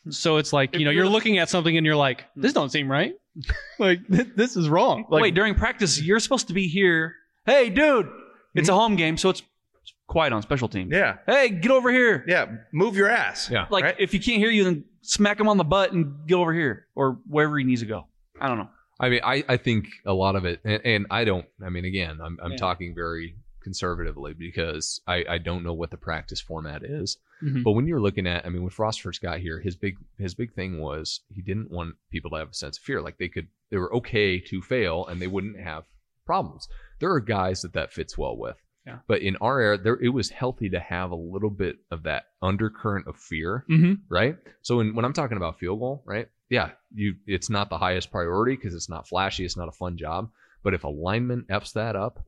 So 0.09 0.37
it's 0.37 0.51
like 0.51 0.75
you 0.75 0.85
know 0.85 0.91
you're 0.91 1.07
looking 1.07 1.37
at 1.37 1.49
something 1.49 1.75
and 1.77 1.85
you're 1.85 1.95
like, 1.95 2.25
this 2.35 2.53
don't 2.53 2.71
seem 2.71 2.89
right. 2.89 3.13
like 3.79 3.99
th- 4.07 4.29
this 4.35 4.57
is 4.57 4.67
wrong. 4.67 5.05
Like- 5.09 5.21
Wait, 5.21 5.33
during 5.35 5.55
practice, 5.55 6.01
you're 6.01 6.19
supposed 6.19 6.47
to 6.47 6.53
be 6.53 6.67
here. 6.67 7.15
Hey, 7.45 7.69
dude, 7.69 8.09
it's 8.55 8.69
a 8.69 8.73
hmm? 8.73 8.79
home 8.79 8.95
game, 8.95 9.17
so 9.17 9.29
it's 9.29 9.41
it's 9.81 9.93
quiet 10.07 10.33
on 10.33 10.41
special 10.41 10.67
teams. 10.67 10.91
Yeah, 10.91 11.17
Hey, 11.25 11.49
get 11.49 11.71
over 11.71 11.91
here. 11.91 12.23
yeah. 12.27 12.45
Move 12.71 12.95
your 12.95 13.09
ass. 13.09 13.49
Yeah. 13.49 13.65
Like, 13.69 13.83
Right. 13.83 13.95
if 13.97 14.13
you 14.13 14.19
can't 14.19 14.37
hear 14.37 14.51
you, 14.51 14.63
then 14.63 14.83
smack 15.01 15.39
him 15.39 15.47
on 15.47 15.57
the 15.57 15.63
butt 15.63 15.91
and 15.91 16.27
get 16.27 16.35
over 16.35 16.53
here 16.53 16.85
or 16.93 17.19
wherever 17.27 17.57
he 17.57 17.63
needs 17.63 17.81
to 17.81 17.87
go. 17.87 18.05
I 18.39 18.47
don't 18.47 18.57
know. 18.59 18.69
I 18.99 19.09
mean, 19.09 19.21
I, 19.23 19.43
I 19.49 19.57
think 19.57 19.87
a 20.05 20.13
lot 20.13 20.35
of 20.35 20.45
it, 20.45 20.59
and, 20.63 20.81
and 20.85 21.05
I 21.09 21.23
don't, 21.23 21.45
I 21.65 21.69
mean, 21.69 21.85
again, 21.85 22.19
I'm, 22.23 22.37
I'm 22.43 22.51
Yeah. 22.51 22.57
talking 22.57 22.93
very 22.93 23.35
conservatively 23.63 24.33
because 24.33 25.01
I, 25.07 25.23
I 25.27 25.37
don't 25.39 25.63
know 25.63 25.73
what 25.73 25.89
the 25.89 25.97
practice 25.97 26.39
format 26.41 26.83
is. 26.83 27.17
Mhm. 27.43 27.63
But 27.63 27.71
when 27.71 27.87
you're 27.87 28.01
looking 28.01 28.27
at, 28.27 28.45
I 28.45 28.49
mean, 28.49 28.61
when 28.61 28.69
Frost 28.69 29.01
first 29.01 29.21
got 29.21 29.39
here, 29.39 29.59
his 29.59 29.75
big, 29.75 29.97
his 30.17 30.35
big 30.35 30.53
thing 30.53 30.79
was 30.79 31.21
he 31.33 31.41
didn't 31.41 31.71
want 31.71 31.95
people 32.11 32.31
to 32.31 32.37
have 32.37 32.49
a 32.49 32.53
sense 32.53 32.77
of 32.77 32.83
fear. 32.83 33.01
Like 33.01 33.17
they 33.17 33.29
could, 33.29 33.47
they 33.69 33.77
were 33.77 33.93
okay 33.95 34.39
to 34.39 34.61
fail 34.61 35.05
and 35.07 35.21
they 35.21 35.27
wouldn't 35.27 35.59
have 35.59 35.85
problems. 36.25 36.67
There 36.99 37.11
are 37.11 37.19
guys 37.19 37.61
that 37.63 37.73
that 37.73 37.91
fits 37.91 38.17
well 38.17 38.37
with. 38.37 38.57
Yeah. 38.85 38.99
But 39.07 39.21
in 39.21 39.35
our 39.37 39.59
era, 39.59 39.77
there 39.77 39.97
it 40.01 40.09
was 40.09 40.29
healthy 40.31 40.69
to 40.69 40.79
have 40.79 41.11
a 41.11 41.15
little 41.15 41.49
bit 41.51 41.77
of 41.91 42.03
that 42.03 42.23
undercurrent 42.41 43.07
of 43.07 43.15
fear 43.17 43.63
Mm-hmm. 43.69 43.93
right? 44.09 44.37
So 44.63 44.77
when, 44.77 44.95
when 44.95 45.05
I'm 45.05 45.13
talking 45.13 45.37
about 45.37 45.59
field 45.59 45.79
goal, 45.79 46.03
right? 46.05 46.27
Yeah, 46.49 46.71
you 46.93 47.15
it's 47.27 47.49
not 47.49 47.69
the 47.69 47.77
highest 47.77 48.11
priority 48.11 48.55
because 48.55 48.73
it's 48.75 48.89
not 48.89 49.07
flashy, 49.07 49.45
it's 49.45 49.55
not 49.57 49.69
a 49.69 49.71
fun 49.71 49.97
job. 49.97 50.29
But 50.63 50.73
if 50.73 50.83
a 50.83 50.89
lineman 50.89 51.45
f's 51.49 51.73
that 51.73 51.95
up, 51.95 52.25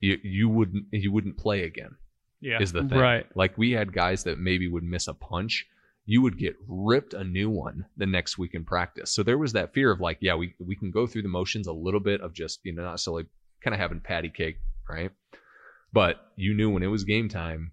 you 0.00 0.18
you 0.22 0.48
wouldn't 0.48 0.84
you 0.92 1.12
wouldn't 1.12 1.36
play 1.38 1.64
again. 1.64 1.96
Yeah. 2.44 2.60
Is 2.60 2.72
the 2.72 2.82
thing 2.82 2.98
Right. 2.98 3.26
Like 3.34 3.56
we 3.56 3.72
had 3.72 3.92
guys 3.92 4.24
that 4.24 4.38
maybe 4.38 4.68
would 4.68 4.84
miss 4.84 5.08
a 5.08 5.14
punch, 5.14 5.66
you 6.04 6.20
would 6.20 6.38
get 6.38 6.54
ripped 6.68 7.14
a 7.14 7.24
new 7.24 7.48
one 7.48 7.86
the 7.96 8.04
next 8.04 8.36
week 8.36 8.54
in 8.54 8.64
practice. 8.64 9.14
So 9.14 9.22
there 9.22 9.38
was 9.38 9.54
that 9.54 9.72
fear 9.72 9.90
of 9.90 10.00
like, 10.00 10.18
yeah, 10.20 10.34
we 10.34 10.54
we 10.58 10.76
can 10.76 10.90
go 10.90 11.06
through 11.06 11.22
the 11.22 11.28
motions 11.28 11.66
a 11.66 11.72
little 11.72 12.00
bit 12.00 12.20
of 12.20 12.34
just 12.34 12.60
you 12.62 12.74
know 12.74 12.82
not 12.82 12.92
necessarily 12.92 13.24
kind 13.62 13.74
of 13.74 13.80
having 13.80 14.00
patty 14.00 14.28
cake, 14.28 14.58
right? 14.88 15.10
But 15.92 16.16
you 16.36 16.52
knew 16.54 16.68
when 16.70 16.82
it 16.82 16.88
was 16.88 17.04
game 17.04 17.30
time, 17.30 17.72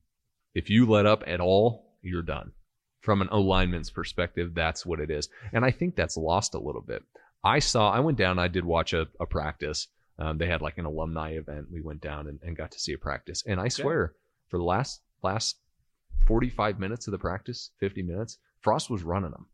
if 0.55 0.69
you 0.69 0.85
let 0.85 1.05
up 1.05 1.23
at 1.27 1.41
all, 1.41 1.97
you're 2.01 2.21
done. 2.21 2.53
From 3.01 3.21
an 3.21 3.29
alignment's 3.29 3.89
perspective, 3.89 4.53
that's 4.53 4.85
what 4.85 4.99
it 4.99 5.09
is. 5.09 5.27
And 5.51 5.65
I 5.65 5.71
think 5.71 5.95
that's 5.95 6.15
lost 6.15 6.53
a 6.53 6.59
little 6.59 6.81
bit. 6.81 7.03
I 7.43 7.59
saw, 7.59 7.91
I 7.91 7.99
went 7.99 8.19
down, 8.19 8.37
I 8.37 8.47
did 8.47 8.63
watch 8.63 8.93
a, 8.93 9.07
a 9.19 9.25
practice. 9.25 9.87
Um, 10.19 10.37
they 10.37 10.45
had 10.45 10.61
like 10.61 10.77
an 10.77 10.85
alumni 10.85 11.31
event. 11.31 11.65
We 11.71 11.81
went 11.81 11.99
down 11.99 12.27
and, 12.27 12.39
and 12.43 12.55
got 12.55 12.71
to 12.73 12.79
see 12.79 12.93
a 12.93 12.97
practice. 12.97 13.43
And 13.47 13.59
I 13.59 13.69
swear, 13.69 14.13
for 14.51 14.57
the 14.57 14.63
last 14.63 15.01
last 15.23 15.55
45 16.27 16.79
minutes 16.79 17.07
of 17.07 17.11
the 17.11 17.17
practice, 17.17 17.71
50 17.79 18.03
minutes, 18.03 18.37
Frost 18.59 18.89
was 18.89 19.01
running 19.01 19.31
them. 19.31 19.47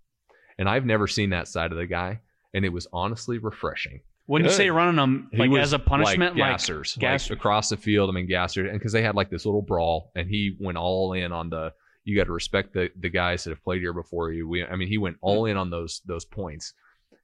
And 0.57 0.67
I've 0.67 0.85
never 0.85 1.07
seen 1.07 1.29
that 1.29 1.47
side 1.47 1.71
of 1.71 1.77
the 1.77 1.85
guy. 1.85 2.19
And 2.53 2.65
it 2.65 2.69
was 2.69 2.87
honestly 2.91 3.37
refreshing 3.37 4.01
When 4.25 4.43
you 4.43 4.49
say 4.49 4.69
running 4.69 4.95
them 4.95 5.29
He 5.31 5.37
like 5.37 5.49
was 5.51 5.61
as 5.61 5.73
a 5.73 5.79
punishment, 5.79 6.35
like 6.35 6.51
like, 6.51 6.57
gassers, 6.59 7.01
like 7.01 7.29
across 7.29 7.69
the 7.69 7.77
field. 7.77 8.09
I 8.09 8.13
mean, 8.13 8.27
gassers, 8.27 8.67
and 8.67 8.73
because 8.79 8.91
they 8.91 9.03
had 9.03 9.15
like 9.15 9.29
this 9.29 9.45
little 9.45 9.61
brawl, 9.61 10.11
and 10.15 10.27
he 10.27 10.57
went 10.59 10.77
all 10.77 11.13
in 11.13 11.31
on 11.31 11.49
the. 11.49 11.73
You 12.03 12.15
got 12.15 12.25
to 12.25 12.31
respect 12.31 12.73
the 12.73 12.89
the 12.99 13.09
guys 13.09 13.43
that 13.43 13.51
have 13.51 13.63
played 13.63 13.81
here 13.81 13.93
before 13.93 14.31
you. 14.31 14.47
We, 14.47 14.63
I 14.63 14.75
mean, 14.77 14.87
he 14.87 14.97
went 14.97 15.17
all 15.21 15.43
mm. 15.43 15.51
in 15.51 15.57
on 15.57 15.69
those 15.69 16.01
those 16.05 16.25
points. 16.25 16.73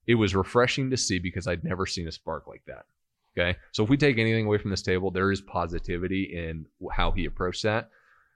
It 0.05 0.15
was 0.15 0.36
refreshing 0.36 0.89
to 0.91 0.97
see 0.97 1.19
because 1.19 1.47
I'd 1.47 1.63
never 1.63 1.86
seen 1.86 2.07
a 2.07 2.11
spark 2.11 2.47
like 2.47 2.63
that. 2.67 2.86
Okay, 3.38 3.57
so 3.71 3.84
if 3.84 3.89
we 3.89 3.97
take 3.97 4.17
anything 4.19 4.45
away 4.45 4.59
from 4.59 4.69
this 4.69 4.84
table, 4.84 5.09
there 5.09 5.31
is 5.31 5.41
positivity 5.41 6.23
in 6.36 6.65
how 6.91 7.11
he 7.11 7.25
approached 7.25 7.63
that. 7.63 7.89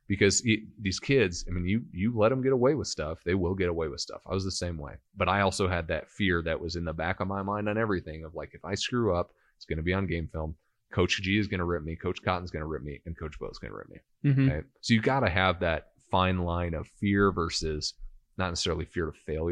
Because 0.08 0.40
he, 0.40 0.68
these 0.80 1.02
kids, 1.02 1.44
I 1.50 1.52
mean, 1.52 1.68
you 1.68 1.82
you 1.92 2.18
let 2.18 2.30
them 2.30 2.42
get 2.42 2.54
away 2.54 2.76
with 2.76 2.88
stuff, 2.88 3.20
they 3.26 3.34
will 3.36 3.54
get 3.54 3.68
away 3.68 3.90
with 3.90 4.00
stuff. 4.00 4.22
I 4.26 4.34
was 4.34 4.46
the 4.46 4.52
same 4.52 4.78
way, 4.78 4.94
but 5.18 5.28
I 5.28 5.42
also 5.42 5.68
had 5.68 5.90
that 5.90 6.10
fear 6.10 6.42
that 6.44 6.60
was 6.62 6.78
in 6.78 6.86
the 6.86 6.94
back 6.94 7.20
of 7.20 7.28
my 7.28 7.42
mind 7.44 7.68
on 7.68 7.78
everything 7.78 8.24
of 8.24 8.34
like, 8.34 8.52
if 8.54 8.64
I 8.64 8.74
screw 8.76 9.14
up, 9.14 9.32
it's 9.58 9.66
going 9.66 9.78
to 9.78 9.84
be 9.84 9.94
on 9.94 10.08
game 10.08 10.30
film. 10.32 10.56
Coach 10.94 11.22
G 11.22 11.38
is 11.38 11.48
going 11.48 11.58
to 11.60 11.66
rip 11.66 11.84
me. 11.84 11.98
Coach 11.98 12.24
Cotton's 12.24 12.52
going 12.52 12.62
to 12.62 12.68
rip 12.68 12.84
me, 12.84 13.02
and 13.06 13.20
Coach 13.20 13.38
Bo's 13.38 13.60
going 13.60 13.72
to 13.74 13.78
rip 13.78 13.90
me. 13.90 13.98
Mhm. 14.24 14.50
Okay? 14.50 14.68
So 14.80 14.94
you 14.94 15.02
got 15.02 15.20
to 15.20 15.30
have 15.30 15.60
that 15.60 15.88
fine 16.10 16.38
line 16.40 16.74
of 16.74 16.88
fear 16.88 17.30
versus 17.34 17.94
not 18.38 18.48
necessarily 18.48 18.86
fear 18.86 19.08
to 19.08 19.12
fail 19.12 19.52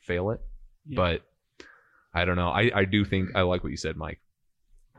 fail 0.00 0.30
it, 0.30 0.40
Yeah. 0.86 0.96
but 0.96 1.22
I 2.14 2.24
don't 2.24 2.36
know. 2.36 2.48
I 2.48 2.70
I 2.74 2.84
do 2.86 3.04
think 3.04 3.36
I 3.36 3.42
like 3.42 3.62
what 3.62 3.70
you 3.70 3.76
said, 3.76 3.98
Mike. 3.98 4.18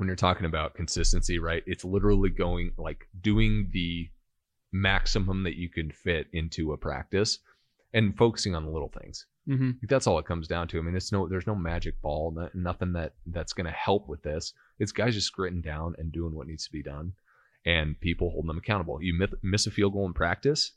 When 0.01 0.07
you're 0.07 0.15
talking 0.15 0.47
about 0.47 0.73
consistency, 0.73 1.37
right? 1.37 1.61
It's 1.67 1.85
literally 1.85 2.31
going 2.31 2.71
like 2.75 3.07
doing 3.21 3.69
the 3.71 4.09
maximum 4.71 5.43
that 5.43 5.57
you 5.57 5.69
can 5.69 5.91
fit 5.91 6.25
into 6.33 6.73
a 6.73 6.77
practice 6.77 7.37
and 7.93 8.17
focusing 8.17 8.55
on 8.55 8.65
the 8.65 8.71
little 8.71 8.89
things. 8.99 9.27
Mhm. 9.47 9.77
That's 9.87 10.07
all 10.07 10.17
it 10.17 10.25
comes 10.25 10.47
down 10.47 10.67
to. 10.69 10.79
I 10.79 10.81
mean, 10.81 10.95
it's 10.95 11.11
no, 11.11 11.27
there's 11.27 11.45
no 11.45 11.53
magic 11.53 12.01
ball, 12.01 12.31
no, 12.35 12.49
nothing 12.55 12.93
that 12.93 13.13
that's 13.27 13.53
going 13.53 13.65
to 13.65 13.71
help 13.71 14.09
with 14.09 14.23
this. 14.23 14.53
It's 14.79 14.91
guys 14.91 15.13
just 15.13 15.33
gritting 15.33 15.61
down 15.61 15.93
and 15.99 16.11
doing 16.11 16.33
what 16.33 16.47
needs 16.47 16.65
to 16.65 16.71
be 16.71 16.81
done, 16.81 17.13
and 17.67 17.99
people 17.99 18.31
holding 18.31 18.47
them 18.47 18.57
accountable. 18.57 19.03
You 19.03 19.13
miss, 19.13 19.29
miss 19.43 19.67
a 19.67 19.71
field 19.71 19.93
goal 19.93 20.07
in 20.07 20.13
practice, 20.13 20.71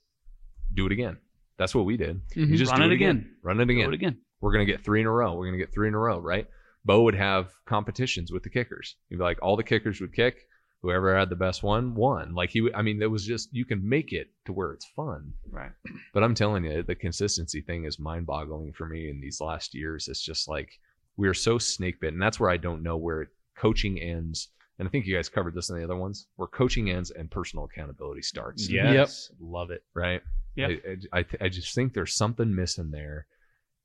do 0.75 0.85
it 0.85 0.93
again. 0.93 1.17
That's 1.57 1.75
what 1.75 1.87
we 1.87 1.97
did. 1.97 2.21
You 2.35 2.47
Mhm. 2.47 2.57
just 2.57 2.73
Run 2.73 2.81
do 2.83 2.87
it 2.91 2.93
again. 2.93 3.37
Run 3.43 3.59
it 3.59 3.71
again. 3.71 3.89
Do 3.89 3.93
again. 3.93 3.93
it 3.93 3.95
again. 4.17 4.21
We're 4.43 4.53
gonna 4.53 4.67
get 4.67 4.85
three 4.85 5.01
in 5.01 5.07
a 5.07 5.11
row. 5.11 5.35
We're 5.35 5.47
gonna 5.47 5.57
get 5.57 5.73
three 5.73 5.89
in 5.89 5.95
a 5.95 5.99
row, 5.99 6.19
right? 6.21 6.47
Bo 6.85 7.03
would 7.03 7.15
have 7.15 7.53
competitions 7.67 8.31
with 8.31 8.43
the 8.43 8.51
kickers. 8.51 8.97
He'd 9.09 9.17
be 9.17 9.23
like, 9.23 9.39
all 9.41 9.57
the 9.57 9.63
kickers 9.63 10.01
would 10.01 10.15
kick. 10.15 10.47
Whoever 10.83 11.17
had 11.17 11.31
the 11.31 11.37
best 11.37 11.63
one 11.63 11.95
won. 11.95 12.35
Like 12.35 12.51
he, 12.51 12.61
would, 12.61 12.75
I 12.75 12.83
mean, 12.83 13.01
it 13.01 13.11
was 13.11 13.25
just 13.25 13.49
you 13.53 13.65
can 13.65 13.89
make 13.89 14.13
it 14.13 14.29
to 14.45 14.53
where 14.53 14.73
it's 14.73 14.85
fun. 14.95 15.33
Right. 15.51 15.71
But 16.13 16.23
I'm 16.23 16.35
telling 16.35 16.63
you, 16.65 16.83
the 16.83 16.95
consistency 16.95 17.63
thing 17.63 17.85
is 17.85 17.99
mind 17.99 18.27
boggling 18.27 18.75
for 18.75 18.87
me 18.87 19.09
in 19.09 19.19
these 19.19 19.41
last 19.41 19.75
years. 19.75 20.09
It's 20.09 20.21
just 20.21 20.47
like 20.47 20.69
we 21.17 21.27
are 21.27 21.33
so 21.33 21.57
snake 21.57 22.01
bit. 22.03 22.13
And 22.13 22.21
that's 22.21 22.39
where 22.39 22.51
I 22.51 22.59
don't 22.59 22.83
know 22.83 22.99
where 22.99 23.31
coaching 23.57 23.99
ends. 23.99 24.49
And 24.79 24.87
I 24.87 24.91
think 24.91 25.07
you 25.07 25.17
guys 25.17 25.31
covered 25.31 25.55
this 25.55 25.71
in 25.71 25.77
the 25.77 25.85
other 25.85 25.97
ones 25.97 26.27
where 26.37 26.49
coaching 26.49 26.91
ends 26.91 27.11
and 27.13 27.31
personal 27.31 27.65
accountability 27.65 28.21
starts. 28.21 28.69
Yes. 28.69 29.31
Love 29.41 29.71
it. 29.71 29.85
Right. 29.95 30.21
Yep. 30.57 30.71
I, 30.71 30.73
I, 30.73 31.19
I, 31.19 31.23
th- 31.23 31.43
I 31.43 31.49
just 31.49 31.75
think 31.75 31.95
there's 31.95 32.15
something 32.15 32.55
missing 32.55 32.91
there 32.91 33.27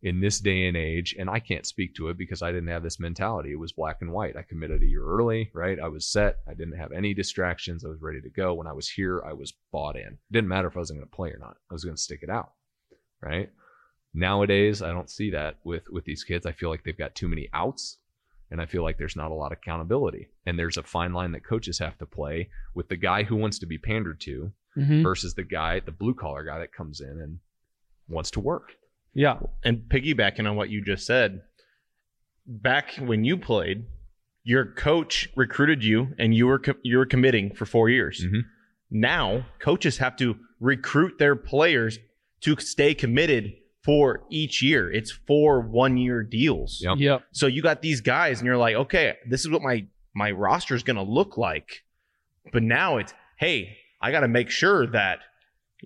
in 0.02 0.22
this 0.22 0.40
day 0.40 0.68
and 0.68 0.78
age. 0.78 1.16
And 1.20 1.30
I 1.30 1.40
can't 1.40 1.66
speak 1.66 1.94
to 1.96 2.08
it 2.08 2.18
because 2.18 2.42
I 2.42 2.52
didn't 2.52 2.70
have 2.70 2.84
this 2.84 3.00
mentality. 3.00 3.52
It 3.52 3.60
was 3.60 3.74
black 3.74 3.98
and 4.02 4.12
white. 4.12 4.38
I 4.38 4.44
committed 4.44 4.82
a 4.82 4.86
year 4.86 5.04
early, 5.04 5.52
right? 5.54 5.78
I 5.80 5.90
was 5.90 6.08
set. 6.08 6.38
I 6.48 6.54
didn't 6.54 6.78
have 6.78 6.92
any 6.94 7.14
distractions. 7.14 7.84
I 7.84 7.90
was 7.90 8.02
ready 8.02 8.22
to 8.22 8.30
go. 8.30 8.54
When 8.54 8.68
I 8.68 8.72
was 8.74 8.90
here, 8.90 9.22
I 9.26 9.34
was 9.34 9.54
bought 9.72 9.96
in. 9.98 10.04
It 10.08 10.18
didn't 10.32 10.48
matter 10.48 10.68
if 10.70 10.78
I 10.78 10.80
wasn't 10.80 11.00
going 11.00 11.10
to 11.10 11.16
play 11.16 11.30
or 11.32 11.38
not. 11.40 11.58
I 11.70 11.74
was 11.74 11.84
going 11.84 11.96
to 11.98 12.02
stick 12.02 12.20
it 12.24 12.30
out, 12.30 12.52
right? 13.22 13.50
Nowadays, 14.14 14.82
I 14.82 14.92
don't 14.92 15.10
see 15.10 15.30
that 15.32 15.58
with 15.64 15.84
with 15.92 16.04
these 16.06 16.24
kids. 16.24 16.46
I 16.46 16.52
feel 16.52 16.70
like 16.70 16.84
they've 16.84 16.98
got 16.98 17.14
too 17.14 17.28
many 17.28 17.48
outs, 17.54 17.98
and 18.50 18.60
I 18.60 18.66
feel 18.66 18.82
like 18.84 18.98
there's 18.98 19.16
not 19.16 19.30
a 19.32 19.36
lot 19.36 19.52
of 19.52 19.60
accountability. 19.60 20.30
And 20.48 20.58
there's 20.58 20.78
a 20.78 20.84
fine 20.84 21.14
line 21.14 21.32
that 21.34 21.44
coaches 21.46 21.78
have 21.80 21.98
to 22.00 22.06
play 22.08 22.50
with 22.74 22.90
the 22.90 22.98
guy 22.98 23.24
who 23.24 23.36
wants 23.36 23.60
to 23.60 23.66
be 23.68 23.78
pandered 23.78 24.20
to 24.22 24.52
Mhm. 24.78 25.04
versus 25.04 25.34
the 25.36 25.44
guy, 25.44 25.80
the 25.80 25.92
blue 25.92 26.14
collar 26.16 26.44
guy 26.44 26.58
that 26.60 26.72
comes 26.74 27.02
in 27.02 27.20
and 27.22 27.40
wants 28.08 28.32
to 28.32 28.40
work. 28.40 28.76
Yeah. 29.14 29.40
And 29.64 29.84
piggybacking 29.90 30.48
on 30.50 30.56
what 30.56 30.70
you 30.70 30.84
just 30.84 31.06
said, 31.06 31.42
back 32.46 32.96
when 32.96 33.24
you 33.24 33.38
played, 33.38 33.86
your 34.44 34.66
coach 34.66 35.30
recruited 35.36 35.84
you, 35.84 36.14
and 36.18 36.34
you 36.34 36.48
were 36.48 36.60
co- 36.60 36.76
you 36.84 36.98
were 36.98 37.06
committing 37.06 37.54
for 37.54 37.66
four 37.66 37.90
years. 37.90 38.24
Mhm. 38.26 38.44
Now 38.90 39.46
coaches 39.60 39.98
have 39.98 40.16
to 40.18 40.38
recruit 40.60 41.20
their 41.20 41.36
players 41.36 42.00
to 42.42 42.56
stay 42.58 42.94
committed 42.94 43.54
for 43.84 44.24
each 44.30 44.62
year. 44.62 44.92
It's 44.92 45.12
four 45.12 45.62
one 45.62 45.98
year 45.98 46.24
deals. 46.24 46.80
Yep. 46.82 46.98
Yep. 47.00 47.24
So 47.32 47.48
you 47.48 47.62
got 47.62 47.82
these 47.82 48.02
guys, 48.02 48.40
and 48.40 48.46
you're 48.48 48.58
like, 48.58 48.76
okay, 48.76 49.16
this 49.28 49.42
is 49.42 49.50
what 49.50 49.62
my 49.62 49.86
my 50.16 50.32
roster 50.32 50.74
is 50.76 50.84
going 50.84 50.96
to 50.98 51.04
look 51.04 51.38
like. 51.38 51.84
But 52.52 52.64
now 52.64 52.98
it's, 52.98 53.14
hey, 53.38 53.78
I 54.02 54.12
got 54.12 54.22
to 54.22 54.28
make 54.28 54.50
sure 54.50 54.88
that 54.88 55.20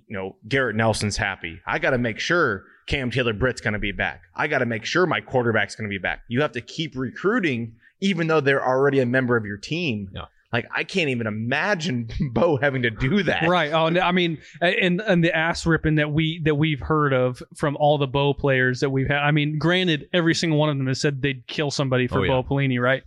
you 0.07 0.15
know 0.15 0.37
Garrett 0.47 0.75
Nelson's 0.75 1.17
happy. 1.17 1.59
I 1.67 1.79
got 1.79 1.89
to 1.91 1.97
make 1.97 2.19
sure 2.19 2.63
Cam 2.87 3.11
Taylor 3.11 3.33
Britt's 3.33 3.61
going 3.61 3.73
to 3.73 3.79
be 3.79 3.91
back. 3.91 4.21
I 4.35 4.47
got 4.47 4.59
to 4.59 4.65
make 4.65 4.85
sure 4.85 5.05
my 5.05 5.21
quarterback's 5.21 5.75
going 5.75 5.89
to 5.89 5.93
be 5.93 5.97
back. 5.99 6.21
You 6.27 6.41
have 6.41 6.51
to 6.53 6.61
keep 6.61 6.95
recruiting, 6.95 7.75
even 8.01 8.27
though 8.27 8.41
they're 8.41 8.65
already 8.65 8.99
a 8.99 9.05
member 9.05 9.37
of 9.37 9.45
your 9.45 9.57
team. 9.57 10.09
Yeah. 10.13 10.25
Like 10.51 10.67
I 10.73 10.83
can't 10.83 11.09
even 11.09 11.25
imagine 11.25 12.09
Bo 12.33 12.57
having 12.57 12.83
to 12.83 12.91
do 12.91 13.23
that. 13.23 13.47
Right. 13.49 13.73
Oh, 13.73 13.87
I 13.99 14.11
mean, 14.11 14.37
and 14.61 15.01
and 15.01 15.23
the 15.23 15.35
ass 15.35 15.65
ripping 15.65 15.95
that 15.95 16.11
we 16.11 16.41
that 16.43 16.55
we've 16.55 16.79
heard 16.79 17.11
of 17.11 17.41
from 17.55 17.75
all 17.77 17.97
the 17.97 18.05
Bo 18.07 18.35
players 18.35 18.79
that 18.81 18.91
we've 18.91 19.07
had. 19.07 19.17
I 19.17 19.31
mean, 19.31 19.57
granted, 19.57 20.09
every 20.13 20.35
single 20.35 20.59
one 20.59 20.69
of 20.69 20.77
them 20.77 20.85
has 20.87 21.01
said 21.01 21.23
they'd 21.23 21.47
kill 21.47 21.71
somebody 21.71 22.07
for 22.07 22.19
Oh, 22.19 22.23
yeah. 22.23 22.31
Bo 22.33 22.43
Pelini, 22.43 22.79
right? 22.79 23.01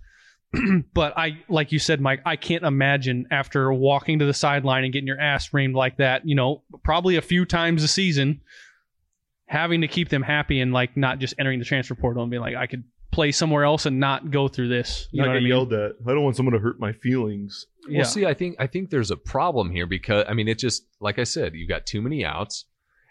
but 0.95 1.17
I, 1.17 1.39
like 1.49 1.71
you 1.73 1.79
said, 1.79 2.01
Mike, 2.01 2.21
I 2.25 2.37
can't 2.37 2.65
imagine 2.65 3.27
after 3.31 3.73
walking 3.73 4.19
to 4.21 4.25
the 4.25 4.35
sideline 4.35 4.85
and 4.85 4.93
getting 4.93 5.07
your 5.07 5.21
ass 5.21 5.51
reamed 5.51 5.75
like 5.75 5.99
that. 5.99 6.27
You 6.27 6.35
know, 6.35 6.63
probably 6.83 7.17
a 7.17 7.23
few 7.23 7.45
times 7.45 7.83
a 7.83 7.89
season, 7.89 8.41
having 9.47 9.81
to 9.81 9.89
keep 9.89 10.09
them 10.09 10.23
happy 10.23 10.61
and 10.61 10.73
like 10.73 10.97
not 10.97 11.19
just 11.19 11.35
entering 11.39 11.59
the 11.59 11.65
transfer 11.65 11.95
portal 11.95 12.23
and 12.23 12.31
being 12.31 12.43
like, 12.43 12.57
I 12.57 12.67
could 12.67 12.85
play 13.13 13.33
somewhere 13.33 13.65
else 13.65 13.87
and 13.87 13.99
not 13.99 14.31
go 14.31 14.49
through 14.49 14.69
this. 14.69 15.09
You 15.11 15.23
know 15.23 15.29
what 15.29 15.37
I 15.37 15.41
mean? 15.41 15.73
at. 15.73 15.93
I 16.07 16.13
don't 16.13 16.23
want 16.23 16.37
someone 16.37 16.53
to 16.53 16.59
hurt 16.59 16.79
my 16.79 16.93
feelings. 16.93 17.67
Yeah. 17.89 17.99
Well, 18.01 18.07
see, 18.07 18.27
I 18.27 18.35
think 18.35 18.57
I 18.59 18.67
think 18.67 18.91
there's 18.91 19.11
a 19.11 19.17
problem 19.17 19.71
here 19.71 19.87
because 19.87 20.27
I 20.29 20.35
mean, 20.35 20.49
it 20.49 20.59
just 20.59 20.85
like 21.01 21.19
I 21.19 21.25
said, 21.25 21.55
you 21.55 21.67
got 21.67 21.87
too 21.87 22.03
many 22.03 22.25
outs, 22.25 22.65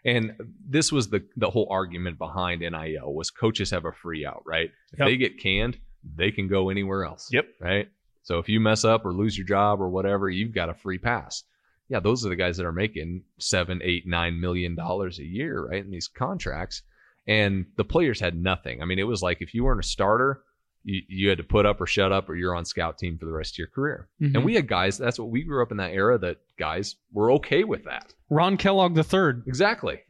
and 0.04 0.34
this 0.70 0.92
was 0.92 1.10
the 1.10 1.26
the 1.38 1.50
whole 1.50 1.68
argument 1.72 2.18
behind 2.18 2.62
NIL 2.62 3.14
was 3.14 3.32
coaches 3.32 3.72
have 3.72 3.86
a 3.86 3.92
free 3.94 4.26
out, 4.26 4.44
right? 4.46 4.70
If 4.94 5.00
Yep. 5.00 5.08
they 5.08 5.18
get 5.18 5.40
canned, 5.42 5.80
they 6.16 6.32
can 6.32 6.48
go 6.48 6.70
anywhere 6.70 7.06
else. 7.06 7.30
Yep. 7.32 7.46
Right. 7.60 7.88
So 8.24 8.40
if 8.40 8.50
you 8.50 8.60
mess 8.60 8.84
up 8.84 9.06
or 9.06 9.14
lose 9.14 9.38
your 9.38 9.48
job 9.48 9.80
or 9.82 9.90
whatever, 9.90 10.30
you've 10.30 10.54
got 10.54 10.70
a 10.70 10.74
free 10.74 10.98
pass. 10.98 11.44
Yeah, 11.90 12.00
those 12.00 12.26
are 12.26 12.30
the 12.30 12.36
guys 12.36 12.58
that 12.58 12.66
are 12.66 12.72
making 12.72 13.24
seven, 13.40 13.80
eight, 13.84 14.08
nine 14.08 14.40
million 14.40 14.76
dollars 14.76 15.20
a 15.20 15.24
year, 15.26 15.68
right? 15.68 15.84
In 15.84 15.92
these 15.92 16.08
contracts. 16.08 16.82
And 17.28 17.66
the 17.78 17.84
players 17.86 18.20
had 18.20 18.36
nothing. 18.42 18.82
I 18.82 18.86
mean, 18.86 19.00
it 19.00 19.04
was 19.04 19.22
like 19.24 19.42
if 19.42 19.54
you 19.54 19.64
weren't 19.64 19.84
a 19.84 19.88
starter, 19.88 20.42
you, 20.84 21.02
you 21.08 21.30
had 21.30 21.40
to 21.40 21.44
put 21.44 21.66
up 21.66 21.82
or 21.82 21.88
shut 21.88 22.12
up 22.12 22.30
or 22.30 22.36
you're 22.36 22.56
on 22.56 22.66
scout 22.66 22.98
team 23.00 23.18
for 23.18 23.26
the 23.26 23.32
rest 23.32 23.56
of 23.56 23.58
your 23.60 23.68
career. 23.68 24.08
Mhm. 24.22 24.36
And 24.36 24.46
we 24.46 24.54
had 24.56 24.68
guys, 24.68 24.98
that's 24.98 25.18
what 25.18 25.30
we 25.30 25.44
grew 25.44 25.64
up 25.64 25.72
in 25.72 25.78
that 25.78 25.92
era 25.92 26.18
that 26.20 26.38
guys 26.60 26.96
were 27.12 27.32
okay 27.34 27.64
with 27.64 27.84
that. 27.86 28.14
Ron 28.30 28.58
Kellogg 28.58 28.94
the 28.96 29.04
third. 29.04 29.44
Exactly. 29.48 30.02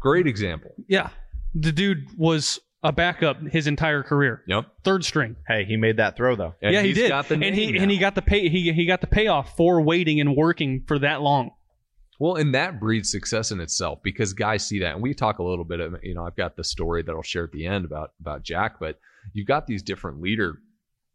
Great 0.00 0.26
example. 0.26 0.74
Yeah. 0.88 1.10
The 1.54 1.72
dude 1.72 2.06
was 2.18 2.60
a 2.82 2.92
backup 2.92 3.40
his 3.40 3.66
entire 3.66 4.02
career. 4.02 4.42
Yep. 4.46 4.66
Third 4.84 5.04
string. 5.04 5.36
Hey, 5.46 5.64
he 5.64 5.76
made 5.76 5.98
that 5.98 6.16
throw 6.16 6.34
though. 6.34 6.54
And 6.60 6.74
yeah, 6.74 6.82
he 6.82 6.88
he's 6.88 6.96
did. 6.96 7.08
Got 7.08 7.28
the 7.28 7.34
and 7.34 7.54
he 7.54 7.72
name 7.72 7.82
and 7.82 7.90
he 7.90 7.98
got 7.98 8.14
the 8.14 8.22
pay 8.22 8.48
he 8.48 8.72
he 8.72 8.86
got 8.86 9.00
the 9.00 9.06
payoff 9.06 9.56
for 9.56 9.80
waiting 9.80 10.20
and 10.20 10.36
working 10.36 10.84
for 10.86 10.98
that 10.98 11.22
long. 11.22 11.52
Well, 12.18 12.36
and 12.36 12.54
that 12.54 12.78
breeds 12.78 13.10
success 13.10 13.50
in 13.50 13.60
itself 13.60 14.00
because 14.02 14.32
guys 14.32 14.64
see 14.64 14.78
that, 14.80 14.94
and 14.94 15.02
we 15.02 15.12
talk 15.12 15.40
a 15.40 15.42
little 15.42 15.64
bit 15.64 15.80
of, 15.80 15.96
you 16.04 16.14
know, 16.14 16.24
I've 16.24 16.36
got 16.36 16.56
the 16.56 16.62
story 16.62 17.02
that 17.02 17.10
I'll 17.10 17.22
share 17.22 17.44
at 17.44 17.52
the 17.52 17.66
end 17.66 17.84
about 17.84 18.12
about 18.20 18.44
Jack, 18.44 18.78
but 18.78 19.00
you've 19.32 19.48
got 19.48 19.66
these 19.66 19.82
different 19.82 20.20
leader 20.20 20.58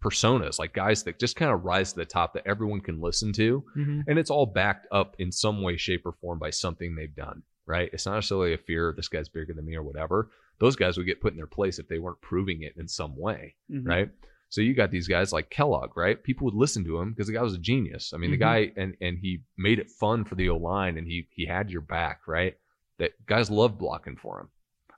personas, 0.04 0.60
like 0.60 0.74
guys 0.74 1.04
that 1.04 1.20
just 1.20 1.36
kind 1.36 1.52
of 1.52 1.64
rise 1.64 1.94
to 1.94 2.00
the 2.00 2.06
top 2.06 2.34
that 2.34 2.46
everyone 2.46 2.82
can 2.82 3.00
listen 3.00 3.32
to, 3.34 3.64
mm-hmm. 3.78 4.02
and 4.08 4.20
it's 4.20 4.30
all 4.30 4.46
backed 4.46 4.88
up 4.92 5.16
in 5.20 5.32
some 5.32 5.62
way, 5.62 5.78
shape, 5.78 6.06
or 6.06 6.12
form 6.12 6.40
by 6.40 6.50
something 6.50 6.96
they've 6.96 7.16
done. 7.16 7.44
Right? 7.66 7.90
It's 7.92 8.06
not 8.06 8.16
necessarily 8.16 8.54
a 8.54 8.58
fear 8.58 8.94
this 8.96 9.10
guy's 9.10 9.30
bigger 9.30 9.54
than 9.54 9.66
me 9.66 9.76
or 9.76 9.84
whatever. 9.84 10.30
Those 10.60 10.76
guys 10.76 10.98
would 10.98 11.06
get 11.06 11.22
put 11.22 11.34
in 11.34 11.38
their 11.38 11.48
place 11.48 11.80
if 11.80 11.88
they 11.88 12.00
weren't 12.00 12.22
proving 12.22 12.64
it 12.64 12.74
in 12.78 12.88
some 12.88 13.16
way. 13.18 13.56
Mm-hmm. 13.72 13.88
right? 13.88 14.10
So 14.50 14.62
you 14.62 14.74
got 14.74 14.92
these 14.92 15.10
guys 15.10 15.34
like 15.34 15.50
Kellogg, 15.50 15.98
right? 15.98 16.24
People 16.24 16.46
would 16.46 16.54
listen 16.54 16.86
to 16.86 16.98
him 17.00 17.12
because 17.12 17.28
the 17.28 17.34
guy 17.34 17.42
was 17.42 17.54
a 17.54 17.58
genius. 17.60 18.14
I 18.14 18.18
mean, 18.18 18.30
Mhm. 18.30 18.34
the 18.34 18.38
guy 18.38 18.72
and 18.78 18.96
and 19.02 19.18
he 19.20 19.42
made 19.58 19.78
it 19.80 19.92
fun 19.92 20.24
for 20.24 20.36
the 20.36 20.50
O 20.50 20.56
line, 20.58 20.98
and 20.98 21.06
he 21.06 21.28
he 21.32 21.46
had 21.46 21.70
your 21.70 21.82
back, 21.82 22.22
right? 22.28 22.56
That 22.98 23.12
guys 23.26 23.52
love 23.52 23.78
blocking 23.78 24.16
for 24.16 24.40
him, 24.40 24.48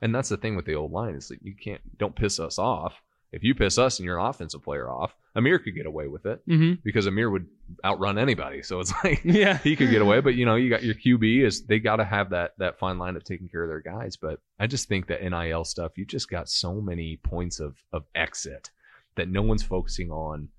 and 0.02 0.14
that's 0.14 0.30
the 0.30 0.38
thing 0.38 0.56
with 0.56 0.66
the 0.66 0.76
O 0.76 0.86
line 0.86 1.16
is 1.16 1.28
that 1.30 1.42
you 1.42 1.56
can't 1.56 1.82
don't 1.98 2.16
piss 2.16 2.40
us 2.40 2.60
off. 2.60 3.02
If 3.32 3.44
you 3.44 3.54
piss 3.54 3.78
us 3.78 4.00
and 4.00 4.06
your 4.06 4.18
offensive 4.18 4.64
player 4.64 4.90
off, 4.90 5.16
Ameer 5.36 5.60
could 5.60 5.76
get 5.76 5.86
away 5.86 6.08
with 6.08 6.26
it 6.26 6.42
Mm-hmm. 6.48 6.82
because 6.84 7.06
Ameer 7.06 7.30
would 7.30 7.48
outrun 7.86 8.18
anybody. 8.18 8.64
So 8.64 8.80
it's 8.80 8.92
like 9.04 9.22
Yeah. 9.24 9.58
he 9.60 9.76
could 9.76 9.92
get 9.92 10.02
away. 10.02 10.20
But 10.22 10.36
you 10.36 10.46
know, 10.46 10.56
you 10.56 10.70
got 10.70 10.84
your 10.84 10.96
QB 10.96 11.46
is 11.46 11.66
they 11.66 11.80
got 11.80 11.98
to 11.98 12.06
have 12.06 12.32
that 12.32 12.54
that 12.58 12.80
fine 12.80 12.98
line 12.98 13.16
of 13.16 13.24
taking 13.24 13.48
care 13.48 13.64
of 13.64 13.70
their 13.70 13.82
guys. 13.82 14.18
But 14.18 14.40
I 14.60 14.66
just 14.68 14.88
think 14.88 15.08
that 15.08 15.22
NIL 15.24 15.64
stuff, 15.64 15.98
you 15.98 16.06
just 16.06 16.30
got 16.30 16.50
so 16.50 16.82
many 16.82 17.18
points 17.18 17.60
of 17.60 17.76
of 17.94 18.06
exit 18.16 18.72
that 19.16 19.30
no 19.30 19.42
one's 19.42 19.64
focusing 19.64 20.12
on 20.12 20.50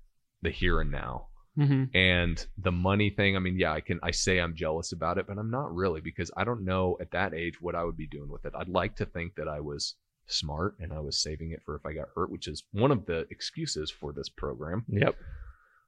the 0.41 0.49
here 0.49 0.79
and 0.81 0.91
now. 0.91 1.27
hmm 1.57 1.83
And 1.93 2.45
the 2.57 2.71
money 2.71 3.09
thing, 3.09 3.35
I 3.35 3.39
mean, 3.39 3.59
yeah, 3.59 3.73
I 3.73 3.81
can 3.81 3.99
I 4.01 4.11
say 4.11 4.39
I'm 4.39 4.55
jealous 4.55 4.93
about 4.93 5.17
it, 5.17 5.27
but 5.27 5.37
I'm 5.37 5.51
not 5.51 5.75
really 5.75 5.99
because 5.99 6.31
I 6.37 6.45
don't 6.45 6.63
know 6.63 6.97
at 7.01 7.11
that 7.11 7.33
age 7.33 7.61
what 7.61 7.75
I 7.75 7.83
would 7.83 7.97
be 7.97 8.07
doing 8.07 8.29
with 8.29 8.45
it. 8.45 8.53
I'd 8.57 8.69
like 8.69 8.95
to 8.95 9.05
think 9.05 9.35
that 9.35 9.49
I 9.49 9.59
was 9.59 9.95
smart 10.27 10.75
and 10.79 10.93
I 10.93 10.99
was 10.99 11.21
saving 11.21 11.51
it 11.51 11.61
for 11.65 11.75
if 11.75 11.85
I 11.85 11.93
got 11.93 12.07
hurt, 12.15 12.31
which 12.31 12.47
is 12.47 12.63
one 12.71 12.91
of 12.91 13.05
the 13.05 13.25
excuses 13.31 13.91
for 13.91 14.13
this 14.13 14.29
program. 14.29 14.85
Yep. 14.87 15.15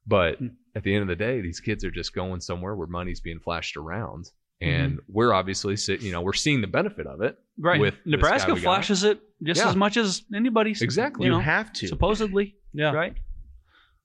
But 0.06 0.38
Hmm. 0.40 0.48
at 0.76 0.84
the 0.84 0.94
end 0.94 1.02
of 1.04 1.08
the 1.08 1.16
day, 1.16 1.42
these 1.42 1.60
kids 1.60 1.86
are 1.86 1.92
just 1.92 2.14
going 2.14 2.42
somewhere 2.42 2.76
where 2.76 2.88
money's 2.88 3.22
being 3.22 3.40
flashed 3.40 3.78
around. 3.78 4.26
Mm-hmm. 4.62 4.70
And 4.84 5.00
we're 5.08 5.34
obviously 5.34 5.76
sit, 5.78 6.02
you 6.02 6.12
know, 6.12 6.22
we're 6.22 6.34
seeing 6.34 6.62
the 6.62 6.68
benefit 6.68 7.08
of 7.08 7.22
it. 7.22 7.38
Right. 7.58 7.80
With 7.80 7.96
Nebraska 8.06 8.56
flashes 8.56 9.04
it 9.04 9.20
just 9.42 9.62
Yeah. 9.62 9.70
as 9.70 9.76
much 9.76 9.98
as 9.98 10.24
anybody's. 10.34 10.82
Exactly. 10.82 11.26
You 11.26 11.32
You 11.32 11.38
know, 11.38 11.44
have 11.44 11.72
to. 11.74 11.88
supposedly. 11.88 12.56
Yeah. 12.74 12.92
Right. 12.92 13.16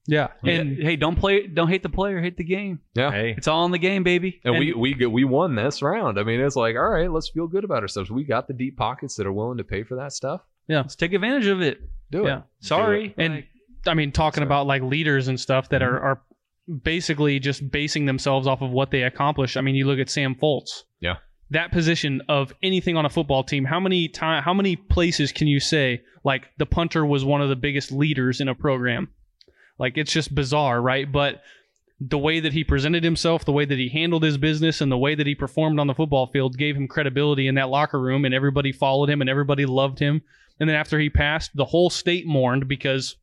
Yeah. 0.08 0.28
And 0.42 0.70
And 0.70 0.82
hey, 0.82 0.96
don't 0.96 1.16
play. 1.16 1.46
Don't 1.46 1.68
hate 1.68 1.82
the 1.84 1.88
player. 1.90 2.20
Hate 2.20 2.36
the 2.36 2.44
game. 2.44 2.80
Yeah. 2.94 3.10
Hey, 3.12 3.34
It's 3.36 3.46
all 3.46 3.64
in 3.66 3.70
the 3.72 3.78
game, 3.78 4.02
baby. 4.02 4.40
And, 4.42 4.58
we 4.58 4.72
we 4.72 4.94
we 5.06 5.24
won 5.24 5.54
this 5.54 5.82
round. 5.82 6.18
I 6.18 6.24
mean, 6.24 6.40
it's 6.40 6.56
like, 6.56 6.74
all 6.76 6.88
right, 6.88 7.10
let's 7.12 7.28
feel 7.28 7.46
good 7.46 7.62
about 7.62 7.82
ourselves. 7.82 8.10
We 8.10 8.24
got 8.24 8.48
the 8.48 8.54
deep 8.54 8.76
pockets 8.76 9.16
that 9.16 9.26
are 9.26 9.32
willing 9.32 9.58
to 9.58 9.64
pay 9.64 9.84
for 9.84 9.96
that 9.96 10.12
stuff. 10.12 10.40
Yeah. 10.66 10.78
Let's 10.78 10.96
take 10.96 11.12
advantage 11.12 11.46
of 11.46 11.60
it. 11.60 11.78
Do 12.10 12.22
Yeah. 12.24 12.38
it. 12.38 12.42
Sorry. 12.60 13.14
And 13.18 13.34
Like, 13.34 13.48
I 13.86 13.94
mean, 13.94 14.10
talking 14.10 14.40
So- 14.40 14.46
about 14.46 14.66
like 14.66 14.82
leaders 14.82 15.28
and 15.28 15.38
stuff 15.38 15.68
that 15.68 15.82
are, 15.82 15.92
mm-hmm. 15.96 16.06
are 16.06 16.22
basically 16.82 17.38
just 17.38 17.70
basing 17.70 18.06
themselves 18.06 18.46
off 18.46 18.60
of 18.62 18.70
what 18.70 18.90
they 18.90 19.02
accomplish. 19.02 19.56
I 19.56 19.60
mean, 19.60 19.74
you 19.74 19.86
look 19.86 19.98
at 19.98 20.10
Sam 20.10 20.34
Foltz. 20.34 20.84
Yeah. 21.00 21.16
That 21.50 21.72
position 21.72 22.20
of 22.28 22.52
anything 22.62 22.96
on 22.96 23.06
a 23.06 23.08
football 23.10 23.42
team, 23.42 23.64
how 23.64 23.80
many 23.80 24.08
time, 24.08 24.42
how 24.42 24.52
many 24.52 24.76
places 24.76 25.32
can 25.32 25.46
you 25.48 25.60
say 25.60 26.02
like 26.24 26.48
the 26.58 26.66
punter 26.66 27.06
was 27.06 27.24
one 27.24 27.40
of 27.40 27.48
the 27.48 27.56
biggest 27.56 27.90
leaders 27.90 28.40
in 28.40 28.48
a 28.48 28.54
program? 28.54 29.08
Like 29.78 29.96
it's 29.96 30.12
just 30.12 30.34
bizarre, 30.34 30.80
right? 30.80 31.10
But 31.10 31.42
the 32.00 32.18
way 32.18 32.40
that 32.40 32.52
he 32.52 32.62
presented 32.62 33.02
himself, 33.02 33.44
the 33.44 33.52
way 33.52 33.64
that 33.64 33.78
he 33.78 33.88
handled 33.88 34.22
his 34.22 34.38
business, 34.38 34.80
and 34.80 34.90
the 34.90 34.98
way 34.98 35.14
that 35.14 35.26
he 35.26 35.34
performed 35.34 35.80
on 35.80 35.86
the 35.86 35.94
football 35.94 36.26
field 36.28 36.56
gave 36.56 36.76
him 36.76 36.86
credibility 36.88 37.48
in 37.48 37.56
that 37.56 37.68
locker 37.68 38.00
room, 38.00 38.24
and 38.24 38.34
everybody 38.34 38.72
followed 38.72 39.10
him 39.10 39.20
and 39.20 39.28
everybody 39.30 39.66
loved 39.66 39.98
him. 39.98 40.22
And 40.60 40.68
then 40.68 40.76
after 40.76 40.98
he 40.98 41.10
passed, 41.10 41.50
the 41.54 41.64
whole 41.64 41.90
state 41.90 42.26
mourned 42.26 42.68
because 42.68 43.16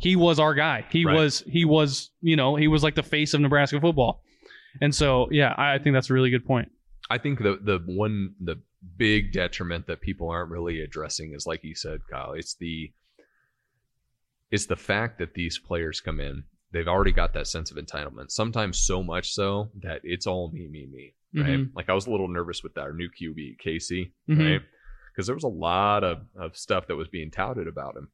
he 0.00 0.16
was 0.16 0.38
our 0.38 0.54
guy. 0.54 0.84
He 0.90 1.04
Right. 1.04 1.14
was 1.14 1.42
he 1.46 1.64
was 1.64 2.10
you 2.20 2.36
know 2.36 2.56
he 2.56 2.68
was 2.68 2.82
like 2.82 2.94
the 2.94 3.02
face 3.02 3.34
of 3.34 3.40
Nebraska 3.40 3.80
football. 3.80 4.22
And 4.80 4.94
so 4.94 5.28
yeah, 5.30 5.54
I 5.56 5.74
I 5.74 5.78
think 5.78 5.94
that's 5.94 6.10
a 6.10 6.14
really 6.14 6.30
good 6.30 6.46
point. 6.46 6.70
I 7.10 7.18
think 7.18 7.38
the 7.40 7.58
the 7.62 7.78
one 7.86 8.34
the 8.40 8.60
big 8.96 9.32
detriment 9.32 9.86
that 9.86 10.00
people 10.00 10.28
aren't 10.28 10.50
really 10.50 10.80
addressing 10.80 11.32
is 11.34 11.46
like 11.46 11.62
you 11.64 11.74
said, 11.74 12.00
Kyle. 12.10 12.32
It's 12.32 12.54
the 12.54 12.92
it's 14.52 14.66
the 14.66 14.76
fact 14.76 15.18
that 15.18 15.34
these 15.34 15.58
players 15.58 16.00
come 16.00 16.20
in. 16.20 16.44
They've 16.72 16.86
already 16.88 17.12
got 17.12 17.34
that 17.34 17.48
sense 17.48 17.70
of 17.70 17.76
entitlement. 17.76 18.30
Sometimes 18.30 18.78
so 18.78 19.02
much 19.02 19.32
so 19.32 19.70
that 19.82 20.00
it's 20.04 20.26
all 20.26 20.50
me, 20.52 20.68
me, 20.68 20.86
me. 20.86 21.14
Right. 21.34 21.58
Mhm. 21.58 21.70
Like 21.74 21.88
I 21.88 21.94
was 21.94 22.06
a 22.06 22.10
little 22.10 22.28
nervous 22.28 22.62
with 22.62 22.78
our 22.78 22.92
new 22.92 23.08
QB, 23.10 23.56
Casey, 23.58 24.12
Mhm. 24.28 24.38
right? 24.52 24.62
Because 25.10 25.26
there 25.26 25.34
was 25.34 25.44
a 25.44 25.48
lot 25.48 26.04
of, 26.04 26.26
of 26.36 26.56
stuff 26.56 26.86
that 26.86 26.96
was 26.96 27.08
being 27.08 27.30
touted 27.30 27.66
about 27.66 27.96
him. 27.96 28.08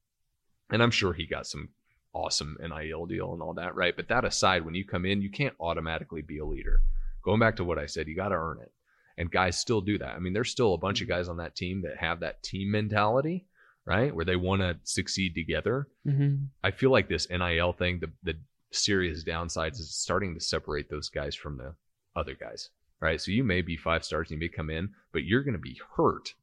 And 0.71 0.83
I'm 0.83 0.91
sure 0.91 1.13
he 1.13 1.27
got 1.27 1.47
some 1.47 1.69
awesome 2.15 2.57
NIL 2.61 3.07
deal 3.07 3.33
and 3.33 3.43
all 3.43 3.55
that, 3.55 3.75
right? 3.75 3.95
But 3.97 4.09
that 4.09 4.25
aside, 4.25 4.65
when 4.65 4.75
you 4.75 4.85
come 4.85 5.05
in, 5.05 5.21
you 5.23 5.31
can't 5.31 5.55
automatically 5.61 6.23
be 6.23 6.39
a 6.39 6.45
leader. 6.45 6.81
Going 7.23 7.39
back 7.41 7.57
to 7.57 7.65
what 7.65 7.79
I 7.79 7.87
said, 7.87 8.09
you 8.09 8.17
got 8.17 8.29
to 8.31 8.35
earn 8.37 8.59
it. 8.61 8.73
And 9.17 9.31
guys 9.31 9.59
still 9.59 9.81
do 9.81 9.99
that. 9.99 10.15
I 10.15 10.19
mean, 10.21 10.33
there's 10.33 10.51
still 10.51 10.75
a 10.75 10.79
bunch 10.79 11.01
of 11.03 11.09
guys 11.09 11.29
on 11.29 11.39
that 11.39 11.57
team 11.57 11.83
that 11.83 11.97
have 11.99 12.21
that 12.21 12.43
team 12.45 12.71
mentality, 12.71 13.47
right? 13.89 14.15
Where 14.15 14.25
they 14.25 14.37
want 14.37 14.61
to 14.61 14.77
succeed 14.85 15.35
together. 15.35 15.89
Mm-hmm. 16.07 16.45
I 16.63 16.71
feel 16.71 16.91
like 16.91 17.09
this 17.09 17.29
NIL 17.31 17.73
thing, 17.73 18.01
the 18.01 18.11
the 18.23 18.39
serious 18.71 19.25
downsides 19.25 19.81
is 19.81 19.97
starting 19.97 20.35
to 20.35 20.41
separate 20.41 20.91
those 20.91 21.09
guys 21.09 21.35
from 21.35 21.57
the 21.57 21.75
other 22.15 22.35
guys, 22.35 22.69
right? 23.01 23.21
So 23.21 23.31
you 23.31 23.43
may 23.43 23.63
be 23.63 23.77
five 23.77 24.05
stars 24.05 24.31
and 24.31 24.41
you 24.41 24.47
may 24.47 24.55
come 24.55 24.69
in, 24.69 24.91
but 25.13 25.25
you're 25.25 25.43
going 25.43 25.55
to 25.55 25.59
be 25.59 25.81
hurt 25.97 26.35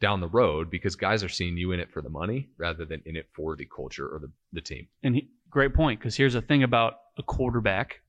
down 0.00 0.20
the 0.20 0.28
road 0.28 0.70
because 0.70 0.94
guys 0.94 1.24
are 1.24 1.28
seeing 1.28 1.56
you 1.56 1.72
in 1.72 1.80
it 1.80 1.90
for 1.90 2.02
the 2.02 2.08
money 2.08 2.48
rather 2.56 2.84
than 2.84 3.02
in 3.04 3.16
it 3.16 3.26
for 3.34 3.56
the 3.56 3.66
culture 3.66 4.06
or 4.06 4.20
the, 4.20 4.30
the 4.52 4.60
team. 4.60 4.86
and 5.02 5.16
he, 5.16 5.28
great 5.50 5.74
point 5.74 5.98
because 5.98 6.16
here's 6.16 6.34
the 6.34 6.40
thing 6.40 6.62
about 6.62 6.94
a 7.18 7.22
quarterback 7.22 8.00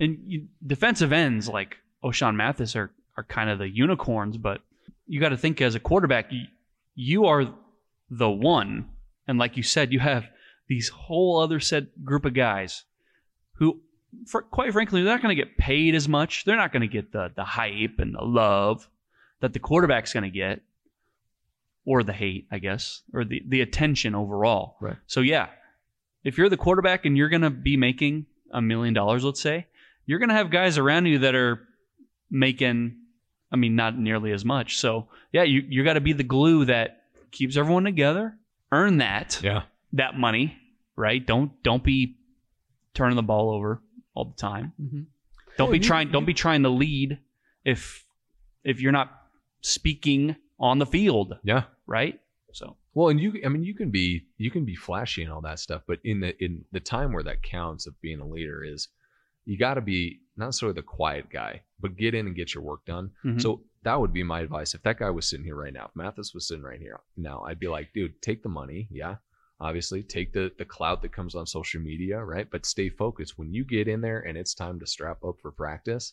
and 0.00 0.18
you, 0.26 0.48
defensive 0.66 1.12
ends 1.12 1.48
like 1.48 1.76
Ochaun 2.02 2.34
Mathis 2.34 2.74
are 2.74 2.90
are 3.16 3.24
kind 3.24 3.50
of 3.50 3.58
the 3.58 3.68
unicorns, 3.68 4.36
but 4.36 4.60
you 5.06 5.20
got 5.20 5.28
to 5.30 5.36
think 5.36 5.60
as 5.60 5.74
a 5.74 5.80
quarterback, 5.80 6.32
you, 6.32 6.46
you 6.94 7.26
are 7.26 7.46
the 8.18 8.30
one, 8.30 8.88
and 9.26 9.38
like 9.38 9.56
you 9.56 9.62
said, 9.62 9.92
you 9.92 10.00
have 10.00 10.26
these 10.68 10.88
whole 10.88 11.40
other 11.40 11.60
set 11.60 12.04
group 12.04 12.24
of 12.24 12.34
guys 12.34 12.84
who, 13.54 13.80
for, 14.26 14.42
quite 14.42 14.72
frankly, 14.72 15.02
they're 15.02 15.14
not 15.14 15.22
going 15.22 15.36
to 15.36 15.42
get 15.42 15.58
paid 15.58 15.94
as 15.94 16.08
much. 16.08 16.44
They're 16.44 16.56
not 16.56 16.72
going 16.72 16.82
to 16.82 16.88
get 16.88 17.12
the 17.12 17.32
the 17.34 17.44
hype 17.44 17.98
and 17.98 18.14
the 18.14 18.24
love 18.24 18.88
that 19.40 19.52
the 19.52 19.58
quarterback's 19.58 20.12
going 20.12 20.24
to 20.24 20.30
get, 20.30 20.62
or 21.84 22.02
the 22.02 22.12
hate, 22.12 22.46
I 22.50 22.58
guess, 22.58 23.02
or 23.12 23.24
the 23.24 23.42
the 23.46 23.60
attention 23.60 24.14
overall. 24.14 24.76
Right. 24.80 24.96
So 25.06 25.20
yeah, 25.20 25.48
if 26.22 26.38
you're 26.38 26.48
the 26.48 26.56
quarterback 26.56 27.04
and 27.04 27.16
you're 27.16 27.28
going 27.28 27.42
to 27.42 27.50
be 27.50 27.76
making 27.76 28.26
a 28.52 28.62
million 28.62 28.94
dollars, 28.94 29.24
let's 29.24 29.40
say, 29.40 29.66
you're 30.06 30.18
going 30.18 30.28
to 30.28 30.34
have 30.34 30.50
guys 30.50 30.78
around 30.78 31.06
you 31.06 31.18
that 31.20 31.34
are 31.34 31.60
making, 32.30 32.96
I 33.52 33.56
mean, 33.56 33.76
not 33.76 33.98
nearly 33.98 34.32
as 34.32 34.44
much. 34.44 34.78
So 34.78 35.08
yeah, 35.32 35.42
you 35.42 35.64
you 35.68 35.84
got 35.84 35.94
to 35.94 36.00
be 36.00 36.12
the 36.12 36.22
glue 36.22 36.64
that 36.66 37.03
keeps 37.34 37.56
everyone 37.56 37.84
together. 37.84 38.38
Earn 38.72 38.96
that 38.98 39.40
Yeah. 39.42 39.64
that 39.92 40.18
money, 40.18 40.56
right? 40.96 41.24
Don't 41.24 41.62
don't 41.62 41.84
be 41.84 42.16
turning 42.94 43.16
the 43.16 43.22
ball 43.22 43.50
over 43.50 43.82
all 44.14 44.24
the 44.26 44.36
time. 44.36 44.72
Mm-hmm. 44.80 45.02
Don't 45.58 45.66
Well, 45.68 45.72
be 45.72 45.78
you- 45.78 45.84
trying. 45.84 46.10
Don't 46.10 46.22
you- 46.22 46.26
be 46.28 46.34
trying 46.34 46.62
to 46.62 46.68
lead 46.70 47.18
if 47.64 48.06
if 48.64 48.80
you're 48.80 48.92
not 48.92 49.12
speaking 49.60 50.36
on 50.58 50.78
the 50.78 50.86
field, 50.86 51.38
Yeah. 51.44 51.64
right? 51.86 52.20
So 52.52 52.76
Well, 52.94 53.08
and 53.08 53.18
you, 53.20 53.40
I 53.44 53.48
mean, 53.48 53.64
you 53.64 53.74
can 53.74 53.90
be, 53.90 54.26
you 54.38 54.50
can 54.50 54.64
be 54.64 54.76
flashy 54.76 55.22
and 55.22 55.32
all 55.32 55.40
that 55.42 55.58
stuff, 55.58 55.82
but 55.86 55.98
in 56.04 56.20
the, 56.20 56.32
in 56.42 56.64
the 56.70 56.78
time 56.80 57.12
where 57.12 57.24
that 57.24 57.42
counts 57.42 57.86
of 57.88 58.00
being 58.00 58.20
a 58.20 58.26
leader 58.26 58.62
is 58.62 58.88
you 59.44 59.58
got 59.58 59.74
to 59.74 59.80
be 59.80 60.20
not 60.36 60.46
necessarily 60.46 60.74
the 60.76 60.82
quiet 60.82 61.28
guy, 61.30 61.62
but 61.80 61.96
get 61.96 62.14
in 62.14 62.26
and 62.26 62.36
get 62.36 62.54
your 62.54 62.62
work 62.62 62.84
done. 62.86 63.10
Mhm. 63.24 63.40
So 63.42 63.62
that 63.84 64.00
would 64.00 64.12
be 64.12 64.22
my 64.22 64.40
advice. 64.40 64.74
If 64.74 64.82
that 64.82 64.98
guy 64.98 65.10
was 65.10 65.28
sitting 65.28 65.44
here 65.44 65.56
right 65.56 65.72
now, 65.72 65.86
if 65.86 65.96
Mathis 65.96 66.34
was 66.34 66.48
sitting 66.48 66.64
right 66.64 66.80
here 66.80 67.00
now, 67.16 67.44
I'd 67.46 67.60
be 67.60 67.68
like, 67.68 67.92
dude, 67.94 68.20
take 68.22 68.42
the 68.42 68.48
money. 68.48 68.88
Yeah. 68.90 69.16
Obviously, 69.60 70.02
take 70.02 70.32
the 70.32 70.50
the 70.58 70.64
clout 70.64 71.00
that 71.02 71.12
comes 71.12 71.34
on 71.34 71.46
social 71.46 71.80
media, 71.80 72.22
right? 72.22 72.48
But 72.50 72.66
stay 72.66 72.88
focused. 72.88 73.38
When 73.38 73.52
you 73.54 73.64
get 73.64 73.86
in 73.88 74.00
there 74.00 74.20
and 74.20 74.36
it's 74.36 74.52
time 74.54 74.80
to 74.80 74.86
strap 74.86 75.18
up 75.24 75.36
for 75.40 75.52
practice, 75.52 76.12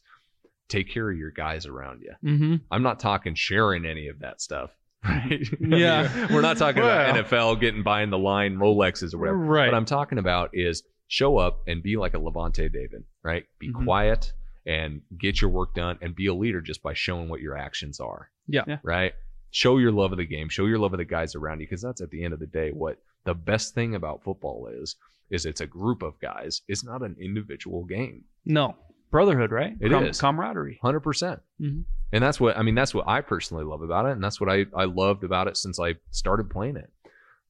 take 0.70 0.90
care 0.90 1.10
of 1.10 1.18
your 1.18 1.32
guys 1.32 1.66
around 1.66 2.02
you. 2.02 2.14
Mm-hmm. 2.24 2.56
I'm 2.70 2.84
not 2.84 3.00
talking 3.00 3.34
sharing 3.36 3.86
any 3.86 4.08
of 4.10 4.20
that 4.20 4.42
stuff. 4.42 4.70
Right? 5.04 5.32
I 5.32 5.56
mean, 5.60 5.80
Yeah. 5.80 6.28
we're 6.32 6.42
not 6.42 6.58
talking 6.58 6.84
Well. 6.84 7.10
about 7.10 7.26
NFL 7.26 7.60
getting 7.60 7.82
buying 7.82 8.12
the 8.12 8.20
line 8.20 8.58
Rolexes 8.58 9.16
or 9.16 9.18
whatever. 9.18 9.38
Right. 9.40 9.66
What 9.72 9.76
I'm 9.76 9.86
talking 9.86 10.20
about 10.20 10.52
is 10.54 10.84
show 11.08 11.38
up 11.38 11.62
and 11.68 11.82
be 11.82 11.98
like 11.98 12.14
a 12.14 12.20
Lavonte 12.20 12.72
David, 12.72 13.04
right? 13.24 13.46
Be 13.58 13.70
Mhm. 13.74 13.84
quiet 13.84 14.32
and 14.66 15.02
get 15.18 15.42
your 15.42 15.50
work 15.50 15.74
done 15.76 15.98
and 16.02 16.16
be 16.16 16.28
a 16.28 16.34
leader 16.34 16.62
just 16.62 16.84
by 16.84 16.94
showing 16.94 17.30
what 17.30 17.42
your 17.42 17.58
actions 17.58 18.00
are. 18.00 18.30
Yeah. 18.48 18.64
Yeah. 18.68 18.78
Right? 18.84 19.14
Show 19.52 19.78
your 19.80 19.92
love 19.92 20.12
of 20.12 20.18
the 20.18 20.26
game, 20.26 20.50
show 20.50 20.66
your 20.66 20.80
love 20.80 20.94
of 20.94 20.98
the 21.00 21.06
guys 21.06 21.36
around 21.36 21.60
you 21.60 21.66
because 21.68 21.82
that's 21.82 22.02
at 22.02 22.10
the 22.10 22.24
end 22.24 22.34
of 22.34 22.40
the 22.40 22.48
day 22.48 22.70
what 22.72 22.98
the 23.26 23.34
best 23.34 23.74
thing 23.74 23.96
about 23.96 24.24
football 24.24 24.68
is 24.68 24.96
is 25.30 25.46
it's 25.46 25.62
a 25.62 25.68
group 25.68 26.02
of 26.04 26.20
guys. 26.20 26.62
It's 26.68 26.84
not 26.84 27.02
an 27.02 27.16
individual 27.20 27.84
game. 27.86 28.24
No. 28.46 28.76
brotherhood, 29.12 29.52
right? 29.52 29.76
It 29.82 29.90
Com- 29.90 30.06
is. 30.06 30.20
camaraderie. 30.22 30.80
Hundred 30.82 31.02
percent. 31.02 31.42
Mhm. 31.60 31.84
And 32.14 32.24
that's 32.24 32.40
what 32.40 32.58
I 32.58 32.62
mean. 32.62 32.76
That's 32.76 32.94
what 32.94 33.08
I 33.08 33.22
personally 33.22 33.64
love 33.66 33.82
about 33.82 34.06
it, 34.06 34.12
and 34.14 34.24
that's 34.24 34.40
what 34.40 34.50
I 34.50 34.66
I 34.76 34.86
loved 34.86 35.24
about 35.24 35.48
it 35.48 35.58
since 35.58 35.80
I 35.80 35.96
started 36.12 36.50
playing 36.50 36.78
it. 36.78 36.90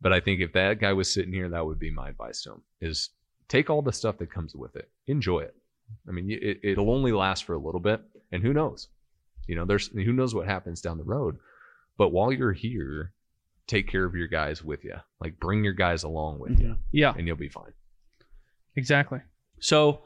But 0.01 0.11
I 0.13 0.19
think 0.19 0.39
if 0.41 0.53
that 0.53 0.79
guy 0.79 0.93
was 0.93 1.11
sitting 1.13 1.33
here, 1.33 1.49
that 1.49 1.65
would 1.65 1.77
be 1.79 1.91
my 1.91 2.09
advice 2.09 2.41
to 2.43 2.53
him: 2.53 2.61
is 2.79 3.09
take 3.47 3.69
all 3.69 3.81
the 3.83 3.91
stuff 3.93 4.17
that 4.19 4.31
comes 4.31 4.55
with 4.55 4.75
it, 4.75 4.89
enjoy 5.07 5.39
it. 5.41 5.55
I 6.07 6.11
mean, 6.11 6.29
it, 6.31 6.59
it'll 6.63 6.91
only 6.91 7.11
last 7.11 7.43
for 7.45 7.53
a 7.53 7.59
little 7.59 7.79
bit, 7.81 8.01
and 8.31 8.43
who 8.43 8.53
knows? 8.53 8.87
You 9.47 9.55
know, 9.55 9.65
there's 9.65 9.87
who 9.87 10.13
knows 10.13 10.33
what 10.35 10.47
happens 10.47 10.81
down 10.81 10.97
the 10.97 11.03
road. 11.03 11.37
But 11.97 12.09
while 12.09 12.31
you're 12.31 12.53
here, 12.53 13.13
take 13.67 13.87
care 13.87 14.05
of 14.05 14.15
your 14.15 14.27
guys 14.27 14.63
with 14.63 14.83
you. 14.83 14.95
Like 15.19 15.39
bring 15.39 15.63
your 15.63 15.73
guys 15.73 16.03
along 16.03 16.39
with 16.39 16.59
you, 16.59 16.75
Yeah. 16.91 17.13
and 17.17 17.27
you'll 17.27 17.35
be 17.37 17.49
fine. 17.49 17.73
Exactly. 18.75 19.19
So 19.59 20.01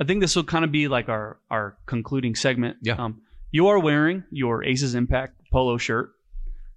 I 0.00 0.04
think 0.04 0.20
this 0.20 0.36
will 0.36 0.44
kind 0.44 0.64
of 0.64 0.72
be 0.72 0.88
like 0.88 1.08
our 1.08 1.38
our 1.50 1.76
concluding 1.86 2.34
segment. 2.34 2.76
Yeah. 2.82 2.94
Um, 2.96 3.22
you 3.50 3.68
are 3.68 3.78
wearing 3.78 4.24
your 4.30 4.62
Aces 4.64 4.94
Impact 4.94 5.40
polo 5.50 5.76
shirt. 5.78 6.10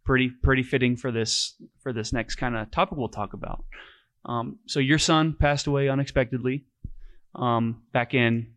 Pretty 0.05 0.30
pretty 0.30 0.64
fitting 0.64 0.95
for 0.97 1.11
this 1.11 1.55
for 1.82 1.93
this 1.93 2.11
next 2.11 2.36
kind 2.36 2.55
of 2.57 2.70
topic 2.72 2.97
we'll 2.97 3.07
talk 3.09 3.34
about. 3.34 3.64
Um, 4.26 4.59
so 4.68 4.80
your 4.80 4.99
son 4.99 5.36
passed 5.39 5.68
away 5.68 5.89
unexpectedly 5.89 6.66
um, 7.36 7.82
back 7.92 8.14
in 8.14 8.54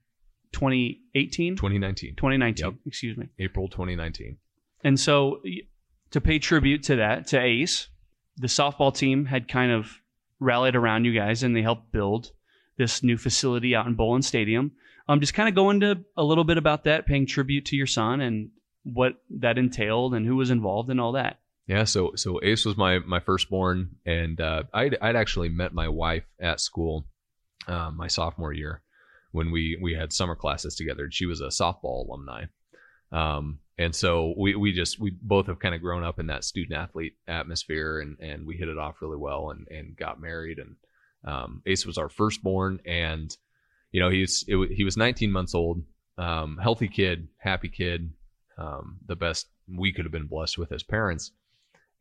2018, 0.52 1.56
2019, 1.56 2.16
2019, 2.16 2.64
Yep. 2.64 2.74
excuse 2.86 3.16
me. 3.16 3.28
April 3.38 3.68
2019. 3.68 4.38
And 4.84 4.98
so, 4.98 5.42
to 6.10 6.20
pay 6.20 6.38
tribute 6.38 6.84
to 6.84 6.96
that, 6.96 7.26
to 7.28 7.40
Ace, 7.40 7.88
the 8.36 8.46
softball 8.46 8.94
team 8.96 9.24
had 9.26 9.48
kind 9.48 9.72
of 9.72 9.90
rallied 10.40 10.76
around 10.76 11.04
you 11.04 11.12
guys 11.12 11.42
and 11.42 11.56
they 11.56 11.62
helped 11.62 11.90
build 11.92 12.30
this 12.76 13.02
new 13.02 13.16
facility 13.16 13.74
out 13.74 13.86
in 13.86 13.94
Bowlin 13.94 14.22
Stadium. 14.22 14.72
Um, 15.08 15.20
just 15.20 15.34
kind 15.34 15.48
of 15.48 15.54
go 15.54 15.70
into 15.70 16.04
a 16.16 16.24
little 16.24 16.44
bit 16.44 16.58
about 16.58 16.84
that, 16.84 17.06
paying 17.06 17.26
tribute 17.26 17.66
to 17.66 17.76
your 17.76 17.86
son 17.86 18.20
and 18.20 18.50
what 18.82 19.14
that 19.38 19.56
entailed 19.58 20.14
and 20.14 20.26
who 20.26 20.36
was 20.36 20.50
involved 20.50 20.90
and 20.90 21.00
all 21.00 21.12
that. 21.12 21.38
Yeah, 21.66 21.84
so 21.84 22.12
so 22.14 22.38
Ace 22.44 22.64
was 22.64 22.76
my 22.76 23.00
my 23.00 23.18
firstborn, 23.18 23.96
and 24.04 24.40
uh, 24.40 24.64
I'd 24.72 24.96
I'd 25.00 25.16
actually 25.16 25.48
met 25.48 25.72
my 25.74 25.88
wife 25.88 26.24
at 26.40 26.60
school 26.60 27.06
uh, 27.66 27.90
my 27.94 28.06
sophomore 28.06 28.52
year 28.52 28.82
when 29.32 29.50
we 29.50 29.78
we 29.80 29.94
had 29.94 30.12
summer 30.12 30.34
classes 30.34 30.74
together. 30.74 31.08
She 31.10 31.26
was 31.26 31.40
a 31.40 31.46
softball 31.46 32.06
alumni, 32.06 32.44
um, 33.12 33.58
and 33.78 33.94
so 33.94 34.34
we 34.36 34.54
we 34.56 34.72
just 34.72 34.98
we 34.98 35.10
both 35.22 35.46
have 35.46 35.58
kind 35.58 35.74
of 35.74 35.82
grown 35.82 36.04
up 36.04 36.18
in 36.18 36.28
that 36.28 36.44
student 36.44 36.78
athlete 36.78 37.16
atmosphere, 37.28 38.00
and 38.00 38.18
and 38.20 38.46
we 38.46 38.56
hit 38.56 38.68
it 38.68 38.78
off 38.78 39.02
really 39.02 39.18
well, 39.18 39.50
and 39.50 39.68
and 39.68 39.96
got 39.96 40.20
married, 40.20 40.58
and 40.58 40.76
um, 41.24 41.62
Ace 41.66 41.86
was 41.86 41.98
our 41.98 42.08
firstborn, 42.08 42.80
and 42.86 43.36
you 43.92 44.00
know 44.00 44.08
he's 44.08 44.44
it, 44.48 44.72
he 44.72 44.84
was 44.84 44.96
19 44.96 45.30
months 45.30 45.54
old, 45.54 45.82
um, 46.18 46.58
healthy 46.62 46.88
kid, 46.88 47.28
happy 47.38 47.68
kid, 47.68 48.12
um, 48.58 48.98
the 49.06 49.16
best 49.16 49.48
we 49.68 49.92
could 49.92 50.04
have 50.04 50.12
been 50.12 50.28
blessed 50.28 50.58
with 50.58 50.72
as 50.72 50.82
parents 50.82 51.32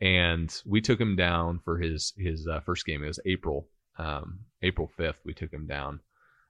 and 0.01 0.61
we 0.66 0.82
took 0.82 0.99
him 0.99 1.16
down 1.16 1.59
for 1.63 1.78
his 1.78 2.13
his 2.18 2.47
uh, 2.47 2.59
first 2.59 2.86
game. 2.86 3.03
It 3.03 3.07
was 3.07 3.20
April 3.26 3.70
um, 3.97 4.39
April 4.66 4.88
fifth. 4.88 5.22
We 5.26 5.34
took 5.34 5.51
him 5.51 5.68
down 5.68 5.99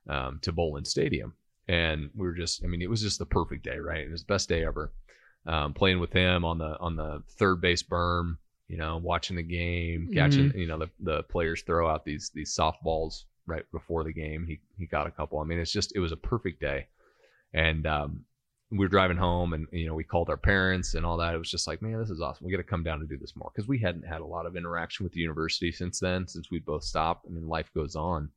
um, 0.09 0.39
to 0.41 0.51
Bowlin 0.51 0.85
Stadium, 0.85 1.33
and 1.67 2.09
we 2.15 2.25
were 2.25 2.33
just 2.33 2.63
I 2.63 2.67
mean 2.67 2.81
it 2.81 2.89
was 2.89 3.01
just 3.01 3.19
the 3.19 3.25
perfect 3.25 3.63
day, 3.63 3.77
right? 3.77 4.01
It 4.01 4.11
was 4.11 4.21
the 4.21 4.33
best 4.33 4.49
day 4.49 4.65
ever. 4.65 4.91
Um, 5.47 5.73
playing 5.73 5.99
with 5.99 6.11
him 6.11 6.43
on 6.43 6.57
the 6.57 6.77
on 6.79 6.95
the 6.95 7.21
third 7.37 7.61
base 7.61 7.83
berm, 7.83 8.37
you 8.67 8.77
know, 8.77 8.97
watching 8.97 9.35
the 9.35 9.43
game, 9.43 10.09
catching 10.13 10.51
you 10.55 10.67
know 10.67 10.79
the 10.79 10.89
the 10.99 11.23
players 11.23 11.61
throw 11.61 11.89
out 11.89 12.05
these 12.05 12.31
these 12.33 12.55
softballs 12.55 13.25
right 13.45 13.65
before 13.71 14.03
the 14.03 14.13
game. 14.13 14.45
He 14.47 14.59
he 14.77 14.87
got 14.87 15.07
a 15.07 15.11
couple. 15.11 15.39
I 15.39 15.43
mean, 15.43 15.59
it's 15.59 15.71
just 15.71 15.95
it 15.95 15.99
was 15.99 16.11
a 16.11 16.17
perfect 16.17 16.61
day, 16.61 16.87
and 17.53 17.85
um, 17.85 18.25
we 18.71 18.79
were 18.79 18.87
driving 18.87 19.17
home 19.17 19.53
and 19.53 19.67
you 19.71 19.85
know 19.85 19.93
we 19.93 20.03
called 20.03 20.29
our 20.29 20.37
parents 20.37 20.95
and 20.95 21.05
all 21.05 21.17
that. 21.17 21.35
It 21.35 21.37
was 21.37 21.51
just 21.51 21.67
like 21.67 21.81
man 21.81 21.99
this 21.99 22.09
is 22.09 22.21
awesome. 22.21 22.45
We 22.45 22.51
got 22.51 22.57
to 22.57 22.63
come 22.63 22.83
down 22.83 22.99
and 22.99 23.09
do 23.09 23.17
this 23.17 23.35
more. 23.35 23.51
Because 23.53 23.67
we 23.67 23.79
hadn't 23.79 24.07
had 24.07 24.21
a 24.21 24.25
lot 24.25 24.45
of 24.45 24.55
interaction 24.55 25.03
with 25.03 25.13
the 25.13 25.19
university 25.19 25.71
since 25.71 25.99
then 25.99 26.27
since 26.27 26.49
we'd 26.49 26.65
both 26.65 26.83
stopped 26.83 27.25
i 27.27 27.31
mean 27.31 27.47
life 27.47 27.71
goes 27.75 27.95
on. 27.95 28.29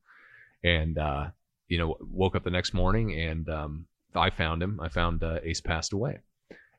And 0.63 0.97
uh 0.97 1.27
you 1.67 1.77
know 1.77 1.97
woke 2.01 2.35
up 2.35 2.43
the 2.43 2.51
next 2.51 2.73
morning 2.73 3.19
and 3.19 3.49
um 3.49 3.85
i 4.15 4.29
found 4.29 4.61
him. 4.61 4.79
I 4.81 4.89
found 4.89 5.23
uh, 5.23 5.39
ace 5.43 5.61
passed 5.61 5.93
away. 5.93 6.19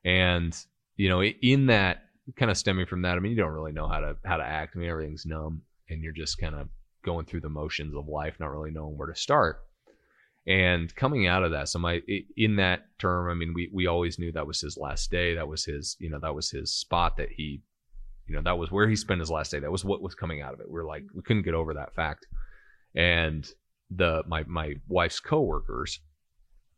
And 0.04 0.56
you 0.96 1.08
know 1.08 1.22
in 1.22 1.66
that 1.66 2.04
kind 2.36 2.50
of 2.50 2.56
stemming 2.56 2.86
from 2.86 3.02
that 3.02 3.16
i 3.16 3.18
mean 3.18 3.32
you 3.32 3.38
don't 3.38 3.50
really 3.50 3.72
know 3.72 3.88
how 3.88 3.98
to 3.98 4.16
how 4.24 4.36
to 4.36 4.44
act. 4.44 4.76
I 4.76 4.78
mean 4.78 4.88
everything's 4.88 5.26
numb 5.26 5.62
and 5.88 6.02
you're 6.02 6.12
just 6.12 6.38
kind 6.38 6.54
of 6.54 6.68
going 7.02 7.26
through 7.26 7.40
the 7.40 7.48
motions 7.48 7.96
of 7.96 8.06
life 8.06 8.36
not 8.38 8.52
really 8.52 8.70
knowing 8.70 8.96
where 8.96 9.08
to 9.08 9.16
start 9.16 9.64
and 10.50 10.92
coming 10.96 11.28
out 11.28 11.44
of 11.44 11.52
that 11.52 11.68
so 11.68 11.78
my 11.78 12.00
in 12.36 12.56
that 12.56 12.80
term 12.98 13.30
i 13.30 13.34
mean 13.34 13.54
we 13.54 13.70
we 13.72 13.86
always 13.86 14.18
knew 14.18 14.32
that 14.32 14.46
was 14.46 14.60
his 14.60 14.76
last 14.76 15.10
day. 15.10 15.34
That 15.34 15.46
was 15.46 15.64
his 15.64 15.96
you 16.00 16.10
know 16.10 16.18
that 16.20 16.34
was 16.34 16.50
his 16.50 16.72
spot 16.72 17.16
that 17.18 17.30
he 17.30 17.62
you 18.26 18.34
know 18.34 18.42
that 18.42 18.58
was 18.58 18.70
where 18.70 18.88
he 18.88 18.96
spent 18.96 19.20
his 19.20 19.30
last 19.30 19.52
day. 19.52 19.60
That 19.60 19.70
was 19.70 19.84
what 19.84 20.02
was 20.02 20.14
coming 20.14 20.42
out 20.42 20.54
of 20.54 20.60
it. 20.60 20.70
We 20.70 20.80
are 20.80 20.84
like 20.84 21.04
we 21.14 21.22
couldn't 21.22 21.44
get 21.44 21.54
over 21.54 21.74
that 21.74 21.94
fact. 21.94 22.26
And 22.94 23.48
the 23.90 24.24
my 24.26 24.44
my 24.48 24.74
wife's 24.88 25.20
coworkers 25.20 26.00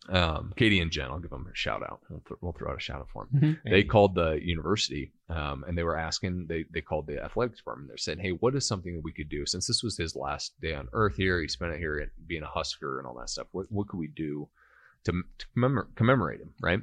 um, 0.09 0.53
Katie 0.57 0.80
and 0.80 0.90
Jen, 0.90 1.11
I'll 1.11 1.20
give 1.20 1.30
them 1.30 1.46
a 1.50 1.55
shout 1.57 1.82
out. 1.82 2.00
We'll, 2.11 2.22
th- 2.26 2.38
we'll 2.40 2.53
throw 2.53 2.70
out 2.72 2.76
a 2.76 2.80
shout 2.80 3.00
out 3.00 3.09
for 3.12 3.28
them. 3.30 3.59
They 3.64 3.84
called 3.84 4.14
the 4.14 4.38
university 4.42 5.12
um, 5.28 5.64
and 5.66 5.78
they 5.78 5.84
were 5.84 5.96
asking. 5.96 6.46
They 6.48 6.64
they 6.72 6.80
called 6.80 7.07
the 7.07 7.22
athletics 7.22 7.59
department. 7.59 7.90
They 7.90 7.96
said, 7.98 8.18
"Hey, 8.18 8.30
what 8.30 8.55
is 8.55 8.66
something 8.66 8.94
that 8.94 9.05
we 9.05 9.12
could 9.12 9.28
do 9.28 9.46
since 9.46 9.66
this 9.66 9.82
was 9.82 9.96
his 9.96 10.16
last 10.16 10.61
day 10.61 10.74
on 10.74 10.88
Earth 10.92 11.16
here? 11.16 11.40
He 11.40 11.48
spent 11.48 11.72
it 11.72 11.78
here 11.78 12.11
being 12.26 12.42
a 12.42 12.46
Husker 12.46 12.98
and 12.98 13.07
all 13.07 13.14
that 13.18 13.30
stuff. 13.30 13.46
What 13.53 13.66
what 13.70 13.88
could 13.88 13.98
we 13.98 14.09
do 14.09 14.48
to, 15.05 15.12
to 15.38 15.46
commemor- 15.55 15.88
commemorate 15.94 16.40
him? 16.40 16.53
Right? 16.61 16.80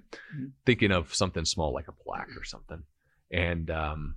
Thinking 0.66 0.92
of 0.92 1.14
something 1.14 1.46
small 1.46 1.74
like 1.74 1.88
a 1.90 1.92
plaque 1.92 2.36
or 2.38 2.44
something. 2.44 2.84
And 3.32 3.70
um, 3.70 4.16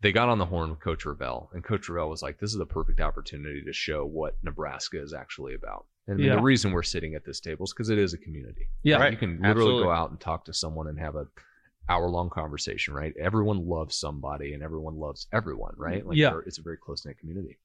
they 0.00 0.12
got 0.12 0.28
on 0.28 0.38
the 0.38 0.46
horn 0.46 0.70
with 0.70 0.80
Coach 0.80 1.04
Revelle, 1.04 1.48
and 1.52 1.64
Coach 1.64 1.88
Revelle 1.88 2.08
was 2.08 2.22
like, 2.22 2.38
"This 2.38 2.52
is 2.52 2.58
the 2.58 2.66
perfect 2.66 3.00
opportunity 3.00 3.62
to 3.64 3.72
show 3.72 4.04
what 4.06 4.36
Nebraska 4.42 5.00
is 5.02 5.12
actually 5.12 5.54
about." 5.54 5.86
And 6.06 6.20
Yeah. 6.20 6.36
the 6.36 6.42
reason 6.42 6.72
we're 6.72 6.82
sitting 6.82 7.14
at 7.14 7.24
this 7.24 7.40
table 7.40 7.64
is 7.64 7.72
because 7.72 7.90
it 7.90 7.98
is 7.98 8.14
a 8.14 8.18
community. 8.18 8.68
Yeah. 8.82 8.96
Right? 8.96 9.02
Right. 9.02 9.12
You 9.12 9.18
can 9.18 9.30
literally 9.36 9.50
Absolutely. 9.50 9.82
go 9.84 9.90
out 9.90 10.10
and 10.10 10.20
talk 10.20 10.44
to 10.46 10.54
someone 10.54 10.86
and 10.86 10.98
have 10.98 11.16
a 11.16 11.26
hour 11.90 12.08
long 12.08 12.30
conversation, 12.30 12.94
right? 12.94 13.14
Everyone 13.18 13.66
loves 13.66 13.96
somebody 13.96 14.52
and 14.54 14.62
everyone 14.62 14.96
loves 14.96 15.26
everyone, 15.32 15.74
right? 15.76 16.06
Like 16.06 16.16
Yeah. 16.16 16.40
it's 16.46 16.58
a 16.58 16.62
very 16.62 16.76
close 16.76 17.04
knit 17.04 17.18
community. 17.18 17.58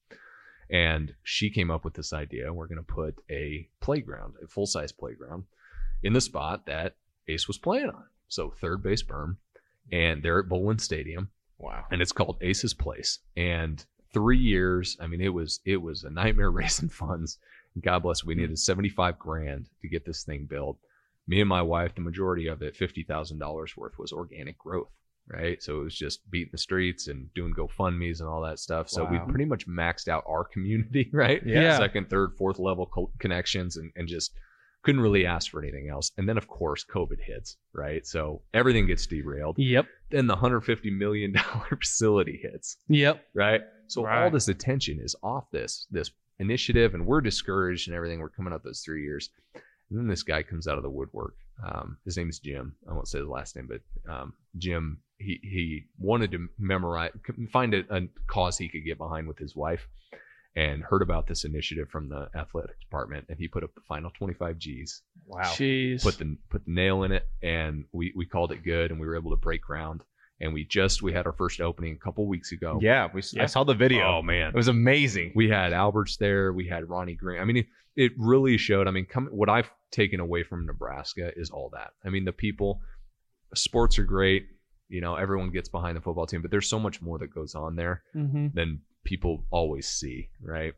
And 0.69 1.13
she 1.23 1.49
came 1.49 1.69
up 1.69 1.83
with 1.85 1.93
this 1.93 2.13
idea. 2.13 2.51
We're 2.53 2.67
going 2.67 2.77
to 2.77 2.83
put 2.83 3.15
a 3.29 3.69
playground, 3.79 4.35
a 4.43 4.47
full 4.47 4.65
size 4.65 4.91
playground, 4.91 5.43
in 6.01 6.13
the 6.13 6.21
spot 6.21 6.65
that 6.65 6.95
Ace 7.27 7.47
was 7.47 7.57
playing 7.57 7.89
on. 7.89 8.05
So 8.27 8.49
third 8.49 8.81
base 8.81 9.03
berm, 9.03 9.37
and 9.91 10.23
they're 10.23 10.39
at 10.39 10.49
Bowlin 10.49 10.79
Stadium, 10.79 11.29
Wow. 11.63 11.85
and 11.91 12.01
it's 12.01 12.11
called 12.11 12.37
Ace's 12.41 12.73
Place. 12.73 13.19
And 13.37 13.83
three 14.13 14.37
years, 14.37 14.97
I 14.99 15.07
mean, 15.07 15.21
it 15.21 15.33
was 15.33 15.59
it 15.65 15.77
was 15.81 16.03
a 16.03 16.09
nightmare 16.09 16.51
raising 16.61 16.89
funds. 16.89 17.37
God 17.81 18.03
bless, 18.03 18.23
we 18.23 18.35
needed 18.35 18.59
seventy 18.59 18.89
five 18.89 19.17
grand 19.17 19.67
to 19.81 19.87
get 19.87 20.05
this 20.05 20.23
thing 20.23 20.45
built. 20.49 20.77
Me 21.27 21.39
and 21.39 21.49
my 21.49 21.61
wife, 21.61 21.95
the 21.95 22.01
majority 22.01 22.47
of 22.47 22.61
it, 22.61 22.75
fifty 22.75 23.03
thousand 23.03 23.39
dollars 23.39 23.75
worth, 23.77 23.97
was 23.97 24.11
organic 24.11 24.57
growth. 24.57 24.91
Right, 25.25 25.63
so 25.63 25.79
it 25.79 25.83
was 25.85 25.95
just 25.95 26.29
beating 26.29 26.49
the 26.51 26.57
streets 26.57 27.07
and 27.07 27.33
doing 27.33 27.53
GoFundmes 27.53 28.19
and 28.19 28.27
all 28.27 28.41
that 28.41 28.59
stuff. 28.59 28.89
So 28.89 29.05
we 29.05 29.19
pretty 29.19 29.45
much 29.45 29.65
maxed 29.65 30.09
out 30.09 30.25
our 30.27 30.43
community, 30.43 31.09
right? 31.13 31.41
Yeah. 31.45 31.77
Second, 31.77 32.09
third, 32.09 32.33
fourth 32.37 32.59
level 32.59 32.87
co- 32.87 33.09
connections, 33.19 33.77
and, 33.77 33.89
and 33.95 34.05
just 34.05 34.33
couldn't 34.83 35.01
really 35.01 35.25
ask 35.25 35.49
for 35.49 35.61
anything 35.61 35.89
else. 35.89 36.11
And 36.17 36.27
then, 36.27 36.37
of 36.37 36.47
course, 36.47 36.85
COVID 36.85 37.19
hits, 37.19 37.57
right? 37.73 38.05
So 38.05 38.41
everything 38.53 38.85
gets 38.85 39.07
derailed. 39.07 39.57
Yep. 39.57 39.87
then 40.11 40.27
the 40.27 40.33
150 40.33 40.91
million 40.91 41.33
dollar 41.33 41.77
facility 41.81 42.39
hits. 42.41 42.77
Yep. 42.89 43.23
right? 43.33 43.61
So 43.87 44.05
all 44.07 44.29
this 44.29 44.47
attention 44.47 44.99
is 44.99 45.15
off 45.23 45.49
this 45.51 45.87
this 45.91 46.11
initiative 46.39 46.93
and 46.93 47.05
we're 47.05 47.21
discouraged 47.21 47.87
and 47.87 47.95
everything. 47.95 48.19
We're 48.19 48.29
coming 48.29 48.53
up 48.53 48.63
those 48.63 48.81
three 48.81 49.03
years. 49.03 49.29
And 49.89 49.99
then 49.99 50.07
this 50.07 50.23
guy 50.23 50.43
comes 50.43 50.67
out 50.67 50.77
of 50.77 50.83
the 50.83 50.89
woodwork. 50.89 51.35
Um, 51.63 51.97
his 52.03 52.17
name's 52.17 52.39
jim. 52.39 52.75
I 52.89 52.93
won't 52.93 53.07
say 53.07 53.19
his 53.19 53.27
last 53.27 53.55
name 53.55 53.69
but 53.69 54.11
um, 54.11 54.33
jim 54.57 54.99
he 55.19 55.39
he 55.43 55.83
wanted 55.99 56.31
to 56.31 56.47
memorize 56.57 57.11
find 57.51 57.73
a, 57.73 57.83
a 57.95 58.01
cause 58.27 58.57
he 58.57 58.67
could 58.67 58.83
get 58.83 58.97
behind 58.97 59.27
with 59.27 59.37
his 59.37 59.55
wife 59.55 59.87
and 60.55 60.83
heard 60.83 61.01
about 61.01 61.25
this 61.27 61.43
initiative 61.45 61.89
from 61.89 62.09
the 62.09 62.29
athletic 62.35 62.79
department 62.79 63.25
and 63.29 63.39
he 63.39 63.47
put 63.47 63.63
up 63.63 63.73
the 63.75 63.81
final 63.87 64.11
25 64.17 64.57
g's 64.57 65.01
Wow. 65.25 65.41
Jeez. 65.43 66.03
put 66.03 66.17
the 66.17 66.37
put 66.49 66.65
the 66.65 66.71
nail 66.71 67.03
in 67.03 67.11
it 67.11 67.25
and 67.41 67.85
we 67.91 68.13
we 68.15 68.25
called 68.25 68.51
it 68.51 68.63
good 68.63 68.91
and 68.91 68.99
we 68.99 69.07
were 69.07 69.15
able 69.15 69.31
to 69.31 69.37
break 69.37 69.61
ground 69.61 70.01
and 70.41 70.53
we 70.53 70.65
just 70.65 71.01
we 71.01 71.13
had 71.13 71.25
our 71.25 71.33
first 71.33 71.61
opening 71.61 71.93
a 71.93 72.03
couple 72.03 72.27
weeks 72.27 72.51
ago 72.51 72.77
Yeah, 72.81 73.07
we, 73.13 73.21
I 73.39 73.45
saw 73.45 73.63
the 73.63 73.73
video. 73.73 74.03
oh 74.17 74.21
man 74.21 74.49
It 74.49 74.55
was 74.55 74.67
amazing. 74.67 75.31
we 75.35 75.49
had 75.49 75.73
alberts 75.73 76.17
there 76.17 76.51
we 76.53 76.67
had 76.67 76.89
ronnie 76.89 77.15
green 77.15 77.39
i 77.41 77.45
mean 77.45 77.57
it, 77.57 77.65
it 77.95 78.11
really 78.17 78.57
showed 78.57 78.87
i 78.87 78.91
mean 78.91 79.05
come 79.05 79.27
what 79.31 79.49
i've 79.49 79.69
taken 79.91 80.19
away 80.19 80.43
from 80.43 80.65
nebraska 80.65 81.31
is 81.35 81.49
all 81.49 81.69
that 81.73 81.91
i 82.05 82.09
mean 82.09 82.25
the 82.25 82.31
people 82.33 82.81
sports 83.55 83.97
are 83.99 84.03
great 84.03 84.47
you 84.89 84.99
know 85.01 85.15
everyone 85.15 85.51
gets 85.51 85.69
behind 85.69 85.95
the 85.95 86.01
football 86.01 86.25
team 86.27 86.41
but 86.41 86.51
there's 86.51 86.67
so 86.69 86.79
much 86.79 87.01
more 87.01 87.17
that 87.19 87.33
goes 87.33 87.55
on 87.55 87.75
there 87.75 88.03
hmm 88.13 88.47
than 88.53 88.81
people 89.03 89.43
always 89.51 89.87
see, 89.87 90.29
right? 90.41 90.73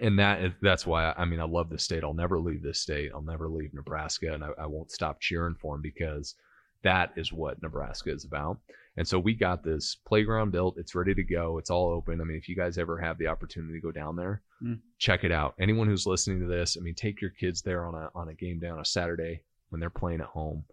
And 0.00 0.18
that 0.18 0.54
that's 0.62 0.86
why 0.86 1.12
I 1.16 1.24
mean 1.26 1.40
I 1.40 1.44
love 1.44 1.68
this 1.68 1.84
state. 1.84 2.02
I'll 2.04 2.14
never 2.14 2.38
leave 2.38 2.62
this 2.62 2.80
state. 2.80 3.10
I'll 3.14 3.20
never 3.22 3.48
leave 3.48 3.74
Nebraska, 3.74 4.32
and 4.32 4.42
I, 4.42 4.48
I 4.58 4.66
won't 4.66 4.90
stop 4.90 5.20
cheering 5.20 5.56
for 5.60 5.74
them 5.74 5.82
because 5.82 6.34
that 6.82 7.12
is 7.16 7.32
what 7.32 7.60
Nebraska 7.62 8.10
is 8.10 8.24
about. 8.24 8.58
And 8.96 9.06
so 9.06 9.18
we 9.18 9.34
got 9.34 9.62
this 9.62 9.96
playground 10.06 10.50
built. 10.52 10.78
It's 10.78 10.94
ready 10.94 11.14
to 11.14 11.22
go. 11.22 11.58
It's 11.58 11.68
all 11.70 11.90
open. 11.90 12.20
I 12.20 12.24
mean, 12.24 12.36
if 12.38 12.48
you 12.48 12.56
guys 12.56 12.78
ever 12.78 12.98
have 12.98 13.18
the 13.18 13.26
opportunity 13.26 13.74
to 13.74 13.80
go 13.80 13.92
down 13.92 14.16
there, 14.16 14.42
Mm. 14.62 14.78
check 14.98 15.24
it 15.24 15.32
out. 15.32 15.54
Anyone 15.58 15.86
who's 15.86 16.06
listening 16.06 16.40
to 16.40 16.46
this, 16.46 16.76
I 16.76 16.80
mean, 16.80 16.94
take 16.94 17.20
your 17.22 17.30
kids 17.30 17.62
there 17.62 17.84
on 17.86 17.94
a 17.94 18.10
on 18.14 18.28
a 18.28 18.34
game 18.34 18.58
day 18.58 18.68
on 18.68 18.80
a 18.80 18.84
Saturday 18.84 19.42
when 19.68 19.80
they're 19.80 19.90
playing 19.90 20.20
at 20.20 20.26
home 20.26 20.64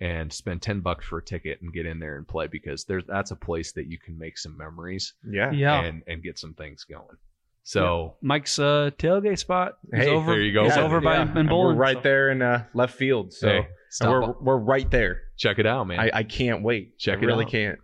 and 0.00 0.32
spend 0.32 0.60
10 0.62 0.80
bucks 0.80 1.06
for 1.06 1.18
a 1.18 1.22
ticket 1.24 1.62
and 1.62 1.72
get 1.72 1.86
in 1.86 1.98
there 1.98 2.16
and 2.16 2.28
play 2.28 2.46
because 2.46 2.84
there's 2.84 3.04
that's 3.06 3.30
a 3.30 3.36
place 3.36 3.72
that 3.72 3.86
you 3.86 3.98
can 3.98 4.18
make 4.18 4.36
some 4.38 4.56
memories 4.56 5.14
Yeah. 5.28 5.50
Yeah. 5.52 5.82
and 5.84 6.02
and 6.06 6.22
get 6.22 6.38
some 6.38 6.54
things 6.54 6.84
going. 6.84 7.16
So 7.62 8.14
Mike's 8.22 8.58
uh, 8.60 8.90
tailgate 8.98 9.38
spot 9.38 9.78
is 9.92 10.04
Hey, 10.04 10.10
over. 10.10 10.32
there 10.32 10.40
you 10.40 10.52
go. 10.52 10.64
He's 10.64 10.76
Yeah, 10.76 10.84
over 10.84 11.00
by 11.00 11.14
yeah. 11.16 11.22
in 11.30 11.36
And 11.36 11.48
Bowlin. 11.48 11.76
We're 11.76 11.82
right 11.82 11.96
so- 11.96 12.02
there 12.02 12.30
in 12.30 12.40
uh, 12.42 12.64
left 12.74 12.94
field. 12.94 13.32
So 13.32 13.48
hey, 13.48 13.68
we're 14.02 14.20
by- 14.20 14.34
we're 14.40 14.56
right 14.58 14.90
there. 14.90 15.22
check 15.36 15.58
it 15.58 15.66
out, 15.66 15.84
man. 15.88 15.98
I, 15.98 16.10
I 16.12 16.22
can't 16.22 16.62
wait. 16.62 16.98
Check 16.98 17.14
it 17.14 17.16
out. 17.16 17.22
I 17.22 17.24
it 17.24 17.26
really 17.26 17.44
out. 17.46 17.50
can't. 17.50 17.78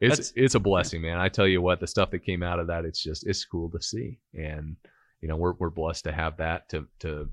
it's 0.00 0.10
That's- 0.16 0.32
it's 0.36 0.54
a 0.54 0.60
blessing, 0.60 1.00
man. 1.00 1.18
I 1.18 1.28
tell 1.28 1.46
you 1.46 1.62
what, 1.62 1.80
the 1.80 1.86
stuff 1.86 2.10
that 2.10 2.24
came 2.24 2.42
out 2.42 2.58
of 2.58 2.66
that, 2.66 2.84
it's 2.84 3.02
just 3.02 3.26
it's 3.26 3.44
cool 3.46 3.70
to 3.70 3.80
see, 3.80 4.18
and 4.34 4.76
you 5.22 5.28
know 5.28 5.36
we're 5.36 5.52
we're 5.54 5.70
blessed 5.70 6.04
to 6.04 6.12
have 6.12 6.36
that 6.38 6.68
to 6.70 6.86
to 6.98 7.30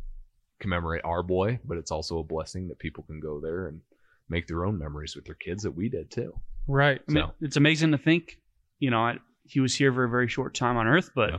commemorate 0.59 1.01
our 1.03 1.23
boy, 1.23 1.59
but 1.65 1.77
it's 1.77 1.91
also 1.91 2.19
a 2.19 2.23
blessing 2.23 2.67
that 2.69 2.79
people 2.79 3.03
can 3.03 3.19
go 3.19 3.39
there 3.41 3.67
and 3.67 3.81
make 4.29 4.47
their 4.47 4.65
own 4.65 4.77
memories 4.77 5.15
with 5.15 5.25
their 5.25 5.35
kids 5.35 5.63
that 5.63 5.71
we 5.71 5.89
did 5.89 6.11
too. 6.11 6.33
Right. 6.67 7.01
I 7.07 7.11
mean, 7.11 7.25
it's 7.41 7.57
amazing 7.57 7.91
to 7.91 7.97
think, 7.97 8.37
you 8.79 8.91
know, 8.91 8.99
I, 9.01 9.17
he 9.43 9.59
was 9.59 9.75
here 9.75 9.91
for 9.91 10.03
a 10.03 10.09
very 10.09 10.27
short 10.27 10.53
time 10.53 10.77
on 10.77 10.87
Earth, 10.87 11.09
but 11.15 11.31
Yeah. 11.31 11.37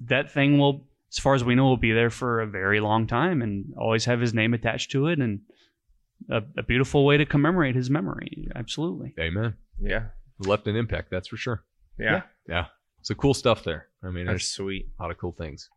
that 0.00 0.32
thing 0.32 0.58
will, 0.58 0.84
as 1.12 1.18
far 1.18 1.34
as 1.34 1.44
we 1.44 1.54
know, 1.54 1.64
will 1.64 1.76
be 1.76 1.92
there 1.92 2.10
for 2.10 2.40
a 2.40 2.46
very 2.46 2.80
long 2.80 3.06
time 3.06 3.40
and 3.42 3.72
always 3.78 4.04
have 4.06 4.20
his 4.20 4.34
name 4.34 4.54
attached 4.54 4.90
to 4.92 5.06
it 5.06 5.18
and 5.20 5.40
a, 6.30 6.42
a 6.56 6.62
beautiful 6.64 7.04
way 7.06 7.16
to 7.16 7.24
commemorate 7.24 7.76
his 7.76 7.88
memory. 7.88 8.48
Absolutely. 8.56 9.14
Amen. 9.20 9.54
Yeah. 9.80 10.06
Left 10.40 10.66
an 10.66 10.74
impact, 10.76 11.10
that's 11.10 11.28
for 11.28 11.36
sure. 11.36 11.62
Yeah. 11.98 12.22
Yeah. 12.48 12.66
So 13.02 13.14
cool 13.14 13.34
stuff 13.34 13.62
there. 13.62 13.86
I 14.02 14.10
mean, 14.10 14.26
That's 14.26 14.32
there's 14.42 14.50
sweet. 14.50 14.88
a 14.98 15.02
lot 15.02 15.10
of 15.12 15.18
cool 15.18 15.32
things. 15.32 15.68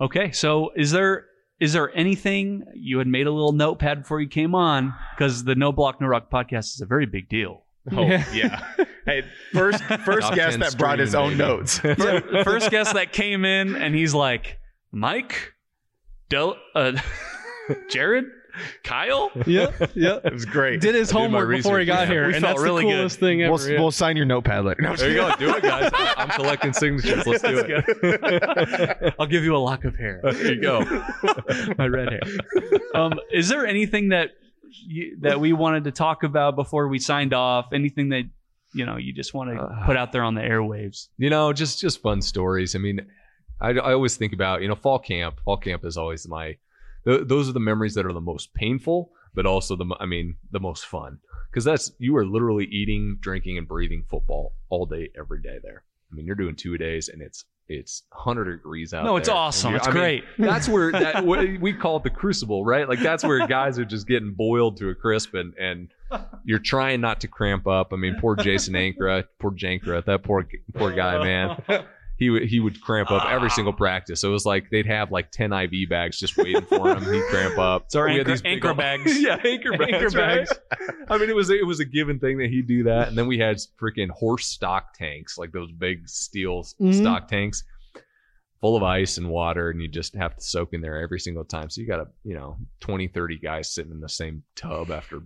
Okay, 0.00 0.30
so 0.30 0.70
is 0.76 0.90
there 0.90 1.26
is 1.60 1.72
there 1.74 1.94
anything 1.96 2.64
you 2.74 2.98
had 2.98 3.06
made 3.06 3.26
a 3.26 3.30
little 3.30 3.52
notepad 3.52 4.02
before 4.02 4.20
you 4.20 4.28
came 4.28 4.54
on 4.54 4.94
because 5.14 5.44
the 5.44 5.54
No 5.54 5.72
Block 5.72 6.00
No 6.00 6.06
Rock 6.06 6.30
podcast 6.30 6.74
is 6.74 6.80
a 6.80 6.86
very 6.86 7.06
big 7.06 7.28
deal. 7.28 7.64
Oh 7.92 8.02
yeah. 8.02 8.62
hey, 9.06 9.22
first 9.52 9.82
first 10.04 10.20
Top 10.22 10.34
guest 10.34 10.52
10 10.52 10.60
that 10.60 10.78
brought 10.78 10.98
his 10.98 11.14
own 11.14 11.30
baby. 11.30 11.38
notes. 11.38 11.78
The 11.82 12.42
first 12.44 12.70
guest 12.70 12.94
that 12.94 13.12
came 13.12 13.44
in 13.44 13.74
and 13.76 13.94
he's 13.94 14.14
like, 14.14 14.58
Mike, 14.92 15.54
Del, 16.28 16.56
uh, 16.74 16.92
Jared, 17.90 18.24
Kyle. 18.84 19.30
yeah, 19.46 19.70
yeah. 19.94 20.18
it 20.24 20.32
was 20.32 20.44
great. 20.44 20.80
Did 20.80 20.94
his 20.94 21.10
I 21.10 21.12
did 21.12 21.18
homework 21.20 21.50
before 21.50 21.78
he 21.78 21.84
got 21.86 22.00
Yeah, 22.08 22.12
here, 22.14 22.26
we 22.28 22.34
and 22.34 22.42
felt 22.42 22.56
that's 22.56 22.62
really 22.64 22.84
the 22.84 22.90
good. 22.90 22.96
coolest 22.96 23.20
thing 23.20 23.42
ever. 23.42 23.52
We'll, 23.52 23.70
yeah. 23.70 23.80
we'll 23.80 23.90
sign 23.90 24.16
your 24.16 24.26
notepad 24.26 24.64
later. 24.64 24.82
No, 24.82 24.96
There 24.96 25.10
you 25.10 25.16
go. 25.16 25.34
Do 25.38 25.54
it, 25.56 25.62
guys. 25.62 25.90
I'm 26.16 26.28
collecting 26.30 26.72
signatures. 26.72 27.26
Let's 27.26 27.42
do 27.42 27.62
it. 27.66 29.14
I'll 29.18 29.26
give 29.26 29.44
you 29.44 29.54
a 29.56 29.58
lock 29.58 29.84
of 29.84 29.96
hair. 29.96 30.20
There 30.22 30.54
you 30.54 30.60
go. 30.60 30.80
My 31.78 31.86
red 31.86 32.10
hair. 32.12 32.20
Um, 32.94 33.14
is 33.32 33.48
there 33.48 33.66
anything 33.66 34.08
that 34.10 34.30
you, 34.86 35.16
that 35.20 35.40
we 35.40 35.52
wanted 35.52 35.84
to 35.84 35.92
talk 35.92 36.22
about 36.22 36.56
before 36.56 36.88
we 36.88 36.98
signed 36.98 37.32
off? 37.34 37.66
Anything 37.72 38.10
that 38.10 38.24
you 38.72 38.86
know 38.86 38.96
you 38.96 39.12
just 39.12 39.34
want 39.34 39.50
to 39.50 39.60
Uh, 39.62 39.84
put 39.86 39.96
out 39.96 40.12
there 40.12 40.22
on 40.22 40.34
the 40.34 40.42
airwaves? 40.42 41.08
You 41.18 41.30
know, 41.30 41.52
just 41.52 41.80
just 41.80 42.00
fun 42.02 42.22
stories. 42.22 42.74
I 42.74 42.78
mean, 42.78 43.00
I, 43.60 43.70
I 43.70 43.92
always 43.92 44.16
think 44.16 44.32
about 44.32 44.62
you 44.62 44.68
know 44.68 44.74
fall 44.76 44.98
camp. 44.98 45.40
Fall 45.44 45.56
camp 45.56 45.84
is 45.84 45.96
always 45.96 46.26
my. 46.28 46.56
Th- 47.06 47.22
those 47.26 47.48
are 47.48 47.52
the 47.52 47.60
memories 47.60 47.94
that 47.94 48.06
are 48.06 48.12
the 48.12 48.20
most 48.20 48.54
painful, 48.54 49.12
but 49.34 49.46
also 49.46 49.76
the 49.76 49.86
I 49.98 50.06
mean 50.06 50.36
the 50.50 50.60
most 50.60 50.86
fun 50.86 51.18
because 51.50 51.64
that's 51.64 51.92
you 51.98 52.16
are 52.16 52.26
literally 52.26 52.66
eating, 52.66 53.18
drinking, 53.20 53.58
and 53.58 53.66
breathing 53.66 54.04
football 54.08 54.54
all 54.68 54.86
day, 54.86 55.10
every 55.18 55.42
day 55.42 55.58
there. 55.62 55.84
I 56.10 56.14
mean, 56.14 56.26
you're 56.26 56.36
doing 56.36 56.56
two 56.56 56.76
days, 56.78 57.08
and 57.08 57.22
it's 57.22 57.44
it's 57.68 58.02
100 58.10 58.56
degrees 58.56 58.92
out. 58.92 59.04
No, 59.04 59.16
it's 59.16 59.28
there. 59.28 59.36
awesome. 59.36 59.76
It's 59.76 59.86
I 59.86 59.92
great. 59.92 60.24
mean, 60.38 60.48
that's 60.48 60.68
where 60.68 60.90
that 60.92 61.24
what 61.24 61.46
we 61.60 61.72
call 61.72 61.98
it 61.98 62.02
the 62.02 62.10
crucible, 62.10 62.64
right? 62.64 62.88
Like 62.88 63.00
that's 63.00 63.24
where 63.24 63.46
guys 63.46 63.78
are 63.78 63.84
just 63.84 64.08
getting 64.08 64.34
boiled 64.34 64.76
to 64.78 64.88
a 64.88 64.94
crisp, 64.94 65.34
and 65.34 65.54
and 65.54 65.88
you're 66.44 66.58
trying 66.58 67.00
not 67.00 67.20
to 67.20 67.28
cramp 67.28 67.66
up. 67.66 67.92
I 67.92 67.96
mean, 67.96 68.16
poor 68.20 68.36
Jason 68.36 68.74
Ankrah, 68.74 69.24
poor 69.38 69.52
Jankra, 69.52 70.04
that 70.04 70.22
poor 70.22 70.46
poor 70.74 70.92
guy, 70.92 71.22
man. 71.22 71.62
He 72.20 72.28
would 72.30 72.42
he 72.44 72.60
would 72.60 72.80
cramp 72.82 73.10
up 73.10 73.24
every 73.28 73.50
single 73.50 73.72
practice. 73.72 74.20
So 74.20 74.28
it 74.28 74.32
was 74.32 74.44
like 74.46 74.68
they'd 74.70 74.86
have 74.86 75.10
like 75.10 75.30
ten 75.32 75.52
IV 75.52 75.88
bags 75.88 76.18
just 76.18 76.36
waiting 76.36 76.60
for 76.66 76.90
him. 76.94 77.02
He'd 77.12 77.24
cramp 77.30 77.58
up. 77.58 77.90
Sorry, 77.90 78.12
our 78.12 78.14
We 78.14 78.18
had 78.18 78.28
anchor, 78.28 78.30
these 78.32 78.42
big 78.42 78.52
anchor 78.52 78.68
old- 78.68 78.76
bags. 78.76 79.20
yeah, 79.20 79.36
anchor 79.42 79.70
bags. 79.78 79.92
Anchor 79.92 80.18
right? 80.18 80.46
bags. 80.46 80.52
I 81.08 81.16
mean, 81.18 81.30
it 81.30 81.34
was 81.34 81.48
it 81.50 81.66
was 81.66 81.80
a 81.80 81.84
given 81.86 82.18
thing 82.20 82.36
that 82.38 82.50
he'd 82.50 82.66
do 82.68 82.82
that, 82.84 83.08
and 83.08 83.16
then 83.18 83.26
we 83.26 83.38
had 83.38 83.56
freaking 83.80 84.10
horse 84.10 84.46
stock 84.46 84.92
tanks, 84.94 85.38
like 85.38 85.50
those 85.50 85.72
big 85.72 86.06
steel 86.08 86.60
s- 86.60 86.74
Mhm. 86.80 86.94
stock 87.00 87.26
tanks, 87.26 87.64
full 88.60 88.76
of 88.76 88.82
ice 88.82 89.16
and 89.16 89.30
water, 89.30 89.70
and 89.70 89.80
you 89.80 89.88
just 89.88 90.14
have 90.14 90.36
to 90.36 90.42
soak 90.42 90.74
in 90.74 90.82
there 90.82 91.00
every 91.00 91.18
single 91.20 91.44
time. 91.44 91.70
So 91.70 91.80
you 91.80 91.86
got 91.86 92.00
a 92.00 92.08
you 92.22 92.34
know 92.34 92.58
20, 92.80 93.08
30 93.08 93.38
guys 93.38 93.72
sitting 93.72 93.92
in 93.92 94.00
the 94.00 94.08
same 94.10 94.42
tub 94.56 94.90
after 94.90 95.22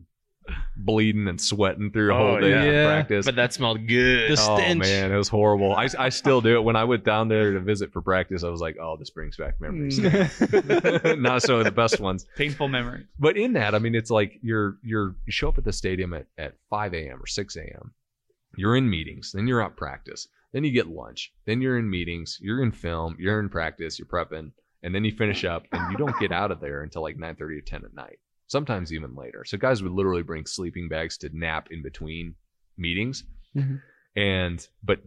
bleeding 0.76 1.28
and 1.28 1.40
sweating 1.40 1.90
through 1.90 2.12
a 2.12 2.16
whole 2.16 2.36
Oh, 2.36 2.40
day 2.40 2.50
yeah. 2.50 2.62
of 2.64 2.74
Yeah. 2.74 2.86
practice. 2.86 3.26
But 3.26 3.36
that 3.36 3.52
smelled 3.52 3.86
good. 3.86 4.36
The 4.36 4.42
Oh 4.42 4.74
man, 4.74 5.12
it 5.12 5.16
was 5.16 5.28
horrible. 5.28 5.74
I, 5.74 5.88
I 5.98 6.08
still 6.10 6.40
do 6.40 6.56
it. 6.56 6.64
When 6.64 6.76
I 6.76 6.84
went 6.84 7.04
down 7.04 7.28
there 7.28 7.52
to 7.52 7.60
visit 7.60 7.92
for 7.92 8.02
practice, 8.02 8.44
I 8.44 8.48
was 8.50 8.60
like, 8.60 8.76
oh, 8.80 8.96
this 8.96 9.10
brings 9.10 9.36
back 9.36 9.60
memories. 9.60 9.98
Mm. 9.98 11.18
Not 11.20 11.42
so 11.42 11.62
the 11.62 11.70
best 11.70 12.00
ones. 12.00 12.26
Painful 12.36 12.68
memories. 12.68 13.06
But 13.18 13.36
in 13.36 13.52
that, 13.54 13.74
I 13.74 13.78
mean, 13.78 13.94
it's 13.94 14.10
like 14.10 14.38
you're 14.42 14.76
you're 14.82 15.14
you 15.26 15.32
show 15.32 15.48
up 15.48 15.58
at 15.58 15.64
the 15.64 15.72
stadium 15.72 16.12
at, 16.14 16.26
at 16.38 16.54
5 16.70 16.94
a.m. 16.94 17.22
or 17.22 17.26
6 17.26 17.56
a.m. 17.56 17.92
You're 18.56 18.76
in 18.76 18.88
meetings, 18.88 19.32
then 19.32 19.46
you're 19.48 19.62
at 19.62 19.76
practice, 19.76 20.28
then 20.52 20.62
you 20.62 20.70
get 20.70 20.86
lunch, 20.86 21.32
then 21.44 21.60
you're 21.60 21.76
in 21.78 21.90
meetings, 21.90 22.38
you're 22.40 22.62
in 22.62 22.70
film, 22.70 23.16
you're 23.18 23.40
in 23.40 23.48
practice, 23.48 23.98
you're 23.98 24.06
prepping, 24.06 24.52
and 24.84 24.94
then 24.94 25.04
you 25.04 25.10
finish 25.10 25.44
up, 25.44 25.64
and 25.72 25.90
you 25.90 25.96
don't 25.98 26.16
get 26.20 26.30
out 26.30 26.52
of 26.52 26.60
there 26.60 26.82
until 26.82 27.02
like 27.02 27.16
9:30 27.16 27.40
or 27.58 27.60
10 27.62 27.84
at 27.84 27.94
night. 27.94 28.18
Sometimes 28.46 28.92
even 28.92 29.14
later. 29.14 29.44
So 29.44 29.56
guys 29.58 29.82
would 29.82 29.92
literally 29.92 30.22
bring 30.22 30.46
sleeping 30.46 30.88
bags 30.88 31.16
to 31.18 31.30
nap 31.32 31.68
in 31.70 31.82
between 31.82 32.34
meetings. 32.76 33.24
Mhm. 33.56 33.80
And 34.16 34.66
but 34.82 35.00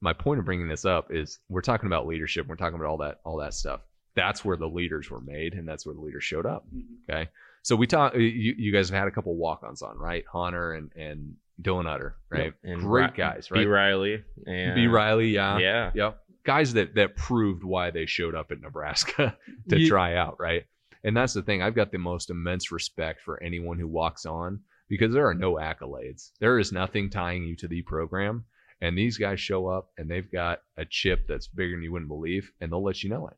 my 0.00 0.12
point 0.12 0.38
of 0.38 0.44
bringing 0.44 0.68
this 0.68 0.84
up 0.84 1.12
is 1.12 1.38
we're 1.48 1.60
talking 1.60 1.86
about 1.86 2.06
leadership. 2.06 2.46
We're 2.46 2.56
talking 2.56 2.74
about 2.76 2.88
all 2.88 2.98
that 2.98 3.20
all 3.24 3.36
that 3.38 3.54
stuff. 3.54 3.80
That's 4.14 4.44
where 4.44 4.56
the 4.56 4.68
leaders 4.68 5.10
were 5.10 5.20
made, 5.20 5.54
and 5.54 5.68
that's 5.68 5.86
where 5.86 5.94
the 5.94 6.00
leaders 6.00 6.24
showed 6.24 6.46
up. 6.46 6.66
Okay, 7.08 7.28
so 7.62 7.76
we 7.76 7.86
talk. 7.86 8.14
You, 8.14 8.20
you 8.58 8.72
guys 8.72 8.88
have 8.90 8.98
had 8.98 9.08
a 9.08 9.10
couple 9.10 9.36
walk-ons 9.36 9.82
on, 9.82 9.96
right? 9.98 10.24
Hunter 10.30 10.72
and 10.72 10.90
and 10.96 11.36
Dylan 11.62 11.86
Utter, 11.86 12.16
right? 12.28 12.52
And 12.64 12.80
Great 12.80 13.14
guys, 13.14 13.48
B. 13.48 13.66
Riley. 13.66 14.24
And, 14.46 14.74
B. 14.74 14.86
Riley, 14.88 15.28
yeah, 15.28 15.58
Yeah. 15.58 15.90
Yep. 15.94 16.20
Guys 16.44 16.72
that 16.72 16.94
that 16.96 17.16
proved 17.16 17.62
why 17.62 17.90
they 17.90 18.06
showed 18.06 18.34
up 18.34 18.50
at 18.50 18.60
Nebraska 18.60 19.36
to 19.68 19.78
Ye- 19.78 19.88
try 19.88 20.16
out, 20.16 20.40
right? 20.40 20.64
And 21.04 21.16
that's 21.16 21.32
the 21.32 21.42
thing. 21.42 21.62
I've 21.62 21.74
got 21.74 21.92
the 21.92 21.98
most 21.98 22.30
immense 22.30 22.70
respect 22.70 23.22
for 23.22 23.42
anyone 23.42 23.78
who 23.78 23.88
walks 23.88 24.26
on 24.26 24.60
because 24.88 25.12
there 25.12 25.28
are 25.28 25.34
no 25.34 25.54
accolades. 25.54 26.32
There 26.40 26.58
is 26.58 26.72
nothing 26.72 27.10
tying 27.10 27.44
you 27.44 27.56
to 27.56 27.68
the 27.68 27.82
program. 27.82 28.44
And 28.82 28.96
these 28.96 29.18
guys 29.18 29.40
show 29.40 29.66
up 29.66 29.90
and 29.98 30.10
they've 30.10 30.30
got 30.30 30.62
a 30.76 30.84
chip 30.84 31.26
that's 31.28 31.48
bigger 31.48 31.76
than 31.76 31.82
you 31.82 31.92
wouldn't 31.92 32.08
believe, 32.08 32.50
and 32.60 32.72
they'll 32.72 32.82
let 32.82 33.02
you 33.02 33.10
know 33.10 33.28
it. 33.28 33.36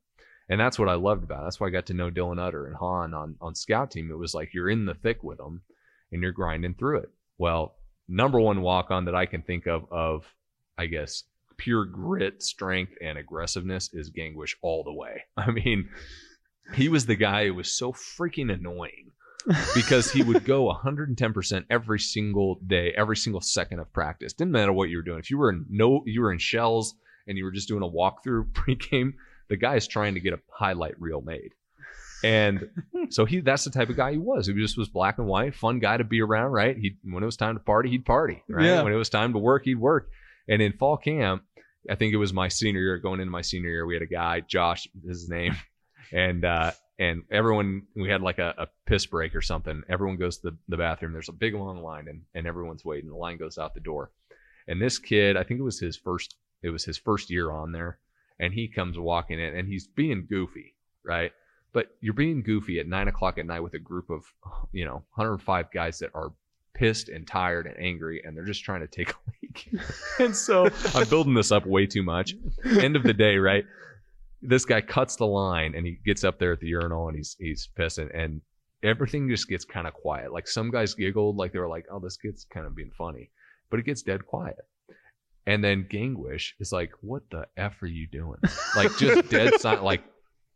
And 0.49 0.61
that's 0.61 0.79
what 0.79 0.89
I 0.89 0.95
loved 0.95 1.25
about 1.25 1.41
it. 1.41 1.45
That's 1.45 1.61
why 1.61 1.69
I 1.69 1.71
got 1.71 1.87
to 1.87 1.95
know 1.95 2.11
Dylan 2.11 2.41
Utter 2.41 2.67
and 2.67 2.77
Han 2.77 3.15
on, 3.15 3.37
on 3.41 3.55
scout 3.55 3.91
team. 3.91 4.11
It 4.11 4.19
was 4.19 4.35
like 4.35 4.55
you're 4.55 4.71
in 4.71 4.87
the 4.87 4.95
thick 4.95 5.23
with 5.23 5.39
them 5.39 5.63
and 6.11 6.23
you're 6.23 6.33
grinding 6.33 6.75
through 6.75 6.99
it. 6.99 7.11
Well, 7.39 7.77
number 8.09 8.41
one 8.41 8.61
walk 8.61 8.91
on 8.91 9.07
that 9.07 9.15
I 9.15 9.27
can 9.27 9.43
think 9.43 9.67
of 9.67 9.91
of 9.91 10.25
I 10.79 10.87
guess 10.87 11.25
pure 11.57 11.85
grit, 11.85 12.43
strength, 12.43 12.93
and 13.01 13.19
aggressiveness 13.19 13.91
is 13.93 14.11
Gangwish 14.11 14.55
all 14.63 14.85
the 14.85 14.93
way. 14.93 15.23
I 15.37 15.51
mean, 15.51 15.89
he 16.75 16.89
was 16.89 17.07
the 17.07 17.17
guy 17.17 17.47
who 17.47 17.55
was 17.55 17.71
so 17.71 17.93
freaking 17.93 18.53
annoying 18.53 19.11
because 19.75 20.11
he 20.11 20.23
would 20.23 20.45
go 20.45 20.73
110% 20.85 21.65
every 21.71 21.99
single 21.99 22.57
day, 22.67 22.93
every 22.97 23.17
single 23.17 23.41
second 23.41 23.81
of 23.81 23.93
practice. 23.93 24.33
Didn't 24.33 24.53
matter 24.53 24.73
what 24.73 24.89
you 24.89 24.99
were 24.99 25.03
doing. 25.03 25.19
If 25.19 25.31
you 25.31 25.39
were 25.39 25.51
in 25.51 25.67
no, 25.69 26.03
you 26.07 26.23
were 26.23 26.33
in 26.33 26.39
shells 26.39 26.95
and 27.27 27.37
you 27.37 27.45
were 27.45 27.51
just 27.51 27.69
doing 27.69 27.83
a 27.83 27.89
walkthrough 27.89 28.47
pregame, 28.53 29.15
the 29.49 29.57
guy 29.57 29.77
is 29.77 29.87
trying 29.87 30.15
to 30.15 30.21
get 30.21 30.33
a 30.33 30.41
highlight 30.51 31.01
reel 31.01 31.21
made. 31.21 31.53
And 32.25 32.71
so 33.11 33.25
he 33.25 33.41
that's 33.41 33.65
the 33.65 33.71
type 33.71 33.91
of 33.91 33.97
guy 33.97 34.13
he 34.13 34.19
was. 34.19 34.47
He 34.47 34.55
just 34.55 34.79
was 34.79 34.89
black 34.89 35.19
and 35.19 35.27
white, 35.27 35.57
fun 35.57 35.81
guy 35.81 35.97
to 35.97 36.05
be 36.05 36.23
around, 36.23 36.53
right? 36.53 36.77
He 36.77 36.97
when 37.03 37.23
it 37.23 37.27
was 37.27 37.37
time 37.37 37.57
to 37.57 37.61
party, 37.61 37.91
he'd 37.91 38.07
party, 38.07 38.45
right? 38.49 38.65
Yeah. 38.65 38.83
When 38.83 38.93
it 38.93 38.97
was 38.97 39.09
time 39.09 39.33
to 39.33 39.39
work, 39.39 39.65
he'd 39.65 39.75
work. 39.75 40.09
And 40.49 40.63
in 40.63 40.73
fall 40.73 40.97
camp, 40.97 41.43
I 41.91 41.97
think 41.97 42.15
it 42.15 42.19
was 42.19 42.33
my 42.33 42.47
senior 42.49 42.81
year, 42.81 42.99
going 42.99 43.21
into 43.21 43.33
my 43.33 43.43
senior 43.43 43.71
year, 43.71 43.87
we 43.87 43.95
had 43.95 44.03
a 44.03 44.07
guy, 44.07 44.41
Josh 44.41 44.87
is 45.05 45.23
his 45.23 45.29
name, 45.29 45.57
and 46.13 46.45
uh 46.45 46.73
and 46.99 47.23
everyone 47.31 47.83
we 47.97 48.09
had 48.09 48.23
like 48.23 48.39
a, 48.39 48.55
a 48.59 48.67
piss 48.87 49.07
break 49.07 49.35
or 49.35 49.41
something. 49.41 49.83
Everyone 49.89 50.17
goes 50.17 50.39
to 50.39 50.51
the, 50.51 50.57
the 50.69 50.77
bathroom. 50.77 51.13
There's 51.13 51.29
a 51.29 51.33
big 51.33 51.55
long 51.55 51.83
line 51.83 52.07
and, 52.09 52.23
and 52.35 52.47
everyone's 52.47 52.85
waiting. 52.85 53.11
The 53.11 53.17
line 53.17 53.39
goes 53.39 53.59
out 53.59 53.75
the 53.75 53.81
door. 53.81 54.11
And 54.69 54.81
this 54.81 54.99
kid, 54.99 55.37
I 55.37 55.43
think 55.43 55.59
it 55.59 55.65
was 55.65 55.81
his 55.81 55.97
first 55.97 56.37
it 56.63 56.71
was 56.71 56.85
his 56.85 56.97
first 56.97 57.29
year 57.29 57.51
on 57.51 57.73
there, 57.73 57.99
and 58.39 58.55
he 58.55 58.69
comes 58.69 58.99
walking 58.99 59.41
in 59.41 59.57
and 59.57 59.67
he's 59.67 59.89
being 59.89 60.27
goofy, 60.29 60.75
right? 61.05 61.33
But 61.73 61.97
you're 62.01 62.15
being 62.15 62.43
goofy 62.43 62.79
at 62.79 62.87
nine 62.87 63.09
o'clock 63.09 63.39
at 63.39 63.47
night 63.47 63.61
with 63.61 63.75
a 63.75 63.79
group 63.79 64.11
of, 64.11 64.25
you 64.73 64.85
know, 64.85 65.03
105 65.15 65.73
guys 65.73 65.99
that 66.01 66.11
are 66.15 66.33
pissed 66.75 67.09
and 67.09 67.27
tired 67.27 67.67
and 67.67 67.77
angry, 67.79 68.23
and 68.25 68.37
they're 68.37 68.45
just 68.45 68.63
trying 68.63 68.81
to 68.81 68.87
take 68.87 69.11
a 69.11 69.15
leak. 69.43 69.69
and 70.19 70.37
so 70.37 70.69
I'm 70.95 71.09
building 71.09 71.35
this 71.35 71.51
up 71.51 71.67
way 71.67 71.87
too 71.87 72.03
much. 72.03 72.35
End 72.65 72.95
of 72.95 73.03
the 73.03 73.15
day, 73.15 73.39
right? 73.39 73.65
This 74.43 74.65
guy 74.65 74.81
cuts 74.81 75.17
the 75.17 75.27
line 75.27 75.75
and 75.75 75.87
he 75.87 75.99
gets 76.05 76.25
up 76.25 76.39
there 76.39 76.53
at 76.53 76.61
the 76.61 76.69
urinal 76.69 77.09
and 77.09 77.17
he's 77.17 77.37
he's 77.39 77.69
pissing 77.79 78.11
and 78.15 78.41
everything 78.83 79.29
just 79.29 79.49
gets 79.49 79.65
kind 79.65 79.87
of 79.87 79.95
quiet. 79.95 80.33
Like 80.33 80.49
some 80.49 80.71
guys 80.71 80.95
giggled, 80.95 81.37
like 81.37 81.53
they 81.53 81.59
were 81.59 81.69
like, 81.69 81.87
"Oh, 81.91 82.01
this 82.01 82.17
kid's 82.17 82.47
kind 82.53 82.67
of 82.67 82.75
being 82.75 82.91
funny," 82.97 83.31
but 83.71 83.81
it 83.81 83.87
gets 83.87 84.03
dead 84.03 84.27
quiet. 84.27 84.59
And 85.47 85.63
then 85.63 85.87
Gangwish 85.91 86.53
is 86.61 86.73
like, 86.73 86.93
"What 87.01 87.23
the 87.31 87.47
f 87.57 87.83
are 87.83 87.87
you 87.87 88.07
doing?" 88.07 88.39
Like 88.77 88.97
just 88.97 89.29
dead 89.31 89.61
silent, 89.61 89.85
like 89.85 90.03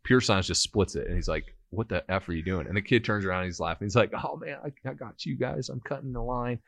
pure 0.03 0.21
silence 0.21 0.47
just 0.47 0.63
splits 0.63 0.95
it, 0.95 1.07
and 1.07 1.15
he's 1.15 1.27
like, 1.27 1.55
"What 1.69 1.89
the 1.89 2.03
f 2.09 2.27
are 2.29 2.33
you 2.33 2.43
doing?" 2.43 2.67
And 2.67 2.77
the 2.77 2.81
kid 2.81 3.03
turns 3.03 3.25
around 3.25 3.41
and 3.41 3.47
he's 3.47 3.59
laughing. 3.59 3.85
He's 3.85 3.95
like, 3.95 4.11
"Oh 4.13 4.37
man, 4.37 4.57
I, 4.63 4.89
I 4.89 4.93
got 4.93 5.25
you 5.25 5.37
guys. 5.37 5.69
I'm 5.69 5.81
cutting 5.81 6.13
the 6.13 6.21
line." 6.21 6.59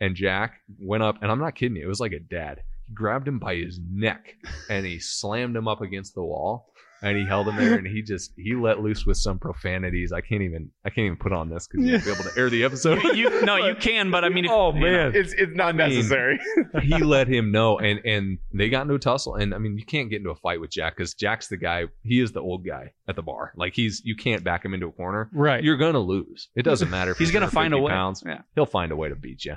And 0.00 0.16
Jack 0.16 0.60
went 0.78 1.02
up, 1.04 1.22
and 1.22 1.30
I'm 1.30 1.38
not 1.38 1.54
kidding 1.54 1.76
you. 1.76 1.84
It 1.84 1.88
was 1.88 2.00
like 2.00 2.12
a 2.12 2.20
dad. 2.20 2.62
He 2.88 2.94
grabbed 2.94 3.26
him 3.28 3.38
by 3.38 3.56
his 3.56 3.80
neck 3.90 4.34
and 4.68 4.84
he 4.86 4.98
slammed 4.98 5.56
him 5.56 5.68
up 5.68 5.80
against 5.80 6.14
the 6.14 6.22
wall. 6.22 6.70
and 7.02 7.18
he 7.18 7.26
held 7.26 7.46
him 7.48 7.56
there, 7.56 7.74
and 7.74 7.86
he 7.86 8.00
just 8.00 8.32
he 8.38 8.54
let 8.54 8.80
loose 8.80 9.04
with 9.04 9.18
some 9.18 9.38
profanities. 9.38 10.10
I 10.10 10.22
can't 10.22 10.40
even 10.40 10.70
I 10.86 10.88
can't 10.88 11.04
even 11.04 11.18
put 11.18 11.32
on 11.34 11.50
this 11.50 11.66
because 11.68 11.84
you 11.86 11.92
won't 11.92 12.04
be 12.04 12.10
able 12.12 12.24
to 12.24 12.30
air 12.40 12.48
the 12.48 12.64
episode. 12.64 13.02
you, 13.14 13.44
no, 13.44 13.56
you 13.56 13.74
can, 13.74 14.10
but 14.10 14.24
I 14.24 14.30
mean, 14.30 14.46
if, 14.46 14.50
oh 14.50 14.72
you 14.72 14.80
know, 14.80 14.86
man, 14.86 15.12
It's 15.14 15.34
it's 15.34 15.54
not 15.54 15.76
mean- 15.76 15.90
necessary. 15.90 16.40
he 16.82 16.96
let 17.04 17.28
him 17.28 17.52
know, 17.52 17.78
and 17.78 18.00
and 18.06 18.38
they 18.54 18.70
got 18.70 18.82
into 18.82 18.94
a 18.94 18.98
tussle. 18.98 19.34
And 19.34 19.52
I 19.54 19.58
mean, 19.58 19.76
you 19.76 19.84
can't 19.84 20.08
get 20.08 20.18
into 20.18 20.30
a 20.30 20.34
fight 20.36 20.62
with 20.62 20.70
Jack 20.70 20.96
because 20.96 21.12
Jack's 21.12 21.48
the 21.48 21.58
guy. 21.58 21.84
He 22.04 22.20
is 22.20 22.32
the 22.32 22.40
old 22.40 22.64
guy 22.64 22.92
at 23.06 23.16
the 23.16 23.22
bar. 23.22 23.52
Like 23.54 23.74
he's 23.74 24.00
you 24.02 24.16
can't 24.16 24.42
back 24.42 24.64
him 24.64 24.72
into 24.72 24.86
a 24.86 24.92
corner. 24.92 25.28
Right. 25.34 25.62
You're 25.62 25.76
gonna 25.76 25.98
lose. 25.98 26.48
It 26.56 26.62
doesn't 26.62 26.88
matter. 26.88 27.10
If 27.10 27.18
he's 27.18 27.32
gonna 27.32 27.48
find 27.50 27.74
a 27.74 27.78
150 27.78 27.84
way. 27.84 27.90
Pounds. 27.92 28.22
Yeah. 28.24 28.42
He'll 28.54 28.64
find 28.64 28.92
a 28.92 28.96
way 28.96 29.10
to 29.10 29.16
beat 29.16 29.44
you. 29.44 29.56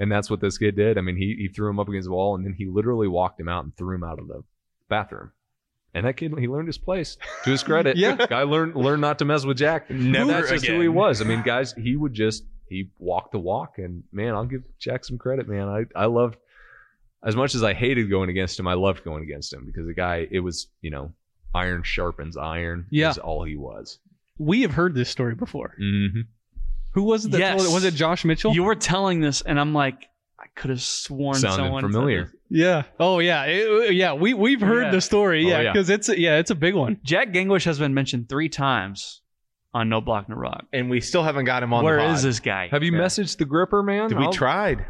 And 0.00 0.10
that's 0.10 0.30
what 0.30 0.40
this 0.40 0.56
kid 0.56 0.76
did. 0.76 0.96
I 0.96 1.02
mean, 1.02 1.16
he 1.16 1.36
he 1.38 1.48
threw 1.48 1.68
him 1.68 1.78
up 1.78 1.88
against 1.88 2.06
the 2.08 2.12
wall, 2.12 2.34
and 2.34 2.44
then 2.44 2.54
he 2.54 2.66
literally 2.66 3.06
walked 3.06 3.38
him 3.38 3.48
out 3.48 3.64
and 3.64 3.76
threw 3.76 3.94
him 3.94 4.02
out 4.02 4.18
of 4.18 4.28
the 4.28 4.42
bathroom. 4.88 5.30
And 5.92 6.06
that 6.06 6.16
kid, 6.16 6.32
he 6.38 6.48
learned 6.48 6.68
his 6.68 6.78
place. 6.78 7.18
To 7.44 7.50
his 7.50 7.62
credit, 7.62 7.96
Yeah. 7.96 8.14
guy 8.28 8.42
learned 8.44 8.76
learned 8.76 9.02
not 9.02 9.18
to 9.18 9.24
mess 9.26 9.44
with 9.44 9.58
Jack. 9.58 9.90
Never 9.90 10.32
That's 10.32 10.50
just 10.50 10.66
who 10.66 10.80
he 10.80 10.88
was. 10.88 11.20
I 11.20 11.24
mean, 11.24 11.42
guys, 11.42 11.74
he 11.74 11.96
would 11.96 12.14
just 12.14 12.44
he 12.68 12.90
walked 12.98 13.32
the 13.32 13.38
walk, 13.38 13.78
and 13.78 14.02
man, 14.10 14.34
I'll 14.34 14.46
give 14.46 14.62
Jack 14.78 15.04
some 15.04 15.18
credit, 15.18 15.46
man. 15.48 15.68
I 15.68 15.84
I 15.94 16.06
loved 16.06 16.38
as 17.22 17.36
much 17.36 17.54
as 17.54 17.62
I 17.62 17.74
hated 17.74 18.08
going 18.08 18.30
against 18.30 18.58
him, 18.58 18.66
I 18.66 18.74
loved 18.74 19.04
going 19.04 19.22
against 19.22 19.52
him 19.52 19.66
because 19.66 19.86
the 19.86 19.92
guy, 19.94 20.26
it 20.30 20.40
was 20.40 20.68
you 20.80 20.90
know, 20.90 21.12
iron 21.54 21.82
sharpens 21.82 22.36
iron. 22.36 22.86
Yeah. 22.90 23.10
is 23.10 23.18
all 23.18 23.44
he 23.44 23.56
was. 23.56 23.98
We 24.38 24.62
have 24.62 24.70
heard 24.72 24.94
this 24.94 25.10
story 25.10 25.34
before. 25.34 25.74
Mm-hmm. 25.78 26.20
Who 26.92 27.04
was 27.04 27.24
it 27.24 27.32
that 27.32 27.38
Yes. 27.38 27.56
told 27.62 27.70
it? 27.70 27.74
Was 27.74 27.84
it 27.84 27.94
Josh 27.94 28.24
Mitchell? 28.24 28.52
you 28.54 28.62
were 28.64 28.74
telling 28.74 29.20
this, 29.20 29.42
and 29.42 29.58
I'm 29.60 29.72
like, 29.74 30.06
I 30.38 30.46
could 30.56 30.70
have 30.70 30.80
sworn 30.82 31.34
Sounded 31.36 31.56
someone 31.56 31.82
said 31.82 31.92
familiar. 31.92 32.24
this. 32.24 32.34
yeah. 32.50 32.82
Oh 32.98 33.18
yeah. 33.20 33.44
It- 33.44 33.94
yeah. 33.94 34.12
We 34.14 34.34
we've 34.34 34.60
heard 34.60 34.84
Yeah. 34.86 34.90
the 34.90 35.00
story. 35.00 35.44
Oh, 35.44 35.48
Yeah. 35.48 35.60
yeah. 35.60 35.72
Because 35.72 35.90
it's 35.90 36.08
yeah 36.08 36.38
it's 36.38 36.50
a 36.50 36.54
big 36.54 36.74
one. 36.74 36.98
Jack 37.04 37.32
Gangwish 37.32 37.64
has 37.64 37.78
been 37.78 37.94
mentioned 37.94 38.28
three 38.28 38.48
times 38.48 39.20
on 39.72 39.88
No 39.88 40.00
Block 40.00 40.28
No 40.28 40.34
Rock. 40.36 40.64
and 40.72 40.90
we 40.90 41.00
still 41.00 41.22
haven't 41.22 41.44
got 41.44 41.62
him 41.62 41.72
on 41.72 41.84
Where 41.84 41.96
the 41.98 42.02
pod. 42.06 42.16
is 42.16 42.22
this 42.24 42.40
guy? 42.40 42.68
Have 42.72 42.82
you 42.82 42.92
Yeah. 42.92 42.98
messaged 43.00 43.36
the 43.38 43.44
gripper, 43.44 43.82
man? 43.82 44.08
Did 44.08 44.18
we 44.18 44.24
I'll- 44.24 44.32
tried. 44.32 44.84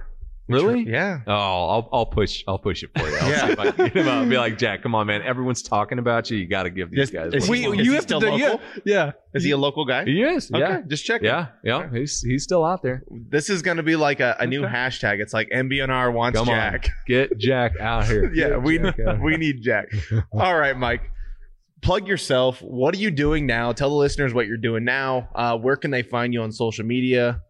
Really? 0.51 0.83
Yeah. 0.89 1.21
Oh, 1.27 1.33
I'll 1.33 1.89
I'll 1.93 2.07
push 2.07 2.43
I'll 2.49 2.59
push 2.59 2.83
it 2.83 2.91
for 2.97 3.09
you. 3.09 3.17
I'll 3.17 3.31
Yeah. 3.31 3.47
see 3.47 3.53
if 3.53 3.59
I 3.59 3.71
can 3.71 3.85
get 3.87 3.97
him 3.97 4.09
out. 4.09 4.29
Be 4.29 4.37
like, 4.37 4.59
Jack, 4.59 4.83
come 4.83 4.95
on, 4.95 5.07
man. 5.07 5.23
Everyone's 5.23 5.63
talking 5.63 5.99
about 5.99 6.31
you. 6.31 6.39
You 6.39 6.47
got 6.47 6.65
to 6.65 6.71
give 6.71 6.91
these 6.91 7.11
guys. 7.11 7.33
is 7.35 7.47
he- 7.47 7.63
you 7.63 7.73
he 7.73 7.95
have 7.95 8.03
still 8.03 8.21
to 8.21 8.31
do, 8.31 8.37
yeah, 8.37 8.57
yeah. 8.85 9.13
Is 9.35 9.45
he 9.45 9.53
a 9.53 9.57
local 9.57 9.85
guy? 9.85 10.05
He 10.05 10.23
is. 10.23 10.51
Okay, 10.51 10.61
Yeah. 10.61 10.81
just 10.89 11.05
check. 11.05 11.23
Yeah. 11.23 11.47
Yeah. 11.65 11.89
He's 11.93 12.21
he's 12.21 12.43
still 12.43 12.65
out 12.65 12.83
there. 12.83 13.05
This 13.11 13.49
is 13.49 13.63
going 13.63 13.77
to 13.77 13.83
be 13.83 13.97
like 13.97 14.21
a, 14.21 14.37
a 14.41 14.47
new 14.47 14.65
Okay. 14.65 14.75
hashtag. 14.75 15.21
It's 15.21 15.33
like 15.33 15.49
NBNR 15.51 16.13
wants 16.13 16.39
Come 16.39 16.47
Jack. 16.49 16.87
on, 16.87 16.93
get 17.07 17.39
Jack 17.39 17.79
out 17.81 18.07
here. 18.07 18.33
yeah, 18.35 18.49
Get 18.51 18.63
we 18.63 18.79
Jack 18.79 18.97
we 19.23 19.37
need 19.37 19.63
Jack. 19.63 19.87
All 20.33 20.57
right, 20.59 20.77
Mike. 20.77 21.03
Plug 21.83 22.07
yourself. 22.07 22.61
What 22.61 22.95
are 22.95 22.99
you 22.99 23.11
doing 23.11 23.47
now? 23.47 23.73
Tell 23.73 23.89
the 23.89 23.97
listeners 23.97 24.35
what 24.35 24.47
you're 24.47 24.59
doing 24.59 24.85
now. 24.85 25.31
Uh, 25.35 25.57
where 25.57 25.77
can 25.77 25.91
they 25.91 26.03
find 26.03 26.35
you 26.35 26.43
on 26.43 26.53
social 26.53 26.85
media? 26.85 27.41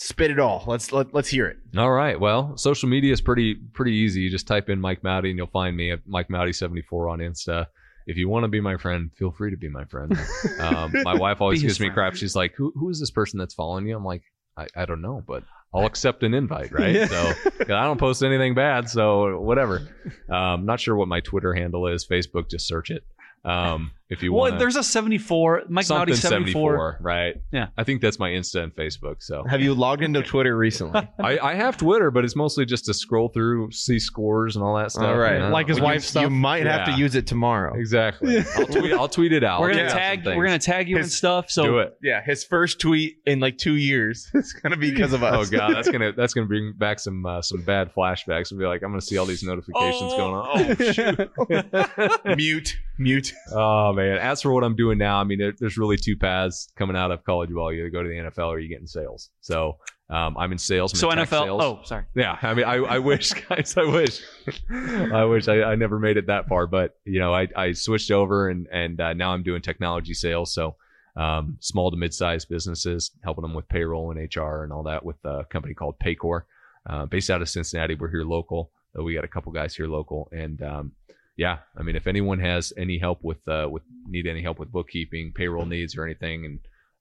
Spit 0.00 0.30
it 0.30 0.38
all. 0.38 0.62
Let's 0.66 0.92
let, 0.92 1.12
let's 1.12 1.28
hear 1.28 1.46
it. 1.48 1.56
All 1.76 1.90
right. 1.90 2.18
Well, 2.18 2.56
social 2.56 2.88
media 2.88 3.12
is 3.12 3.20
pretty 3.20 3.56
pretty 3.72 3.92
easy. 3.94 4.20
You 4.20 4.30
just 4.30 4.46
type 4.46 4.68
in 4.68 4.80
Mike 4.80 5.02
Moudy 5.02 5.30
and 5.30 5.36
you'll 5.36 5.48
find 5.48 5.76
me 5.76 5.90
at 5.90 6.00
Mike 6.06 6.28
Moudy74 6.28 7.10
on 7.10 7.18
Insta. 7.18 7.66
If 8.06 8.16
you 8.16 8.28
want 8.28 8.44
to 8.44 8.48
be 8.48 8.60
my 8.60 8.76
friend, 8.76 9.10
feel 9.18 9.32
free 9.32 9.50
to 9.50 9.56
be 9.56 9.68
my 9.68 9.84
friend. 9.84 10.16
Um, 10.60 10.92
my 11.02 11.14
wife 11.14 11.40
always 11.40 11.60
Be 11.60 11.64
his 11.66 11.74
gives 11.74 11.80
me 11.80 11.90
crap. 11.90 12.14
She's 12.14 12.34
like, 12.36 12.54
"Who 12.56 12.72
who 12.76 12.90
is 12.90 12.98
this 13.00 13.10
person 13.10 13.38
that's 13.38 13.54
following 13.54 13.86
you?" 13.86 13.96
I'm 13.96 14.04
like, 14.04 14.22
"I, 14.56 14.66
I 14.76 14.84
don't 14.86 15.00
know, 15.02 15.22
but 15.26 15.42
I'll 15.74 15.86
accept 15.92 16.22
an 16.22 16.32
invite, 16.34 16.72
right?" 16.72 16.94
Yeah. 16.94 17.06
So 17.06 17.32
'cause 17.50 17.70
I 17.70 17.84
don't 17.84 17.98
post 17.98 18.22
anything 18.22 18.54
bad, 18.54 18.88
so 18.88 19.40
whatever. 19.40 19.88
Um, 20.30 20.64
not 20.66 20.78
sure 20.78 20.94
what 20.94 21.08
my 21.08 21.20
Twitter 21.20 21.54
handle 21.54 21.86
is. 21.88 22.06
Facebook, 22.06 22.50
just 22.50 22.66
search 22.68 22.90
it. 22.90 23.02
Um, 23.44 23.92
if 24.10 24.22
you 24.22 24.32
well, 24.32 24.50
want 24.50 24.58
there's 24.58 24.76
a 24.76 24.82
74. 24.82 25.64
Mike 25.68 25.84
something 25.84 26.14
Moudy 26.14 26.16
74. 26.18 26.98
right? 27.00 27.36
Yeah. 27.52 27.68
I 27.76 27.84
think 27.84 28.00
that's 28.00 28.18
my 28.18 28.30
Insta 28.30 28.62
and 28.62 28.74
Facebook. 28.74 29.16
So 29.22 29.44
Have 29.44 29.60
you 29.60 29.74
logged 29.74 30.02
into 30.02 30.22
Twitter 30.22 30.56
recently? 30.56 31.06
I, 31.18 31.38
I 31.38 31.54
have 31.54 31.76
Twitter, 31.76 32.10
but 32.10 32.24
it's 32.24 32.34
mostly 32.36 32.64
just 32.64 32.86
to 32.86 32.94
scroll 32.94 33.28
through, 33.28 33.70
see 33.72 33.98
scores 33.98 34.56
and 34.56 34.64
all 34.64 34.76
that 34.76 34.92
stuff. 34.92 35.04
All 35.04 35.16
right. 35.18 35.34
you 35.34 35.38
know? 35.40 35.48
Like 35.50 35.68
his 35.68 35.76
Well, 35.78 35.88
you- 35.90 35.94
wife's 35.96 36.06
stuff. 36.06 36.22
You 36.22 36.30
might 36.30 36.66
have 36.66 36.86
to 36.86 36.92
use 36.92 37.14
it 37.14 37.26
tomorrow. 37.26 37.74
Exactly. 37.78 38.38
I'll 38.56 38.66
tweet. 38.66 38.92
I'll 38.92 39.08
tweet 39.08 39.32
it 39.32 39.44
out. 39.44 39.60
We're 39.60 39.70
gonna 39.70 39.82
I'll 39.82 39.88
tweet 39.90 40.00
out 40.02 40.24
tag. 40.24 40.36
We're 40.36 40.44
gonna 40.46 40.58
tag 40.58 40.88
you 40.88 40.96
and 40.98 41.10
stuff. 41.10 41.50
So 41.50 41.64
do 41.64 41.78
it. 41.80 41.98
Yeah, 42.02 42.22
his 42.24 42.44
first 42.44 42.80
tweet 42.80 43.18
in 43.26 43.40
like 43.40 43.58
two 43.58 43.76
years 43.76 44.30
It's 44.34 44.52
gonna 44.54 44.76
be 44.76 44.90
because 44.90 45.12
of 45.12 45.22
us. 45.22 45.48
Oh 45.48 45.50
god, 45.56 45.74
that's 45.74 45.90
gonna 45.90 46.12
that's 46.12 46.32
gonna 46.34 46.46
bring 46.46 46.72
back 46.76 46.98
some 46.98 47.26
uh, 47.26 47.42
some 47.42 47.62
bad 47.62 47.92
flashbacks 47.94 48.50
and 48.52 48.58
be 48.58 48.66
like, 48.66 48.82
I'm 48.82 48.90
gonna 48.90 49.00
see 49.02 49.18
all 49.18 49.26
these 49.26 49.42
notifications 49.42 50.12
Oh. 50.14 50.16
going 50.16 50.34
on. 50.34 50.76
Oh 50.80 50.92
shoot. 50.92 52.36
mute, 52.36 52.76
mute. 52.98 53.32
oh 53.52 53.92
man. 53.92 53.97
As 53.98 54.42
for 54.42 54.52
what 54.52 54.64
I'm 54.64 54.76
doing 54.76 54.98
now, 54.98 55.20
I 55.20 55.24
mean, 55.24 55.38
there, 55.38 55.52
there's 55.58 55.76
really 55.76 55.96
two 55.96 56.16
paths 56.16 56.72
coming 56.76 56.96
out 56.96 57.10
of 57.10 57.24
college 57.24 57.50
ball. 57.50 57.72
You 57.72 57.80
either 57.80 57.90
go 57.90 58.02
to 58.02 58.08
the 58.08 58.14
NFL 58.14 58.48
or 58.48 58.58
you 58.58 58.68
get 58.68 58.80
in 58.80 58.86
sales. 58.86 59.30
So 59.40 59.78
um, 60.10 60.36
I'm 60.38 60.52
in 60.52 60.58
sales. 60.58 60.92
I'm 60.92 60.98
so 60.98 61.10
in 61.10 61.18
NFL. 61.18 61.44
Sales. 61.44 61.62
Oh, 61.62 61.80
sorry. 61.84 62.04
Yeah, 62.14 62.38
I 62.40 62.54
mean, 62.54 62.64
I, 62.64 62.76
I 62.76 62.98
wish, 62.98 63.32
guys, 63.48 63.76
I 63.76 63.84
wish, 63.84 64.22
I 64.70 65.24
wish 65.24 65.48
I, 65.48 65.62
I 65.62 65.74
never 65.74 65.98
made 65.98 66.16
it 66.16 66.26
that 66.28 66.48
far. 66.48 66.66
But 66.66 66.96
you 67.04 67.18
know, 67.18 67.34
I, 67.34 67.48
I 67.54 67.72
switched 67.72 68.10
over 68.10 68.48
and 68.48 68.66
and 68.72 69.00
uh, 69.00 69.12
now 69.12 69.32
I'm 69.32 69.42
doing 69.42 69.60
technology 69.60 70.14
sales. 70.14 70.52
So 70.52 70.76
um, 71.16 71.58
small 71.60 71.90
to 71.90 71.96
mid-sized 71.96 72.48
businesses, 72.48 73.10
helping 73.22 73.42
them 73.42 73.52
with 73.52 73.68
payroll 73.68 74.10
and 74.10 74.34
HR 74.34 74.62
and 74.62 74.72
all 74.72 74.84
that 74.84 75.04
with 75.04 75.16
a 75.24 75.44
company 75.50 75.74
called 75.74 75.98
Paycor, 75.98 76.42
uh, 76.86 77.06
based 77.06 77.28
out 77.28 77.42
of 77.42 77.48
Cincinnati. 77.48 77.94
We're 77.94 78.10
here 78.10 78.24
local. 78.24 78.70
We 78.94 79.14
got 79.14 79.24
a 79.24 79.28
couple 79.28 79.52
guys 79.52 79.76
here 79.76 79.86
local, 79.86 80.28
and 80.32 80.62
um, 80.62 80.92
yeah, 81.38 81.58
I 81.76 81.82
mean, 81.82 81.96
if 81.96 82.06
anyone 82.06 82.40
has 82.40 82.72
any 82.76 82.98
help 82.98 83.22
with 83.22 83.46
uh, 83.48 83.68
with 83.70 83.84
need 84.06 84.26
any 84.26 84.42
help 84.42 84.58
with 84.58 84.70
bookkeeping, 84.70 85.32
payroll 85.34 85.64
needs, 85.64 85.96
or 85.96 86.04
anything, 86.04 86.44
and 86.44 86.58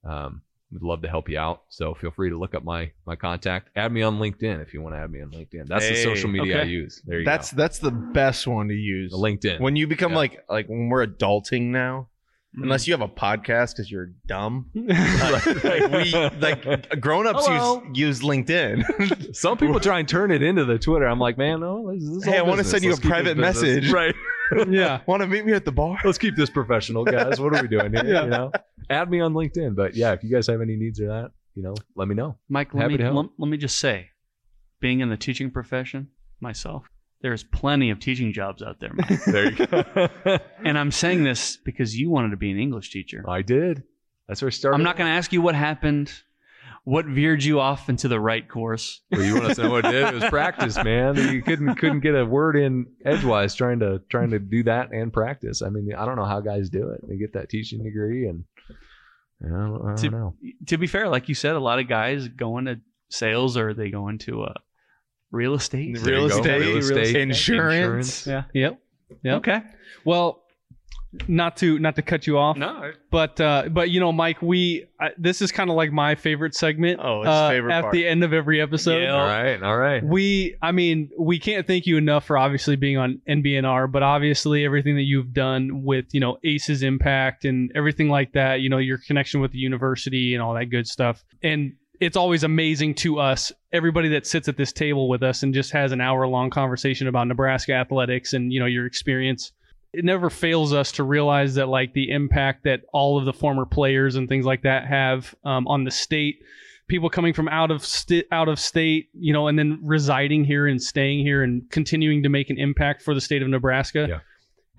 um, 0.09 0.41
would 0.72 0.84
love 0.84 1.01
to 1.01 1.09
help 1.09 1.27
you 1.27 1.39
out. 1.39 1.64
So 1.69 1.93
feel 1.95 2.11
free 2.11 2.30
to 2.30 2.38
look 2.38 2.53
up 2.53 2.64
my 2.64 2.91
my 3.05 3.15
contact. 3.15 3.69
Add 3.76 3.91
me 3.91 4.03
on 4.03 4.19
LinkedIn 4.19 4.61
if 4.61 4.73
you 4.73 4.81
want 4.81 4.93
to 4.95 4.99
add 4.99 5.11
me 5.11 5.22
on 5.22 5.31
LinkedIn. 5.31 5.68
That's 5.68 5.88
the 5.89 5.95
social 6.03 6.30
media 6.30 6.61
I 6.61 6.64
use. 6.65 7.01
There 7.05 7.19
you 7.19 7.26
That's 7.26 7.51
go. 7.51 7.57
that's 7.57 7.80
that's 7.80 7.91
the 7.91 7.91
best 7.91 8.45
one 8.47 8.68
to 8.68 8.76
use. 8.76 9.11
LinkedIn. 9.11 9.59
When 9.59 9.76
you 9.76 9.88
become 9.88 10.11
Yeah. 10.11 10.18
like 10.18 10.45
like 10.49 10.68
when 10.68 10.88
we're 10.89 11.05
adulting 11.05 11.64
now. 11.72 12.09
Unless 12.57 12.84
mm. 12.84 12.88
you 12.88 12.93
have 12.93 13.01
a 13.01 13.07
podcast 13.07 13.75
because 13.75 13.89
you're 13.89 14.11
dumb. 14.27 14.69
like, 14.75 15.63
like 15.63 15.91
we 15.91 16.13
like 16.39 16.99
grown 16.99 17.27
ups 17.27 17.47
Hello. 17.47 17.84
use 17.93 17.97
use 17.97 18.21
LinkedIn. 18.21 19.35
Some 19.35 19.57
people 19.57 19.79
try 19.79 19.99
and 19.99 20.07
turn 20.07 20.31
it 20.31 20.41
into 20.41 20.65
the 20.65 20.77
Twitter. 20.77 21.05
I'm 21.05 21.19
like, 21.19 21.38
man, 21.38 21.61
no, 21.61 21.91
this, 21.93 22.03
this 22.03 22.17
is 22.17 22.25
Hey, 22.25 22.38
I 22.38 22.41
wanna 22.41 22.63
send 22.63 22.84
you 22.84 22.91
Let's 22.91 23.03
a 23.03 23.07
private 23.07 23.38
message. 23.38 23.91
Right. 23.91 24.15
yeah. 24.69 25.01
Want 25.05 25.21
to 25.21 25.27
meet 25.27 25.45
me 25.45 25.53
at 25.53 25.65
the 25.65 25.71
bar? 25.71 25.97
Let's 26.03 26.17
keep 26.17 26.35
this 26.35 26.49
professional, 26.49 27.03
guys. 27.03 27.39
What 27.39 27.55
are 27.55 27.61
we 27.61 27.67
doing 27.67 27.93
here? 27.93 28.05
Yeah. 28.05 28.23
You 28.23 28.29
know, 28.29 28.51
add 28.89 29.09
me 29.09 29.19
on 29.19 29.34
LinkedIn. 29.34 29.75
But 29.75 29.95
yeah, 29.95 30.13
if 30.13 30.23
you 30.23 30.31
guys 30.31 30.47
have 30.47 30.61
any 30.61 30.75
needs 30.75 30.99
or 30.99 31.07
that, 31.07 31.31
you 31.55 31.63
know, 31.63 31.73
let 31.95 32.07
me 32.07 32.15
know. 32.15 32.38
Mike, 32.49 32.73
let 32.73 32.84
Happy 32.84 32.93
me 32.93 32.97
to 33.03 33.11
let, 33.11 33.29
let 33.38 33.49
me 33.49 33.57
just 33.57 33.79
say, 33.79 34.09
being 34.79 34.99
in 34.99 35.09
the 35.09 35.17
teaching 35.17 35.51
profession 35.51 36.09
myself, 36.39 36.85
there's 37.22 37.44
plenty 37.44 37.89
of 37.89 37.99
teaching 37.99 38.31
jobs 38.34 38.61
out 38.61 38.80
there, 38.80 38.91
Mike. 38.94 39.19
There 39.26 39.52
you 39.52 39.65
go. 39.65 40.39
and 40.64 40.77
I'm 40.77 40.91
saying 40.91 41.23
this 41.23 41.57
because 41.57 41.95
you 41.98 42.10
wanted 42.10 42.31
to 42.31 42.38
be 42.38 42.52
an 42.52 42.60
English 42.60 42.91
teacher. 42.91 43.23
I 43.27 43.41
did. 43.41 43.84
That's 44.27 44.41
where 44.41 44.48
I 44.48 44.52
started. 44.52 44.76
I'm 44.76 44.84
not 44.84 44.98
going 44.98 45.10
to 45.10 45.15
ask 45.15 45.31
you 45.34 45.41
what 45.41 45.56
happened, 45.56 46.11
what 46.84 47.06
veered 47.06 47.44
you 47.44 47.60
off 47.60 47.89
into 47.89 48.07
the 48.07 48.19
right 48.19 48.48
course. 48.48 49.02
Well, 49.11 49.23
you 49.23 49.35
want 49.39 49.56
to 49.56 49.64
know 49.64 49.69
what 49.72 49.85
it 49.85 49.91
did? 49.91 50.07
It 50.07 50.14
was 50.14 50.23
practice, 50.30 50.76
man. 50.84 51.15
You 51.15 51.41
couldn't 51.41 51.76
couldn't 51.76 52.02
get 52.02 52.14
a 52.14 52.26
word 52.26 52.56
in 52.57 52.88
edgewise 53.06 53.56
trying 53.56 53.80
to 53.80 54.02
trying 54.10 54.31
to 54.31 54.39
do 54.39 54.64
that 54.64 54.91
and 54.91 55.11
practice. 55.14 55.61
I 55.61 55.69
mean, 55.69 55.89
I 55.98 56.06
don't 56.06 56.18
know 56.18 56.26
how 56.26 56.39
guys 56.41 56.69
do 56.69 56.89
it. 56.89 57.02
They 57.07 57.18
get 57.18 57.34
that 57.34 57.49
teaching 57.49 57.84
degree 57.84 58.27
and 58.27 58.44
I 59.44 59.48
don't, 59.49 59.81
I 59.81 59.88
don't 59.88 59.98
To- 59.98 60.10
know. 60.10 60.35
To 60.68 60.77
be 60.77 60.88
fair, 60.88 61.07
like 61.10 61.30
you 61.30 61.35
said, 61.35 61.56
a 61.56 61.60
lot 61.60 61.80
of 61.80 61.88
guys 61.88 62.27
go 62.27 62.57
into 62.57 62.81
sales 63.10 63.56
or 63.57 63.73
they 63.73 63.89
go 63.89 64.07
into 64.10 64.44
uh, 64.44 64.53
real 65.32 65.54
estate. 65.56 65.95
There 66.02 66.14
you 66.14 66.20
Real 66.20 66.30
go. 66.30 66.38
estate, 66.38 66.60
Real 66.60 66.78
estate, 66.78 67.16
insurance. 67.16 68.28
Yeah. 68.28 68.44
Yep. 68.54 68.80
Yep. 69.24 69.38
Okay. 69.38 69.62
Well, 70.06 70.44
not 71.28 71.56
to 71.58 71.80
not 71.80 71.95
to 71.95 72.02
cut 72.02 72.28
you 72.28 72.38
off, 72.38 72.58
No. 72.58 72.91
but 73.10 73.40
uh, 73.40 73.70
but 73.72 73.90
you 73.90 73.99
know, 74.02 74.12
Mike, 74.12 74.41
we 74.41 74.86
I, 74.99 75.12
this 75.18 75.41
is 75.41 75.52
kind 75.54 75.70
of 75.70 75.76
like 75.78 75.91
my 75.91 76.16
favorite 76.16 76.54
segment. 76.54 76.99
Oh, 77.02 77.22
his 77.22 77.30
uh, 77.30 77.49
favorite 77.49 77.74
at 77.74 77.82
part. 77.82 77.94
the 77.94 78.06
end 78.06 78.24
of 78.26 78.34
every 78.34 78.62
episode. 78.62 79.02
Yeah. 79.04 79.14
All 79.16 79.26
right, 79.26 79.64
all 79.64 79.78
right. 79.78 80.04
We, 80.04 80.58
I 80.62 80.74
mean, 80.74 81.10
we 81.18 81.40
can't 81.40 81.66
thank 81.66 81.88
you 81.88 81.98
enough 81.98 82.26
for 82.26 82.38
obviously 82.38 82.76
being 82.76 82.98
on 82.98 83.22
NBNR, 83.28 83.90
but 83.91 84.04
obviously 84.04 84.66
everything 84.66 84.95
that 84.98 85.04
you've 85.04 85.34
done 85.34 85.84
with, 85.84 86.06
you 86.12 86.20
know, 86.20 86.38
ACE's 86.44 86.84
impact 86.84 87.45
and 87.45 87.72
everything 87.74 88.10
like 88.10 88.34
that, 88.34 88.60
you 88.60 88.70
know, 88.70 88.78
your 88.78 88.98
connection 89.08 89.40
with 89.40 89.52
the 89.54 89.60
university 89.60 90.34
and 90.36 90.44
all 90.44 90.54
that 90.56 90.66
good 90.66 90.88
stuff. 90.88 91.24
And 91.41 91.74
it's 91.99 92.18
always 92.18 92.44
amazing 92.44 92.95
to 92.95 93.19
us, 93.19 93.52
everybody 93.72 94.10
that 94.10 94.28
sits 94.28 94.48
at 94.48 94.57
this 94.57 94.72
table 94.72 95.10
with 95.10 95.24
us 95.24 95.44
and 95.44 95.53
just 95.53 95.72
has 95.72 95.91
an 95.91 96.02
hour 96.02 96.28
long 96.28 96.49
conversation 96.49 97.07
about 97.07 97.28
Nebraska 97.28 97.74
athletics 97.74 98.34
and, 98.34 98.52
you 98.52 98.60
know, 98.60 98.65
your 98.65 98.86
experience. 98.86 99.52
It 99.94 100.06
never 100.06 100.30
fails 100.30 100.74
us 100.74 100.91
to 100.94 101.03
realize 101.03 101.56
that, 101.56 101.68
like, 101.68 101.94
the 101.94 102.11
impact 102.11 102.64
that 102.65 102.82
all 102.94 103.18
of 103.18 103.26
the 103.26 103.34
former 103.34 103.65
players 103.65 104.15
and 104.15 104.28
things 104.28 104.45
like 104.45 104.64
that 104.64 104.86
have 104.86 105.34
um, 105.44 105.68
on 105.68 105.84
the 105.84 105.91
state 105.91 106.40
people 106.88 107.10
coming 107.10 107.34
from 107.34 107.48
out 107.49 107.72
of 107.72 107.86
st- 107.86 108.26
out 108.32 108.48
of 108.48 108.60
state, 108.60 109.10
you 109.14 109.34
know, 109.34 109.48
and 109.48 109.60
then 109.60 109.80
residing 109.84 110.44
here 110.44 110.68
and 110.68 110.82
staying 110.82 111.19
here 111.19 111.44
and 111.44 111.69
continuing 111.69 112.24
to 112.24 112.30
make 112.30 112.49
an 112.49 112.57
impact 112.57 113.02
for 113.02 113.14
the 113.14 113.22
state 113.22 113.41
of 113.41 113.48
Nebraska. 113.48 114.07
Yeah. 114.10 114.19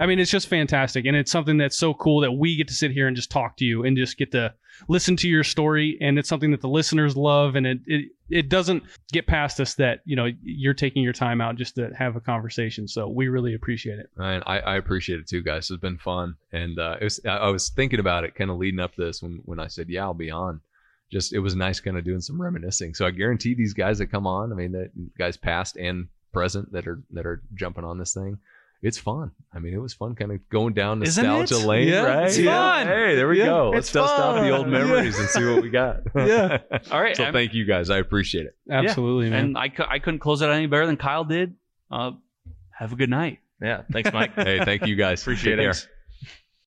I 0.01 0.07
mean, 0.07 0.19
it's 0.19 0.31
just 0.31 0.49
fantastic, 0.49 1.07
and 1.07 1.17
it's 1.17 1.31
something 1.31 1.59
that's 1.59 1.77
so 1.77 1.95
cool 1.95 2.21
that 2.21 2.33
we 2.33 2.57
get 2.57 2.69
to 2.69 2.75
sit 2.75 2.93
here 2.93 3.07
and 3.07 3.17
just 3.17 3.31
talk 3.31 3.57
to 3.59 3.65
you 3.65 3.85
and 3.85 3.97
just 3.97 4.17
get 4.17 4.33
to 4.33 4.55
listen 4.89 5.17
to 5.17 5.29
your 5.29 5.43
story, 5.43 5.99
and 6.01 6.19
it's 6.19 6.29
something 6.29 6.51
that 6.53 6.61
the 6.61 6.69
listeners 6.69 7.17
love, 7.17 7.57
and 7.57 7.67
it 7.67 7.79
it, 7.87 8.11
it 8.31 8.49
doesn't 8.49 8.85
get 9.13 9.27
past 9.27 9.61
us 9.61 9.75
that 9.75 10.01
you 10.05 10.15
know 10.15 10.29
you're 10.43 10.75
taking 10.75 11.03
your 11.03 11.13
time 11.13 11.41
out 11.41 11.57
just 11.57 11.75
to 11.77 11.91
have 11.99 12.17
a 12.17 12.21
conversation. 12.21 12.87
So 12.87 13.09
we 13.09 13.29
really 13.29 13.55
appreciate 13.55 13.99
it. 13.99 14.11
And 14.17 14.43
I, 14.47 14.59
I 14.59 14.77
appreciate 14.77 15.21
it 15.21 15.29
too, 15.29 15.43
guys. 15.43 15.71
It's 15.71 15.81
been 15.81 15.99
fun, 15.99 16.37
and 16.53 16.79
uh, 16.79 16.97
it 17.01 17.05
was. 17.05 17.21
I 17.25 17.49
was 17.49 17.71
thinking 17.71 18.01
about 18.01 18.25
it, 18.25 18.35
kind 18.35 18.51
of 18.51 18.59
leading 18.59 18.81
up 18.81 18.95
this 18.97 19.23
when 19.23 19.41
when 19.45 19.59
I 19.59 19.67
said, 19.67 19.89
"Yeah, 19.89 20.05
I'll 20.05 20.15
be 20.15 20.31
on." 20.31 20.61
Just 21.11 21.33
it 21.33 21.39
was 21.39 21.57
nice, 21.57 21.81
kind 21.81 21.97
of 21.97 22.05
doing 22.05 22.21
some 22.21 22.41
reminiscing. 22.41 22.95
So 22.95 23.07
I 23.07 23.11
guarantee 23.11 23.55
these 23.55 23.73
guys 23.73 23.99
that 23.99 24.09
come 24.09 24.27
on, 24.27 24.53
I 24.53 24.55
mean, 24.55 24.73
that 24.73 24.91
guys 25.17 25.39
past 25.39 25.77
and 25.77 26.09
present 26.33 26.71
that 26.73 26.87
are 26.87 27.03
that 27.13 27.27
are 27.27 27.43
jumping 27.55 27.85
on 27.85 27.99
this 27.99 28.13
thing. 28.13 28.39
It's 28.81 28.97
fun. 28.99 29.33
I 29.53 29.59
mean, 29.59 29.75
it 29.75 29.79
was 29.83 29.93
fun, 29.93 30.15
kind 30.15 30.31
of 30.31 30.49
going 30.51 30.73
down 30.75 31.01
nostalgia 31.01 31.59
lane, 31.59 31.89
Yeah, 31.89 32.03
right? 32.05 32.27
it's 32.29 32.39
Yeah. 32.39 32.53
fun. 32.53 32.87
Hey, 32.87 33.17
there 33.17 33.27
we 33.29 33.39
Yeah, 33.41 33.47
go. 33.47 33.71
Let's 33.71 33.87
it's 33.89 33.93
dust 33.93 34.15
off 34.15 34.41
the 34.41 34.51
old 34.51 34.67
fun. 34.67 34.71
memories 34.73 35.19
and 35.19 35.29
see 35.29 35.45
what 35.45 35.63
we 35.63 35.69
got. 35.71 36.03
Yeah. 36.15 36.59
All 36.93 37.01
right. 37.03 37.17
So 37.17 37.25
I'm- 37.25 37.33
thank 37.33 37.55
you 37.55 37.65
guys. 37.65 37.91
I 37.91 37.99
appreciate 37.99 38.47
it. 38.47 38.57
Absolutely, 38.71 39.31
man. 39.31 39.45
And 39.47 39.59
I, 39.59 39.69
cou- 39.69 39.87
I 39.89 39.99
couldn't 39.99 40.21
close 40.21 40.43
it 40.43 40.49
any 40.49 40.67
better 40.67 40.87
than 40.87 40.97
Kyle 40.97 41.25
did. 41.25 41.55
Uh, 41.91 42.13
have 42.71 42.93
a 42.93 42.97
good 42.97 43.11
night. 43.11 43.41
Yeah. 43.61 43.83
Thanks, 43.91 44.13
Mike. 44.13 44.35
Hey, 44.37 44.65
thank 44.65 44.87
you 44.87 44.95
guys. 44.95 45.23
Appreciate 45.23 45.59
it. 45.59 45.63
care. 45.63 45.75